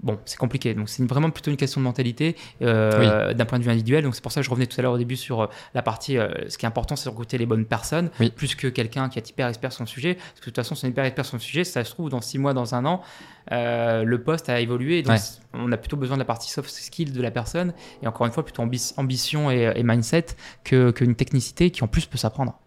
bon, 0.00 0.18
c'est 0.24 0.38
compliqué. 0.38 0.74
Donc, 0.74 0.88
c'est 0.88 1.04
vraiment 1.04 1.30
plutôt 1.30 1.50
une 1.50 1.56
question 1.56 1.80
de 1.80 1.84
mentalité 1.84 2.36
euh, 2.62 3.34
d'un 3.34 3.44
point 3.44 3.58
de 3.58 3.64
vue 3.64 3.70
individuel. 3.70 4.04
Donc, 4.04 4.14
c'est 4.14 4.22
pour 4.22 4.32
ça 4.32 4.40
que 4.40 4.44
je 4.44 4.50
revenais 4.50 4.66
tout 4.66 4.78
à 4.78 4.82
l'heure 4.82 4.92
au 4.92 4.98
début 4.98 5.16
sur 5.16 5.42
euh, 5.42 5.46
la 5.74 5.82
partie. 5.82 6.18
Euh, 6.18 6.28
ce 6.48 6.58
qui 6.58 6.66
est 6.66 6.68
important, 6.68 6.96
c'est 6.96 7.08
de 7.08 7.10
recruter 7.10 7.38
les 7.38 7.46
bonnes 7.46 7.64
personnes, 7.64 8.10
plus 8.36 8.54
que 8.54 8.68
quelqu'un 8.68 9.08
qui 9.08 9.18
est 9.18 9.30
hyper 9.30 9.48
expert 9.48 9.72
sur 9.72 9.86
son 9.86 9.86
sujet. 9.86 10.14
Parce 10.14 10.32
que 10.34 10.40
de 10.40 10.44
toute 10.44 10.56
façon, 10.56 10.74
c'est 10.74 10.88
hyper 10.88 11.04
expert 11.04 11.24
sur 11.24 11.38
son 11.38 11.44
sujet. 11.44 11.64
Ça 11.64 11.84
se 11.84 11.90
trouve, 11.90 12.08
dans 12.08 12.20
six 12.20 12.38
mois, 12.38 12.54
dans 12.54 12.74
un 12.74 12.84
an, 12.84 13.02
le 13.50 14.16
poste 14.16 14.48
a 14.48 14.60
évolué. 14.60 15.02
Donc, 15.02 15.18
on 15.54 15.70
a 15.72 15.76
plutôt 15.76 15.96
besoin 15.96 16.16
de 16.16 16.22
la 16.22 16.26
partie 16.26 16.50
soft 16.50 16.70
skills 16.70 17.12
de 17.12 17.22
la 17.22 17.30
personne. 17.30 17.72
Et 18.02 18.06
encore 18.06 18.26
une 18.26 18.32
fois, 18.32 18.44
plutôt 18.44 18.62
ambition 18.96 19.50
et, 19.50 19.82
mindset 19.82 20.26
qu'une 20.64 21.14
technicité 21.14 21.70
qui, 21.70 21.84
en 21.84 21.88
plus, 21.88 22.06
peut 22.06 22.18
s'apprendre. 22.18 22.58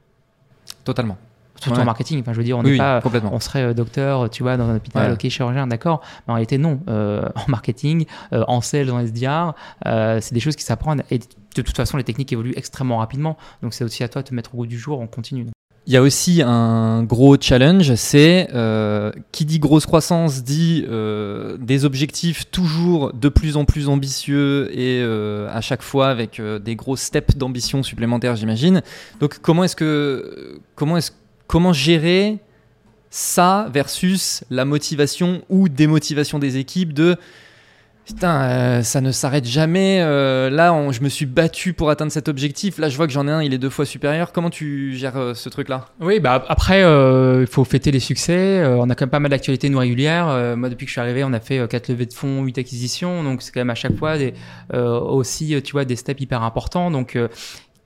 Totalement. 0.83 1.17
Surtout 1.61 1.79
en 1.79 1.85
marketing. 1.85 2.21
Enfin, 2.21 2.33
je 2.33 2.37
veux 2.37 2.43
dire, 2.43 2.57
on 2.57 2.63
n'est 2.63 2.77
pas, 2.77 3.01
on 3.31 3.39
serait 3.39 3.63
euh, 3.63 3.73
docteur, 3.73 4.29
tu 4.29 4.43
vois, 4.43 4.57
dans 4.57 4.69
un 4.69 4.75
hôpital, 4.75 5.13
ok, 5.13 5.27
chirurgien, 5.29 5.67
d'accord. 5.67 6.01
Mais 6.27 6.31
en 6.31 6.35
réalité, 6.35 6.57
non. 6.57 6.79
Euh, 6.87 7.27
en 7.35 7.43
marketing, 7.47 8.05
euh, 8.33 8.43
en 8.47 8.61
sales, 8.61 8.91
en 8.91 8.99
SDR, 8.99 9.53
c'est 10.21 10.33
des 10.33 10.39
choses 10.39 10.55
qui 10.55 10.63
s'apprennent. 10.63 11.03
Et 11.11 11.19
de 11.19 11.61
toute 11.61 11.75
façon, 11.75 11.97
les 11.97 12.03
techniques 12.03 12.33
évoluent 12.33 12.53
extrêmement 12.55 12.97
rapidement. 12.97 13.37
Donc, 13.61 13.73
c'est 13.73 13.83
aussi 13.83 14.03
à 14.03 14.09
toi 14.09 14.21
de 14.21 14.27
te 14.27 14.33
mettre 14.33 14.53
au 14.53 14.57
goût 14.57 14.67
du 14.67 14.77
jour. 14.77 14.99
On 14.99 15.07
continue. 15.07 15.47
Il 15.87 15.93
y 15.93 15.97
a 15.97 16.01
aussi 16.01 16.41
un 16.43 17.03
gros 17.03 17.37
challenge, 17.39 17.93
c'est 17.93 18.47
qui 19.31 19.45
dit 19.45 19.59
grosse 19.59 19.85
croissance 19.85 20.43
dit 20.43 20.83
des 21.59 21.85
objectifs 21.85 22.49
toujours 22.49 23.13
de 23.13 23.29
plus 23.29 23.55
en 23.55 23.65
plus 23.65 23.87
ambitieux 23.87 24.75
et 24.77 25.03
à 25.47 25.61
chaque 25.61 25.83
fois 25.83 26.07
avec 26.07 26.41
des 26.41 26.75
gros 26.75 26.95
steps 26.95 27.37
d'ambition 27.37 27.83
supplémentaires, 27.83 28.35
j'imagine. 28.35 28.81
Donc 29.19 29.37
comment 29.43 29.63
est-ce 29.63 29.75
que 29.75 30.59
comment 30.73 30.97
est-ce 30.97 31.11
comment 31.47 31.73
gérer 31.73 32.39
ça 33.09 33.69
versus 33.71 34.43
la 34.49 34.65
motivation 34.65 35.41
ou 35.49 35.69
démotivation 35.69 36.37
des 36.37 36.57
équipes 36.57 36.93
de 36.93 37.15
putain 38.05 38.41
euh, 38.41 38.83
ça 38.83 38.99
ne 38.99 39.11
s'arrête 39.11 39.45
jamais 39.45 39.99
euh, 40.01 40.49
là 40.49 40.75
je 40.91 41.01
me 41.01 41.09
suis 41.09 41.25
battu 41.25 41.73
pour 41.73 41.89
atteindre 41.89 42.11
cet 42.11 42.27
objectif 42.27 42.77
là 42.77 42.89
je 42.89 42.97
vois 42.97 43.07
que 43.07 43.13
j'en 43.13 43.27
ai 43.27 43.31
un 43.31 43.41
il 43.41 43.53
est 43.53 43.57
deux 43.57 43.69
fois 43.69 43.85
supérieur. 43.85 44.31
Comment 44.31 44.49
tu 44.49 44.95
gères 44.95 45.17
euh, 45.17 45.33
ce 45.33 45.47
truc 45.49 45.69
là 45.69 45.87
oui 46.01 46.19
bah 46.19 46.43
après 46.49 46.81
il 46.81 47.47
faut 47.47 47.63
fêter 47.63 47.91
les 47.91 48.01
succès 48.01 48.63
on 48.65 48.89
a 48.89 48.95
quand 48.95 49.05
même 49.05 49.11
pas 49.11 49.19
mal 49.19 49.31
d'actualités 49.31 49.69
nous 49.69 49.79
régulières. 49.79 50.57
Moi 50.57 50.69
depuis 50.69 50.85
que 50.85 50.89
je 50.89 50.93
suis 50.93 51.01
arrivé 51.01 51.23
on 51.23 51.33
a 51.33 51.39
fait 51.39 51.67
quatre 51.69 51.87
levées 51.87 52.05
de 52.05 52.13
fonds 52.13 52.43
8 52.43 52.57
acquisitions 52.57 53.23
donc 53.23 53.41
c'est 53.41 53.51
quand 53.51 53.61
même 53.61 53.69
à 53.69 53.75
chaque 53.75 53.95
fois 53.97 54.15
aussi 54.73 55.61
tu 55.63 55.71
vois 55.71 55.85
des 55.85 55.95
steps 55.95 56.21
hyper 56.21 56.43
importants 56.43 56.91
donc 56.91 57.17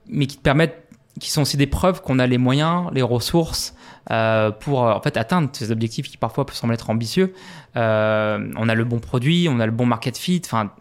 mais 0.08 0.26
qui 0.26 0.38
te 0.38 0.42
permettent 0.42 0.89
qui 1.20 1.32
sont 1.32 1.42
aussi 1.42 1.58
des 1.58 1.68
preuves 1.68 2.02
qu'on 2.02 2.20
a 2.20 2.28
les 2.28 2.38
moyens, 2.38 2.90
les 2.94 3.02
ressources 3.02 3.76
euh, 4.12 4.52
pour 4.52 4.82
en 4.82 5.02
fait 5.02 5.18
atteindre 5.18 5.50
ces 5.54 5.72
objectifs 5.72 6.10
qui 6.10 6.18
parfois 6.18 6.46
peuvent 6.46 6.56
sembler 6.56 6.76
être 6.76 6.90
ambitieux. 6.90 7.34
Euh, 7.76 8.52
on 8.56 8.70
a 8.70 8.76
le 8.76 8.84
bon 8.84 9.00
produit, 9.00 9.48
on 9.50 9.60
a 9.60 9.66
le 9.66 9.72
bon 9.72 9.86
market 9.86 10.18
fit. 10.18 10.42
Enfin, 10.46 10.72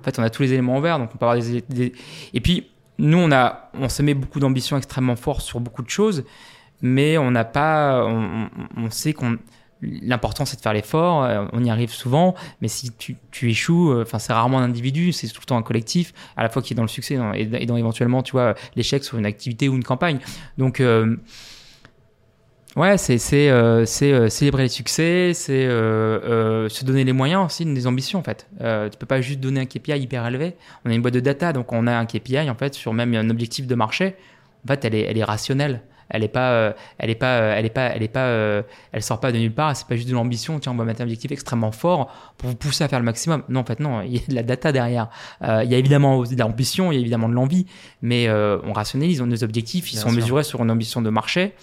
en 0.00 0.04
fait, 0.04 0.18
on 0.18 0.22
a 0.22 0.30
tous 0.30 0.42
les 0.42 0.52
éléments 0.52 0.78
ouverts, 0.78 0.98
donc 0.98 1.10
on 1.14 1.18
peut 1.18 1.26
avoir 1.26 1.38
des, 1.38 1.92
et 2.34 2.40
puis 2.40 2.68
nous 2.98 3.18
on 3.18 3.32
a 3.32 3.70
on 3.74 3.88
se 3.88 4.02
met 4.02 4.14
beaucoup 4.14 4.40
d'ambition 4.40 4.76
extrêmement 4.76 5.16
forte 5.16 5.42
sur 5.42 5.60
beaucoup 5.60 5.82
de 5.82 5.90
choses, 5.90 6.24
mais 6.82 7.18
on 7.18 7.30
n'a 7.30 7.44
pas 7.44 8.04
on 8.04 8.90
sait 8.90 9.12
qu'on 9.12 9.38
L'important, 9.82 10.44
c'est 10.44 10.56
de 10.56 10.60
faire 10.60 10.72
l'effort. 10.72 11.24
Euh, 11.24 11.44
on 11.52 11.64
y 11.64 11.70
arrive 11.70 11.90
souvent, 11.90 12.36
mais 12.60 12.68
si 12.68 12.92
tu, 12.92 13.50
échoues, 13.50 13.90
euh, 13.90 14.02
enfin, 14.02 14.20
c'est 14.20 14.32
rarement 14.32 14.58
un 14.58 14.64
individu, 14.64 15.12
c'est 15.12 15.26
tout 15.26 15.40
le 15.40 15.46
temps 15.46 15.56
un 15.56 15.62
collectif, 15.62 16.14
à 16.36 16.42
la 16.44 16.48
fois 16.48 16.62
qui 16.62 16.72
est 16.72 16.76
dans 16.76 16.82
le 16.82 16.88
succès 16.88 17.18
et 17.34 17.66
dans, 17.66 17.76
éventuellement, 17.76 18.22
tu 18.22 18.32
vois, 18.32 18.54
l'échec 18.76 19.02
sur 19.02 19.18
une 19.18 19.26
activité 19.26 19.68
ou 19.68 19.74
une 19.74 19.82
campagne. 19.82 20.20
Donc, 20.56 20.78
euh, 20.78 21.16
ouais, 22.76 22.96
c'est 22.96 23.18
célébrer 23.18 24.62
les 24.62 24.68
succès, 24.68 25.32
c'est 25.34 25.66
se 25.66 26.84
donner 26.84 27.02
les 27.02 27.12
moyens 27.12 27.46
aussi, 27.46 27.64
des 27.64 27.86
ambitions 27.88 28.20
en 28.20 28.22
fait. 28.22 28.46
tu 28.60 28.98
peux 28.98 29.06
pas 29.06 29.20
juste 29.20 29.40
donner 29.40 29.60
un 29.60 29.66
KPI 29.66 29.98
hyper 29.98 30.24
élevé. 30.26 30.54
On 30.84 30.90
a 30.90 30.94
une 30.94 31.02
boîte 31.02 31.14
de 31.14 31.20
data, 31.20 31.52
donc 31.52 31.72
on 31.72 31.88
a 31.88 31.96
un 31.96 32.06
KPI 32.06 32.48
en 32.48 32.54
fait 32.54 32.74
sur 32.74 32.92
même 32.92 33.14
un 33.14 33.30
objectif 33.30 33.66
de 33.66 33.74
marché. 33.74 34.14
En 34.64 34.68
fait, 34.68 34.84
elle 34.84 34.94
est, 34.94 35.02
elle 35.02 35.18
est 35.18 35.24
rationnelle 35.24 35.82
elle 36.08 36.22
est 36.22 36.28
pas 36.28 36.50
euh, 36.52 36.72
elle 36.98 37.10
est 37.10 37.14
pas 37.14 37.38
euh, 37.38 37.54
elle 37.56 37.66
est 37.66 37.70
pas 37.70 37.86
elle 37.86 38.02
est 38.02 38.08
pas 38.08 38.26
euh, 38.26 38.62
elle 38.92 39.02
sort 39.02 39.20
pas 39.20 39.32
de 39.32 39.38
nulle 39.38 39.52
part 39.52 39.76
c'est 39.76 39.86
pas 39.86 39.96
juste 39.96 40.08
de 40.08 40.14
l'ambition 40.14 40.58
tiens 40.58 40.72
on 40.72 40.76
va 40.76 40.84
mettre 40.84 41.00
un 41.00 41.04
objectif 41.04 41.32
extrêmement 41.32 41.72
fort 41.72 42.12
pour 42.38 42.50
vous 42.50 42.56
pousser 42.56 42.84
à 42.84 42.88
faire 42.88 42.98
le 42.98 43.04
maximum. 43.04 43.42
Non 43.48 43.60
en 43.60 43.64
fait 43.64 43.80
non 43.80 44.02
il 44.02 44.14
y 44.14 44.18
a 44.18 44.22
de 44.28 44.34
la 44.34 44.42
data 44.42 44.72
derrière. 44.72 45.08
Il 45.42 45.70
y 45.70 45.74
a 45.74 45.78
évidemment 45.78 46.22
de 46.22 46.38
l'ambition 46.38 46.92
il 46.92 46.96
y 46.96 46.98
a 46.98 47.00
évidemment 47.00 47.28
de 47.28 47.34
l'envie 47.34 47.66
mais 48.00 48.30
on 48.30 48.72
rationalise 48.72 49.20
nos 49.22 49.44
objectifs 49.44 49.92
ils 49.92 49.98
sont 49.98 50.12
mesurés 50.12 50.44
sur 50.44 50.62
une 50.62 50.70
ambition 50.70 51.02
de 51.02 51.10
marché 51.10 51.54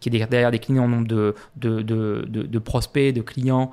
qui 0.00 0.08
est 0.08 0.26
derrière 0.26 0.50
des 0.50 0.58
clients 0.58 0.84
en 0.84 0.88
nombre 0.88 1.06
de, 1.06 1.34
de, 1.56 1.82
de, 1.82 2.26
de, 2.28 2.58
prospects, 2.58 3.14
de 3.14 3.22
clients 3.22 3.70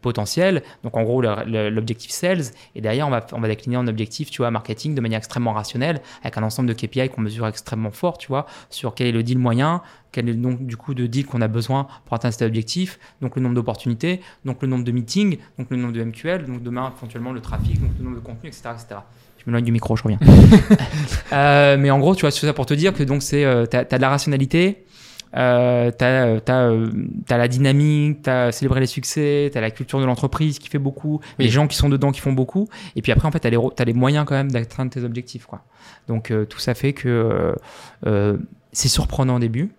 potentiel. 0.00 0.62
Donc 0.82 0.96
en 0.96 1.02
gros, 1.02 1.22
l'objectif 1.22 2.10
sales. 2.10 2.44
Et 2.74 2.80
derrière, 2.80 3.06
on 3.06 3.10
va, 3.10 3.26
on 3.32 3.40
va 3.40 3.48
décliner 3.48 3.76
en 3.76 3.86
objectif, 3.86 4.30
tu 4.30 4.38
vois, 4.38 4.50
marketing 4.50 4.94
de 4.94 5.00
manière 5.00 5.18
extrêmement 5.18 5.52
rationnelle, 5.52 6.00
avec 6.22 6.36
un 6.38 6.42
ensemble 6.42 6.68
de 6.68 6.74
KPI 6.74 7.08
qu'on 7.08 7.20
mesure 7.20 7.46
extrêmement 7.46 7.90
fort, 7.90 8.18
tu 8.18 8.28
vois, 8.28 8.46
sur 8.70 8.94
quel 8.94 9.08
est 9.08 9.12
le 9.12 9.22
deal 9.22 9.38
moyen, 9.38 9.82
quel 10.12 10.28
est 10.28 10.32
le 10.32 10.38
nombre 10.38 10.60
du 10.60 10.76
coup 10.76 10.94
de 10.94 11.06
deals 11.06 11.26
qu'on 11.26 11.40
a 11.40 11.48
besoin 11.48 11.86
pour 12.06 12.14
atteindre 12.14 12.34
cet 12.34 12.46
objectif, 12.46 12.98
donc 13.20 13.36
le 13.36 13.42
nombre 13.42 13.54
d'opportunités, 13.54 14.20
donc 14.44 14.62
le 14.62 14.68
nombre 14.68 14.84
de 14.84 14.92
meetings, 14.92 15.38
donc 15.58 15.68
le 15.70 15.76
nombre 15.76 15.92
de 15.92 16.02
MQL, 16.02 16.46
donc 16.46 16.62
demain 16.62 16.92
éventuellement 16.96 17.32
le 17.32 17.40
trafic, 17.40 17.80
donc 17.80 17.90
le 17.98 18.04
nombre 18.04 18.16
de 18.16 18.22
contenus, 18.22 18.56
etc. 18.56 18.74
etc. 18.74 19.00
Je 19.38 19.44
m'éloigne 19.46 19.64
du 19.64 19.72
micro, 19.72 19.96
je 19.96 20.02
reviens. 20.02 20.18
euh, 21.32 21.76
mais 21.78 21.90
en 21.90 21.98
gros, 21.98 22.14
tu 22.14 22.22
vois, 22.22 22.30
c'est 22.30 22.46
ça 22.46 22.52
pour 22.52 22.66
te 22.66 22.74
dire 22.74 22.92
que 22.92 23.02
donc 23.02 23.22
c'est, 23.22 23.44
euh, 23.44 23.66
tu 23.66 23.76
as, 23.76 23.84
de 23.84 23.96
la 23.96 24.08
rationalité, 24.08 24.84
euh, 25.36 25.90
t'as 25.90 26.26
euh, 26.26 26.40
euh, 26.48 26.90
as, 27.28 27.36
la 27.36 27.48
dynamique, 27.48 28.22
t'as 28.22 28.52
célébré 28.52 28.80
les 28.80 28.86
succès, 28.86 29.50
t'as 29.52 29.60
la 29.60 29.70
culture 29.70 30.00
de 30.00 30.04
l'entreprise 30.04 30.58
qui 30.58 30.68
fait 30.68 30.78
beaucoup, 30.78 31.20
les 31.38 31.48
gens 31.48 31.66
qui 31.66 31.76
sont 31.76 31.88
dedans 31.88 32.12
qui 32.12 32.20
font 32.20 32.32
beaucoup, 32.32 32.68
et 32.96 33.02
puis 33.02 33.12
après 33.12 33.26
en 33.26 33.30
fait 33.30 33.40
t'as 33.40 33.50
les, 33.50 33.56
as 33.56 33.84
les 33.84 33.92
moyens 33.92 34.24
quand 34.26 34.34
même 34.34 34.50
d'atteindre 34.50 34.90
tes 34.90 35.04
objectifs 35.04 35.46
quoi. 35.46 35.62
Donc 36.06 36.30
euh, 36.30 36.44
tout 36.44 36.58
ça 36.58 36.74
fait 36.74 36.92
que 36.92 37.54
c'est 38.72 38.88
surprenant 38.88 39.36
au 39.36 39.40
début, 39.40 39.70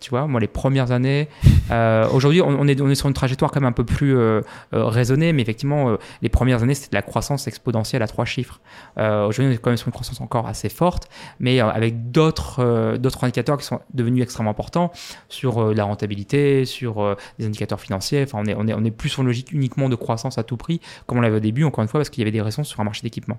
tu 0.00 0.10
vois, 0.10 0.26
moi, 0.26 0.40
les 0.40 0.46
premières 0.46 0.92
années. 0.92 1.28
Euh, 1.70 2.08
Aujourd'hui, 2.14 2.40
on, 2.40 2.66
est, 2.66 2.80
on 2.80 2.88
est 2.88 2.94
sur 2.94 3.08
une 3.08 3.14
trajectoire 3.14 3.50
quand 3.50 3.60
même 3.60 3.68
un 3.68 3.72
peu 3.72 3.84
plus 3.84 4.16
euh, 4.16 4.40
euh 4.72 4.86
raisonnée, 4.86 5.34
mais 5.34 5.42
effectivement, 5.42 5.98
les 6.22 6.30
premières 6.30 6.62
années, 6.62 6.72
c'était 6.72 6.88
de 6.88 6.94
la 6.94 7.02
croissance 7.02 7.46
exponentielle 7.46 8.00
à 8.02 8.06
trois 8.06 8.24
chiffres. 8.24 8.58
Aujourd'hui, 8.96 9.48
on 9.48 9.50
est 9.50 9.58
quand 9.58 9.68
même 9.68 9.76
sur 9.76 9.88
une 9.88 9.92
croissance 9.92 10.22
encore 10.22 10.46
assez 10.46 10.70
forte, 10.70 11.10
mais 11.40 11.60
avec 11.60 12.10
d'autres 12.10 12.96
d'autres 12.96 13.22
indicateurs 13.22 13.58
qui 13.58 13.66
sont 13.66 13.80
devenus 13.92 14.22
extrêmement 14.22 14.52
importants 14.52 14.92
sur 15.28 15.74
la 15.74 15.84
rentabilité, 15.84 16.64
sur 16.64 17.16
des 17.38 17.44
indicateurs 17.44 17.80
financiers. 17.82 18.22
Enfin, 18.22 18.38
on 18.42 18.46
est, 18.46 18.54
on, 18.54 18.66
est, 18.66 18.72
on 18.72 18.84
est 18.84 18.90
plus 18.90 19.10
sur 19.10 19.20
une 19.20 19.26
logique 19.26 19.52
uniquement 19.52 19.90
de 19.90 19.94
croissance 19.94 20.38
à 20.38 20.44
tout 20.44 20.56
prix, 20.56 20.80
comme 21.06 21.18
on 21.18 21.20
l'avait 21.20 21.36
au 21.36 21.40
début, 21.40 21.64
encore 21.64 21.82
une 21.82 21.88
fois, 21.88 22.00
parce 22.00 22.08
qu'il 22.08 22.22
y 22.22 22.24
avait 22.24 22.32
des 22.32 22.40
raisons 22.40 22.64
sur 22.64 22.80
un 22.80 22.84
marché 22.84 23.02
d'équipement. 23.02 23.36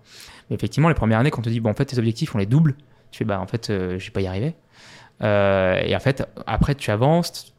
Mais 0.52 0.56
effectivement, 0.56 0.90
les 0.90 0.94
premières 0.94 1.18
années, 1.18 1.32
quand 1.32 1.40
on 1.40 1.46
te 1.46 1.50
dit, 1.50 1.62
bon, 1.62 1.72
en 1.72 1.74
fait, 1.74 1.86
tes 1.86 1.98
objectifs, 1.98 2.36
on 2.36 2.38
les 2.38 2.46
double, 2.46 2.76
tu 3.10 3.18
fais, 3.18 3.26
bah, 3.26 3.40
en 3.40 3.48
fait, 3.48 3.70
je 3.70 4.06
vais 4.06 4.12
pas 4.12 4.22
y 4.22 4.28
arriver. 4.28 4.54
Euh, 5.24 5.82
et 5.84 5.96
en 5.96 6.00
fait, 6.00 6.28
après, 6.48 6.76
tu 6.76 6.92
avances, 6.92 7.54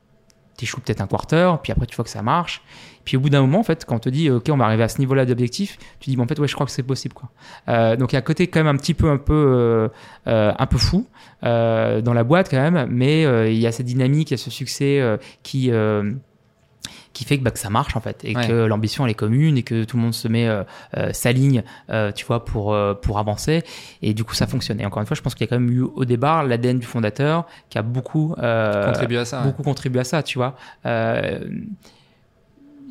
tu 0.57 0.65
échoues 0.65 0.81
peut-être 0.81 1.01
un 1.01 1.07
quarter, 1.07 1.55
puis 1.63 1.73
après, 1.73 1.87
tu 1.87 1.97
vois 1.97 2.05
que 2.05 2.11
ça 2.11 2.23
marche. 2.23 2.63
Puis 3.05 3.17
au 3.17 3.21
bout 3.21 3.31
d'un 3.31 3.41
moment, 3.41 3.61
en 3.61 3.63
fait, 3.63 3.85
quand 3.87 3.97
on 3.97 3.99
te 3.99 4.09
dit, 4.09 4.31
OK, 4.31 4.49
on 4.51 4.57
va 4.57 4.67
arriver 4.67 4.83
à 4.83 4.89
ce 4.89 4.99
niveau-là 4.99 5.25
d'objectif, 5.25 5.79
tu 6.01 6.11
dis, 6.11 6.17
bon, 6.17 6.25
en 6.25 6.27
fait, 6.27 6.39
ouais, 6.39 6.49
je 6.49 6.55
crois 6.55 6.67
que 6.67 6.73
c'est 6.73 6.83
possible. 6.83 7.15
Quoi. 7.15 7.31
Euh, 7.69 7.97
donc, 7.97 8.13
il 8.13 8.15
y 8.15 8.17
a 8.17 8.21
un 8.21 8.23
côté 8.23 8.47
quand 8.47 8.61
même 8.61 8.75
un 8.75 8.77
petit 8.77 8.95
peu, 8.95 9.11
un 9.11 9.17
peu, 9.17 9.91
euh, 10.27 10.53
un 10.59 10.67
peu 10.67 10.79
fou 10.79 11.07
dans 11.43 12.13
la 12.15 12.25
boîte 12.25 12.51
quand 12.51 12.61
même, 12.61 12.87
mais 12.91 13.23
il 13.53 13.59
y 13.59 13.67
a 13.67 13.73
cette 13.73 13.87
dynamique, 13.87 14.31
il 14.31 14.35
y 14.35 14.41
a 14.41 14.43
ce 14.43 14.51
succès 14.51 15.03
qui 15.43 15.71
qui 17.13 17.25
fait 17.25 17.39
que, 17.39 17.43
bah, 17.43 17.51
que 17.51 17.59
ça 17.59 17.71
marche 17.71 17.97
en 17.97 18.01
fait 18.01 18.25
et 18.25 18.35
que 18.35 18.65
l'ambition 18.65 19.05
elle 19.05 19.11
est 19.11 19.15
commune 19.15 19.59
et 19.59 19.63
que 19.63 19.85
tout 19.85 19.97
le 19.97 20.03
monde 20.03 20.15
se 20.15 20.29
met 20.29 20.47
euh, 20.47 20.63
euh, 20.97 21.13
s'aligne 21.13 21.63
euh, 21.91 22.13
tu 22.13 22.25
vois 22.25 22.45
pour 22.45 22.77
pour 23.03 23.19
avancer. 23.19 23.63
Et 24.03 24.15
du 24.15 24.25
coup 24.25 24.35
ça 24.35 24.47
fonctionne. 24.47 24.81
Et 24.81 24.87
encore 24.87 25.01
une 25.01 25.07
fois 25.07 25.17
je 25.17 25.23
pense 25.23 25.35
qu'il 25.35 25.45
y 25.45 25.49
a 25.49 25.51
quand 25.51 25.61
même 25.61 25.71
eu 25.71 25.83
au 25.83 26.05
départ 26.05 26.45
l'ADN 26.45 26.79
du 26.79 26.87
fondateur 26.87 27.47
qui 27.69 27.79
a 27.79 27.83
beaucoup 27.83 28.35
contribué 28.37 29.19
à 29.19 29.25
ça 29.25 29.43
beaucoup 29.43 29.63
contribué 29.63 30.01
à 30.01 30.05
ça 30.05 30.23
tu 30.23 30.39
vois. 30.39 30.57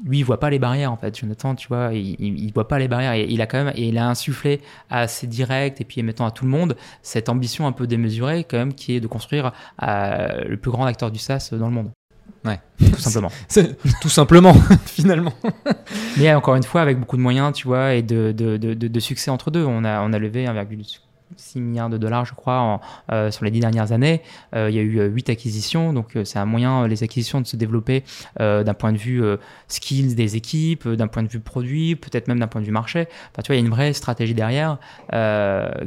Lui 0.06 0.20
il 0.20 0.24
voit 0.24 0.40
pas 0.40 0.50
les 0.50 0.60
barrières 0.60 0.94
en 0.94 0.98
fait 0.98 1.18
Jonathan 1.18 1.56
tu 1.56 1.68
vois. 1.68 1.92
Il, 1.94 2.16
il, 2.20 2.54
voit 2.54 2.68
pas 2.68 2.80
les 2.80 2.88
barrières. 2.88 3.14
Et 3.14 3.26
il 3.30 3.42
a 3.42 3.48
quand 3.48 3.64
même 3.64 3.74
et 3.76 3.88
il 3.88 3.98
a 3.98 4.08
insufflé 4.08 4.62
à 4.90 5.08
ses 5.08 5.28
directs 5.28 5.82
et 5.82 5.86
puis 5.86 6.02
mettant 6.04 6.26
à 6.26 6.32
tout 6.32 6.46
le 6.46 6.52
monde 6.52 6.76
cette 7.02 7.30
ambition 7.30 7.68
un 7.68 7.74
peu 7.74 7.88
démesurée 7.88 8.44
quand 8.44 8.58
même 8.58 8.74
qui 8.74 8.96
est 8.96 9.00
de 9.00 9.08
construire 9.08 9.52
le 9.82 10.56
plus 10.56 10.72
grand 10.72 10.86
acteur 10.86 11.12
du 11.12 11.20
SaaS 11.20 11.50
dans 11.54 11.68
le 11.68 11.74
monde 11.74 11.92
Ouais. 12.46 12.60
Tout 12.80 13.00
simplement. 13.00 13.32
tout 14.02 14.10
simplement, 14.10 14.54
finalement. 14.86 15.34
Mais 16.18 16.34
encore 16.34 16.56
une 16.56 16.64
fois, 16.64 16.82
avec 16.82 17.00
beaucoup 17.00 17.18
de 17.18 17.22
moyens, 17.22 17.54
tu 17.54 17.68
vois, 17.68 17.94
et 17.94 18.02
de, 18.02 18.32
de, 18.32 18.58
de, 18.58 18.74
de 18.74 19.00
succès 19.00 19.32
entre 19.32 19.52
deux. 19.52 19.66
On 19.66 19.84
a, 19.84 20.02
on 20.02 20.14
a 20.14 20.20
levé 20.20 20.46
1,2 20.46 21.00
6 21.36 21.62
milliards 21.62 21.90
de 21.92 21.98
dollars, 21.98 22.26
je 22.26 22.34
crois, 22.34 22.60
en, 22.60 23.32
sur 23.32 23.46
les 23.46 23.52
10 23.52 23.60
dernières 23.60 23.92
années. 23.92 24.24
il 24.56 24.72
y 24.72 24.80
a 24.80 24.82
eu 24.82 25.00
8 25.00 25.30
acquisitions, 25.30 25.94
donc 25.94 26.18
c'est 26.24 26.40
un 26.40 26.46
moyen, 26.46 26.88
les 26.88 27.04
acquisitions, 27.04 27.40
de 27.40 27.46
se 27.46 27.56
développer 27.56 28.04
d'un 28.40 28.74
point 28.74 28.92
de 28.92 28.98
vue 28.98 29.24
skills 29.68 30.16
des 30.16 30.36
équipes, 30.36 30.88
d'un 30.88 31.08
point 31.08 31.22
de 31.22 31.28
vue 31.28 31.40
produit, 31.40 31.96
peut-être 31.96 32.28
même 32.28 32.40
d'un 32.40 32.48
point 32.48 32.62
de 32.62 32.66
vue 32.66 32.72
marché. 32.72 33.08
Enfin, 33.32 33.44
tu 33.44 33.48
vois, 33.48 33.58
il 33.58 33.60
y 33.60 33.62
a 33.62 33.66
une 33.66 33.72
vraie 33.72 33.94
stratégie 33.94 34.34
derrière 34.34 34.80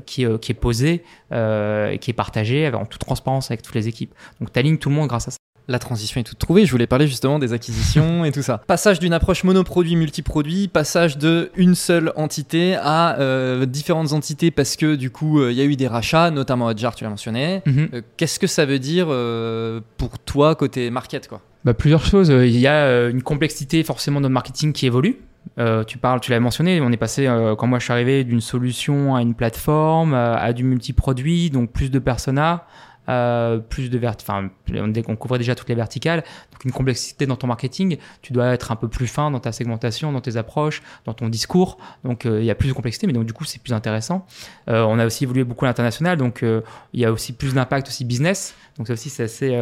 qui, 0.06 0.24
qui, 0.40 0.52
est 0.52 0.60
posée 0.60 1.02
et 1.32 1.98
qui 2.00 2.10
est 2.10 2.16
partagée 2.16 2.72
en 2.72 2.86
toute 2.86 3.00
transparence 3.00 3.50
avec 3.50 3.62
toutes 3.62 3.74
les 3.74 3.88
équipes. 3.88 4.14
Donc, 4.40 4.52
tu 4.52 4.58
alignes 4.60 4.78
tout 4.78 4.90
le 4.90 4.94
monde 4.94 5.08
grâce 5.08 5.26
à 5.26 5.32
ça. 5.32 5.38
La 5.68 5.78
transition 5.78 6.20
est 6.20 6.24
toute 6.24 6.38
trouvée. 6.38 6.66
Je 6.66 6.72
voulais 6.72 6.86
parler 6.86 7.06
justement 7.06 7.38
des 7.38 7.52
acquisitions 7.52 8.24
et 8.24 8.32
tout 8.32 8.42
ça. 8.42 8.58
Passage 8.66 8.98
d'une 8.98 9.12
approche 9.12 9.44
monoproduit, 9.44 9.96
multiproduit, 9.96 10.68
passage 10.68 11.18
de 11.18 11.50
une 11.56 11.74
seule 11.74 12.12
entité 12.16 12.74
à 12.74 13.18
euh, 13.20 13.64
différentes 13.66 14.12
entités 14.12 14.50
parce 14.50 14.76
que 14.76 14.96
du 14.96 15.10
coup 15.10 15.40
euh, 15.40 15.52
il 15.52 15.58
y 15.58 15.60
a 15.60 15.64
eu 15.64 15.76
des 15.76 15.86
rachats, 15.86 16.30
notamment 16.30 16.66
Hotjar, 16.66 16.94
tu 16.94 17.04
l'as 17.04 17.10
mentionné. 17.10 17.62
Mhm. 17.66 17.88
Euh, 17.94 18.02
qu'est-ce 18.16 18.38
que 18.38 18.46
ça 18.46 18.64
veut 18.64 18.78
dire 18.78 19.06
pour 19.96 20.18
toi 20.18 20.54
côté 20.54 20.90
market 20.90 21.28
quoi? 21.28 21.40
Bah, 21.64 21.74
Plusieurs 21.74 22.04
choses. 22.04 22.28
Il 22.28 22.58
y 22.58 22.66
a 22.66 23.08
une 23.08 23.22
complexité 23.22 23.84
forcément 23.84 24.20
de 24.20 24.28
marketing 24.28 24.72
qui 24.72 24.86
évolue. 24.86 25.20
tu 25.86 25.98
parles, 25.98 26.20
tu 26.20 26.30
l'avais 26.30 26.42
mentionné, 26.42 26.80
on 26.80 26.90
est 26.90 26.96
passé 26.96 27.26
quand 27.58 27.66
moi 27.66 27.78
je 27.78 27.84
suis 27.84 27.92
arrivé 27.92 28.24
d'une 28.24 28.40
solution 28.40 29.14
à 29.14 29.22
une 29.22 29.34
plateforme, 29.34 30.14
à 30.14 30.52
du 30.52 30.64
multiproduit, 30.64 31.50
donc 31.50 31.70
plus 31.70 31.90
de 31.90 31.98
personas. 32.00 32.64
Euh, 33.08 33.58
plus 33.58 33.90
de 33.90 33.98
vert, 33.98 34.14
enfin, 34.20 34.48
on, 34.72 35.16
couvrait 35.16 35.38
déjà 35.38 35.56
toutes 35.56 35.68
les 35.68 35.74
verticales, 35.74 36.22
donc 36.52 36.64
une 36.64 36.70
complexité 36.70 37.26
dans 37.26 37.34
ton 37.34 37.48
marketing. 37.48 37.98
Tu 38.22 38.32
dois 38.32 38.52
être 38.52 38.70
un 38.70 38.76
peu 38.76 38.86
plus 38.86 39.08
fin 39.08 39.30
dans 39.30 39.40
ta 39.40 39.50
segmentation, 39.50 40.12
dans 40.12 40.20
tes 40.20 40.36
approches, 40.36 40.82
dans 41.04 41.12
ton 41.12 41.28
discours. 41.28 41.78
Donc 42.04 42.26
euh, 42.26 42.40
il 42.40 42.46
y 42.46 42.50
a 42.50 42.54
plus 42.54 42.68
de 42.68 42.72
complexité, 42.72 43.08
mais 43.08 43.12
donc 43.12 43.24
du 43.24 43.32
coup 43.32 43.44
c'est 43.44 43.60
plus 43.60 43.72
intéressant. 43.72 44.24
Euh, 44.68 44.82
on 44.82 45.00
a 45.00 45.06
aussi 45.06 45.24
évolué 45.24 45.42
beaucoup 45.42 45.64
à 45.64 45.68
l'international, 45.68 46.16
donc 46.16 46.42
il 46.42 47.00
y 47.00 47.04
a 47.04 47.10
aussi 47.10 47.32
plus 47.32 47.54
d'impact 47.54 47.88
aussi 47.88 48.04
business. 48.04 48.54
Donc 48.78 48.86
ça 48.86 48.92
aussi 48.92 49.10
c'est 49.10 49.24
assez 49.24 49.58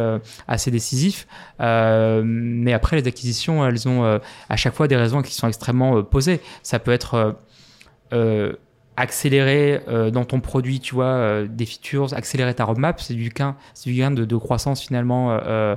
assez 0.47 0.69
décisif. 0.69 1.27
mais 1.59 2.73
après 2.73 2.97
les 2.97 3.07
acquisitions, 3.07 3.65
elles 3.65 3.87
ont 3.87 4.19
à 4.49 4.55
chaque 4.55 4.75
fois 4.75 4.87
des 4.87 4.97
raisons 4.97 5.23
qui 5.23 5.33
sont 5.33 5.47
extrêmement 5.47 6.03
posées. 6.03 6.41
Ça 6.61 6.77
peut 6.77 6.91
être 6.91 7.35
accélérer 9.01 9.81
euh, 9.87 10.11
dans 10.11 10.25
ton 10.25 10.39
produit, 10.39 10.79
tu 10.79 10.93
vois, 10.93 11.05
euh, 11.05 11.47
des 11.49 11.65
features, 11.65 12.13
accélérer 12.13 12.53
ta 12.53 12.65
roadmap, 12.65 13.01
c'est 13.01 13.15
du 13.15 13.29
gain, 13.29 13.55
c'est 13.73 13.89
du 13.89 13.95
gain 13.97 14.11
de, 14.11 14.37
croissance 14.37 14.81
finalement 14.81 15.37
euh, 15.43 15.75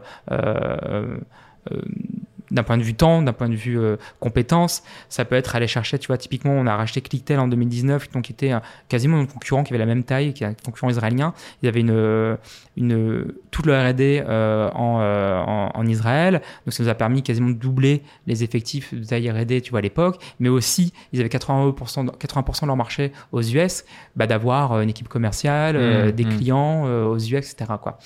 d'un 2.55 2.63
point 2.63 2.79
de 2.79 2.83
vue 2.83 2.95
temps, 2.95 3.21
d'un 3.21 3.33
point 3.33 3.49
de 3.49 3.55
vue 3.55 3.79
euh, 3.79 3.97
compétence. 4.21 4.85
Ça 5.09 5.25
peut 5.25 5.35
être 5.35 5.57
aller 5.57 5.67
chercher, 5.67 5.99
tu 5.99 6.07
vois, 6.07 6.17
typiquement, 6.17 6.53
on 6.53 6.67
a 6.67 6.77
racheté 6.77 7.01
Clicktel 7.01 7.39
en 7.41 7.49
2019, 7.49 8.11
donc 8.13 8.25
qui 8.25 8.33
était 8.33 8.53
quasiment 8.89 9.19
un 9.19 9.27
concurrent 9.27 9.65
qui 9.65 9.73
avait 9.73 9.79
la 9.79 9.87
même 9.87 10.05
taille, 10.05 10.33
qui 10.33 10.45
est 10.45 10.47
un 10.47 10.55
concurrent 10.55 10.89
israélien. 10.89 11.35
Ils 11.63 11.69
avaient 11.69 11.81
une, 11.81 12.39
une, 12.77 13.27
toute 13.51 13.67
le 13.67 13.77
R&D 13.77 14.23
euh, 14.27 14.71
en, 14.71 15.01
euh, 15.01 15.41
en, 15.41 15.73
en, 15.75 15.87
Israël, 15.87 16.41
donc 16.65 16.73
ça 16.73 16.83
nous 16.83 16.89
a 16.89 16.95
permis 16.95 17.23
quasiment 17.23 17.51
de 17.51 17.55
doubler 17.55 18.03
les 18.27 18.45
effectifs 18.45 18.95
de 18.95 19.05
taille 19.05 19.31
R&D, 19.31 19.61
tu 19.61 19.71
vois, 19.71 19.81
à 19.81 19.83
l'époque, 19.83 20.23
mais 20.39 20.49
aussi, 20.49 20.93
ils 21.13 21.21
avaient 21.21 21.29
80%, 21.29 22.17
80 22.17 22.45
de 22.63 22.67
leur 22.67 22.77
marché 22.77 23.13
aux 23.33 23.43
US, 23.43 23.85
bah, 24.15 24.27
d'avoir 24.27 24.81
une 24.81 24.91
équipe 24.91 25.09
commerciale, 25.09 25.77
mmh, 25.77 26.13
des 26.13 26.25
mmh. 26.25 26.37
clients 26.37 26.85
aux 26.85 27.19
US, 27.19 27.53
etc. 27.53 27.73
Quoi. 27.83 27.99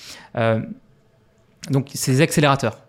donc, 1.69 1.89
c'est 1.93 2.13
des 2.13 2.21
accélérateurs 2.21 2.88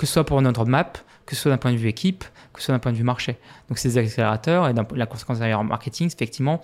que 0.00 0.06
ce 0.06 0.14
soit 0.14 0.24
pour 0.24 0.40
notre 0.40 0.60
roadmap, 0.60 0.96
que 1.26 1.36
ce 1.36 1.42
soit 1.42 1.50
d'un 1.50 1.58
point 1.58 1.72
de 1.72 1.76
vue 1.76 1.88
équipe, 1.88 2.24
que 2.54 2.60
ce 2.60 2.66
soit 2.66 2.74
d'un 2.74 2.78
point 2.78 2.90
de 2.90 2.96
vue 2.96 3.04
marché. 3.04 3.36
Donc, 3.68 3.76
ces 3.76 3.98
accélérateurs 3.98 4.66
et 4.66 4.72
la 4.72 5.04
conséquence 5.04 5.40
derrière 5.40 5.62
marketing, 5.62 6.06
effectivement, 6.10 6.62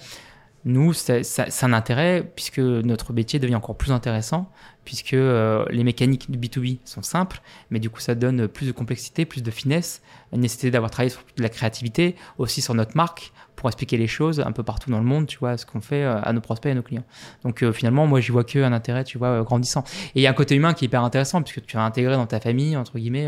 nous, 0.64 0.94
c'est 0.94 1.22
un 1.62 1.72
intérêt 1.74 2.32
puisque 2.34 2.60
notre 2.60 3.12
métier 3.12 3.38
devient 3.38 3.56
encore 3.56 3.76
plus 3.76 3.92
intéressant, 3.92 4.50
puisque 4.86 5.12
euh, 5.12 5.66
les 5.68 5.84
mécaniques 5.84 6.30
du 6.30 6.38
B2B 6.38 6.78
sont 6.86 7.02
simples, 7.02 7.42
mais 7.68 7.78
du 7.78 7.90
coup, 7.90 8.00
ça 8.00 8.14
donne 8.14 8.48
plus 8.48 8.68
de 8.68 8.72
complexité, 8.72 9.26
plus 9.26 9.42
de 9.42 9.50
finesse, 9.50 10.00
la 10.32 10.38
nécessité 10.38 10.70
d'avoir 10.70 10.90
travaillé 10.90 11.10
sur 11.10 11.20
de 11.36 11.42
la 11.42 11.50
créativité, 11.50 12.16
aussi 12.38 12.62
sur 12.62 12.72
notre 12.72 12.96
marque, 12.96 13.34
pour 13.56 13.70
expliquer 13.70 13.96
les 13.96 14.06
choses 14.06 14.40
un 14.40 14.52
peu 14.52 14.62
partout 14.62 14.90
dans 14.90 14.98
le 14.98 15.04
monde, 15.04 15.26
tu 15.26 15.38
vois, 15.38 15.56
ce 15.56 15.64
qu'on 15.64 15.80
fait 15.80 16.04
euh, 16.04 16.20
à 16.22 16.32
nos 16.32 16.42
prospects 16.42 16.68
et 16.68 16.72
à 16.72 16.74
nos 16.74 16.82
clients. 16.82 17.04
Donc 17.42 17.62
euh, 17.62 17.72
finalement, 17.72 18.06
moi, 18.06 18.20
j'y 18.20 18.30
vois 18.30 18.44
qu'un 18.44 18.72
intérêt, 18.72 19.02
tu 19.02 19.16
vois, 19.16 19.28
euh, 19.28 19.42
grandissant. 19.42 19.82
Et 20.14 20.20
il 20.20 20.22
y 20.22 20.26
a 20.26 20.30
un 20.30 20.34
côté 20.34 20.54
humain 20.54 20.74
qui 20.74 20.84
est 20.84 20.86
hyper 20.86 21.02
intéressant, 21.02 21.42
puisque 21.42 21.64
tu 21.64 21.78
as 21.78 21.82
intégré 21.82 22.14
dans 22.14 22.26
ta 22.26 22.38
famille, 22.38 22.76
entre 22.76 22.98
guillemets, 22.98 23.26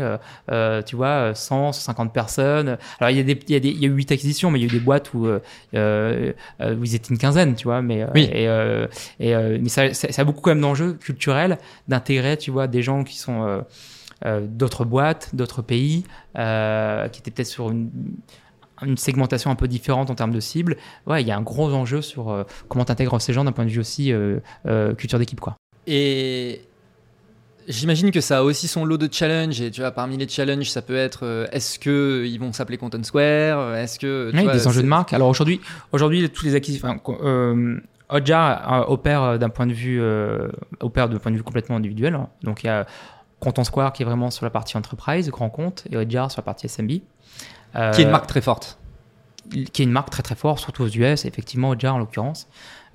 tu 0.85 0.95
vois, 0.95 1.33
100, 1.33 1.73
150 1.73 2.13
personnes. 2.13 2.77
Alors, 2.99 3.09
il 3.09 3.17
y, 3.17 3.19
a 3.19 3.23
des, 3.23 3.39
il, 3.47 3.53
y 3.53 3.55
a 3.55 3.59
des, 3.59 3.69
il 3.69 3.79
y 3.79 3.85
a 3.85 3.87
eu 3.87 3.93
8 3.93 4.11
acquisitions, 4.11 4.51
mais 4.51 4.59
il 4.59 4.61
y 4.61 4.65
a 4.65 4.67
eu 4.67 4.79
des 4.79 4.83
boîtes 4.83 5.13
où, 5.13 5.27
où 5.27 5.37
ils 5.73 6.95
étaient 6.95 7.09
une 7.09 7.17
quinzaine, 7.17 7.55
tu 7.55 7.65
vois. 7.65 7.81
Mais, 7.81 8.05
oui. 8.13 8.29
et, 8.31 8.43
et, 9.19 9.35
mais 9.59 9.69
ça, 9.69 9.93
ça, 9.93 10.21
a 10.21 10.25
beaucoup 10.25 10.41
quand 10.41 10.51
même 10.51 10.61
d'enjeux 10.61 10.93
culturels 10.93 11.57
d'intégrer, 11.87 12.37
tu 12.37 12.51
vois, 12.51 12.67
des 12.67 12.83
gens 12.83 13.03
qui 13.03 13.17
sont... 13.17 13.63
d'autres 14.25 14.85
boîtes, 14.85 15.33
d'autres 15.33 15.63
pays, 15.63 16.03
qui 16.35 17.19
étaient 17.19 17.31
peut-être 17.31 17.47
sur 17.47 17.71
une, 17.71 17.89
une 18.85 18.97
segmentation 18.97 19.51
un 19.51 19.55
peu 19.55 19.67
différente 19.67 20.09
en 20.09 20.15
termes 20.15 20.33
de 20.33 20.39
cible, 20.39 20.77
ouais, 21.07 21.21
il 21.21 21.27
y 21.27 21.31
a 21.31 21.37
un 21.37 21.41
gros 21.41 21.71
enjeu 21.73 22.01
sur 22.01 22.29
euh, 22.29 22.43
comment 22.67 22.85
tu 22.85 22.91
intègres 22.91 23.19
ces 23.21 23.33
gens 23.33 23.43
d'un 23.43 23.51
point 23.51 23.65
de 23.65 23.69
vue 23.69 23.79
aussi 23.79 24.11
euh, 24.11 24.39
euh, 24.65 24.93
culture 24.93 25.19
d'équipe. 25.19 25.39
quoi. 25.39 25.55
Et 25.87 26.61
J'imagine 27.67 28.09
que 28.09 28.19
ça 28.19 28.39
a 28.39 28.41
aussi 28.41 28.67
son 28.67 28.83
lot 28.83 28.97
de 28.97 29.07
challenges. 29.11 29.61
Et 29.61 29.69
tu 29.69 29.81
vois, 29.81 29.91
parmi 29.91 30.17
les 30.17 30.27
challenges, 30.27 30.71
ça 30.71 30.81
peut 30.81 30.95
être 30.95 31.47
est-ce 31.51 31.77
que 31.77 32.25
ils 32.25 32.39
vont 32.39 32.51
s'appeler 32.51 32.77
Content 32.77 33.03
Square 33.03 33.75
Est-ce 33.75 33.99
que 33.99 34.31
tu 34.31 34.43
des 34.43 34.67
enjeux 34.67 34.81
de 34.81 34.87
marque. 34.87 35.13
Alors 35.13 35.29
aujourd'hui, 35.29 35.61
aujourd'hui, 35.91 36.27
tous 36.31 36.45
les 36.45 36.55
acquisitions, 36.55 36.99
enfin, 37.05 37.77
Hotjar 38.09 38.89
opère 38.89 39.37
d'un 39.37 39.49
point 39.49 39.67
de 39.67 39.73
vue 39.73 40.01
opère 40.79 41.09
point 41.09 41.31
de 41.31 41.37
vue 41.37 41.43
complètement 41.43 41.75
individuel. 41.75 42.19
Donc 42.41 42.63
il 42.63 42.67
y 42.67 42.69
a 42.69 42.87
Content 43.39 43.63
Square 43.63 43.93
qui 43.93 44.01
est 44.01 44.05
vraiment 44.05 44.31
sur 44.31 44.45
la 44.45 44.49
partie 44.49 44.75
enterprise, 44.75 45.29
grand 45.29 45.49
compte, 45.49 45.85
et 45.91 45.97
Hotjar 45.97 46.31
sur 46.31 46.41
la 46.41 46.45
partie 46.45 46.67
SMB. 46.67 46.91
Euh, 47.75 47.91
qui 47.91 48.01
est 48.01 48.03
une 48.03 48.11
marque 48.11 48.27
très 48.27 48.41
forte. 48.41 48.77
Qui 49.51 49.81
est 49.81 49.85
une 49.85 49.91
marque 49.91 50.09
très 50.09 50.23
très 50.23 50.35
forte, 50.35 50.59
surtout 50.59 50.83
aux 50.83 50.89
US, 50.89 51.25
effectivement, 51.25 51.77
Jar 51.77 51.95
en 51.95 51.99
l'occurrence. 51.99 52.47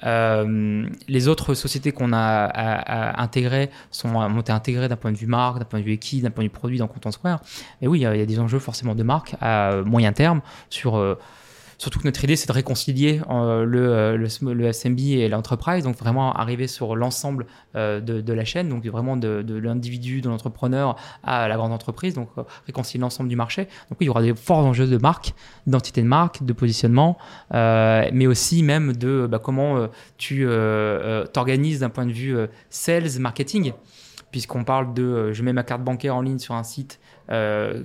Euh, 0.04 0.86
les 1.08 1.28
autres 1.28 1.54
sociétés 1.54 1.92
qu'on 1.92 2.12
a, 2.12 3.20
intégrées 3.20 3.70
sont, 3.90 4.14
ont 4.16 4.40
été 4.40 4.52
intégrées 4.52 4.88
d'un 4.88 4.96
point 4.96 5.12
de 5.12 5.16
vue 5.16 5.26
marque, 5.26 5.58
d'un 5.58 5.64
point 5.64 5.80
de 5.80 5.84
vue 5.84 5.92
équipe, 5.92 6.22
d'un 6.22 6.30
point 6.30 6.44
de 6.44 6.48
vue 6.48 6.54
produit 6.54 6.78
dans 6.78 6.86
Content 6.86 7.10
Square. 7.10 7.40
Mais 7.80 7.88
oui, 7.88 8.00
il 8.00 8.02
y, 8.02 8.06
a 8.06 8.26
des 8.26 8.40
enjeux 8.40 8.58
forcément 8.58 8.94
de 8.94 9.02
marque 9.02 9.34
à 9.40 9.82
moyen 9.84 10.12
terme 10.12 10.40
sur 10.68 10.96
euh, 10.96 11.18
Surtout 11.78 11.98
que 11.98 12.04
notre 12.04 12.22
idée, 12.24 12.36
c'est 12.36 12.48
de 12.48 12.52
réconcilier 12.52 13.20
euh, 13.30 13.64
le, 13.64 14.16
le, 14.16 14.72
SMB 14.72 14.98
et 14.98 15.28
l'entreprise, 15.28 15.84
donc 15.84 15.96
vraiment 15.96 16.32
arriver 16.32 16.66
sur 16.66 16.96
l'ensemble 16.96 17.46
euh, 17.76 18.00
de, 18.00 18.32
la 18.32 18.44
chaîne, 18.44 18.68
donc 18.68 18.84
vraiment 18.86 19.16
de, 19.16 19.44
l'individu, 19.58 20.20
de 20.20 20.28
l'entrepreneur 20.28 20.96
à 21.22 21.48
la 21.48 21.56
grande 21.56 21.72
entreprise, 21.72 22.14
donc 22.14 22.28
euh, 22.38 22.42
réconcilier 22.66 23.00
l'ensemble 23.00 23.28
du 23.28 23.36
marché. 23.36 23.64
Donc 23.90 23.98
il 24.00 24.06
y 24.06 24.10
aura 24.10 24.22
des 24.22 24.34
forts 24.34 24.64
enjeux 24.64 24.86
de 24.86 24.98
marque, 24.98 25.34
d'identité 25.66 26.02
de 26.02 26.06
marque, 26.06 26.42
de 26.42 26.52
positionnement, 26.52 27.18
mais 27.52 28.26
aussi 28.26 28.62
même 28.62 28.94
de 28.94 29.26
bah, 29.30 29.38
comment 29.38 29.88
tu 30.18 30.46
t'organises 31.32 31.80
d'un 31.80 31.90
point 31.90 32.06
de 32.06 32.12
vue 32.12 32.36
sales, 32.70 33.18
marketing. 33.18 33.72
Puisqu'on 34.30 34.64
parle 34.64 34.94
de 34.94 35.32
je 35.32 35.42
mets 35.44 35.52
ma 35.52 35.62
carte 35.62 35.82
bancaire 35.82 36.16
en 36.16 36.20
ligne 36.20 36.40
sur 36.40 36.54
un 36.54 36.64
site 36.64 36.98
euh, 37.30 37.82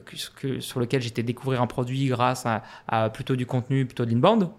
sur 0.60 0.80
lequel 0.80 1.02
j'étais 1.02 1.24
découvrir 1.24 1.62
un 1.62 1.68
produit 1.68 2.08
grâce 2.08 2.46
à, 2.88 3.10
plutôt 3.10 3.36
du 3.36 3.46
contenu, 3.46 3.86
plutôt 3.86 4.06
de 4.06 4.12
l'inbound, 4.12 4.50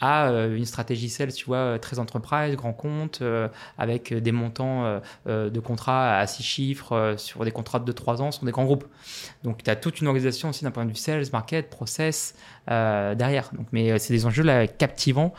à 0.00 0.26
euh, 0.26 0.56
une 0.56 0.64
stratégie 0.64 1.08
sales, 1.08 1.32
tu 1.32 1.46
vois, 1.46 1.78
très 1.78 1.98
entreprise, 1.98 2.56
grand 2.56 2.72
compte, 2.72 3.20
euh, 3.22 3.48
avec 3.78 4.12
des 4.12 4.32
montants 4.32 5.00
de 5.26 5.60
contrats 5.60 6.18
à 6.18 6.26
six 6.26 6.42
chiffres 6.42 7.14
sur 7.16 7.44
des 7.44 7.52
contrats 7.52 7.78
de 7.78 7.92
3 7.92 8.22
ans 8.22 8.32
sur 8.32 8.44
des 8.44 8.52
grands 8.52 8.64
groupes. 8.64 8.84
Donc, 9.44 9.62
tu 9.62 9.70
as 9.70 9.76
toute 9.76 10.00
une 10.00 10.08
organisation 10.08 10.48
aussi 10.50 10.64
d'un 10.64 10.70
point 10.70 10.84
de 10.84 10.90
vue 10.90 10.96
sales, 10.96 11.24
market, 11.32 11.70
process 11.70 12.34
derrière. 12.66 13.50
Donc, 13.52 13.68
mais 13.72 13.98
c'est 13.98 14.12
des 14.12 14.26
enjeux 14.26 14.42
là, 14.42 14.66
captivants 14.66 15.32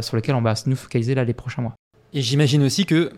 sur 0.00 0.16
lesquels 0.16 0.34
on 0.34 0.42
va 0.42 0.54
nous 0.66 0.76
focaliser 0.76 1.14
là 1.14 1.24
les 1.24 1.34
prochains 1.34 1.62
mois. 1.62 1.74
Et 2.14 2.22
j'imagine 2.22 2.62
aussi 2.62 2.86
que 2.86 3.12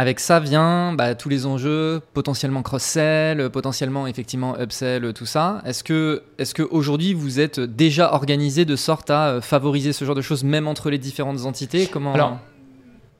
avec 0.00 0.18
ça 0.18 0.40
vient 0.40 0.94
bah, 0.94 1.14
tous 1.14 1.28
les 1.28 1.44
enjeux, 1.44 2.00
potentiellement 2.14 2.62
cross-sell, 2.62 3.50
potentiellement 3.50 4.06
effectivement 4.06 4.58
upsell, 4.58 5.12
tout 5.12 5.26
ça. 5.26 5.60
Est-ce 5.66 5.84
que, 5.84 6.22
est 6.38 6.50
que 6.54 6.62
aujourd'hui 6.62 7.12
vous 7.12 7.38
êtes 7.38 7.60
déjà 7.60 8.14
organisé 8.14 8.64
de 8.64 8.76
sorte 8.76 9.10
à 9.10 9.28
euh, 9.28 9.40
favoriser 9.42 9.92
ce 9.92 10.06
genre 10.06 10.14
de 10.14 10.22
choses 10.22 10.42
même 10.42 10.68
entre 10.68 10.88
les 10.88 10.96
différentes 10.96 11.44
entités? 11.44 11.86
Comment 11.86 12.14
Alors, 12.14 12.38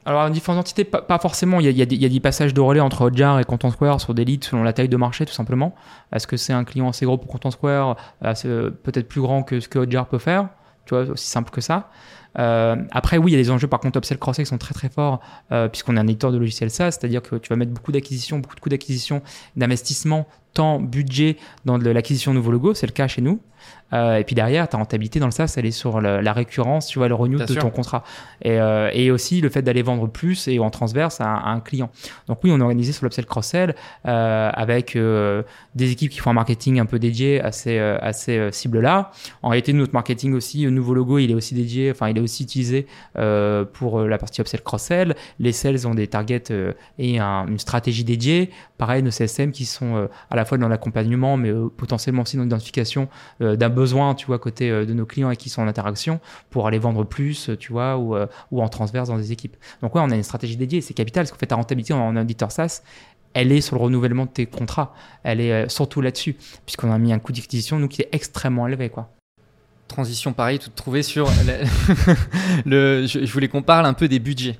alors 0.06 0.30
différentes 0.30 0.60
entités, 0.60 0.84
pas, 0.84 1.18
forcément. 1.18 1.60
Il 1.60 1.70
y, 1.70 1.82
a, 1.82 1.84
des 1.84 2.20
passages 2.20 2.54
de 2.54 2.60
relais 2.62 2.80
entre 2.80 3.02
Hotjar 3.02 3.38
et 3.40 3.44
Content 3.44 3.70
Square 3.70 4.00
sur 4.00 4.14
des 4.14 4.24
leads 4.24 4.46
selon 4.46 4.62
la 4.62 4.72
taille 4.72 4.88
de 4.88 4.96
marché, 4.96 5.26
tout 5.26 5.34
simplement. 5.34 5.74
Est-ce 6.14 6.26
que 6.26 6.38
c'est 6.38 6.54
un 6.54 6.64
client 6.64 6.88
assez 6.88 7.04
gros 7.04 7.18
pour 7.18 7.30
Content 7.30 7.50
Square, 7.50 7.96
euh, 8.24 8.70
peut-être 8.70 9.06
plus 9.06 9.20
grand 9.20 9.42
que 9.42 9.60
ce 9.60 9.68
que 9.68 9.80
Hotjar 9.80 10.06
peut 10.06 10.18
faire? 10.18 10.48
Tu 10.86 10.94
vois, 10.94 11.04
aussi 11.04 11.26
simple 11.28 11.50
que 11.50 11.60
ça. 11.60 11.90
Après, 12.34 13.18
oui, 13.18 13.32
il 13.32 13.34
y 13.34 13.38
a 13.38 13.42
des 13.42 13.50
enjeux 13.50 13.66
par 13.66 13.80
contre 13.80 13.98
upsell 13.98 14.18
cross-sell 14.18 14.44
qui 14.44 14.48
sont 14.50 14.58
très 14.58 14.74
très 14.74 14.88
forts 14.88 15.20
puisqu'on 15.70 15.96
est 15.96 16.00
un 16.00 16.06
éditeur 16.06 16.32
de 16.32 16.38
logiciels 16.38 16.70
SaaS, 16.70 16.92
c'est-à-dire 16.92 17.22
que 17.22 17.36
tu 17.36 17.48
vas 17.48 17.56
mettre 17.56 17.72
beaucoup 17.72 17.92
d'acquisitions, 17.92 18.38
beaucoup 18.38 18.56
de 18.56 18.60
coûts 18.60 18.68
d'acquisition, 18.68 19.22
d'investissement, 19.56 20.26
temps, 20.52 20.80
budget 20.80 21.36
dans 21.64 21.78
l'acquisition 21.78 22.32
de 22.32 22.36
nouveaux 22.36 22.52
logos, 22.52 22.74
c'est 22.74 22.86
le 22.86 22.92
cas 22.92 23.08
chez 23.08 23.22
nous. 23.22 23.40
Euh, 23.92 24.16
et 24.16 24.24
puis 24.24 24.34
derrière, 24.34 24.68
ta 24.68 24.78
rentabilité 24.78 25.20
dans 25.20 25.26
le 25.26 25.32
SaaS, 25.32 25.54
elle 25.56 25.66
est 25.66 25.70
sur 25.70 26.00
la, 26.00 26.32
récurrence, 26.32 26.86
tu 26.86 26.98
vois, 26.98 27.08
le 27.08 27.14
renew 27.14 27.38
de 27.38 27.54
ton 27.54 27.70
contrat. 27.70 28.04
Et, 28.42 28.60
euh, 28.60 28.90
et, 28.92 29.10
aussi 29.10 29.40
le 29.40 29.48
fait 29.48 29.62
d'aller 29.62 29.82
vendre 29.82 30.08
plus 30.08 30.46
et 30.48 30.58
en 30.60 30.70
transverse 30.70 31.20
à, 31.20 31.26
un 31.26 31.60
client. 31.60 31.90
Donc 32.28 32.38
oui, 32.44 32.50
on 32.52 32.58
est 32.58 32.62
organisé 32.62 32.92
sur 32.92 33.04
l'upsell 33.04 33.26
cross-sell 33.26 33.74
euh, 34.06 34.50
avec 34.54 34.96
des 34.96 35.90
équipes 35.90 36.10
qui 36.10 36.18
font 36.18 36.30
un 36.30 36.34
marketing 36.34 36.78
un 36.78 36.86
peu 36.86 36.98
dédié 36.98 37.40
à 37.40 37.52
ces, 37.52 37.78
à 37.78 38.12
ces 38.12 38.52
cibles-là. 38.52 39.10
En 39.42 39.48
réalité, 39.48 39.72
notre 39.72 39.92
marketing 39.92 40.34
aussi, 40.34 40.66
nouveau 40.66 40.94
logo, 40.94 41.18
il 41.18 41.30
est 41.30 41.34
aussi 41.34 41.54
dédié, 41.54 41.90
enfin, 41.90 42.08
il 42.08 42.18
est 42.18 42.20
aussi 42.20 42.44
utilisé 42.44 42.86
pour 43.72 44.00
la 44.02 44.18
partie 44.18 44.40
upsell 44.40 44.62
cross-sell. 44.62 45.16
Les 45.38 45.52
sales 45.52 45.86
ont 45.86 45.94
des 45.94 46.06
targets 46.06 46.52
et 46.98 47.18
une 47.18 47.58
stratégie 47.58 48.04
dédiée. 48.04 48.50
Pareil, 48.78 49.02
nos 49.02 49.10
CSM 49.10 49.50
qui 49.50 49.64
sont 49.64 50.08
à 50.30 50.36
la 50.36 50.39
fois 50.44 50.58
dans 50.58 50.68
l'accompagnement, 50.68 51.36
mais 51.36 51.52
potentiellement 51.76 52.22
aussi 52.22 52.36
dans 52.36 52.42
l'identification 52.42 53.08
d'un 53.40 53.68
besoin, 53.68 54.14
tu 54.14 54.26
vois, 54.26 54.38
côté 54.38 54.70
euh, 54.70 54.84
de 54.84 54.92
nos 54.92 55.06
clients 55.06 55.30
et 55.30 55.36
qui 55.36 55.48
sont 55.48 55.62
en 55.62 55.68
interaction 55.68 56.20
pour 56.50 56.66
aller 56.66 56.78
vendre 56.78 57.04
plus, 57.04 57.48
euh, 57.50 57.56
tu 57.56 57.72
vois, 57.72 57.96
ou, 57.96 58.16
euh, 58.16 58.26
en 58.52 58.68
transverse 58.68 59.08
dans 59.08 59.16
des 59.16 59.32
équipes. 59.32 59.56
Donc 59.82 59.94
ouais, 59.94 60.02
on 60.04 60.10
a 60.10 60.16
une 60.16 60.22
stratégie 60.22 60.56
dédiée, 60.56 60.80
c'est 60.80 60.94
capital, 60.94 61.22
parce 61.22 61.32
qu'en 61.32 61.38
fait, 61.38 61.46
ta 61.46 61.56
rentabilité 61.56 61.92
en 61.94 62.16
auditeur 62.16 62.50
SaaS, 62.50 62.82
elle 63.32 63.52
est 63.52 63.60
sur 63.60 63.76
le 63.76 63.82
renouvellement 63.82 64.24
de 64.24 64.30
tes 64.30 64.46
contrats. 64.46 64.92
Elle 65.22 65.40
est 65.40 65.68
surtout 65.68 66.00
là-dessus, 66.00 66.36
puisqu'on 66.66 66.90
a 66.90 66.98
mis 66.98 67.12
un 67.12 67.20
coût 67.20 67.32
d'acquisition, 67.32 67.78
nous, 67.78 67.88
qui 67.88 68.02
est 68.02 68.08
extrêmement 68.12 68.66
élevé, 68.66 68.88
quoi 68.88 69.10
transition 69.86 70.32
pareil, 70.32 70.60
tout 70.60 70.70
trouvé 70.70 71.02
sur 71.02 71.28
le, 72.64 73.06
je, 73.06 73.32
voulais 73.32 73.48
qu'on 73.48 73.62
parle 73.62 73.86
un 73.86 73.92
peu 73.92 74.06
des 74.06 74.20
budgets. 74.20 74.56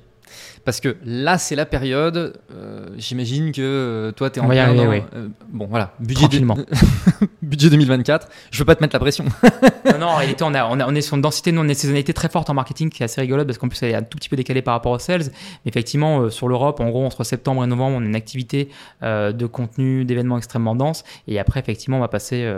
Parce 0.63 0.79
que 0.79 0.97
là, 1.03 1.37
c'est 1.37 1.55
la 1.55 1.65
période. 1.65 2.39
Euh, 2.53 2.87
j'imagine 2.97 3.51
que 3.51 3.61
euh, 3.61 4.11
toi, 4.11 4.29
tu 4.29 4.39
es 4.39 4.41
en 4.41 4.47
plein 4.47 4.77
euh, 4.77 5.27
bon, 5.49 5.67
voilà. 5.67 5.93
Budget, 5.99 6.27
budget 7.41 7.69
2024. 7.69 8.27
Je 8.51 8.59
veux 8.59 8.65
pas 8.65 8.75
te 8.75 8.83
mettre 8.83 8.95
la 8.95 8.99
pression. 8.99 9.25
non, 9.85 9.99
non, 9.99 10.07
en 10.07 10.15
réalité, 10.17 10.43
on, 10.43 10.53
a, 10.53 10.65
on, 10.67 10.95
est 10.95 11.01
sur 11.01 11.15
une 11.15 11.21
densité, 11.21 11.51
nous, 11.51 11.61
on 11.61 11.67
est 11.67 11.73
saisonnalité 11.73 12.13
très 12.13 12.29
forte 12.29 12.49
en 12.49 12.53
marketing 12.53 12.89
qui 12.89 13.01
est 13.01 13.05
assez 13.05 13.19
rigolote 13.21 13.47
parce 13.47 13.57
qu'en 13.57 13.69
plus, 13.69 13.81
elle 13.83 13.91
est 13.91 13.95
un 13.95 14.03
tout 14.03 14.17
petit 14.17 14.29
peu 14.29 14.35
décalée 14.35 14.61
par 14.61 14.75
rapport 14.75 14.91
aux 14.91 14.99
sales. 14.99 15.23
Mais 15.65 15.69
effectivement, 15.69 16.29
sur 16.29 16.47
l'Europe, 16.47 16.79
en 16.79 16.89
gros, 16.89 17.05
entre 17.05 17.23
septembre 17.23 17.63
et 17.63 17.67
novembre, 17.67 17.97
on 17.97 18.01
a 18.01 18.05
une 18.05 18.15
activité 18.15 18.69
de 19.01 19.45
contenu, 19.47 20.05
d'événements 20.05 20.37
extrêmement 20.37 20.75
dense. 20.75 21.03
Et 21.27 21.39
après, 21.39 21.59
effectivement, 21.59 21.97
on 21.97 22.01
va 22.01 22.07
passer 22.07 22.51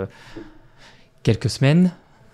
quelques 1.23 1.49
semaines. 1.49 1.91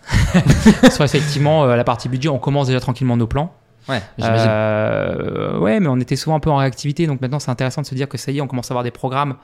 sur 0.91 1.03
effectivement 1.03 1.67
la 1.67 1.83
partie 1.83 2.09
budget, 2.09 2.29
on 2.29 2.39
commence 2.39 2.67
déjà 2.67 2.79
tranquillement 2.79 3.17
nos 3.17 3.27
plans. 3.27 3.53
Ouais, 3.89 4.01
euh, 4.21 5.57
ouais, 5.57 5.79
mais 5.79 5.87
on 5.87 5.97
était 5.97 6.15
souvent 6.15 6.35
un 6.35 6.39
peu 6.39 6.49
en 6.49 6.57
réactivité, 6.57 7.07
donc 7.07 7.21
maintenant 7.21 7.39
c'est 7.39 7.51
intéressant 7.51 7.81
de 7.81 7.87
se 7.87 7.95
dire 7.95 8.07
que 8.07 8.17
ça 8.17 8.31
y 8.31 8.37
est, 8.37 8.41
on 8.41 8.47
commence 8.47 8.69
à 8.69 8.73
avoir 8.73 8.83
des 8.83 8.91
programmes 8.91 9.35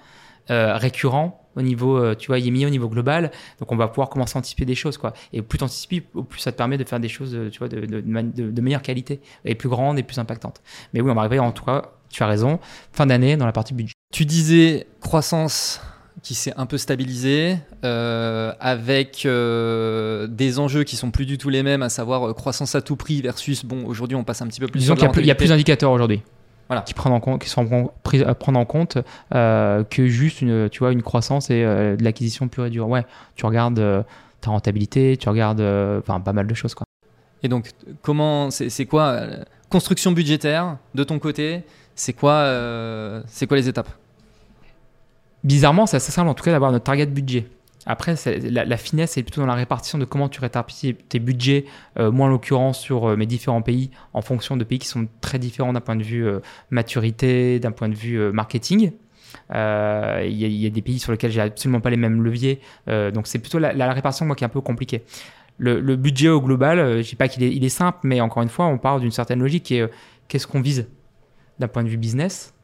euh, 0.51 0.77
récurrents 0.77 1.41
au 1.55 1.61
niveau, 1.61 1.97
euh, 1.97 2.15
tu 2.15 2.27
vois, 2.27 2.37
IMI 2.37 2.65
au 2.65 2.69
niveau 2.69 2.87
global, 2.87 3.31
donc 3.59 3.71
on 3.71 3.75
va 3.75 3.87
pouvoir 3.87 4.09
commencer 4.09 4.37
à 4.37 4.39
anticiper 4.39 4.65
des 4.65 4.75
choses, 4.75 4.97
quoi. 4.97 5.13
Et 5.33 5.41
plus 5.41 5.57
tu 5.57 5.63
anticipes, 5.63 6.07
plus 6.29 6.39
ça 6.39 6.51
te 6.51 6.57
permet 6.57 6.77
de 6.77 6.83
faire 6.83 6.99
des 6.99 7.09
choses, 7.09 7.37
tu 7.51 7.59
vois, 7.59 7.69
de, 7.69 7.85
de, 7.85 8.01
de, 8.51 8.61
meilleure 8.61 8.81
qualité, 8.81 9.21
et 9.45 9.55
plus 9.55 9.69
grandes 9.69 9.97
et 9.97 10.03
plus 10.03 10.19
impactantes. 10.19 10.61
Mais 10.93 11.01
oui, 11.01 11.09
on 11.09 11.15
va 11.15 11.21
arriver 11.21 11.39
en 11.39 11.51
tout 11.51 11.65
cas, 11.65 11.93
tu 12.09 12.21
as 12.21 12.27
raison, 12.27 12.59
fin 12.91 13.05
d'année 13.05 13.37
dans 13.37 13.45
la 13.45 13.51
partie 13.51 13.73
budget. 13.73 13.93
Tu 14.11 14.25
disais 14.25 14.87
croissance 15.01 15.81
qui 16.21 16.33
s'est 16.33 16.53
un 16.57 16.65
peu 16.65 16.77
stabilisé, 16.77 17.57
euh, 17.83 18.53
avec 18.59 19.25
euh, 19.25 20.27
des 20.27 20.59
enjeux 20.59 20.83
qui 20.83 20.95
sont 20.95 21.11
plus 21.11 21.25
du 21.25 21.37
tout 21.37 21.49
les 21.49 21.63
mêmes, 21.63 21.83
à 21.83 21.89
savoir 21.89 22.27
euh, 22.27 22.33
croissance 22.33 22.75
à 22.75 22.81
tout 22.81 22.95
prix 22.95 23.21
versus, 23.21 23.65
bon, 23.65 23.85
aujourd'hui 23.85 24.15
on 24.15 24.23
passe 24.23 24.41
un 24.41 24.47
petit 24.47 24.59
peu 24.59 24.67
plus 24.67 24.79
Disons 24.79 24.95
qu'il 24.95 25.25
y, 25.25 25.31
a 25.31 25.35
plus 25.35 25.49
d'indicateurs 25.49 25.91
aujourd'hui. 25.91 26.21
Voilà. 26.67 26.81
Qui, 26.81 26.95
prennent 26.95 27.13
en 27.13 27.19
compte, 27.19 27.41
qui 27.41 27.49
sont 27.49 27.91
pris 28.01 28.23
à 28.23 28.33
prendre 28.33 28.57
en 28.57 28.65
compte 28.65 28.97
que 29.31 30.07
juste 30.07 30.41
une, 30.41 30.67
tu 30.69 30.79
vois, 30.79 30.91
une 30.91 31.03
croissance 31.03 31.51
et 31.51 31.61
de 31.61 32.03
l'acquisition 32.03 32.47
pure 32.47 32.65
et 32.65 32.69
dure. 32.71 32.87
Ouais, 32.87 33.05
tu 33.35 33.45
regardes 33.45 34.03
ta 34.41 34.49
rentabilité, 34.49 35.15
tu 35.17 35.29
regardes 35.29 35.61
enfin, 35.61 36.19
pas 36.21 36.33
mal 36.33 36.47
de 36.47 36.53
choses. 36.55 36.73
Quoi. 36.73 36.87
Et 37.43 37.49
donc, 37.49 37.69
comment, 38.01 38.49
c'est 38.49 38.85
quoi 38.87 39.21
construction 39.69 40.11
budgétaire 40.11 40.77
de 40.95 41.03
ton 41.03 41.19
côté 41.19 41.61
C'est 41.93 42.13
quoi, 42.13 42.51
c'est 43.27 43.45
quoi 43.45 43.57
les 43.57 43.69
étapes? 43.69 43.89
Bizarrement, 45.45 45.85
c'est 45.85 45.97
assez 45.97 46.11
simple 46.11 46.29
en 46.29 46.33
tout 46.33 46.43
cas 46.43 46.51
d'avoir 46.51 46.71
notre 46.71 46.83
target 46.83 47.05
budget. 47.05 47.47
Après, 47.85 48.15
la, 48.25 48.77
finesse, 48.77 49.11
c'est 49.11 49.21
plutôt 49.21 49.41
dans 49.41 49.47
la 49.47 49.53
répartition 49.53 49.99
de 49.99 50.05
comment 50.05 50.27
tu 50.27 50.41
répartis 50.41 50.95
tes 50.95 51.19
budgets, 51.19 51.65
euh, 51.99 52.11
moi 52.11 52.25
en 52.25 52.29
l'occurrence 52.29 52.79
sur 52.79 53.09
euh, 53.09 53.15
mes 53.15 53.27
différents 53.27 53.61
pays, 53.61 53.91
en 54.13 54.23
fonction 54.23 54.57
de 54.57 54.63
pays 54.63 54.79
qui 54.79 54.87
sont 54.87 55.07
très 55.21 55.37
différents 55.37 55.71
d'un 55.71 55.81
point 55.81 55.95
de 55.95 56.01
vue 56.01 56.25
euh, 56.25 56.39
maturité, 56.71 57.59
d'un 57.59 57.71
point 57.71 57.87
de 57.87 57.93
vue 57.93 58.31
marketing. 58.31 58.91
Il 59.51 59.53
y, 59.53 60.65
a 60.65 60.69
des 60.69 60.81
pays 60.81 60.97
sur 60.97 61.11
lesquels 61.11 61.29
j'ai 61.29 61.41
absolument 61.41 61.81
pas 61.81 61.91
les 61.91 61.97
mêmes 61.97 62.23
leviers, 62.23 62.61
donc 62.87 63.27
c'est 63.27 63.37
plutôt 63.37 63.59
la, 63.59 63.93
répartition 63.93 64.25
moi 64.25 64.35
qui 64.35 64.43
est 64.43 64.47
un 64.47 64.49
peu 64.49 64.61
compliquée. 64.61 65.03
Le, 65.57 65.95
budget 65.95 66.29
au 66.29 66.41
global, 66.41 67.03
je 67.03 67.09
dis 67.09 67.15
pas 67.15 67.27
qu'il 67.27 67.43
est, 67.43 67.53
est 67.53 67.69
simple, 67.69 67.99
mais 68.03 68.21
encore 68.21 68.41
une 68.41 68.49
fois, 68.49 68.65
on 68.65 68.77
parle 68.77 69.01
d'une 69.01 69.11
certaine 69.11 69.39
logique 69.39 69.71
est 69.71 69.87
qu'est-ce 70.29 70.47
qu'on 70.47 70.61
vise 70.61 70.87
d'un 71.59 71.67
point 71.67 71.83
de 71.83 71.89
vue 71.89 71.97
business? 71.97 72.54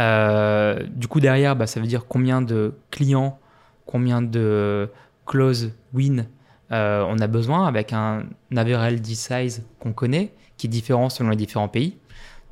Euh, 0.00 0.82
du 0.88 1.06
coup, 1.08 1.20
derrière, 1.20 1.54
bah, 1.54 1.66
ça 1.66 1.80
veut 1.80 1.86
dire 1.86 2.06
combien 2.06 2.42
de 2.42 2.74
clients, 2.90 3.38
combien 3.86 4.22
de 4.22 4.88
close 5.26 5.72
win 5.92 6.26
euh, 6.72 7.04
on 7.08 7.18
a 7.18 7.26
besoin 7.26 7.66
avec 7.66 7.92
un 7.92 8.26
average 8.56 9.00
size 9.02 9.64
qu'on 9.80 9.92
connaît, 9.92 10.32
qui 10.56 10.68
est 10.68 10.70
différent 10.70 11.08
selon 11.08 11.30
les 11.30 11.36
différents 11.36 11.68
pays. 11.68 11.96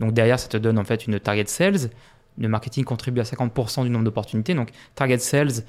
Donc 0.00 0.12
derrière, 0.12 0.38
ça 0.38 0.48
te 0.48 0.56
donne 0.56 0.78
en 0.78 0.84
fait 0.84 1.06
une 1.06 1.18
target 1.20 1.46
sales. 1.46 1.90
Le 2.36 2.48
marketing 2.48 2.84
contribue 2.84 3.20
à 3.20 3.24
50% 3.24 3.84
du 3.84 3.90
nombre 3.90 4.04
d'opportunités. 4.04 4.54
Donc 4.54 4.70
target 4.94 5.18
sales, 5.18 5.64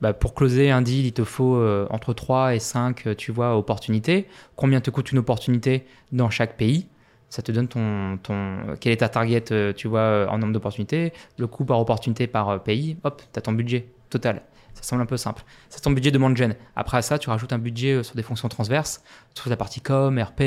bah, 0.00 0.12
pour 0.12 0.34
closer 0.34 0.70
un 0.70 0.82
deal, 0.82 1.06
il 1.06 1.12
te 1.12 1.24
faut 1.24 1.56
euh, 1.56 1.86
entre 1.90 2.12
3 2.14 2.54
et 2.54 2.58
5, 2.58 3.16
tu 3.16 3.32
vois, 3.32 3.56
opportunités. 3.56 4.26
Combien 4.56 4.80
te 4.80 4.90
coûte 4.90 5.12
une 5.12 5.18
opportunité 5.18 5.86
dans 6.12 6.30
chaque 6.30 6.56
pays? 6.56 6.86
Ça 7.30 7.42
te 7.42 7.52
donne 7.52 7.68
ton, 7.68 8.18
ton 8.22 8.76
quelle 8.80 8.92
est 8.92 8.98
ta 8.98 9.08
target, 9.08 9.44
euh, 9.52 9.72
tu 9.72 9.88
vois, 9.88 10.00
euh, 10.00 10.26
en 10.26 10.38
nombre 10.38 10.52
d'opportunités, 10.52 11.12
le 11.38 11.46
coût 11.46 11.64
par 11.64 11.80
opportunité 11.80 12.26
par 12.26 12.48
euh, 12.48 12.58
pays, 12.58 12.96
hop, 13.04 13.22
tu 13.32 13.38
as 13.38 13.40
ton 13.40 13.52
budget 13.52 13.86
total. 14.10 14.42
Ça 14.74 14.82
semble 14.82 15.02
un 15.02 15.06
peu 15.06 15.16
simple. 15.16 15.42
C'est 15.68 15.80
ton 15.80 15.90
budget 15.90 16.10
de 16.10 16.36
gen. 16.36 16.54
Après 16.74 17.02
ça, 17.02 17.18
tu 17.18 17.28
rajoutes 17.28 17.52
un 17.52 17.58
budget 17.58 18.02
sur 18.02 18.14
des 18.14 18.22
fonctions 18.22 18.48
transverses, 18.48 19.02
sur 19.34 19.50
la 19.50 19.56
partie 19.56 19.80
com, 19.80 20.16
RP, 20.18 20.40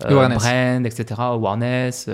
brand, 0.00 0.86
etc., 0.86 1.04
awareness, 1.18 2.08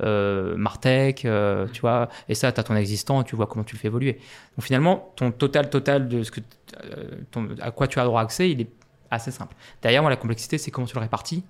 Martech, 0.00 1.26
tu 1.72 1.80
vois. 1.80 2.08
Et 2.28 2.34
ça, 2.34 2.50
tu 2.52 2.60
as 2.60 2.64
ton 2.64 2.74
existant 2.74 3.22
tu 3.22 3.36
vois 3.36 3.46
comment 3.46 3.64
tu 3.64 3.76
le 3.76 3.80
fais 3.80 3.86
évoluer. 3.86 4.14
Donc 4.56 4.64
finalement, 4.64 5.12
ton 5.16 5.30
total 5.30 5.70
total 5.70 6.08
de 6.08 6.24
ce 6.24 6.32
que, 6.32 6.40
à 7.60 7.70
quoi 7.70 7.86
tu 7.86 8.00
as 8.00 8.04
droit 8.04 8.20
accès, 8.20 8.50
il 8.50 8.60
est 8.60 8.70
assez 9.12 9.30
simple. 9.30 9.54
Derrière, 9.80 10.02
moi, 10.02 10.10
la 10.10 10.16
complexité, 10.16 10.58
c'est 10.58 10.72
comment 10.72 10.88
tu 10.88 10.96
le 10.96 11.00
répartis 11.00 11.44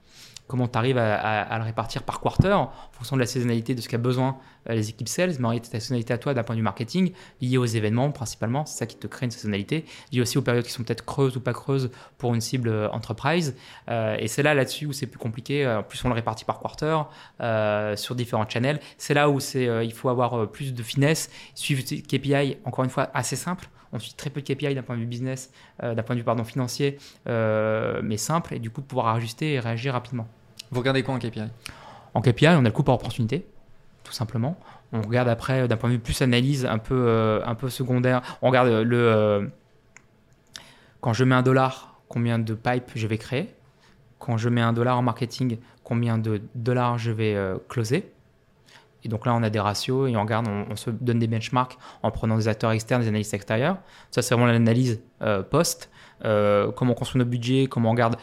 comment 0.47 0.69
tu 0.69 0.79
arrives 0.79 0.99
à, 0.99 1.57
le 1.59 1.65
répartir 1.65 2.03
par 2.03 2.21
quarter 2.21 2.53
en 2.53 2.71
fonction 2.93 3.17
de 3.17 3.21
la 3.21 3.27
saisonnalité 3.27 3.75
de 3.75 3.81
ce 3.81 3.89
qu'a 3.89 3.99
besoin 3.99 4.37
euh, 4.69 4.75
les 4.75 4.91
équipes 4.91 5.09
sales, 5.09 5.33
mais 5.39 5.47
en 5.47 5.49
réalité 5.49 5.71
ta 5.71 5.81
saisonnalité 5.81 6.13
à 6.13 6.19
toi 6.19 6.35
d'un 6.35 6.43
point 6.43 6.55
de 6.55 6.61
vue 6.61 6.65
marketing, 6.65 7.13
liée 7.41 7.57
aux 7.57 7.65
événements 7.65 8.11
principalement, 8.11 8.67
c'est 8.67 8.79
ça 8.79 8.87
qui 8.87 8.97
te 8.97 9.07
crée 9.07 9.25
une 9.27 9.31
saisonnalité, 9.31 9.85
liée 10.13 10.21
aussi 10.21 10.37
aux 10.37 10.43
périodes 10.43 10.65
qui 10.65 10.71
sont 10.71 10.83
peut-être 10.83 11.05
creuses 11.05 11.37
ou 11.37 11.41
pas 11.41 11.53
creuses 11.53 11.91
pour 12.19 12.35
une 12.35 12.41
cible 12.41 12.69
euh, 12.69 12.91
enterprise. 12.91 13.57
Euh, 13.89 14.17
et 14.19 14.29
c'est 14.29 14.43
là 14.43 14.55
là-dessus 14.55 14.87
où 14.87 14.93
c'est 14.93 15.07
plus 15.07 15.19
compliqué. 15.19 15.67
En 15.67 15.83
plus, 15.83 16.05
on 16.05 16.09
le 16.09 16.15
répartit 16.15 16.45
par 16.45 16.61
quarter 16.61 17.03
sur 17.97 18.15
différents 18.15 18.49
channels. 18.49 18.81
C'est 18.99 19.15
là 19.15 19.31
où 19.31 19.41
c'est, 19.41 19.69
il 19.85 19.93
faut 19.93 20.09
avoir 20.09 20.51
plus 20.51 20.75
de 20.75 20.83
finesse, 20.83 21.31
suivre 21.55 21.83
KPI, 21.83 22.59
encore 22.65 22.85
une 22.85 22.91
fois, 22.91 23.11
assez 23.15 23.37
simple. 23.37 23.69
On 23.95 23.99
suit 23.99 24.13
très 24.15 24.29
peu 24.29 24.43
de 24.43 24.53
KPI 24.53 24.75
d'un 24.75 24.83
point 24.83 24.97
de 24.97 25.01
vue 25.01 25.07
business, 25.07 25.51
d'un 25.81 26.03
point 26.03 26.15
de 26.15 26.21
vue 26.21 26.25
pardon, 26.25 26.45
financier, 26.45 26.99
mais 27.27 28.17
simple, 28.17 28.55
et 28.55 28.59
du 28.59 28.69
coup 28.71 28.83
pouvoir 28.83 29.09
ajuster 29.09 29.55
et 29.55 29.61
réagir 29.61 29.95
rapidement. 29.95 30.29
Vous 30.71 30.81
regardez 30.81 31.03
quoi 31.05 31.15
en 31.15 31.19
KPI 31.19 31.43
En 32.15 32.21
KPI, 32.21 32.49
on 32.49 32.59
a 32.59 32.63
le 32.63 32.71
coût 32.73 32.83
par 32.83 32.97
opportunité, 32.97 33.47
tout 34.03 34.13
simplement. 34.13 34.59
On 34.93 35.03
regarde 35.03 35.29
après, 35.29 35.63
euh, 35.63 35.67
d'un 35.67 35.77
point 35.77 35.89
de 35.89 35.95
vue 35.95 36.01
plus 36.01 36.23
analyse, 36.23 36.67
un 36.67 36.79
peu, 36.79 36.95
euh, 37.07 37.45
un 37.45 37.55
peu 37.55 37.69
secondaire. 37.69 38.23
On 38.43 38.49
regarde 38.49 38.69
le. 38.69 38.97
Euh, 38.97 39.47
quand 41.01 41.13
je 41.13 41.25
mets 41.25 41.35
un 41.35 41.43
dollar, 41.43 42.01
combien 42.09 42.39
de 42.39 42.55
pipes 42.55 42.93
je 42.95 43.07
vais 43.07 43.19
créer. 43.19 43.55
Quand 44.19 44.37
je 44.37 44.49
mets 44.49 44.61
un 44.61 44.73
dollar 44.73 44.99
en 44.99 45.03
marketing, 45.03 45.59
combien 45.83 46.17
de 46.17 46.41
dollars 46.55 46.97
je 46.99 47.11
vais 47.11 47.37
closer. 47.69 48.11
Et 49.05 49.09
donc 49.09 49.27
là, 49.27 49.35
on 49.35 49.43
a 49.43 49.51
des 49.51 49.61
ratios 49.61 50.11
et 50.11 50.17
on 50.17 50.23
regarde, 50.23 50.49
on, 50.49 50.77
se 50.77 50.91
donne 50.91 51.19
des 51.19 51.27
benchmarks 51.27 51.77
en 52.03 52.11
prenant 52.11 52.37
des 52.37 52.49
acteurs 52.49 52.73
externes, 52.73 53.03
des 53.03 53.09
analystes 53.09 53.35
extérieurs. 53.35 53.77
Ça, 54.11 54.23
c'est 54.23 54.35
vraiment 54.35 54.51
l'analyse 54.51 55.01
post. 55.51 55.91
comment 56.23 56.93
on 56.93 56.95
construit 56.95 57.19
nos 57.19 57.27
budgets, 57.27 57.67
comment 57.67 57.91
on 57.91 57.93
regarde 57.93 58.17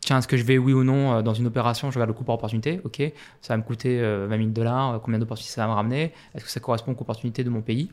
tiens, 0.00 0.18
est-ce 0.18 0.28
que 0.28 0.36
je 0.36 0.44
vais 0.44 0.58
oui 0.58 0.72
ou 0.72 0.84
non 0.84 1.12
euh, 1.14 1.22
dans 1.22 1.34
une 1.34 1.46
opération, 1.46 1.90
je 1.90 1.96
regarde 1.96 2.08
le 2.08 2.14
coût 2.14 2.24
par 2.24 2.34
opportunité, 2.34 2.80
ok, 2.84 3.02
ça 3.40 3.54
va 3.54 3.58
me 3.58 3.62
coûter 3.62 3.98
20 3.98 4.04
euh, 4.04 4.36
000 4.36 4.48
dollars, 4.50 4.94
euh, 4.94 4.98
combien 4.98 5.18
d'opportunités 5.18 5.52
ça 5.52 5.62
va 5.62 5.68
me 5.68 5.74
ramener, 5.74 6.12
est-ce 6.34 6.44
que 6.44 6.50
ça 6.50 6.60
correspond 6.60 6.92
aux 6.92 7.00
opportunités 7.00 7.44
de 7.44 7.50
mon 7.50 7.62
pays? 7.62 7.90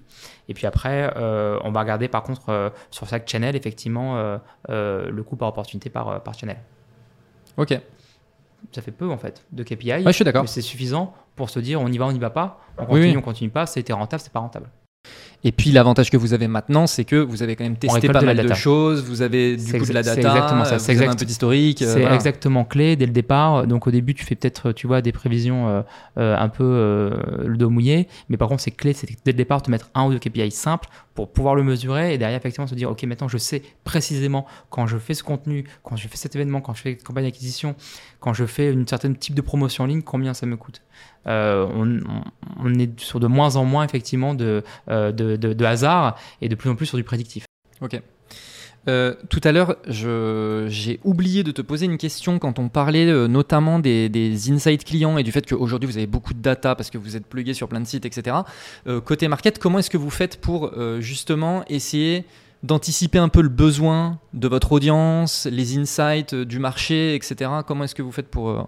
Et 0.48 0.54
puis 0.54 0.66
après, 0.66 1.12
on 1.16 1.72
va 1.72 1.80
regarder 1.82 2.08
par 2.08 2.24
contre 2.24 2.74
sur 2.92 3.08
chaque 3.08 3.28
channel, 3.28 3.56
effectivement, 3.56 4.40
le 4.68 5.22
coût 5.24 5.36
par 5.36 5.50
opportunité 5.50 5.90
par, 5.90 6.22
par 6.24 6.34
channel. 6.34 6.58
Ok. 7.58 7.80
Ça 8.72 8.82
fait 8.82 8.92
peu 8.92 9.10
en 9.10 9.18
fait 9.18 9.46
de 9.52 9.64
KPI. 9.64 9.92
Ouais, 9.92 10.04
je 10.08 10.12
suis 10.12 10.26
d'accord. 10.26 10.48
C'est 10.48 10.62
suffisant 10.62 11.14
pour 11.36 11.50
se 11.50 11.60
dire 11.60 11.82
on 11.82 11.88
y 11.88 11.98
va, 11.98 12.06
on 12.06 12.12
n'y 12.12 12.20
va 12.20 12.30
pas, 12.30 12.60
on 12.78 12.86
continue, 12.86 13.12
oui. 13.12 13.18
on 13.18 13.22
continue 13.22 13.50
pas, 13.50 13.66
c'était 13.66 13.94
rentable, 13.94 14.22
c'est 14.24 14.32
pas 14.34 14.40
rentable. 14.40 14.70
Et 15.44 15.52
puis 15.52 15.70
l'avantage 15.72 16.10
que 16.10 16.18
vous 16.18 16.34
avez 16.34 16.48
maintenant, 16.48 16.88
c'est 16.88 17.06
que 17.06 17.18
vous 17.18 17.44
avez 17.44 17.56
quand 17.56 17.64
même 17.64 17.78
testé 17.78 18.08
pas 18.08 18.20
de 18.22 18.26
mal 18.26 18.38
de 18.38 18.54
choses, 18.56 19.04
vous 19.04 19.22
avez 19.22 19.56
du 19.56 19.74
coup 19.80 19.86
de 19.86 19.94
la 19.94 20.02
data, 20.02 20.20
exactement 20.20 20.66
ça, 20.66 20.78
vous 20.78 20.84
c'est 20.84 20.92
avez 20.94 21.02
un 21.02 21.04
exact- 21.04 21.20
peu 21.20 21.26
d'historique. 21.26 21.82
euh, 21.84 21.94
C'est 21.94 22.00
voilà. 22.00 22.16
exactement 22.16 22.66
clé 22.66 22.96
dès 22.96 23.06
le 23.06 23.12
départ. 23.12 23.68
Donc 23.68 23.86
au 23.86 23.92
début, 23.92 24.16
tu 24.16 24.26
fais 24.26 24.34
peut-être, 24.34 24.72
tu 24.72 24.88
vois, 24.88 25.04
des 25.04 25.12
prévisions 25.12 25.68
euh, 25.68 25.82
euh, 26.18 26.36
un 26.36 26.50
peu 26.50 26.64
euh, 26.64 27.12
le 27.46 27.58
dos 27.58 27.70
mouillé, 27.70 28.08
mais 28.30 28.38
par 28.38 28.48
contre, 28.48 28.64
c'est 28.64 28.72
clé, 28.72 28.94
c'est 28.94 29.08
dès 29.24 29.32
le 29.34 29.38
départ 29.38 29.62
de 29.62 29.70
mettre 29.70 29.90
un 29.94 30.08
ou 30.08 30.12
deux 30.12 30.20
KPI 30.20 30.50
simples 30.50 30.90
pour 31.16 31.32
pouvoir 31.32 31.56
le 31.56 31.64
mesurer 31.64 32.14
et 32.14 32.18
derrière 32.20 32.38
effectivement 32.38 32.68
se 32.68 32.76
dire, 32.76 32.92
ok, 32.92 33.02
maintenant 33.04 33.28
je 33.28 33.38
sais 33.40 33.64
précisément 33.84 34.46
quand 34.70 34.86
je 34.86 34.98
fais 34.98 35.14
ce 35.16 35.24
contenu, 35.24 35.66
quand 35.82 35.96
je 35.96 36.08
fais 36.08 36.18
cet 36.18 36.36
événement, 36.36 36.62
quand 36.62 36.74
je 36.76 36.82
fais 36.82 36.92
une 36.92 36.98
campagne 37.02 37.24
d'acquisition, 37.24 37.76
quand 38.20 38.34
je 38.34 38.46
fais 38.46 38.72
une 38.72 38.88
certaine 38.88 39.16
type 39.16 39.34
de 39.34 39.42
promotion 39.42 39.86
en 39.86 39.88
ligne, 39.88 40.02
combien 40.04 40.34
ça 40.34 40.46
me 40.46 40.58
coûte. 40.58 40.82
Euh, 41.28 41.66
on, 41.74 42.00
on- 42.64 42.76
est 42.76 43.00
sur 43.00 43.20
de 43.20 43.28
moins 43.28 43.56
en 43.56 43.66
moins 43.66 43.84
effectivement 43.86 44.36
de, 44.36 44.64
euh, 44.90 45.12
de, 45.12 45.38
de- 45.38 45.54
de 45.54 45.66
hasard 45.66 46.18
et 46.42 46.50
de 46.50 46.56
plus 46.56 46.70
en 46.70 46.76
plus 46.76 46.86
sur 46.86 46.98
du 46.98 47.04
prédictif. 47.04 47.46
Ok. 47.82 48.00
Euh, 48.88 49.16
tout 49.30 49.42
à 49.44 49.52
l'heure, 49.52 49.76
j'ai 49.88 51.00
oublié 51.04 51.44
de 51.44 51.52
te 51.52 51.62
poser 51.62 51.86
une 51.86 51.98
question 51.98 52.38
quand 52.40 52.60
on 52.60 52.70
parlait 52.70 53.08
euh, 53.08 53.28
notamment 53.28 53.80
des, 53.80 54.52
insights 54.52 54.84
clients 54.84 55.18
et 55.18 55.24
du 55.24 55.32
fait 55.32 55.48
qu'aujourd'hui 55.48 55.90
vous 55.90 55.98
avez 55.98 56.08
beaucoup 56.08 56.34
de 56.34 56.42
data 56.42 56.76
parce 56.76 56.90
que 56.90 56.98
vous 56.98 57.16
êtes 57.16 57.26
plugué 57.26 57.54
sur 57.54 57.68
plein 57.68 57.82
de 57.82 57.88
sites, 57.88 58.06
etc. 58.06 58.38
Euh, 58.88 59.02
côté 59.02 59.28
market, 59.28 59.58
comment 59.60 59.80
est-ce 59.80 59.90
que 59.90 59.98
vous 59.98 60.10
faites 60.10 60.40
pour 60.40 60.72
justement 61.00 61.64
essayer 61.68 62.26
d'anticiper 62.64 63.18
un 63.18 63.30
peu 63.30 63.42
le 63.42 63.50
besoin 63.50 64.20
de 64.34 64.48
votre 64.48 64.72
audience, 64.72 65.48
les 65.50 65.78
insights 65.78 66.36
du 66.36 66.60
marché, 66.60 67.16
etc. 67.16 67.52
Comment 67.68 67.84
est-ce 67.84 67.96
que 67.96 68.02
vous 68.02 68.12
faites 68.12 68.30
pour... 68.30 68.68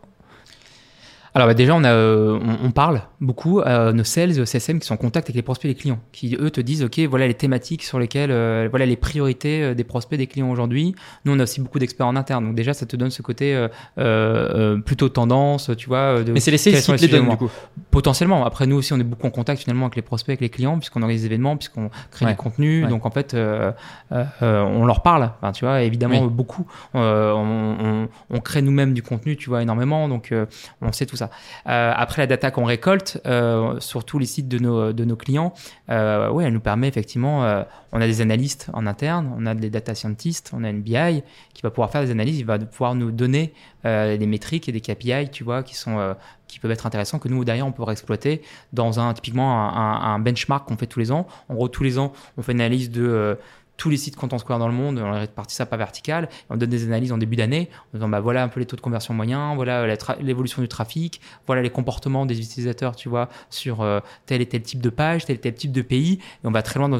Alors 1.33 1.47
bah, 1.47 1.53
déjà, 1.53 1.75
on 1.75 2.71
parle 2.71 3.01
beaucoup 3.19 3.61
à 3.65 3.91
nos 3.93 4.03
sales 4.03 4.37
et 4.37 4.41
aux 4.41 4.45
CSM 4.45 4.79
qui 4.79 4.85
sont 4.87 4.93
en 4.93 4.97
contact 4.97 5.27
avec 5.27 5.35
les 5.35 5.41
prospects 5.41 5.65
et 5.65 5.69
les 5.69 5.75
clients, 5.75 5.99
qui 6.11 6.35
eux 6.39 6.51
te 6.51 6.61
disent, 6.61 6.83
OK, 6.83 6.99
voilà 7.09 7.27
les 7.27 7.33
thématiques 7.33 7.83
sur 7.83 7.97
lesquelles, 7.99 8.29
euh, 8.31 8.67
voilà 8.69 8.85
les 8.85 8.95
priorités 8.95 9.63
euh, 9.63 9.73
des 9.73 9.83
prospects 9.83 10.13
et 10.13 10.17
des 10.17 10.27
clients 10.27 10.49
aujourd'hui. 10.51 10.93
Nous, 11.25 11.33
on 11.33 11.39
a 11.39 11.43
aussi 11.43 11.59
beaucoup 11.61 11.79
d'experts 11.79 12.05
en 12.07 12.15
interne, 12.15 12.45
donc 12.45 12.55
déjà, 12.55 12.73
ça 12.73 12.85
te 12.85 12.95
donne 12.95 13.09
ce 13.09 13.21
côté 13.23 13.55
euh, 13.55 13.67
euh, 13.97 14.75
euh, 14.75 14.77
plutôt 14.81 15.09
tendance, 15.09 15.71
tu 15.77 15.87
vois. 15.87 16.19
euh, 16.19 16.23
De, 16.23 16.31
Mais 16.31 16.39
c'est 16.39 16.51
les 16.51 16.57
sales 16.57 16.73
qui 16.73 16.91
les 16.91 16.97
sujets 16.97 17.07
donnent 17.17 17.29
du 17.29 17.37
coup. 17.37 17.49
Potentiellement. 17.91 18.45
Après, 18.45 18.67
nous 18.67 18.75
aussi, 18.75 18.93
on 18.93 18.99
est 18.99 19.03
beaucoup 19.03 19.25
en 19.27 19.31
contact 19.31 19.61
finalement 19.61 19.85
avec 19.85 19.95
les 19.95 20.01
prospects, 20.03 20.29
avec 20.29 20.41
les 20.41 20.49
clients, 20.49 20.77
puisqu'on 20.77 21.01
organise 21.01 21.21
des 21.21 21.27
événements, 21.27 21.57
puisqu'on 21.57 21.89
crée 22.11 22.25
Ouais. 22.25 22.31
du 22.31 22.37
contenu. 22.37 22.83
Ouais. 22.83 22.89
Donc 22.89 23.05
en 23.05 23.11
fait, 23.11 23.33
euh, 23.33 23.71
euh, 24.11 24.23
euh, 24.43 24.61
on 24.61 24.85
leur 24.85 25.01
parle. 25.01 25.31
Enfin, 25.41 25.51
tu 25.53 25.65
vois, 25.65 25.81
évidemment, 25.81 26.21
Oui. 26.23 26.29
beaucoup. 26.29 26.67
Euh, 26.95 27.31
on, 27.33 27.77
on- 28.03 28.09
on 28.29 28.39
crée 28.41 28.61
nous-mêmes 28.61 28.93
du 28.93 29.01
contenu, 29.01 29.35
tu 29.37 29.49
vois, 29.49 29.61
énormément. 29.61 30.07
Donc 30.07 30.31
euh, 30.31 30.45
on 30.81 30.91
sait 30.91 31.05
tout 31.05 31.15
ça. 31.15 31.29
Euh, 31.67 31.91
après, 31.95 32.21
la 32.21 32.27
data 32.27 32.51
qu'on 32.51 32.65
récolte 32.65 33.06
euh, 33.25 33.79
sur 33.79 34.03
tous 34.03 34.19
les 34.19 34.25
sites 34.25 34.47
de 34.47 34.59
nos, 34.59 34.93
de 34.93 35.05
nos 35.05 35.15
clients, 35.15 35.53
euh, 35.89 36.29
ouais, 36.29 36.45
elle 36.45 36.53
nous 36.53 36.59
permet 36.59 36.87
effectivement. 36.87 37.43
euh, 37.45 37.63
on 37.91 38.01
a 38.01 38.05
des 38.05 38.21
analystes 38.21 38.69
en 38.73 38.85
interne, 38.85 39.33
on 39.37 39.45
a 39.45 39.55
des 39.55 39.69
data 39.69 39.95
scientists, 39.95 40.51
on 40.53 40.63
a 40.63 40.69
une 40.69 40.81
BI 40.81 41.23
qui 41.53 41.61
va 41.61 41.69
pouvoir 41.69 41.89
faire 41.89 42.03
des 42.03 42.11
analyses, 42.11 42.39
il 42.39 42.45
va 42.45 42.59
pouvoir 42.59 42.95
nous 42.95 43.11
donner 43.11 43.53
euh, 43.85 44.17
des 44.17 44.25
métriques 44.25 44.67
et 44.67 44.71
des 44.71 44.81
KPI, 44.81 45.29
tu 45.31 45.43
vois, 45.43 45.63
qui 45.63 45.75
sont 45.75 45.97
euh, 45.97 46.13
qui 46.47 46.59
peuvent 46.59 46.71
être 46.71 46.85
intéressants 46.85 47.19
que 47.19 47.27
nous 47.27 47.43
derrière 47.43 47.65
on 47.65 47.71
pourra 47.71 47.91
exploiter 47.91 48.41
dans 48.73 48.99
un 48.99 49.13
typiquement 49.13 49.75
un, 49.75 50.19
benchmark 50.19 50.67
qu'on 50.67 50.77
fait 50.77 50.87
tous 50.87 50.99
les 50.99 51.11
ans. 51.11 51.27
En 51.49 51.55
gros, 51.55 51.67
tous 51.67 51.83
les 51.83 51.97
ans, 51.97 52.13
on 52.37 52.41
fait 52.41 52.51
une 52.51 52.61
analyse 52.61 52.91
de 52.91 53.37
tous 53.77 53.89
les 53.89 53.97
sites 53.97 54.15
Content 54.15 54.37
Square 54.37 54.59
dans 54.59 54.67
le 54.67 54.73
monde, 54.73 54.99
on 54.99 55.11
répartit 55.11 55.55
ça 55.55 55.65
par 55.65 55.79
vertical, 55.79 56.29
on 56.49 56.57
donne 56.57 56.69
des 56.69 56.85
analyses 56.85 57.11
en 57.11 57.17
début 57.17 57.35
d'année, 57.35 57.69
en 57.93 57.97
disant 57.97 58.09
bah 58.09 58.19
voilà 58.19 58.43
un 58.43 58.47
peu 58.47 58.59
les 58.59 58.65
taux 58.65 58.75
de 58.75 58.81
conversion 58.81 59.13
moyens, 59.13 59.55
voilà 59.55 59.85
l'évolution 60.19 60.61
du 60.61 60.67
trafic, 60.67 61.21
voilà 61.45 61.61
les 61.61 61.69
comportements 61.69 62.25
des 62.25 62.39
utilisateurs, 62.39 62.95
tu 62.95 63.09
vois, 63.09 63.29
sur 63.49 63.81
euh, 63.81 63.99
tel 64.25 64.41
et 64.41 64.45
tel 64.45 64.61
type 64.61 64.81
de 64.81 64.89
page, 64.89 65.25
tel 65.25 65.37
et 65.37 65.39
tel 65.39 65.53
type 65.53 65.71
de 65.71 65.81
pays, 65.81 66.13
et 66.43 66.47
on 66.47 66.51
va 66.51 66.61
très 66.61 66.79
loin 66.79 66.89
dans 66.89 66.97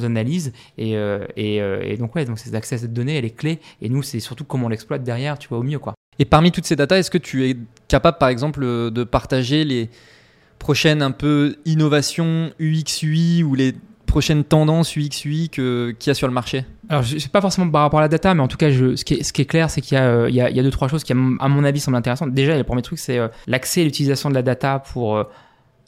et, 0.78 0.98
euh, 0.98 1.26
et, 1.36 1.62
euh, 1.62 1.82
et 1.84 1.98
donc 1.98 2.16
ouais, 2.16 2.26
donc 2.26 2.40
cet 2.40 2.54
accès 2.54 2.76
à 2.76 2.78
cette 2.78 2.94
donnée, 2.94 3.18
elle 3.18 3.26
est 3.26 3.36
clé, 3.36 3.60
et 3.82 3.90
nous 3.90 4.04
c'est 4.04 4.20
surtout 4.20 4.46
comment 4.46 4.68
on 4.68 4.70
l'exploite 4.70 5.04
derrière, 5.04 5.38
tu 5.38 5.48
vois, 5.50 5.58
au 5.58 5.64
mieux 5.64 5.80
quoi. 5.80 5.94
Et 6.20 6.26
parmi 6.26 6.52
toutes 6.52 6.66
ces 6.66 6.76
datas, 6.76 6.98
est-ce 6.98 7.12
que 7.12 7.18
tu 7.18 7.48
es 7.48 7.58
capable, 7.88 8.18
par 8.18 8.30
exemple, 8.30 8.62
euh, 8.64 8.90
de 8.90 9.04
partager 9.04 9.64
les 9.64 9.90
prochaines 10.60 11.02
un 11.02 11.12
peu 11.12 11.58
innovations 11.66 12.52
UX/UI 12.60 13.44
ou 13.44 13.54
les 13.54 13.76
prochaines 14.18 14.44
tendances 14.44 14.96
UX/UI 14.96 15.50
que- 15.50 15.96
qu'il 16.00 16.10
y 16.10 16.12
a 16.12 16.16
sur 16.16 16.28
le 16.28 16.34
marché? 16.34 16.66
Alors, 16.90 17.04
je 17.04 17.20
sais 17.20 17.30
pas 17.30 17.40
forcément 17.40 17.70
par 17.70 17.84
rapport 17.84 18.00
à 18.00 18.02
la 18.02 18.08
data, 18.08 18.34
mais 18.34 18.42
en 18.42 18.48
tout 18.48 18.58
cas, 18.58 18.72
ce, 18.72 19.04
qui 19.04 19.14
est, 19.14 19.46
clair, 19.46 19.70
c'est 19.70 19.80
qu'il 19.80 19.96
y, 19.96 20.02
a, 20.02 20.06
euh, 20.08 20.64
deux, 20.64 20.72
trois 20.72 20.88
choses 20.88 21.04
qui, 21.04 21.12
à 21.12 21.16
mon, 21.16 21.64
avis, 21.64 21.80
semblent 21.80 21.98
intéressantes. 21.98 22.34
Déjà, 22.34 22.58
le 22.58 22.64
premier 22.64 22.82
truc, 22.82 22.98
c'est 22.98 23.20
euh, 23.20 23.28
l'accès 23.46 23.82
et 23.82 23.84
l'utilisation 23.84 24.30
de 24.30 24.34
la 24.34 24.42
data 24.42 24.80
pour 24.80 25.18
euh, 25.18 25.26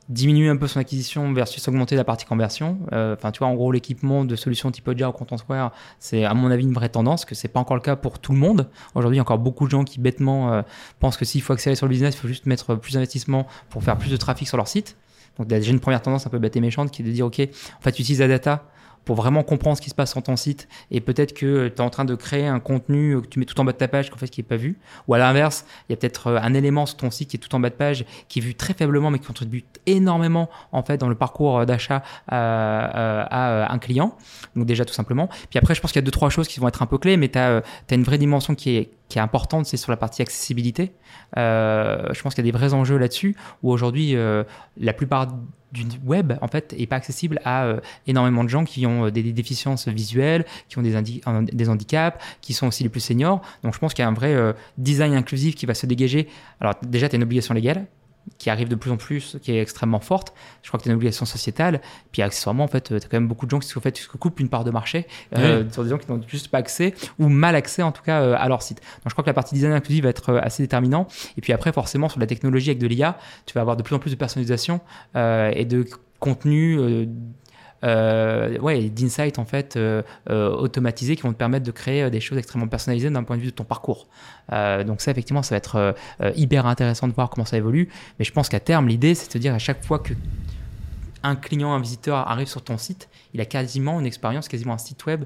diminuer 0.09 0.47
un 0.47 0.57
peu 0.57 0.67
son 0.67 0.79
acquisition 0.79 1.33
versus 1.33 1.67
augmenter 1.67 1.95
la 1.95 2.03
partie 2.03 2.27
conversion. 2.27 2.77
Enfin, 2.91 3.31
tu 3.31 3.39
vois, 3.39 3.47
en 3.47 3.55
gros, 3.55 3.71
l'équipement 3.71 4.25
de 4.25 4.35
solutions 4.35 4.69
type 4.69 4.87
Oja 4.87 5.09
ou 5.09 5.11
Content 5.11 5.37
Square, 5.37 5.71
c'est 5.97 6.23
à 6.23 6.35
mon 6.35 6.51
avis 6.51 6.65
une 6.65 6.73
vraie 6.73 6.89
tendance, 6.89 7.25
que 7.25 7.33
c'est 7.33 7.47
pas 7.47 7.59
encore 7.59 7.77
le 7.77 7.81
cas 7.81 7.95
pour 7.95 8.19
tout 8.19 8.31
le 8.31 8.37
monde. 8.37 8.69
Aujourd'hui, 8.93 9.15
il 9.15 9.19
y 9.19 9.21
a 9.21 9.23
encore 9.23 9.39
beaucoup 9.39 9.65
de 9.65 9.71
gens 9.71 9.83
qui 9.83 9.99
bêtement 9.99 10.63
pensent 10.99 11.17
que 11.17 11.25
s'il 11.25 11.41
faut 11.41 11.53
accélérer 11.53 11.75
sur 11.75 11.87
le 11.87 11.91
business, 11.91 12.13
il 12.15 12.19
faut 12.19 12.27
juste 12.27 12.45
mettre 12.45 12.75
plus 12.75 12.93
d'investissement 12.93 13.47
pour 13.71 13.83
faire 13.83 13.97
plus 13.97 14.11
de 14.11 14.17
trafic 14.17 14.47
sur 14.47 14.57
leur 14.57 14.67
site. 14.67 14.95
Donc, 15.39 15.47
déjà 15.47 15.71
une 15.71 15.79
première 15.79 16.01
tendance 16.01 16.27
un 16.27 16.29
peu 16.29 16.37
bête 16.37 16.55
et 16.55 16.61
méchante 16.61 16.91
qui 16.91 17.01
est 17.01 17.05
de 17.05 17.11
dire, 17.11 17.25
OK, 17.25 17.39
en 17.39 17.81
fait, 17.81 17.91
tu 17.91 18.01
utilises 18.01 18.19
la 18.19 18.27
data 18.27 18.65
pour 19.05 19.15
vraiment 19.15 19.43
comprendre 19.43 19.77
ce 19.77 19.81
qui 19.81 19.89
se 19.89 19.95
passe 19.95 20.11
sur 20.11 20.21
ton 20.21 20.35
site. 20.35 20.67
Et 20.91 21.01
peut-être 21.01 21.33
que 21.33 21.67
tu 21.67 21.75
es 21.75 21.81
en 21.81 21.89
train 21.89 22.05
de 22.05 22.15
créer 22.15 22.45
un 22.45 22.59
contenu 22.59 23.15
euh, 23.15 23.21
que 23.21 23.27
tu 23.27 23.39
mets 23.39 23.45
tout 23.45 23.59
en 23.59 23.65
bas 23.65 23.71
de 23.71 23.77
ta 23.77 23.87
page 23.87 24.09
qu'en 24.09 24.17
fait 24.17 24.27
qui 24.27 24.41
est 24.41 24.43
pas 24.43 24.55
vu. 24.55 24.77
Ou 25.07 25.13
à 25.13 25.17
l'inverse 25.17 25.65
il 25.87 25.91
y 25.91 25.93
a 25.93 25.97
peut-être 25.97 26.27
euh, 26.27 26.39
un 26.41 26.53
élément 26.53 26.85
sur 26.85 26.97
ton 26.97 27.11
site 27.11 27.29
qui 27.29 27.37
est 27.37 27.39
tout 27.39 27.53
en 27.55 27.59
bas 27.59 27.69
de 27.69 27.75
page 27.75 28.05
qui 28.27 28.39
est 28.39 28.41
vu 28.41 28.55
très 28.55 28.73
faiblement 28.73 29.09
mais 29.11 29.19
qui 29.19 29.27
contribue 29.27 29.65
énormément 29.85 30.49
en 30.71 30.83
fait 30.83 30.97
dans 30.97 31.09
le 31.09 31.15
parcours 31.15 31.59
euh, 31.59 31.65
d'achat 31.65 32.03
euh, 32.31 32.35
euh, 32.35 33.25
à 33.29 33.49
euh, 33.49 33.65
un 33.69 33.79
client. 33.79 34.15
Donc 34.55 34.65
déjà 34.65 34.85
tout 34.85 34.93
simplement. 34.93 35.27
Puis 35.49 35.57
après 35.57 35.75
je 35.75 35.81
pense 35.81 35.91
qu'il 35.91 36.01
y 36.01 36.03
a 36.03 36.05
deux 36.05 36.11
trois 36.11 36.29
choses 36.29 36.47
qui 36.47 36.59
vont 36.59 36.67
être 36.67 36.81
un 36.81 36.87
peu 36.87 36.97
clés 36.97 37.17
mais 37.17 37.29
tu 37.29 37.39
as, 37.39 37.63
une 37.91 38.03
vraie 38.03 38.17
dimension 38.17 38.55
qui 38.55 38.77
est 38.77 38.91
qui 39.09 39.17
est 39.17 39.21
importante, 39.21 39.65
c'est 39.65 39.77
sur 39.77 39.91
la 39.91 39.97
partie 39.97 40.21
accessibilité. 40.21 40.93
Euh, 41.37 42.13
je 42.13 42.21
pense 42.21 42.35
qu'il 42.35 42.45
y 42.45 42.47
a 42.47 42.51
des 42.51 42.57
vrais 42.57 42.73
enjeux 42.73 42.97
là-dessus, 42.97 43.35
où 43.63 43.71
aujourd'hui, 43.71 44.15
euh, 44.15 44.43
la 44.77 44.93
plupart 44.93 45.27
du 45.71 45.85
web, 46.05 46.33
en 46.41 46.47
fait, 46.47 46.73
est 46.77 46.87
pas 46.87 46.95
accessible 46.95 47.39
à 47.45 47.65
euh, 47.65 47.79
énormément 48.07 48.43
de 48.43 48.49
gens 48.49 48.65
qui 48.65 48.85
ont 48.85 49.05
euh, 49.05 49.11
des, 49.11 49.23
déficiences 49.31 49.87
visuelles, 49.87 50.45
qui 50.67 50.77
ont 50.77 50.81
des, 50.81 50.95
des 51.51 51.69
handicaps, 51.69 52.21
qui 52.41 52.53
sont 52.53 52.67
aussi 52.67 52.83
les 52.83 52.89
plus 52.89 53.01
seniors. 53.01 53.41
Donc, 53.63 53.73
je 53.73 53.79
pense 53.79 53.93
qu'il 53.93 54.03
y 54.03 54.05
a 54.05 54.09
un 54.09 54.13
vrai 54.13 54.33
euh, 54.33 54.53
design 54.77 55.13
inclusif 55.13 55.55
qui 55.55 55.65
va 55.65 55.73
se 55.73 55.85
dégager. 55.85 56.27
Alors, 56.59 56.75
déjà, 56.81 57.07
tu 57.07 57.15
as 57.15 57.17
une 57.17 57.23
obligation 57.23 57.53
légale 57.53 57.85
qui 58.37 58.49
arrive 58.49 58.67
de 58.67 58.75
plus 58.75 58.91
en 58.91 58.97
plus, 58.97 59.37
qui 59.41 59.51
est 59.51 59.61
extrêmement 59.61 59.99
forte. 59.99 60.33
Je 60.61 60.67
crois 60.67 60.77
que 60.77 60.83
tu 60.83 60.89
as 60.89 60.91
une 60.91 60.97
obligation 60.97 61.25
sociétale. 61.25 61.81
Puis 62.11 62.21
accessoirement, 62.21 62.63
en 62.63 62.67
fait, 62.67 62.81
tu 62.81 62.95
as 62.95 62.99
quand 62.99 63.13
même 63.13 63.27
beaucoup 63.27 63.45
de 63.45 63.51
gens 63.51 63.59
qui 63.59 63.67
se, 63.67 63.79
fait, 63.79 63.91
qui 63.91 64.01
se 64.01 64.07
coupent 64.07 64.39
une 64.39 64.49
part 64.49 64.63
de 64.63 64.71
marché 64.71 65.07
euh, 65.37 65.63
sur 65.71 65.83
des 65.83 65.89
gens 65.89 65.97
qui 65.97 66.11
n'ont 66.11 66.21
juste 66.27 66.49
pas 66.49 66.59
accès 66.59 66.93
ou 67.17 67.27
mal 67.29 67.55
accès, 67.55 67.81
en 67.81 67.91
tout 67.91 68.03
cas, 68.03 68.21
euh, 68.21 68.35
à 68.37 68.47
leur 68.47 68.61
site. 68.61 68.79
Donc 68.79 69.05
je 69.07 69.11
crois 69.11 69.23
que 69.23 69.29
la 69.29 69.33
partie 69.33 69.55
design 69.55 69.73
inclusif 69.73 70.03
va 70.03 70.09
être 70.09 70.29
euh, 70.29 70.39
assez 70.41 70.63
déterminant. 70.63 71.07
Et 71.37 71.41
puis 71.41 71.53
après, 71.53 71.71
forcément, 71.71 72.09
sur 72.09 72.19
la 72.19 72.27
technologie 72.27 72.69
avec 72.69 72.79
de 72.79 72.87
l'IA, 72.87 73.17
tu 73.45 73.53
vas 73.53 73.61
avoir 73.61 73.77
de 73.77 73.83
plus 73.83 73.95
en 73.95 73.99
plus 73.99 74.11
de 74.11 74.15
personnalisation 74.15 74.81
euh, 75.15 75.51
et 75.53 75.65
de 75.65 75.85
contenu. 76.19 77.07
Euh, 77.83 78.57
ouais, 78.59 78.89
d'insights 78.89 79.39
en 79.39 79.45
fait 79.45 79.75
euh, 79.75 80.01
euh, 80.29 80.49
automatisés 80.49 81.15
qui 81.15 81.23
vont 81.23 81.31
te 81.31 81.37
permettre 81.37 81.65
de 81.65 81.71
créer 81.71 82.03
euh, 82.03 82.09
des 82.09 82.19
choses 82.19 82.37
extrêmement 82.37 82.67
personnalisées 82.67 83.09
d'un 83.09 83.23
point 83.23 83.37
de 83.37 83.41
vue 83.41 83.49
de 83.49 83.55
ton 83.55 83.63
parcours. 83.63 84.07
Donc 84.51 85.01
ça, 85.01 85.11
effectivement, 85.11 85.43
ça 85.43 85.53
va 85.53 85.57
être 85.57 85.95
hyper 86.35 86.65
intéressant 86.65 87.07
de 87.07 87.13
voir 87.13 87.29
comment 87.29 87.45
ça 87.45 87.57
évolue. 87.57 87.89
Mais 88.17 88.25
je 88.25 88.31
pense 88.31 88.49
qu'à 88.49 88.59
terme, 88.59 88.87
l'idée, 88.87 89.13
c'est 89.13 89.27
de 89.27 89.33
te 89.33 89.37
dire 89.37 89.53
à 89.53 89.59
chaque 89.59 89.85
fois 89.85 89.99
que 89.99 90.13
un 91.21 91.35
client, 91.35 91.73
un 91.73 91.79
visiteur 91.79 92.27
arrive 92.27 92.47
sur 92.47 92.63
ton 92.63 92.77
site, 92.77 93.09
il 93.33 93.41
a 93.41 93.45
quasiment 93.45 93.99
une 93.99 94.07
expérience, 94.07 94.47
quasiment 94.47 94.73
un 94.73 94.79
site 94.79 95.05
web 95.05 95.25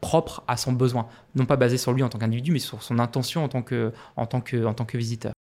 propre 0.00 0.42
à 0.48 0.56
son 0.56 0.72
besoin, 0.72 1.06
non 1.36 1.44
pas 1.44 1.56
basé 1.56 1.78
sur 1.78 1.92
lui 1.92 2.02
en 2.02 2.08
tant 2.08 2.18
qu'individu, 2.18 2.50
mais 2.50 2.58
sur 2.58 2.82
son 2.82 2.98
intention 2.98 3.44
en 3.44 3.48
tant 3.48 3.62
que, 3.62 3.92
en 4.16 4.26
tant 4.26 4.40
que, 4.40 4.64
en 4.64 4.74
tant 4.74 4.84
que 4.84 4.98
visiteur. 4.98 5.32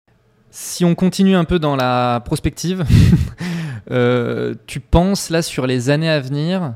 Si 0.50 0.84
on 0.84 0.94
continue 0.94 1.36
un 1.36 1.44
peu 1.44 1.58
dans 1.58 1.76
la 1.76 2.22
prospective, 2.24 2.84
euh, 3.90 4.54
tu 4.66 4.80
penses 4.80 5.30
là 5.30 5.42
sur 5.42 5.66
les 5.66 5.90
années 5.90 6.10
à 6.10 6.20
venir. 6.20 6.74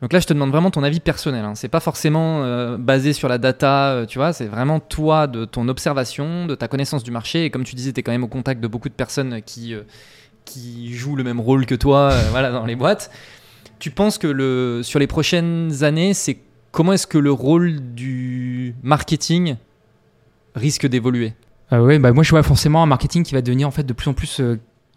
Donc 0.00 0.12
là, 0.12 0.20
je 0.20 0.26
te 0.26 0.32
demande 0.32 0.50
vraiment 0.50 0.70
ton 0.70 0.84
avis 0.84 1.00
personnel. 1.00 1.44
Hein. 1.44 1.54
C'est 1.54 1.68
pas 1.68 1.80
forcément 1.80 2.44
euh, 2.44 2.76
basé 2.78 3.12
sur 3.12 3.28
la 3.28 3.38
data, 3.38 3.90
euh, 3.90 4.06
tu 4.06 4.18
vois. 4.18 4.32
C'est 4.32 4.46
vraiment 4.46 4.78
toi, 4.78 5.26
de 5.26 5.44
ton 5.44 5.68
observation, 5.68 6.46
de 6.46 6.54
ta 6.54 6.68
connaissance 6.68 7.02
du 7.02 7.10
marché. 7.10 7.44
Et 7.44 7.50
comme 7.50 7.64
tu 7.64 7.74
disais, 7.74 7.92
tu 7.92 8.00
es 8.00 8.02
quand 8.02 8.12
même 8.12 8.24
au 8.24 8.28
contact 8.28 8.60
de 8.60 8.68
beaucoup 8.68 8.88
de 8.88 8.94
personnes 8.94 9.42
qui, 9.42 9.74
qui 10.44 10.94
jouent 10.94 11.16
le 11.16 11.24
même 11.24 11.40
rôle 11.40 11.66
que 11.66 11.74
toi, 11.74 12.12
voilà, 12.30 12.50
dans 12.50 12.66
les 12.66 12.76
boîtes. 12.76 13.10
Tu 13.80 13.90
penses 13.90 14.18
que 14.18 14.26
le, 14.26 14.82
sur 14.82 14.98
les 14.98 15.06
prochaines 15.06 15.82
années, 15.82 16.14
c'est 16.14 16.38
comment 16.70 16.92
est-ce 16.92 17.06
que 17.06 17.18
le 17.18 17.32
rôle 17.32 17.80
du 17.94 18.74
marketing 18.82 19.56
risque 20.54 20.86
d'évoluer? 20.86 21.34
Euh, 21.72 21.80
oui, 21.80 21.98
bah 21.98 22.12
moi 22.12 22.24
je 22.24 22.30
vois 22.30 22.42
forcément 22.42 22.82
un 22.82 22.86
marketing 22.86 23.22
qui 23.22 23.34
va 23.34 23.42
devenir 23.42 23.68
en 23.68 23.70
fait 23.70 23.84
de 23.84 23.92
plus 23.92 24.08
en 24.08 24.14
plus 24.14 24.40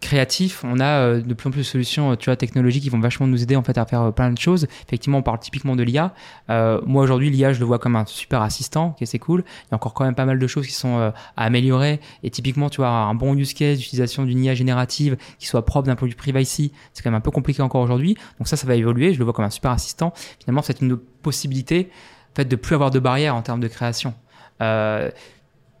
créatif, 0.02 0.62
on 0.64 0.80
a 0.80 0.84
euh, 0.84 1.20
de 1.22 1.32
plus 1.32 1.48
en 1.48 1.50
plus 1.50 1.60
de 1.60 1.66
solutions 1.66 2.14
tu 2.16 2.26
vois, 2.26 2.36
technologiques 2.36 2.82
qui 2.82 2.90
vont 2.90 3.00
vachement 3.00 3.26
nous 3.26 3.42
aider 3.42 3.56
en 3.56 3.62
fait 3.62 3.78
à 3.78 3.86
faire 3.86 4.12
plein 4.12 4.30
de 4.30 4.38
choses. 4.38 4.66
Effectivement, 4.86 5.18
on 5.18 5.22
parle 5.22 5.38
typiquement 5.38 5.76
de 5.76 5.82
l'IA. 5.82 6.12
moi 6.48 7.02
aujourd'hui, 7.02 7.30
l'IA, 7.30 7.52
je 7.52 7.60
le 7.60 7.64
vois 7.64 7.78
comme 7.78 7.96
un 7.96 8.04
super 8.04 8.42
assistant, 8.42 8.90
qui 8.98 9.06
c'est 9.06 9.18
cool. 9.18 9.44
Il 9.46 9.72
y 9.72 9.74
a 9.74 9.76
encore 9.76 9.94
quand 9.94 10.04
même 10.04 10.14
pas 10.14 10.26
mal 10.26 10.38
de 10.38 10.46
choses 10.46 10.66
qui 10.66 10.74
sont 10.74 10.98
à 10.98 11.14
améliorer. 11.36 12.00
Et 12.22 12.30
typiquement, 12.30 12.68
tu 12.68 12.78
vois, 12.78 12.88
un 12.88 13.14
bon 13.14 13.34
use 13.34 13.54
case 13.54 13.78
d'utilisation 13.78 14.24
d'une 14.24 14.44
IA 14.44 14.54
générative 14.54 15.16
qui 15.38 15.46
soit 15.46 15.64
propre 15.64 15.86
d'un 15.86 15.96
point 15.96 16.06
de 16.06 16.12
vue 16.12 16.16
privacy, 16.16 16.72
c'est 16.92 17.02
quand 17.02 17.10
même 17.10 17.18
un 17.18 17.22
peu 17.22 17.30
compliqué 17.30 17.62
encore 17.62 17.82
aujourd'hui. 17.82 18.16
Donc 18.38 18.48
ça, 18.48 18.56
ça 18.56 18.66
va 18.66 18.74
évoluer. 18.74 19.14
Je 19.14 19.18
le 19.18 19.24
vois 19.24 19.32
comme 19.32 19.44
un 19.44 19.50
super 19.50 19.70
assistant. 19.70 20.12
Finalement, 20.40 20.62
c'est 20.62 20.80
une 20.80 20.96
possibilité 20.96 21.90
en 22.32 22.36
fait, 22.36 22.44
de 22.46 22.56
plus 22.56 22.74
avoir 22.74 22.90
de 22.90 22.98
barrières 22.98 23.34
en 23.34 23.42
termes 23.42 23.60
de 23.60 23.68
création. 23.68 24.14
Euh, 24.60 25.10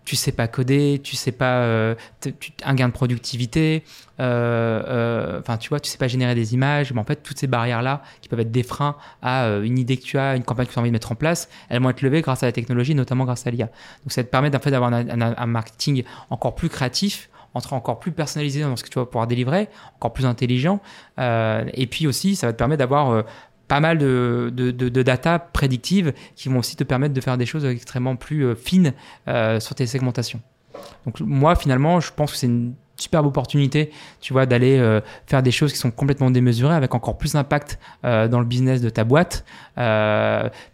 tu 0.04 0.16
sais 0.16 0.32
pas 0.32 0.48
coder, 0.48 1.00
tu 1.02 1.16
sais 1.16 1.32
pas 1.32 1.62
euh, 1.62 1.94
un 2.64 2.74
gain 2.74 2.88
de 2.88 2.92
productivité, 2.92 3.84
euh, 4.20 4.82
euh, 4.86 5.40
enfin 5.40 5.56
tu 5.56 5.68
vois, 5.68 5.80
tu 5.80 5.90
sais 5.90 5.98
pas 5.98 6.08
générer 6.08 6.34
des 6.34 6.54
images, 6.54 6.92
mais 6.92 7.00
en 7.00 7.04
fait 7.04 7.22
toutes 7.22 7.38
ces 7.38 7.46
barrières 7.46 7.82
là 7.82 8.02
qui 8.20 8.28
peuvent 8.28 8.40
être 8.40 8.50
des 8.50 8.62
freins 8.62 8.96
à 9.22 9.46
une 9.62 9.78
idée 9.78 9.96
que 9.96 10.02
tu 10.02 10.18
as, 10.18 10.36
une 10.36 10.42
campagne 10.42 10.66
que 10.66 10.72
tu 10.72 10.78
as 10.78 10.82
envie 10.82 10.90
de 10.90 10.94
mettre 10.94 11.12
en 11.12 11.14
place, 11.14 11.48
elles 11.68 11.80
vont 11.80 11.90
être 11.90 12.02
levées 12.02 12.20
grâce 12.20 12.42
à 12.42 12.46
la 12.46 12.52
technologie, 12.52 12.94
notamment 12.94 13.24
grâce 13.24 13.46
à 13.46 13.50
l'IA. 13.50 13.66
Donc 13.66 14.12
ça 14.12 14.24
te 14.24 14.28
permet 14.28 14.50
d'avoir 14.50 14.92
un, 14.92 15.46
marketing 15.46 16.04
encore 16.30 16.54
plus 16.54 16.68
créatif, 16.68 17.30
entre 17.54 17.74
encore 17.74 18.00
plus 18.00 18.12
personnalisé 18.12 18.62
dans 18.62 18.76
ce 18.76 18.82
que 18.82 18.88
tu 18.88 18.98
vas 18.98 19.04
pouvoir 19.04 19.26
délivrer, 19.26 19.68
encore 19.96 20.12
plus 20.12 20.26
intelligent, 20.26 20.80
et 21.18 21.86
puis 21.88 22.06
aussi 22.06 22.34
ça 22.34 22.48
va 22.48 22.52
te 22.52 22.58
permettre 22.58 22.80
d'avoir 22.80 23.24
pas 23.72 23.80
mal 23.80 23.96
de, 23.96 24.52
de, 24.54 24.70
de, 24.70 25.02
data 25.02 25.38
prédictives 25.38 26.12
qui 26.36 26.50
vont 26.50 26.58
aussi 26.58 26.76
te 26.76 26.84
permettre 26.84 27.14
de 27.14 27.20
faire 27.22 27.38
des 27.38 27.46
choses 27.46 27.64
extrêmement 27.64 28.16
plus 28.16 28.44
euh, 28.44 28.54
fines 28.54 28.92
euh, 29.28 29.60
sur 29.60 29.74
tes 29.74 29.86
segmentations. 29.86 30.42
Donc 31.06 31.20
moi 31.20 31.56
finalement, 31.56 31.98
je 31.98 32.12
pense 32.12 32.32
que 32.32 32.36
c'est 32.36 32.48
une 32.48 32.74
superbe 32.98 33.24
opportunité, 33.24 33.90
tu 34.20 34.34
vois, 34.34 34.44
d'aller 34.44 34.76
euh, 34.78 35.00
faire 35.26 35.42
des 35.42 35.52
choses 35.52 35.72
qui 35.72 35.78
sont 35.78 35.90
complètement 35.90 36.30
démesurées 36.30 36.74
avec 36.74 36.94
encore 36.94 37.16
plus 37.16 37.32
d'impact 37.32 37.78
dans 38.02 38.40
le 38.40 38.44
business 38.44 38.82
de 38.82 38.90
ta 38.90 39.04
boîte, 39.04 39.46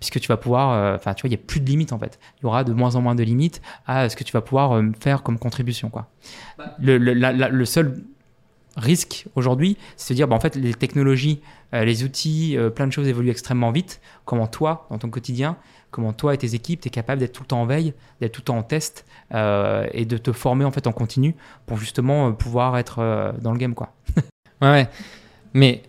puisque 0.00 0.18
tu 0.18 0.26
vas 0.26 0.36
pouvoir, 0.36 0.96
enfin, 0.96 1.14
tu 1.14 1.22
vois, 1.22 1.28
il 1.28 1.36
n'y 1.36 1.40
a 1.40 1.46
plus 1.46 1.60
de 1.60 1.66
limites 1.66 1.92
en 1.92 2.00
fait. 2.00 2.18
Il 2.38 2.42
y 2.42 2.46
aura 2.46 2.64
de 2.64 2.72
moins 2.72 2.96
en 2.96 3.00
moins 3.00 3.14
de 3.14 3.22
limites 3.22 3.62
à 3.86 4.08
ce 4.08 4.16
que 4.16 4.24
tu 4.24 4.32
vas 4.32 4.40
pouvoir 4.40 4.82
faire 4.98 5.22
comme 5.22 5.38
contribution, 5.38 5.88
quoi. 5.88 6.08
Bah. 6.58 6.74
Le 6.80 7.64
seul 7.64 7.94
risque 8.78 9.26
aujourd'hui, 9.34 9.76
c'est 9.96 10.14
de 10.14 10.16
dire, 10.16 10.28
bah, 10.28 10.36
en 10.36 10.40
fait, 10.40 10.56
les 10.56 10.72
technologies, 10.72 11.40
euh, 11.74 11.84
les 11.84 12.04
outils, 12.04 12.56
euh, 12.56 12.70
plein 12.70 12.86
de 12.86 12.92
choses 12.92 13.08
évoluent 13.08 13.30
extrêmement 13.30 13.70
vite. 13.70 14.00
Comment 14.24 14.46
toi, 14.46 14.86
dans 14.90 14.98
ton 14.98 15.10
quotidien, 15.10 15.56
comment 15.90 16.12
toi 16.12 16.34
et 16.34 16.38
tes 16.38 16.54
équipes, 16.54 16.80
tu 16.80 16.88
es 16.88 16.90
capable 16.90 17.20
d'être 17.20 17.32
tout 17.32 17.42
le 17.42 17.48
temps 17.48 17.60
en 17.60 17.66
veille, 17.66 17.92
d'être 18.20 18.32
tout 18.32 18.40
le 18.40 18.46
temps 18.46 18.58
en 18.58 18.62
test 18.62 19.04
euh, 19.34 19.86
et 19.92 20.04
de 20.04 20.16
te 20.16 20.32
former 20.32 20.64
en 20.64 20.70
fait 20.70 20.86
en 20.86 20.92
continu 20.92 21.34
pour 21.66 21.78
justement 21.78 22.32
pouvoir 22.32 22.78
être 22.78 23.34
dans 23.40 23.52
le 23.52 23.58
game, 23.58 23.74
quoi. 23.74 23.92
ouais, 24.62 24.70
ouais. 24.70 24.88
Mais 25.54 25.82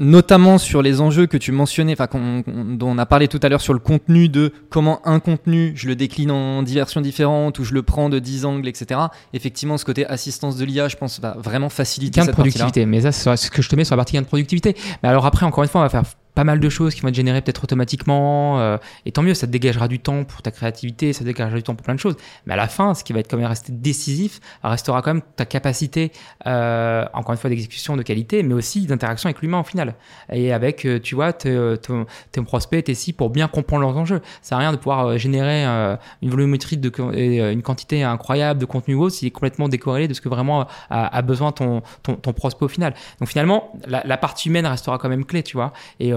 notamment 0.00 0.58
sur 0.58 0.82
les 0.82 1.00
enjeux 1.00 1.26
que 1.26 1.36
tu 1.36 1.52
mentionnais, 1.52 1.92
enfin 1.92 2.08
dont 2.46 2.88
on 2.88 2.98
a 2.98 3.06
parlé 3.06 3.28
tout 3.28 3.38
à 3.42 3.48
l'heure 3.48 3.60
sur 3.60 3.74
le 3.74 3.78
contenu 3.78 4.28
de 4.28 4.52
comment 4.70 5.06
un 5.06 5.20
contenu, 5.20 5.72
je 5.76 5.86
le 5.86 5.94
décline 5.94 6.30
en 6.30 6.62
diversions 6.62 7.02
différentes 7.02 7.58
ou 7.58 7.64
je 7.64 7.74
le 7.74 7.82
prends 7.82 8.08
de 8.08 8.18
10 8.18 8.46
angles, 8.46 8.66
etc. 8.66 8.98
Effectivement, 9.34 9.76
ce 9.76 9.84
côté 9.84 10.06
assistance 10.06 10.56
de 10.56 10.64
l'IA, 10.64 10.88
je 10.88 10.96
pense, 10.96 11.20
va 11.20 11.36
vraiment 11.38 11.68
faciliter 11.68 12.20
gain 12.20 12.26
de 12.26 12.32
productivité. 12.32 12.86
Mais 12.86 13.02
ça, 13.02 13.36
c'est 13.36 13.46
ce 13.46 13.50
que 13.50 13.62
je 13.62 13.68
te 13.68 13.76
mets 13.76 13.84
sur 13.84 13.94
la 13.94 13.98
partie 13.98 14.14
gain 14.14 14.22
de 14.22 14.26
productivité. 14.26 14.74
Mais 15.02 15.10
alors 15.10 15.26
après, 15.26 15.44
encore 15.44 15.62
une 15.62 15.70
fois, 15.70 15.82
on 15.82 15.84
va 15.84 15.90
faire 15.90 16.02
pas 16.34 16.44
mal 16.44 16.60
de 16.60 16.68
choses 16.68 16.94
qui 16.94 17.00
vont 17.00 17.08
être 17.08 17.14
générées 17.14 17.40
peut-être 17.40 17.64
automatiquement. 17.64 18.60
Euh, 18.60 18.78
et 19.06 19.12
tant 19.12 19.22
mieux, 19.22 19.34
ça 19.34 19.46
te 19.46 19.52
dégagera 19.52 19.88
du 19.88 19.98
temps 19.98 20.24
pour 20.24 20.42
ta 20.42 20.50
créativité, 20.50 21.12
ça 21.12 21.20
te 21.20 21.24
dégagera 21.24 21.56
du 21.56 21.62
temps 21.62 21.74
pour 21.74 21.84
plein 21.84 21.94
de 21.94 22.00
choses. 22.00 22.16
Mais 22.46 22.54
à 22.54 22.56
la 22.56 22.68
fin, 22.68 22.94
ce 22.94 23.04
qui 23.04 23.12
va 23.12 23.20
être 23.20 23.30
quand 23.30 23.36
même 23.36 23.46
rester 23.46 23.72
décisif, 23.72 24.40
restera 24.62 25.02
quand 25.02 25.14
même 25.14 25.22
ta 25.36 25.44
capacité, 25.44 26.12
euh, 26.46 27.04
encore 27.12 27.32
une 27.32 27.38
fois, 27.38 27.50
d'exécution 27.50 27.96
de 27.96 28.02
qualité, 28.02 28.42
mais 28.42 28.54
aussi 28.54 28.86
d'interaction 28.86 29.28
avec 29.28 29.40
l'humain 29.42 29.60
au 29.60 29.64
final. 29.64 29.94
Et 30.32 30.52
avec, 30.52 30.86
euh, 30.86 31.00
tu 31.00 31.14
vois, 31.14 31.32
tes, 31.32 31.74
tes 32.32 32.42
prospects, 32.42 32.84
tes 32.84 32.94
sites 32.94 33.16
pour 33.16 33.30
bien 33.30 33.48
comprendre 33.48 33.82
leurs 33.82 33.96
enjeux. 33.96 34.20
Ça 34.42 34.56
n'a 34.56 34.60
rien 34.60 34.72
de 34.72 34.76
pouvoir 34.76 35.18
générer 35.18 35.64
une 36.22 36.30
volumétrie 36.30 36.76
de, 36.76 36.90
et 37.14 37.38
une 37.52 37.62
quantité 37.62 38.02
incroyable 38.02 38.60
de 38.60 38.64
contenu 38.64 38.94
haut 38.94 39.10
s'il 39.10 39.28
est 39.28 39.30
complètement 39.30 39.68
décorrélé 39.68 40.08
de 40.08 40.14
ce 40.14 40.20
que 40.20 40.28
vraiment 40.28 40.66
a, 40.90 41.22
besoin 41.22 41.52
ton, 41.52 41.82
ton, 42.02 42.14
ton, 42.14 42.32
prospect 42.32 42.64
au 42.64 42.68
final. 42.68 42.94
Donc 43.18 43.28
finalement, 43.28 43.72
la, 43.86 44.02
la, 44.04 44.16
partie 44.16 44.48
humaine 44.48 44.66
restera 44.66 44.98
quand 44.98 45.08
même 45.08 45.24
clé, 45.24 45.42
tu 45.42 45.56
vois. 45.56 45.72
Et 45.98 46.12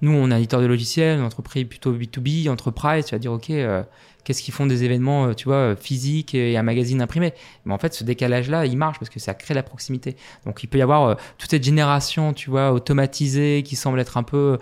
nous, 0.00 0.12
on 0.12 0.30
est 0.30 0.36
éditeur 0.36 0.60
de 0.60 0.66
logiciels, 0.66 1.18
une 1.18 1.24
entreprise 1.24 1.64
plutôt 1.64 1.92
B2B, 1.92 2.48
entreprise, 2.48 3.06
tu 3.06 3.14
vas 3.14 3.18
dire, 3.18 3.32
OK, 3.32 3.50
euh, 3.50 3.82
qu'est-ce 4.24 4.42
qu'ils 4.42 4.54
font 4.54 4.66
des 4.66 4.84
événements, 4.84 5.26
euh, 5.26 5.34
tu 5.34 5.44
vois, 5.46 5.76
physiques 5.76 6.34
et 6.34 6.56
un 6.56 6.62
magazine 6.62 7.00
imprimé 7.02 7.34
Mais 7.64 7.74
en 7.74 7.78
fait, 7.78 7.94
ce 7.94 8.04
décalage-là, 8.04 8.66
il 8.66 8.76
marche 8.76 8.98
parce 8.98 9.10
que 9.10 9.20
ça 9.20 9.34
crée 9.34 9.54
la 9.54 9.62
proximité. 9.62 10.16
Donc, 10.46 10.62
il 10.62 10.68
peut 10.68 10.78
y 10.78 10.82
avoir 10.82 11.16
toute 11.38 11.50
cette 11.50 11.64
génération, 11.64 12.32
tu 12.32 12.50
vois, 12.50 12.72
automatisée 12.72 13.62
qui 13.64 13.76
semble 13.76 14.00
être 14.00 14.16
un 14.16 14.22
peu, 14.22 14.58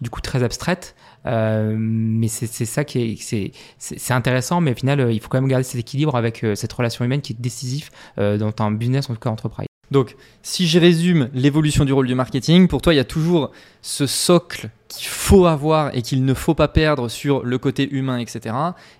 du 0.00 0.10
coup, 0.10 0.20
très 0.20 0.42
abstraite. 0.42 0.94
mais 1.24 2.28
c'est 2.28 2.64
ça 2.64 2.84
qui 2.84 3.00
est, 3.00 3.52
c'est 3.78 4.14
intéressant, 4.14 4.60
mais 4.60 4.72
au 4.72 4.76
final, 4.76 5.12
il 5.12 5.20
faut 5.20 5.28
quand 5.28 5.40
même 5.40 5.48
garder 5.48 5.64
cet 5.64 5.80
équilibre 5.80 6.16
avec 6.16 6.44
cette 6.54 6.72
relation 6.72 7.04
humaine 7.04 7.20
qui 7.20 7.32
est 7.32 7.40
décisif 7.40 7.90
dans 8.16 8.52
un 8.58 8.70
business, 8.72 9.10
en 9.10 9.14
tout 9.14 9.20
cas 9.20 9.30
entreprise. 9.30 9.66
Donc, 9.90 10.16
si 10.42 10.66
je 10.66 10.78
résume 10.78 11.28
l'évolution 11.34 11.84
du 11.84 11.92
rôle 11.92 12.06
du 12.06 12.14
marketing, 12.14 12.68
pour 12.68 12.82
toi, 12.82 12.94
il 12.94 12.96
y 12.96 13.00
a 13.00 13.04
toujours 13.04 13.52
ce 13.82 14.06
socle 14.06 14.70
qu'il 14.88 15.06
faut 15.08 15.46
avoir 15.46 15.94
et 15.96 16.02
qu'il 16.02 16.24
ne 16.24 16.34
faut 16.34 16.54
pas 16.54 16.68
perdre 16.68 17.08
sur 17.08 17.44
le 17.44 17.58
côté 17.58 17.88
humain, 17.92 18.18
etc. 18.18 18.54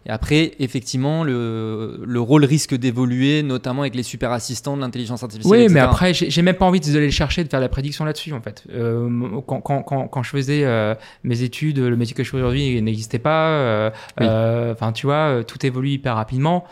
Et 0.04 0.10
après, 0.10 0.52
effectivement, 0.58 1.22
le, 1.24 2.02
le 2.04 2.20
rôle 2.20 2.44
risque 2.44 2.74
d'évoluer, 2.74 3.42
notamment 3.42 3.82
avec 3.82 3.94
les 3.94 4.02
super 4.02 4.32
assistants 4.32 4.76
de 4.76 4.82
l'intelligence 4.82 5.22
artificielle. 5.22 5.66
Oui, 5.66 5.68
mais 5.68 5.80
après, 5.80 6.12
j'ai 6.14 6.42
même 6.42 6.56
pas 6.56 6.66
envie 6.66 6.80
de 6.80 6.98
les 6.98 7.10
chercher, 7.10 7.44
de 7.44 7.48
faire 7.48 7.60
la 7.60 7.68
prédiction 7.68 8.04
là-dessus, 8.04 8.32
en 8.32 8.40
fait. 8.40 8.64
Euh, 8.72 9.40
quand, 9.46 9.60
quand, 9.60 9.82
quand, 9.82 10.08
quand, 10.08 10.22
je 10.22 10.30
faisais 10.30 10.64
euh, 10.64 10.94
mes 11.24 11.42
études, 11.42 11.78
le 11.78 11.96
métier 11.96 12.14
que 12.14 12.24
je 12.24 12.30
fais 12.30 12.36
aujourd'hui 12.36 12.80
n'existait 12.82 13.18
pas. 13.18 13.48
Euh, 13.48 14.72
enfin, 14.72 14.92
tu 14.92 15.06
vois, 15.06 15.42
tout 15.44 15.64
évolue 15.64 15.90
hyper 15.90 16.16
rapidement. 16.16 16.64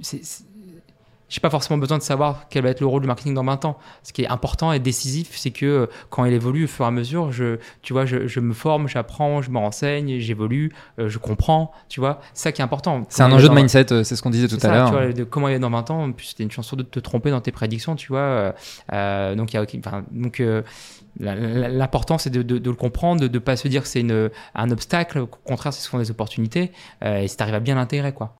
c'est 0.00 0.22
j'ai 1.30 1.40
pas 1.40 1.48
forcément 1.48 1.78
besoin 1.78 1.96
de 1.96 2.02
savoir 2.02 2.46
quel 2.50 2.64
va 2.64 2.70
être 2.70 2.80
le 2.80 2.86
rôle 2.86 3.02
du 3.02 3.06
marketing 3.06 3.34
dans 3.34 3.44
20 3.44 3.64
ans. 3.64 3.78
Ce 4.02 4.12
qui 4.12 4.22
est 4.22 4.28
important 4.28 4.72
et 4.72 4.80
décisif, 4.80 5.30
c'est 5.36 5.52
que 5.52 5.64
euh, 5.64 5.86
quand 6.10 6.24
il 6.24 6.32
évolue 6.34 6.64
au 6.64 6.66
fur 6.66 6.84
et 6.84 6.88
à 6.88 6.90
mesure, 6.90 7.30
je, 7.30 7.58
tu 7.82 7.92
vois, 7.92 8.04
je, 8.04 8.26
je 8.26 8.40
me 8.40 8.52
forme, 8.52 8.88
j'apprends, 8.88 9.40
je 9.40 9.50
me 9.50 9.58
renseigne, 9.58 10.18
j'évolue, 10.18 10.72
euh, 10.98 11.08
je 11.08 11.18
comprends, 11.18 11.70
tu 11.88 12.00
vois. 12.00 12.20
C'est 12.34 12.42
ça 12.42 12.52
qui 12.52 12.60
est 12.60 12.64
important. 12.64 13.06
C'est 13.08 13.22
un 13.22 13.30
enjeu 13.30 13.48
de 13.48 13.54
mindset, 13.54 13.92
euh, 13.92 14.02
c'est 14.02 14.16
ce 14.16 14.22
qu'on 14.22 14.30
disait 14.30 14.48
tout 14.48 14.58
à 14.62 14.68
l'heure. 14.68 15.14
De 15.14 15.24
comment 15.24 15.48
il 15.48 15.54
est 15.54 15.60
dans 15.60 15.70
20 15.70 15.90
ans, 15.90 16.12
plus 16.12 16.26
c'était 16.26 16.42
une 16.42 16.50
chance 16.50 16.74
de 16.74 16.82
te 16.82 16.98
tromper 16.98 17.30
dans 17.30 17.40
tes 17.40 17.52
prédictions, 17.52 17.94
tu 17.94 18.08
vois. 18.08 18.52
Euh, 18.92 19.34
donc 19.36 19.52
il 19.52 19.56
y 19.56 19.58
a, 19.58 19.64
enfin, 19.78 20.04
donc 20.10 20.42
L'important, 21.18 22.18
c'est 22.18 22.30
de, 22.30 22.42
de, 22.42 22.58
de, 22.58 22.70
le 22.70 22.76
comprendre, 22.76 23.20
de 23.20 23.28
ne 23.28 23.38
pas 23.40 23.56
se 23.56 23.66
dire 23.66 23.82
que 23.82 23.88
c'est 23.88 24.06
un 24.54 24.70
obstacle. 24.70 25.18
Au 25.18 25.26
contraire, 25.26 25.72
c'est 25.72 25.82
souvent 25.82 26.00
des 26.00 26.10
opportunités. 26.10 26.70
et 27.04 27.26
si 27.26 27.36
tu 27.36 27.42
arrives 27.42 27.56
à 27.56 27.60
bien 27.60 27.74
l'intégrer, 27.74 28.12
quoi. 28.12 28.39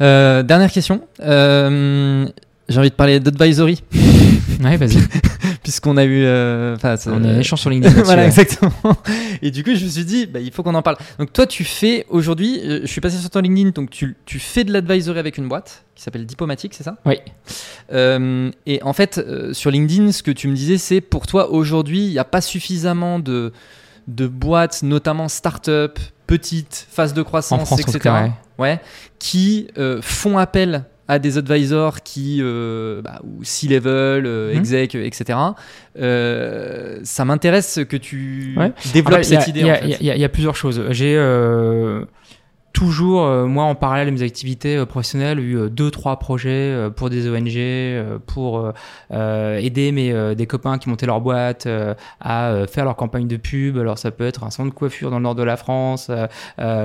Euh, 0.00 0.42
dernière 0.42 0.70
question. 0.70 1.02
Euh, 1.20 2.26
j'ai 2.68 2.78
envie 2.78 2.90
de 2.90 2.94
parler 2.94 3.20
d'advisory. 3.20 3.82
ouais, 4.64 4.76
vas-y. 4.76 4.98
Puisqu'on 5.62 5.96
a 5.96 6.04
eu. 6.04 6.24
Euh, 6.24 6.76
on 6.82 7.24
a 7.24 7.28
un 7.28 7.38
échange 7.38 7.60
sur 7.60 7.70
LinkedIn. 7.70 8.02
voilà, 8.04 8.26
exactement. 8.26 8.72
Et 9.42 9.50
du 9.50 9.62
coup, 9.62 9.74
je 9.74 9.84
me 9.84 9.90
suis 9.90 10.04
dit, 10.04 10.26
bah, 10.26 10.40
il 10.40 10.50
faut 10.50 10.62
qu'on 10.62 10.74
en 10.74 10.82
parle. 10.82 10.96
Donc, 11.18 11.32
toi, 11.32 11.46
tu 11.46 11.62
fais 11.62 12.04
aujourd'hui, 12.08 12.60
je 12.82 12.86
suis 12.86 13.00
passé 13.00 13.18
sur 13.18 13.30
ton 13.30 13.40
LinkedIn, 13.40 13.70
donc 13.70 13.90
tu, 13.90 14.16
tu 14.26 14.40
fais 14.40 14.64
de 14.64 14.72
l'advisory 14.72 15.18
avec 15.18 15.38
une 15.38 15.48
boîte 15.48 15.84
qui 15.94 16.02
s'appelle 16.02 16.26
Diplomatique, 16.26 16.74
c'est 16.74 16.82
ça? 16.82 16.96
Oui. 17.04 17.18
et 18.66 18.82
en 18.82 18.92
fait, 18.92 19.20
sur 19.52 19.70
LinkedIn, 19.70 20.10
ce 20.10 20.22
que 20.22 20.32
tu 20.32 20.48
me 20.48 20.54
disais, 20.54 20.78
c'est 20.78 21.00
pour 21.00 21.26
toi, 21.26 21.50
aujourd'hui, 21.50 22.06
il 22.06 22.10
n'y 22.10 22.18
a 22.18 22.24
pas 22.24 22.40
suffisamment 22.40 23.20
de, 23.20 23.52
de 24.08 24.26
boîtes, 24.26 24.82
notamment 24.82 25.28
start-up, 25.28 25.98
petites, 26.26 26.86
phase 26.90 27.14
de 27.14 27.22
croissance, 27.22 27.72
etc 27.72 28.30
ouais, 28.58 28.80
qui 29.18 29.68
euh, 29.78 30.00
font 30.02 30.38
appel 30.38 30.84
à 31.08 31.18
des 31.18 31.36
advisors 31.36 32.02
qui, 32.02 32.38
euh, 32.40 33.02
bah, 33.02 33.20
ou 33.24 33.44
C-level, 33.44 34.24
euh, 34.24 34.52
mhm. 34.52 34.58
exec, 34.58 34.94
etc. 34.94 35.38
ça 35.94 37.24
m'intéresse 37.24 37.80
que 37.88 37.96
tu 37.96 38.56
développes 38.92 39.24
cette 39.24 39.48
idée. 39.48 39.60
Il 40.00 40.06
y, 40.06 40.24
a 40.24 40.28
plusieurs 40.28 40.56
choses. 40.56 40.82
J'ai 40.90 41.16
toujours, 42.72 43.24
euh, 43.24 43.46
moi, 43.46 43.64
en 43.64 43.74
parallèle 43.74 44.06
de 44.06 44.12
mes 44.12 44.22
activités 44.22 44.76
euh, 44.76 44.86
professionnelles, 44.86 45.38
eu 45.38 45.56
euh, 45.56 45.68
deux, 45.68 45.90
trois 45.90 46.18
projets 46.18 46.88
pour 46.96 47.10
des 47.10 47.28
ONG, 47.28 48.20
pour 48.26 48.72
aider 49.10 49.92
mes, 49.92 50.34
des 50.34 50.46
copains 50.46 50.78
qui 50.78 50.88
montaient 50.88 51.06
leur 51.06 51.20
boîte 51.20 51.68
à 52.20 52.66
faire 52.68 52.84
leur 52.84 52.96
campagne 52.96 53.28
de 53.28 53.36
pub. 53.36 53.78
Alors, 53.78 53.98
ça 53.98 54.10
peut 54.10 54.26
être 54.26 54.44
un 54.44 54.50
centre 54.50 54.70
de 54.70 54.74
coiffure 54.74 55.10
dans 55.10 55.18
le 55.18 55.22
nord 55.22 55.34
de 55.34 55.42
la 55.42 55.56
France, 55.56 56.10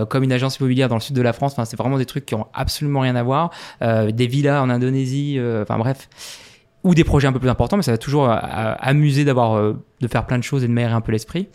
comme 0.09 0.23
une 0.23 0.31
agence 0.31 0.57
immobilière 0.57 0.89
dans 0.89 0.95
le 0.95 1.01
sud 1.01 1.15
de 1.15 1.21
la 1.21 1.33
France. 1.33 1.53
Enfin, 1.53 1.65
c'est 1.65 1.77
vraiment 1.77 1.97
des 1.97 2.05
trucs 2.05 2.25
qui 2.25 2.35
ont 2.35 2.47
absolument 2.53 3.01
rien 3.01 3.15
à 3.15 3.23
voir. 3.23 3.51
des 3.81 4.27
villas 4.27 4.61
en 4.61 4.69
Indonésie, 4.69 5.39
enfin 5.61 5.77
bref 5.77 6.09
ou 6.83 6.93
des 6.95 7.03
projets 7.03 7.27
un 7.27 7.33
peu 7.33 7.39
plus 7.39 7.49
importants, 7.49 7.77
mais 7.77 7.83
ça 7.83 7.91
va 7.91 7.97
toujours 7.97 8.29
amuser 8.29 9.25
d'avoir 9.25 9.73
de 10.01 10.07
faire 10.07 10.25
plein 10.25 10.37
de 10.37 10.43
choses 10.43 10.63
et 10.63 10.67
de 10.67 10.73
m'aérer 10.73 10.93
un 10.93 11.01
peu 11.01 11.11
l'esprit. 11.11 11.47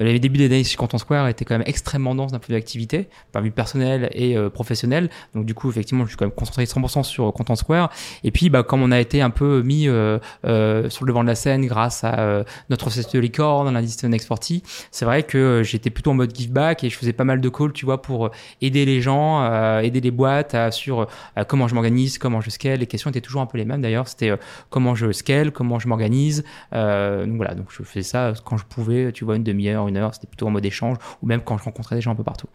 Euh, 0.00 0.04
les 0.04 0.18
débuts 0.18 0.38
des 0.38 0.48
days 0.48 0.64
chez 0.64 0.76
Content 0.76 0.98
Square 0.98 1.28
étaient 1.28 1.44
quand 1.44 1.54
même 1.54 1.66
extrêmement 1.66 2.14
denses 2.14 2.32
d'un 2.32 2.38
point 2.38 2.48
de 2.48 2.54
vue 2.54 2.58
activité, 2.58 3.08
par 3.32 3.42
vue 3.42 3.50
personnelle 3.50 4.10
et 4.12 4.36
euh, 4.36 4.48
professionnelle. 4.48 5.10
Donc 5.34 5.44
du 5.44 5.54
coup, 5.54 5.70
effectivement, 5.70 6.04
je 6.04 6.10
suis 6.10 6.16
quand 6.16 6.24
même 6.24 6.34
concentré 6.34 6.64
100% 6.64 7.02
sur 7.02 7.32
Content 7.32 7.56
Square. 7.56 7.90
Et 8.24 8.30
puis, 8.30 8.50
bah, 8.50 8.62
comme 8.62 8.82
on 8.82 8.92
a 8.92 9.00
été 9.00 9.20
un 9.22 9.30
peu 9.30 9.62
mis 9.62 9.88
euh, 9.88 10.18
euh 10.44 10.88
sur 10.88 11.04
le 11.04 11.10
devant 11.10 11.22
de 11.22 11.28
la 11.28 11.34
scène 11.34 11.66
grâce 11.66 12.04
à 12.04 12.20
euh, 12.20 12.44
notre 12.70 12.90
société 12.90 13.18
de 13.18 13.22
licorne, 13.22 13.72
l'indice 13.72 13.96
40, 13.96 14.62
c'est 14.90 15.04
vrai 15.04 15.24
que 15.24 15.62
j'étais 15.64 15.90
plutôt 15.90 16.12
en 16.12 16.14
mode 16.14 16.34
give 16.34 16.52
back 16.52 16.84
et 16.84 16.90
je 16.90 16.96
faisais 16.96 17.12
pas 17.12 17.24
mal 17.24 17.40
de 17.40 17.48
calls, 17.48 17.72
tu 17.72 17.84
vois, 17.84 18.00
pour 18.00 18.30
aider 18.62 18.84
les 18.84 19.00
gens, 19.00 19.80
aider 19.80 20.00
les 20.00 20.10
boîtes 20.10 20.54
à, 20.54 20.70
sur 20.70 21.06
comment 21.48 21.68
je 21.68 21.74
m'organise, 21.74 22.18
comment 22.18 22.40
je 22.40 22.50
scale. 22.50 22.78
Les 22.78 22.86
questions 22.86 23.10
étaient 23.10 23.20
toujours 23.20 23.40
un 23.40 23.46
peu 23.46 23.58
les 23.58 23.64
mêmes 23.64 23.82
d'ailleurs. 23.82 24.08
C'était 24.08 24.32
comment 24.70 24.94
je 24.94 25.12
scale, 25.12 25.50
comment 25.50 25.78
je 25.78 25.88
m'organise. 25.88 26.44
donc 26.72 27.36
voilà, 27.36 27.54
faisais 27.90 28.02
ça 28.02 28.32
quand 28.44 28.56
je 28.56 28.64
pouvais, 28.64 29.12
tu 29.12 29.24
vois, 29.24 29.36
une 29.36 29.44
demi-heure, 29.44 29.88
une 29.88 29.96
heure, 29.96 30.14
c'était 30.14 30.26
plutôt 30.26 30.46
en 30.46 30.50
mode 30.50 30.64
échange, 30.64 30.96
ou 31.22 31.26
même 31.26 31.40
quand 31.40 31.58
je 31.58 31.64
rencontrais 31.64 31.96
des 31.96 32.00
gens 32.00 32.12
un 32.12 32.16
peu 32.16 32.24
partout. 32.24 32.48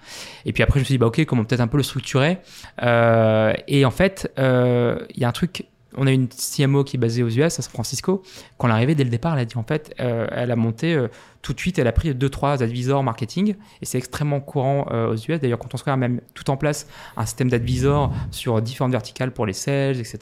Et 0.45 0.53
puis 0.53 0.63
après, 0.63 0.79
je 0.79 0.81
me 0.81 0.85
suis 0.85 0.93
dit, 0.93 0.97
bah 0.97 1.07
ok, 1.07 1.25
comment 1.25 1.43
peut-être 1.43 1.61
un 1.61 1.67
peu 1.67 1.77
le 1.77 1.83
structurer. 1.83 2.39
Euh, 2.83 3.53
et 3.67 3.85
en 3.85 3.91
fait, 3.91 4.31
euh, 4.39 5.05
il 5.13 5.21
y 5.21 5.25
a 5.25 5.29
un 5.29 5.33
truc 5.33 5.65
on 5.97 6.07
a 6.07 6.11
une 6.11 6.27
CMO 6.27 6.83
qui 6.83 6.97
est 6.97 6.99
basée 6.99 7.23
aux 7.23 7.29
US, 7.29 7.57
à 7.57 7.61
San 7.61 7.71
Francisco. 7.71 8.21
Quand 8.57 8.67
elle 8.67 8.73
est 8.73 8.75
arrivée, 8.75 8.95
dès 8.95 9.05
le 9.05 9.09
départ, 9.09 9.33
elle 9.33 9.39
a 9.39 9.45
dit 9.45 9.55
en 9.55 9.63
fait, 9.63 9.95
euh, 10.01 10.27
elle 10.29 10.51
a 10.51 10.57
monté 10.57 11.01
tout 11.41 11.53
de 11.53 11.59
suite, 11.59 11.79
elle 11.79 11.87
a 11.87 11.93
pris 11.93 12.13
deux 12.13 12.27
trois 12.27 12.61
advisors 12.61 13.01
marketing 13.01 13.55
et 13.81 13.85
c'est 13.85 13.97
extrêmement 13.97 14.41
courant 14.41 14.87
aux 14.91 15.15
US. 15.15 15.39
D'ailleurs, 15.39 15.57
quand 15.57 15.73
on 15.73 15.77
se 15.77 15.83
regarde 15.83 16.01
même 16.01 16.19
tout 16.33 16.49
en 16.49 16.57
place 16.57 16.89
un 17.15 17.25
système 17.25 17.49
d'advisors 17.49 18.11
sur 18.29 18.61
différentes 18.61 18.91
verticales 18.91 19.31
pour 19.31 19.45
les 19.45 19.53
sales, 19.53 19.97
etc. 19.97 20.17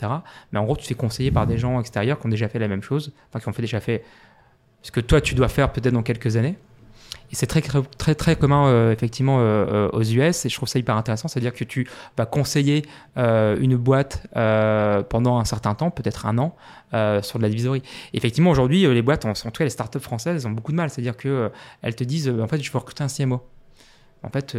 Mais 0.51 0.59
en 0.59 0.63
gros, 0.65 0.77
tu 0.77 0.85
fais 0.85 0.93
conseiller 0.93 1.31
par 1.31 1.47
des 1.47 1.57
gens 1.57 1.79
extérieurs 1.79 2.19
qui 2.19 2.27
ont 2.27 2.29
déjà 2.29 2.47
fait 2.49 2.59
la 2.59 2.67
même 2.67 2.83
chose, 2.83 3.11
enfin 3.29 3.39
qui 3.39 3.49
ont 3.49 3.61
déjà 3.63 3.79
fait 3.79 4.03
ce 4.83 4.91
que 4.91 4.99
toi 4.99 5.19
tu 5.19 5.33
dois 5.33 5.47
faire 5.47 5.71
peut-être 5.71 5.93
dans 5.93 6.03
quelques 6.03 6.37
années. 6.37 6.57
Et 7.33 7.35
c'est 7.35 7.47
très, 7.47 7.61
très, 7.61 8.13
très 8.13 8.35
commun 8.35 8.67
euh, 8.67 8.91
effectivement 8.91 9.39
euh, 9.39 9.65
euh, 9.67 9.89
aux 9.91 10.03
US 10.03 10.45
et 10.45 10.49
je 10.49 10.55
trouve 10.55 10.69
ça 10.69 10.77
hyper 10.77 10.95
intéressant. 10.95 11.27
C'est-à-dire 11.27 11.51
que 11.51 11.63
tu 11.63 11.89
vas 12.15 12.27
conseiller 12.27 12.83
une 13.15 13.75
boîte 13.75 14.27
pendant 14.33 15.39
un 15.39 15.45
certain 15.45 15.73
temps, 15.73 15.89
peut-être 15.89 16.27
un 16.27 16.37
an, 16.37 16.55
sur 17.23 17.39
de 17.39 17.41
l'advisory. 17.41 17.81
Effectivement, 18.13 18.51
aujourd'hui, 18.51 18.85
les 18.85 19.01
boîtes, 19.01 19.25
en, 19.25 19.33
tout 19.33 19.49
cas 19.49 19.63
les 19.63 19.71
startups 19.71 19.99
françaises, 19.99 20.43
elles 20.43 20.47
ont 20.47 20.51
beaucoup 20.51 20.71
de 20.71 20.77
mal. 20.77 20.91
C'est-à-dire 20.91 21.17
qu'elles 21.17 21.95
te 21.95 22.03
disent, 22.03 22.29
en 22.29 22.47
fait, 22.47 22.61
je 22.61 22.71
veux 22.71 22.77
recruter 22.77 23.03
un 23.03 23.07
CMO. 23.07 23.41
En 24.21 24.29
fait, 24.29 24.55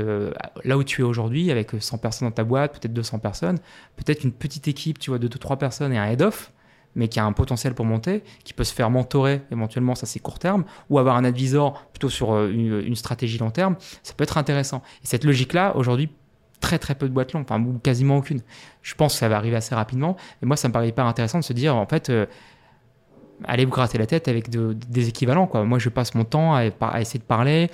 là 0.64 0.76
où 0.76 0.82
tu 0.82 1.02
es 1.02 1.04
aujourd'hui, 1.04 1.52
avec 1.52 1.70
100 1.78 1.98
personnes 1.98 2.26
dans 2.26 2.34
ta 2.34 2.42
boîte, 2.42 2.80
peut-être 2.80 2.92
200 2.92 3.20
personnes, 3.20 3.58
peut-être 3.94 4.24
une 4.24 4.32
petite 4.32 4.66
équipe, 4.66 4.98
tu 4.98 5.10
vois, 5.10 5.20
de 5.20 5.28
2-3 5.28 5.58
personnes 5.58 5.92
et 5.92 5.98
un 5.98 6.06
head-off, 6.06 6.52
mais 6.94 7.08
qui 7.08 7.20
a 7.20 7.24
un 7.24 7.32
potentiel 7.32 7.74
pour 7.74 7.84
monter, 7.84 8.22
qui 8.44 8.52
peut 8.52 8.64
se 8.64 8.72
faire 8.72 8.90
mentorer 8.90 9.42
éventuellement, 9.50 9.94
ça 9.94 10.06
c'est 10.06 10.20
court 10.20 10.38
terme, 10.38 10.64
ou 10.90 10.98
avoir 10.98 11.16
un 11.16 11.24
advisor 11.24 11.86
plutôt 11.92 12.08
sur 12.08 12.32
euh, 12.32 12.50
une, 12.50 12.94
stratégie 12.94 13.38
long 13.38 13.50
terme, 13.50 13.76
ça 14.02 14.14
peut 14.14 14.24
être 14.24 14.38
intéressant. 14.38 14.82
Et 15.02 15.06
cette 15.06 15.24
logique-là, 15.24 15.76
aujourd'hui, 15.76 16.10
très 16.60 16.78
très 16.78 16.94
peu 16.94 17.08
de 17.08 17.12
boîtes 17.12 17.32
longues, 17.32 17.46
enfin 17.48 17.62
quasiment 17.82 18.18
aucune. 18.18 18.40
Je 18.82 18.94
pense 18.94 19.14
que 19.14 19.18
ça 19.18 19.28
va 19.28 19.36
arriver 19.36 19.56
assez 19.56 19.74
rapidement. 19.74 20.16
Et 20.42 20.46
moi, 20.46 20.56
ça 20.56 20.68
me 20.68 20.72
paraît 20.72 20.88
hyper 20.88 21.06
intéressant 21.06 21.38
de 21.38 21.44
se 21.44 21.52
dire, 21.52 21.76
en 21.76 21.86
fait, 21.86 22.10
euh, 22.10 22.26
allez 23.44 23.64
vous 23.64 23.72
gratter 23.72 23.98
la 23.98 24.06
tête 24.06 24.28
avec 24.28 24.48
des 24.50 25.08
équivalents. 25.08 25.46
Quoi. 25.46 25.64
Moi, 25.64 25.78
je 25.78 25.88
passe 25.88 26.14
mon 26.14 26.24
temps 26.24 26.54
à 26.54 27.00
essayer 27.00 27.18
de 27.18 27.24
parler, 27.24 27.70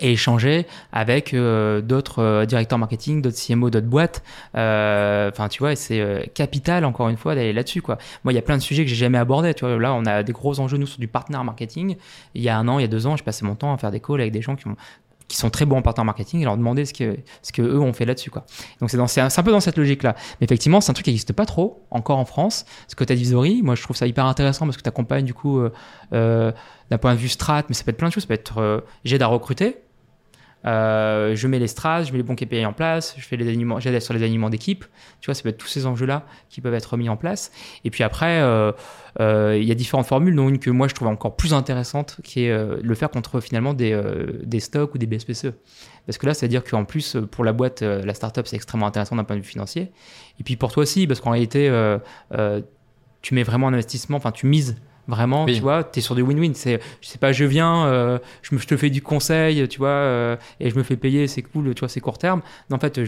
et 0.00 0.12
échanger 0.12 0.66
avec 0.92 1.34
euh, 1.34 1.80
d'autres 1.80 2.22
euh, 2.22 2.46
directeurs 2.46 2.78
marketing, 2.78 3.22
d'autres 3.22 3.38
CMO, 3.38 3.70
d'autres 3.70 3.86
boîtes. 3.86 4.22
Euh, 4.56 5.30
enfin, 5.30 5.48
tu 5.48 5.60
vois, 5.60 5.76
c'est 5.76 6.30
capital 6.34 6.84
encore 6.84 7.08
une 7.08 7.16
fois 7.16 7.34
d'aller 7.34 7.52
là-dessus. 7.52 7.82
Moi, 7.86 8.32
il 8.32 8.34
y 8.34 8.38
a 8.38 8.42
plein 8.42 8.56
de 8.56 8.62
sujets 8.62 8.84
que 8.84 8.90
j'ai 8.90 8.96
jamais 8.96 9.18
abordés. 9.18 9.54
Là, 9.62 9.94
on 9.94 10.04
a 10.06 10.22
des 10.22 10.32
gros 10.32 10.60
enjeux 10.60 10.78
nous 10.78 10.86
sur 10.86 10.98
du 10.98 11.08
partenaire 11.08 11.44
marketing. 11.44 11.96
Il 12.34 12.42
y 12.42 12.48
a 12.48 12.56
un 12.56 12.68
an, 12.68 12.78
il 12.78 12.82
y 12.82 12.84
a 12.84 12.88
deux 12.88 13.06
ans, 13.06 13.16
je 13.16 13.24
passais 13.24 13.44
mon 13.44 13.54
temps 13.54 13.72
à 13.72 13.78
faire 13.78 13.90
des 13.90 14.00
calls 14.00 14.20
avec 14.20 14.32
des 14.32 14.42
gens 14.42 14.56
qui 14.56 14.66
ont 14.66 14.76
qui 15.28 15.36
sont 15.36 15.50
très 15.50 15.66
bons 15.66 15.76
en 15.76 15.82
partenaire 15.82 16.06
marketing 16.06 16.40
et 16.40 16.44
leur 16.44 16.56
demander 16.56 16.86
ce 16.86 16.94
que 16.94 17.18
ce 17.42 17.52
que 17.52 17.62
eux 17.62 17.78
ont 17.78 17.92
fait 17.92 18.06
là-dessus. 18.06 18.30
Donc 18.80 18.90
c'est 18.90 19.20
un, 19.20 19.42
peu 19.42 19.52
dans 19.52 19.60
cette 19.60 19.76
logique 19.76 20.02
là. 20.02 20.16
Mais 20.40 20.46
effectivement, 20.46 20.80
c'est 20.80 20.90
un 20.90 20.94
truc 20.94 21.04
qui 21.04 21.10
n'existe 21.10 21.34
pas 21.34 21.46
trop 21.46 21.84
encore 21.90 22.18
en 22.18 22.24
France. 22.24 22.64
Ce 22.88 22.96
côté 22.96 23.12
advisory, 23.12 23.62
moi 23.62 23.74
je 23.74 23.82
trouve 23.82 23.96
ça 23.96 24.06
hyper 24.06 24.24
intéressant 24.24 24.64
parce 24.64 24.76
que 24.76 24.82
tu 24.82 24.88
accompagnes 24.88 25.26
du 25.26 25.34
coup 25.34 25.60
euh, 26.12 26.52
d'un 26.90 26.98
point 26.98 27.14
de 27.14 27.18
vue 27.18 27.28
strat, 27.28 27.64
mais 27.68 27.74
ça 27.74 27.84
peut 27.84 27.90
être 27.90 27.98
plein 27.98 28.08
de 28.08 28.12
choses, 28.12 28.22
ça 28.22 28.28
peut 28.28 28.34
être 28.34 28.84
j'aide 29.04 29.22
à 29.22 29.26
recruter 29.26 29.76
euh, 30.66 31.34
je 31.36 31.46
mets 31.46 31.58
les 31.58 31.68
strass, 31.68 32.08
je 32.08 32.12
mets 32.12 32.18
les 32.18 32.24
bons 32.24 32.34
KPI 32.34 32.66
en 32.66 32.72
place, 32.72 33.14
je 33.16 33.24
fais 33.24 33.36
les 33.36 33.58
j'aide 33.78 34.00
sur 34.00 34.14
les 34.14 34.22
aliments 34.22 34.50
d'équipe. 34.50 34.84
Tu 35.20 35.26
vois, 35.26 35.34
ça 35.34 35.42
peut 35.42 35.48
être 35.50 35.58
tous 35.58 35.68
ces 35.68 35.86
enjeux-là 35.86 36.24
qui 36.48 36.60
peuvent 36.60 36.74
être 36.74 36.96
mis 36.96 37.08
en 37.08 37.16
place. 37.16 37.52
Et 37.84 37.90
puis 37.90 38.02
après, 38.02 38.40
euh, 38.40 38.72
euh, 39.20 39.56
il 39.60 39.66
y 39.66 39.72
a 39.72 39.74
différentes 39.74 40.06
formules, 40.06 40.34
dont 40.34 40.48
une 40.48 40.58
que 40.58 40.70
moi 40.70 40.88
je 40.88 40.94
trouve 40.94 41.08
encore 41.08 41.36
plus 41.36 41.54
intéressante, 41.54 42.20
qui 42.24 42.44
est 42.44 42.82
le 42.82 42.94
faire 42.94 43.10
contre 43.10 43.40
finalement 43.40 43.74
des, 43.74 44.00
des 44.42 44.60
stocks 44.60 44.94
ou 44.94 44.98
des 44.98 45.06
BSPCE. 45.06 45.52
Parce 46.06 46.18
que 46.18 46.26
là, 46.26 46.34
c'est-à-dire 46.34 46.64
qu'en 46.64 46.84
plus, 46.84 47.16
pour 47.30 47.44
la 47.44 47.52
boîte, 47.52 47.82
la 47.82 48.14
startup, 48.14 48.46
c'est 48.46 48.56
extrêmement 48.56 48.86
intéressant 48.86 49.16
d'un 49.16 49.24
point 49.24 49.36
de 49.36 49.42
vue 49.42 49.48
financier. 49.48 49.92
Et 50.40 50.44
puis 50.44 50.56
pour 50.56 50.72
toi 50.72 50.82
aussi, 50.82 51.06
parce 51.06 51.20
qu'en 51.20 51.30
réalité, 51.30 51.70
tu 53.22 53.34
mets 53.34 53.42
vraiment 53.42 53.68
un 53.68 53.74
investissement, 53.74 54.16
enfin, 54.16 54.32
tu 54.32 54.46
mises 54.46 54.76
Vraiment, 55.08 55.46
tu 55.46 55.54
vois, 55.60 55.84
tu 55.84 55.98
es 55.98 56.02
sur 56.02 56.14
du 56.14 56.22
win-win. 56.22 56.52
C'est, 56.54 56.80
je 57.00 57.08
sais 57.08 57.16
pas, 57.16 57.32
je 57.32 57.46
viens, 57.46 57.86
euh, 57.86 58.18
je, 58.42 58.54
me, 58.54 58.60
je, 58.60 58.66
te 58.66 58.76
fais 58.76 58.90
du 58.90 59.00
conseil, 59.00 59.66
tu 59.66 59.78
vois, 59.78 59.88
euh, 59.88 60.36
et 60.60 60.68
je 60.68 60.76
me 60.76 60.82
fais 60.82 60.96
payer, 60.96 61.26
c'est 61.26 61.40
cool, 61.40 61.74
tu 61.74 61.80
vois, 61.80 61.88
c'est 61.88 62.00
court 62.00 62.18
terme. 62.18 62.42
Non, 62.68 62.76
en 62.76 62.80
fait, 62.80 63.00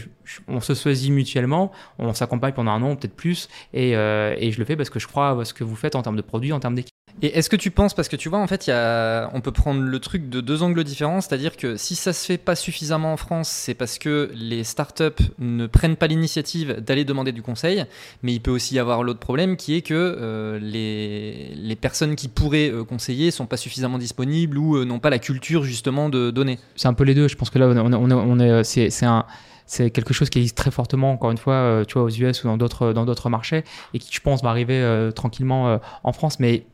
on 0.49 0.61
se 0.63 0.73
choisit 0.73 1.13
mutuellement, 1.13 1.71
on 1.99 2.15
s'accompagne 2.15 2.55
pendant 2.55 2.71
un 2.71 2.83
an, 2.83 2.97
peut-être 2.97 3.15
plus, 3.15 3.51
et, 3.75 3.95
euh, 3.97 4.35
et, 4.39 4.51
je 4.51 4.59
le 4.59 4.65
fais 4.65 4.77
parce 4.77 4.89
que 4.89 4.99
je 4.99 5.07
crois 5.07 5.39
à 5.39 5.45
ce 5.45 5.53
que 5.53 5.63
vous 5.63 5.77
faites 5.77 5.95
en 5.95 6.01
termes 6.01 6.17
de 6.17 6.23
produits, 6.23 6.55
en 6.55 6.61
termes 6.61 6.75
d'équipe. 6.75 6.95
Et 7.23 7.39
est-ce 7.39 7.51
que 7.51 7.57
tu 7.57 7.71
penses, 7.71 7.95
parce 7.95 8.09
que 8.09 8.17
tu 8.17 8.29
vois, 8.29 8.39
en 8.39 8.47
fait, 8.47 8.67
y 8.67 8.71
a, 8.71 9.31
on 9.35 9.41
peut 9.41 9.53
prendre 9.53 9.83
le 9.83 9.99
truc 9.99 10.29
de 10.29 10.41
deux 10.41 10.63
angles 10.63 10.85
différents, 10.85 11.21
c'est-à-dire 11.21 11.57
que 11.57 11.77
si 11.77 11.95
ça 11.95 12.13
se 12.13 12.25
fait 12.27 12.39
pas 12.39 12.55
suffisamment 12.55 13.13
en 13.13 13.17
France, 13.17 13.49
c'est 13.49 13.75
parce 13.75 13.99
que 13.99 14.31
les 14.35 14.65
startups 14.65 15.23
ne 15.39 15.67
prennent 15.67 15.97
pas 15.97 16.07
l'initiative 16.07 16.81
d'aller 16.81 17.05
demander 17.05 17.33
du 17.33 17.43
conseil, 17.43 17.85
mais 18.23 18.33
il 18.33 18.41
peut 18.41 18.51
aussi 18.51 18.75
y 18.75 18.79
avoir 18.79 19.03
l'autre 19.03 19.21
problème 19.21 19.57
qui 19.57 19.75
est 19.75 19.83
que 19.83 19.95
euh, 19.95 20.59
les, 20.61 21.53
les, 21.55 21.77
personnes 21.77 22.17
qui 22.17 22.29
pourraient 22.29 22.71
euh, 22.71 22.85
conseiller 22.85 23.31
sont 23.31 23.47
pas 23.47 23.57
suffisamment 23.57 23.99
disponibles 23.99 24.59
ou 24.59 24.77
euh, 24.77 24.85
n'ont 24.85 24.99
pas 24.99 25.11
la 25.11 25.19
culture 25.19 25.65
justement 25.65 26.09
de 26.09 26.31
donner. 26.31 26.59
C'est 26.77 26.89
un 26.89 26.95
peu 26.95 27.05
les 27.05 27.15
deux, 27.15 27.29
je 27.29 27.37
pense 27.37 27.51
que 27.51 27.59
là, 27.59 27.69
on, 27.69 27.93
on, 27.93 28.39
est, 28.41 28.65
c'est 28.65 29.07
un 29.07 29.27
c'est 29.71 29.91
quelque 29.91 30.13
chose 30.13 30.31
qui 30.31 30.39
existe 30.39 30.57
très 30.57 30.71
fortement, 30.71 31.13
encore 31.13 31.31
une 31.31 31.39
fois, 31.39 31.83
tu 31.87 31.95
vois, 31.95 32.03
aux 32.05 32.11
US 32.11 32.45
ou 32.45 32.49
dans 32.49 32.57
d'autres 32.57 32.93
dans 32.93 33.05
d'autres 33.05 33.31
marchés, 33.31 33.65
et 33.95 33.99
qui, 33.99 34.13
je 34.13 34.21
pense, 34.21 34.43
va 34.43 34.51
arriver 34.51 35.11
tranquillement 35.15 35.79
en 36.03 36.13
France. 36.13 36.41
Mais 36.41 36.67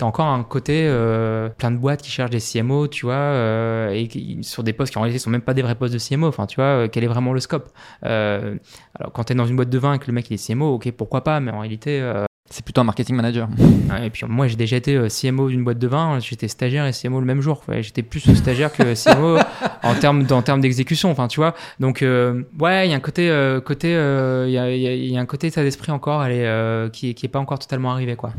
T'as 0.00 0.06
encore 0.06 0.28
un 0.28 0.42
côté 0.44 0.86
euh, 0.86 1.50
plein 1.50 1.70
de 1.70 1.76
boîtes 1.76 2.00
qui 2.00 2.10
cherchent 2.10 2.30
des 2.30 2.40
CMO, 2.40 2.88
tu 2.88 3.04
vois, 3.04 3.16
euh, 3.16 3.90
et 3.90 4.08
sur 4.42 4.62
des 4.62 4.72
postes 4.72 4.92
qui 4.92 4.98
en 4.98 5.02
réalité 5.02 5.18
sont 5.18 5.28
même 5.28 5.42
pas 5.42 5.52
des 5.52 5.60
vrais 5.60 5.74
postes 5.74 5.92
de 5.92 5.98
CMO. 5.98 6.26
Enfin, 6.26 6.46
tu 6.46 6.56
vois, 6.56 6.64
euh, 6.64 6.88
quel 6.90 7.04
est 7.04 7.06
vraiment 7.06 7.34
le 7.34 7.40
scope? 7.40 7.70
Alors, 8.00 9.12
quand 9.12 9.24
t'es 9.24 9.34
dans 9.34 9.44
une 9.44 9.56
boîte 9.56 9.68
de 9.68 9.78
vin 9.78 9.92
et 9.92 9.98
que 9.98 10.06
le 10.06 10.14
mec 10.14 10.30
il 10.30 10.34
est 10.36 10.46
CMO, 10.46 10.72
ok, 10.76 10.90
pourquoi 10.92 11.22
pas, 11.22 11.40
mais 11.40 11.50
en 11.50 11.60
réalité. 11.60 12.00
C'est 12.50 12.64
plutôt 12.64 12.80
un 12.80 12.84
marketing 12.84 13.16
manager. 13.16 13.48
et 14.02 14.10
puis 14.10 14.26
moi, 14.28 14.46
j'ai 14.48 14.56
déjà 14.56 14.76
été 14.76 14.98
CMO 15.08 15.48
d'une 15.48 15.64
boîte 15.64 15.78
de 15.78 15.86
vin. 15.86 16.18
J'étais 16.18 16.48
stagiaire 16.48 16.86
et 16.86 16.92
CMO 16.92 17.20
le 17.20 17.26
même 17.26 17.40
jour. 17.40 17.62
J'étais 17.80 18.02
plus 18.02 18.20
stagiaire 18.34 18.72
que 18.72 18.94
CMO 19.14 19.38
en 19.82 19.94
termes 19.94 20.26
en 20.30 20.42
termes 20.42 20.60
d'exécution. 20.60 21.10
Enfin, 21.10 21.28
tu 21.28 21.40
vois. 21.40 21.54
Donc 21.78 22.00
ouais, 22.02 22.86
il 22.86 22.90
y 22.90 22.92
a 22.92 22.96
un 22.96 23.00
côté 23.00 23.28
côté 23.64 23.88
il 23.88 24.52
y, 24.52 24.58
a, 24.58 24.70
y, 24.70 25.16
a, 25.16 25.20
un 25.20 25.26
côté 25.26 25.46
état 25.46 25.62
d'esprit 25.62 25.92
encore, 25.92 26.24
elle 26.24 26.90
qui 26.90 27.14
qui 27.14 27.26
est 27.26 27.30
pas 27.30 27.38
encore 27.38 27.58
totalement 27.58 27.92
arrivé 27.92 28.16
quoi 28.16 28.32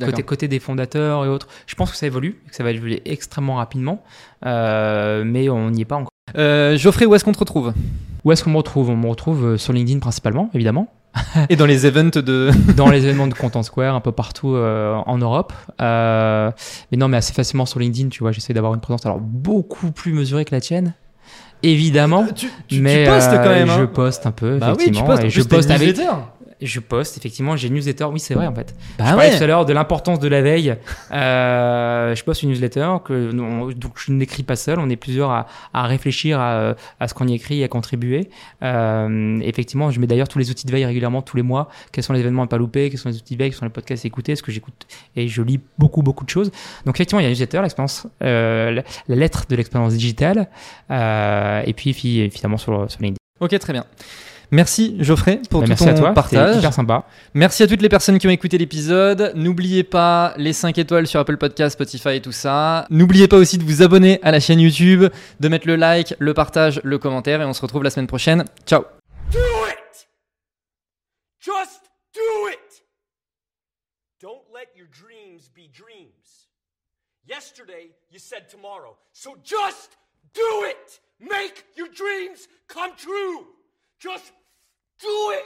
côté, 0.00 0.22
côté 0.22 0.48
des 0.48 0.58
fondateurs 0.58 1.24
et 1.24 1.28
autres. 1.28 1.48
Je 1.66 1.74
pense 1.74 1.90
que 1.90 1.96
ça 1.96 2.06
évolue, 2.06 2.38
que 2.48 2.54
ça 2.54 2.64
va 2.64 2.70
évoluer 2.70 3.02
extrêmement 3.04 3.56
rapidement, 3.56 4.02
euh, 4.46 5.24
mais 5.24 5.48
on 5.48 5.70
n'y 5.70 5.82
est 5.82 5.86
pas 5.86 5.96
encore. 5.96 6.10
Euh, 6.36 6.76
Geoffrey, 6.76 7.06
où 7.06 7.14
est-ce 7.14 7.24
qu'on 7.24 7.32
te 7.32 7.38
retrouve? 7.38 7.72
Où 8.24 8.32
est-ce 8.32 8.44
qu'on 8.44 8.50
me 8.50 8.56
retrouve? 8.56 8.90
On 8.90 8.96
me 8.96 9.08
retrouve 9.08 9.44
euh, 9.44 9.56
sur 9.56 9.72
LinkedIn 9.72 9.98
principalement, 9.98 10.50
évidemment. 10.54 10.92
et 11.48 11.56
dans 11.56 11.66
les 11.66 11.86
events 11.86 12.20
de 12.20 12.50
dans 12.76 12.90
les 12.90 12.98
événements 13.04 13.26
de 13.26 13.34
Content 13.34 13.62
Square 13.62 13.94
un 13.94 14.00
peu 14.00 14.12
partout 14.12 14.56
en 14.56 15.18
Europe. 15.18 15.52
Mais 15.80 16.96
non 16.96 17.08
mais 17.08 17.16
assez 17.16 17.32
facilement 17.32 17.66
sur 17.66 17.80
LinkedIn 17.80 18.08
tu 18.08 18.20
vois 18.20 18.32
j'essaie 18.32 18.54
d'avoir 18.54 18.74
une 18.74 18.80
présence 18.80 19.04
alors 19.06 19.20
beaucoup 19.20 19.90
plus 19.90 20.12
mesurée 20.12 20.44
que 20.44 20.54
la 20.54 20.60
tienne. 20.60 20.94
Évidemment 21.62 22.26
tu, 22.34 22.50
mais 22.80 23.06
postes 23.06 23.30
quand 23.30 23.48
même 23.48 23.68
je 23.68 23.82
hein. 23.82 23.86
poste 23.86 24.26
un 24.26 24.32
peu 24.32 24.58
bah 24.58 24.74
effectivement 24.74 25.00
oui, 25.00 25.04
tu 25.06 25.10
postes, 25.10 25.24
et 25.24 25.30
je 25.30 25.42
poste 25.42 25.70
avec 25.70 25.96
je 26.62 26.80
poste, 26.80 27.16
effectivement, 27.16 27.56
j'ai 27.56 27.68
une 27.68 27.74
newsletter. 27.74 28.04
Oui, 28.04 28.20
c'est 28.20 28.34
vrai, 28.34 28.46
en 28.46 28.54
fait. 28.54 28.74
Bah 28.98 29.04
je 29.06 29.14
parlais 29.14 29.36
tout 29.36 29.42
à 29.42 29.46
l'heure 29.46 29.66
de 29.66 29.72
l'importance 29.72 30.20
de 30.20 30.28
la 30.28 30.42
veille. 30.42 30.76
Euh, 31.12 32.14
je 32.14 32.24
poste 32.24 32.42
une 32.42 32.50
newsletter 32.50 32.88
que 33.04 33.32
donc 33.72 33.98
je 33.98 34.12
n'écris 34.12 34.42
pas 34.42 34.56
seul. 34.56 34.78
On 34.78 34.88
est 34.90 34.96
plusieurs 34.96 35.30
à, 35.30 35.46
à 35.72 35.86
réfléchir 35.86 36.40
à, 36.40 36.74
à 37.00 37.08
ce 37.08 37.14
qu'on 37.14 37.26
y 37.26 37.34
écrit 37.34 37.60
et 37.60 37.64
à 37.64 37.68
contribuer. 37.68 38.28
Euh, 38.62 39.40
effectivement, 39.42 39.90
je 39.90 40.00
mets 40.00 40.06
d'ailleurs 40.06 40.28
tous 40.28 40.38
les 40.38 40.50
outils 40.50 40.66
de 40.66 40.72
veille 40.72 40.84
régulièrement, 40.84 41.22
tous 41.22 41.36
les 41.36 41.42
mois. 41.42 41.68
Quels 41.92 42.04
sont 42.04 42.12
les 42.12 42.20
événements 42.20 42.42
à 42.42 42.46
pas 42.46 42.58
louper? 42.58 42.90
Quels 42.90 42.98
sont 42.98 43.08
les 43.08 43.16
outils 43.16 43.34
de 43.34 43.38
veille? 43.38 43.50
Quels 43.50 43.58
sont 43.58 43.64
les 43.66 43.70
podcasts 43.70 44.04
à 44.04 44.08
écouter? 44.08 44.36
Ce 44.36 44.42
que 44.42 44.52
j'écoute 44.52 44.86
et 45.16 45.28
je 45.28 45.42
lis 45.42 45.60
beaucoup, 45.78 46.02
beaucoup 46.02 46.24
de 46.24 46.30
choses? 46.30 46.50
Donc, 46.84 46.96
effectivement, 46.96 47.20
il 47.20 47.24
y 47.24 47.26
a 47.26 47.28
une 47.28 47.34
newsletter, 47.34 47.62
l'expérience, 47.62 48.06
euh, 48.22 48.70
la, 48.70 48.82
la, 49.08 49.16
lettre 49.16 49.44
de 49.48 49.56
l'expérience 49.56 49.94
digitale. 49.94 50.48
Euh, 50.90 51.62
et 51.66 51.72
puis, 51.72 52.20
évidemment, 52.20 52.56
sur, 52.56 52.90
sur 52.90 53.00
LinkedIn. 53.00 53.16
Ok, 53.40 53.58
très 53.58 53.72
bien. 53.72 53.84
Merci 54.50 54.96
Geoffrey 55.00 55.40
pour 55.50 55.60
Bah, 55.60 55.66
tout 55.66 55.70
merci 55.70 55.84
ton 55.84 55.90
à 55.90 55.94
toi, 55.94 56.12
partage. 56.12 56.46
c'était 56.48 56.58
hyper 56.58 56.72
sympa. 56.72 57.04
Merci 57.34 57.62
à 57.62 57.66
toutes 57.66 57.82
les 57.82 57.88
personnes 57.88 58.18
qui 58.18 58.26
ont 58.26 58.30
écouté 58.30 58.58
l'épisode. 58.58 59.32
N'oubliez 59.34 59.82
pas 59.84 60.34
les 60.36 60.52
5 60.52 60.76
étoiles 60.78 61.06
sur 61.06 61.18
Apple 61.20 61.36
Podcast, 61.36 61.74
Spotify 61.74 62.10
et 62.16 62.20
tout 62.20 62.32
ça. 62.32 62.86
N'oubliez 62.90 63.26
pas 63.28 63.36
aussi 63.36 63.58
de 63.58 63.64
vous 63.64 63.82
abonner 63.82 64.20
à 64.22 64.30
la 64.30 64.40
chaîne 64.40 64.60
YouTube, 64.60 65.04
de 65.40 65.48
mettre 65.48 65.66
le 65.66 65.76
like, 65.76 66.14
le 66.18 66.34
partage, 66.34 66.80
le 66.84 66.98
commentaire 66.98 67.40
et 67.40 67.44
on 67.44 67.52
se 67.52 67.62
retrouve 67.62 67.82
la 67.82 67.90
semaine 67.90 68.06
prochaine. 68.06 68.44
Ciao 68.66 68.82
Do 69.32 69.38
it! 69.68 70.08
Just 71.40 71.82
do 72.14 72.48
it! 72.50 72.84
Don't 74.22 74.42
let 74.54 74.68
your 74.76 74.86
dreams 74.88 75.50
be 75.54 75.68
dreams. 75.72 76.48
Yesterday, 77.28 77.90
you 78.10 78.18
said 78.18 78.48
tomorrow. 78.50 78.96
So 79.12 79.36
just 79.42 79.90
do 80.34 80.42
it! 80.68 81.00
Make 81.20 81.64
your 81.76 81.88
dreams 81.88 82.46
come 82.68 82.90
true! 82.96 83.46
Just 84.00 84.32
do 85.00 85.30
it! 85.32 85.44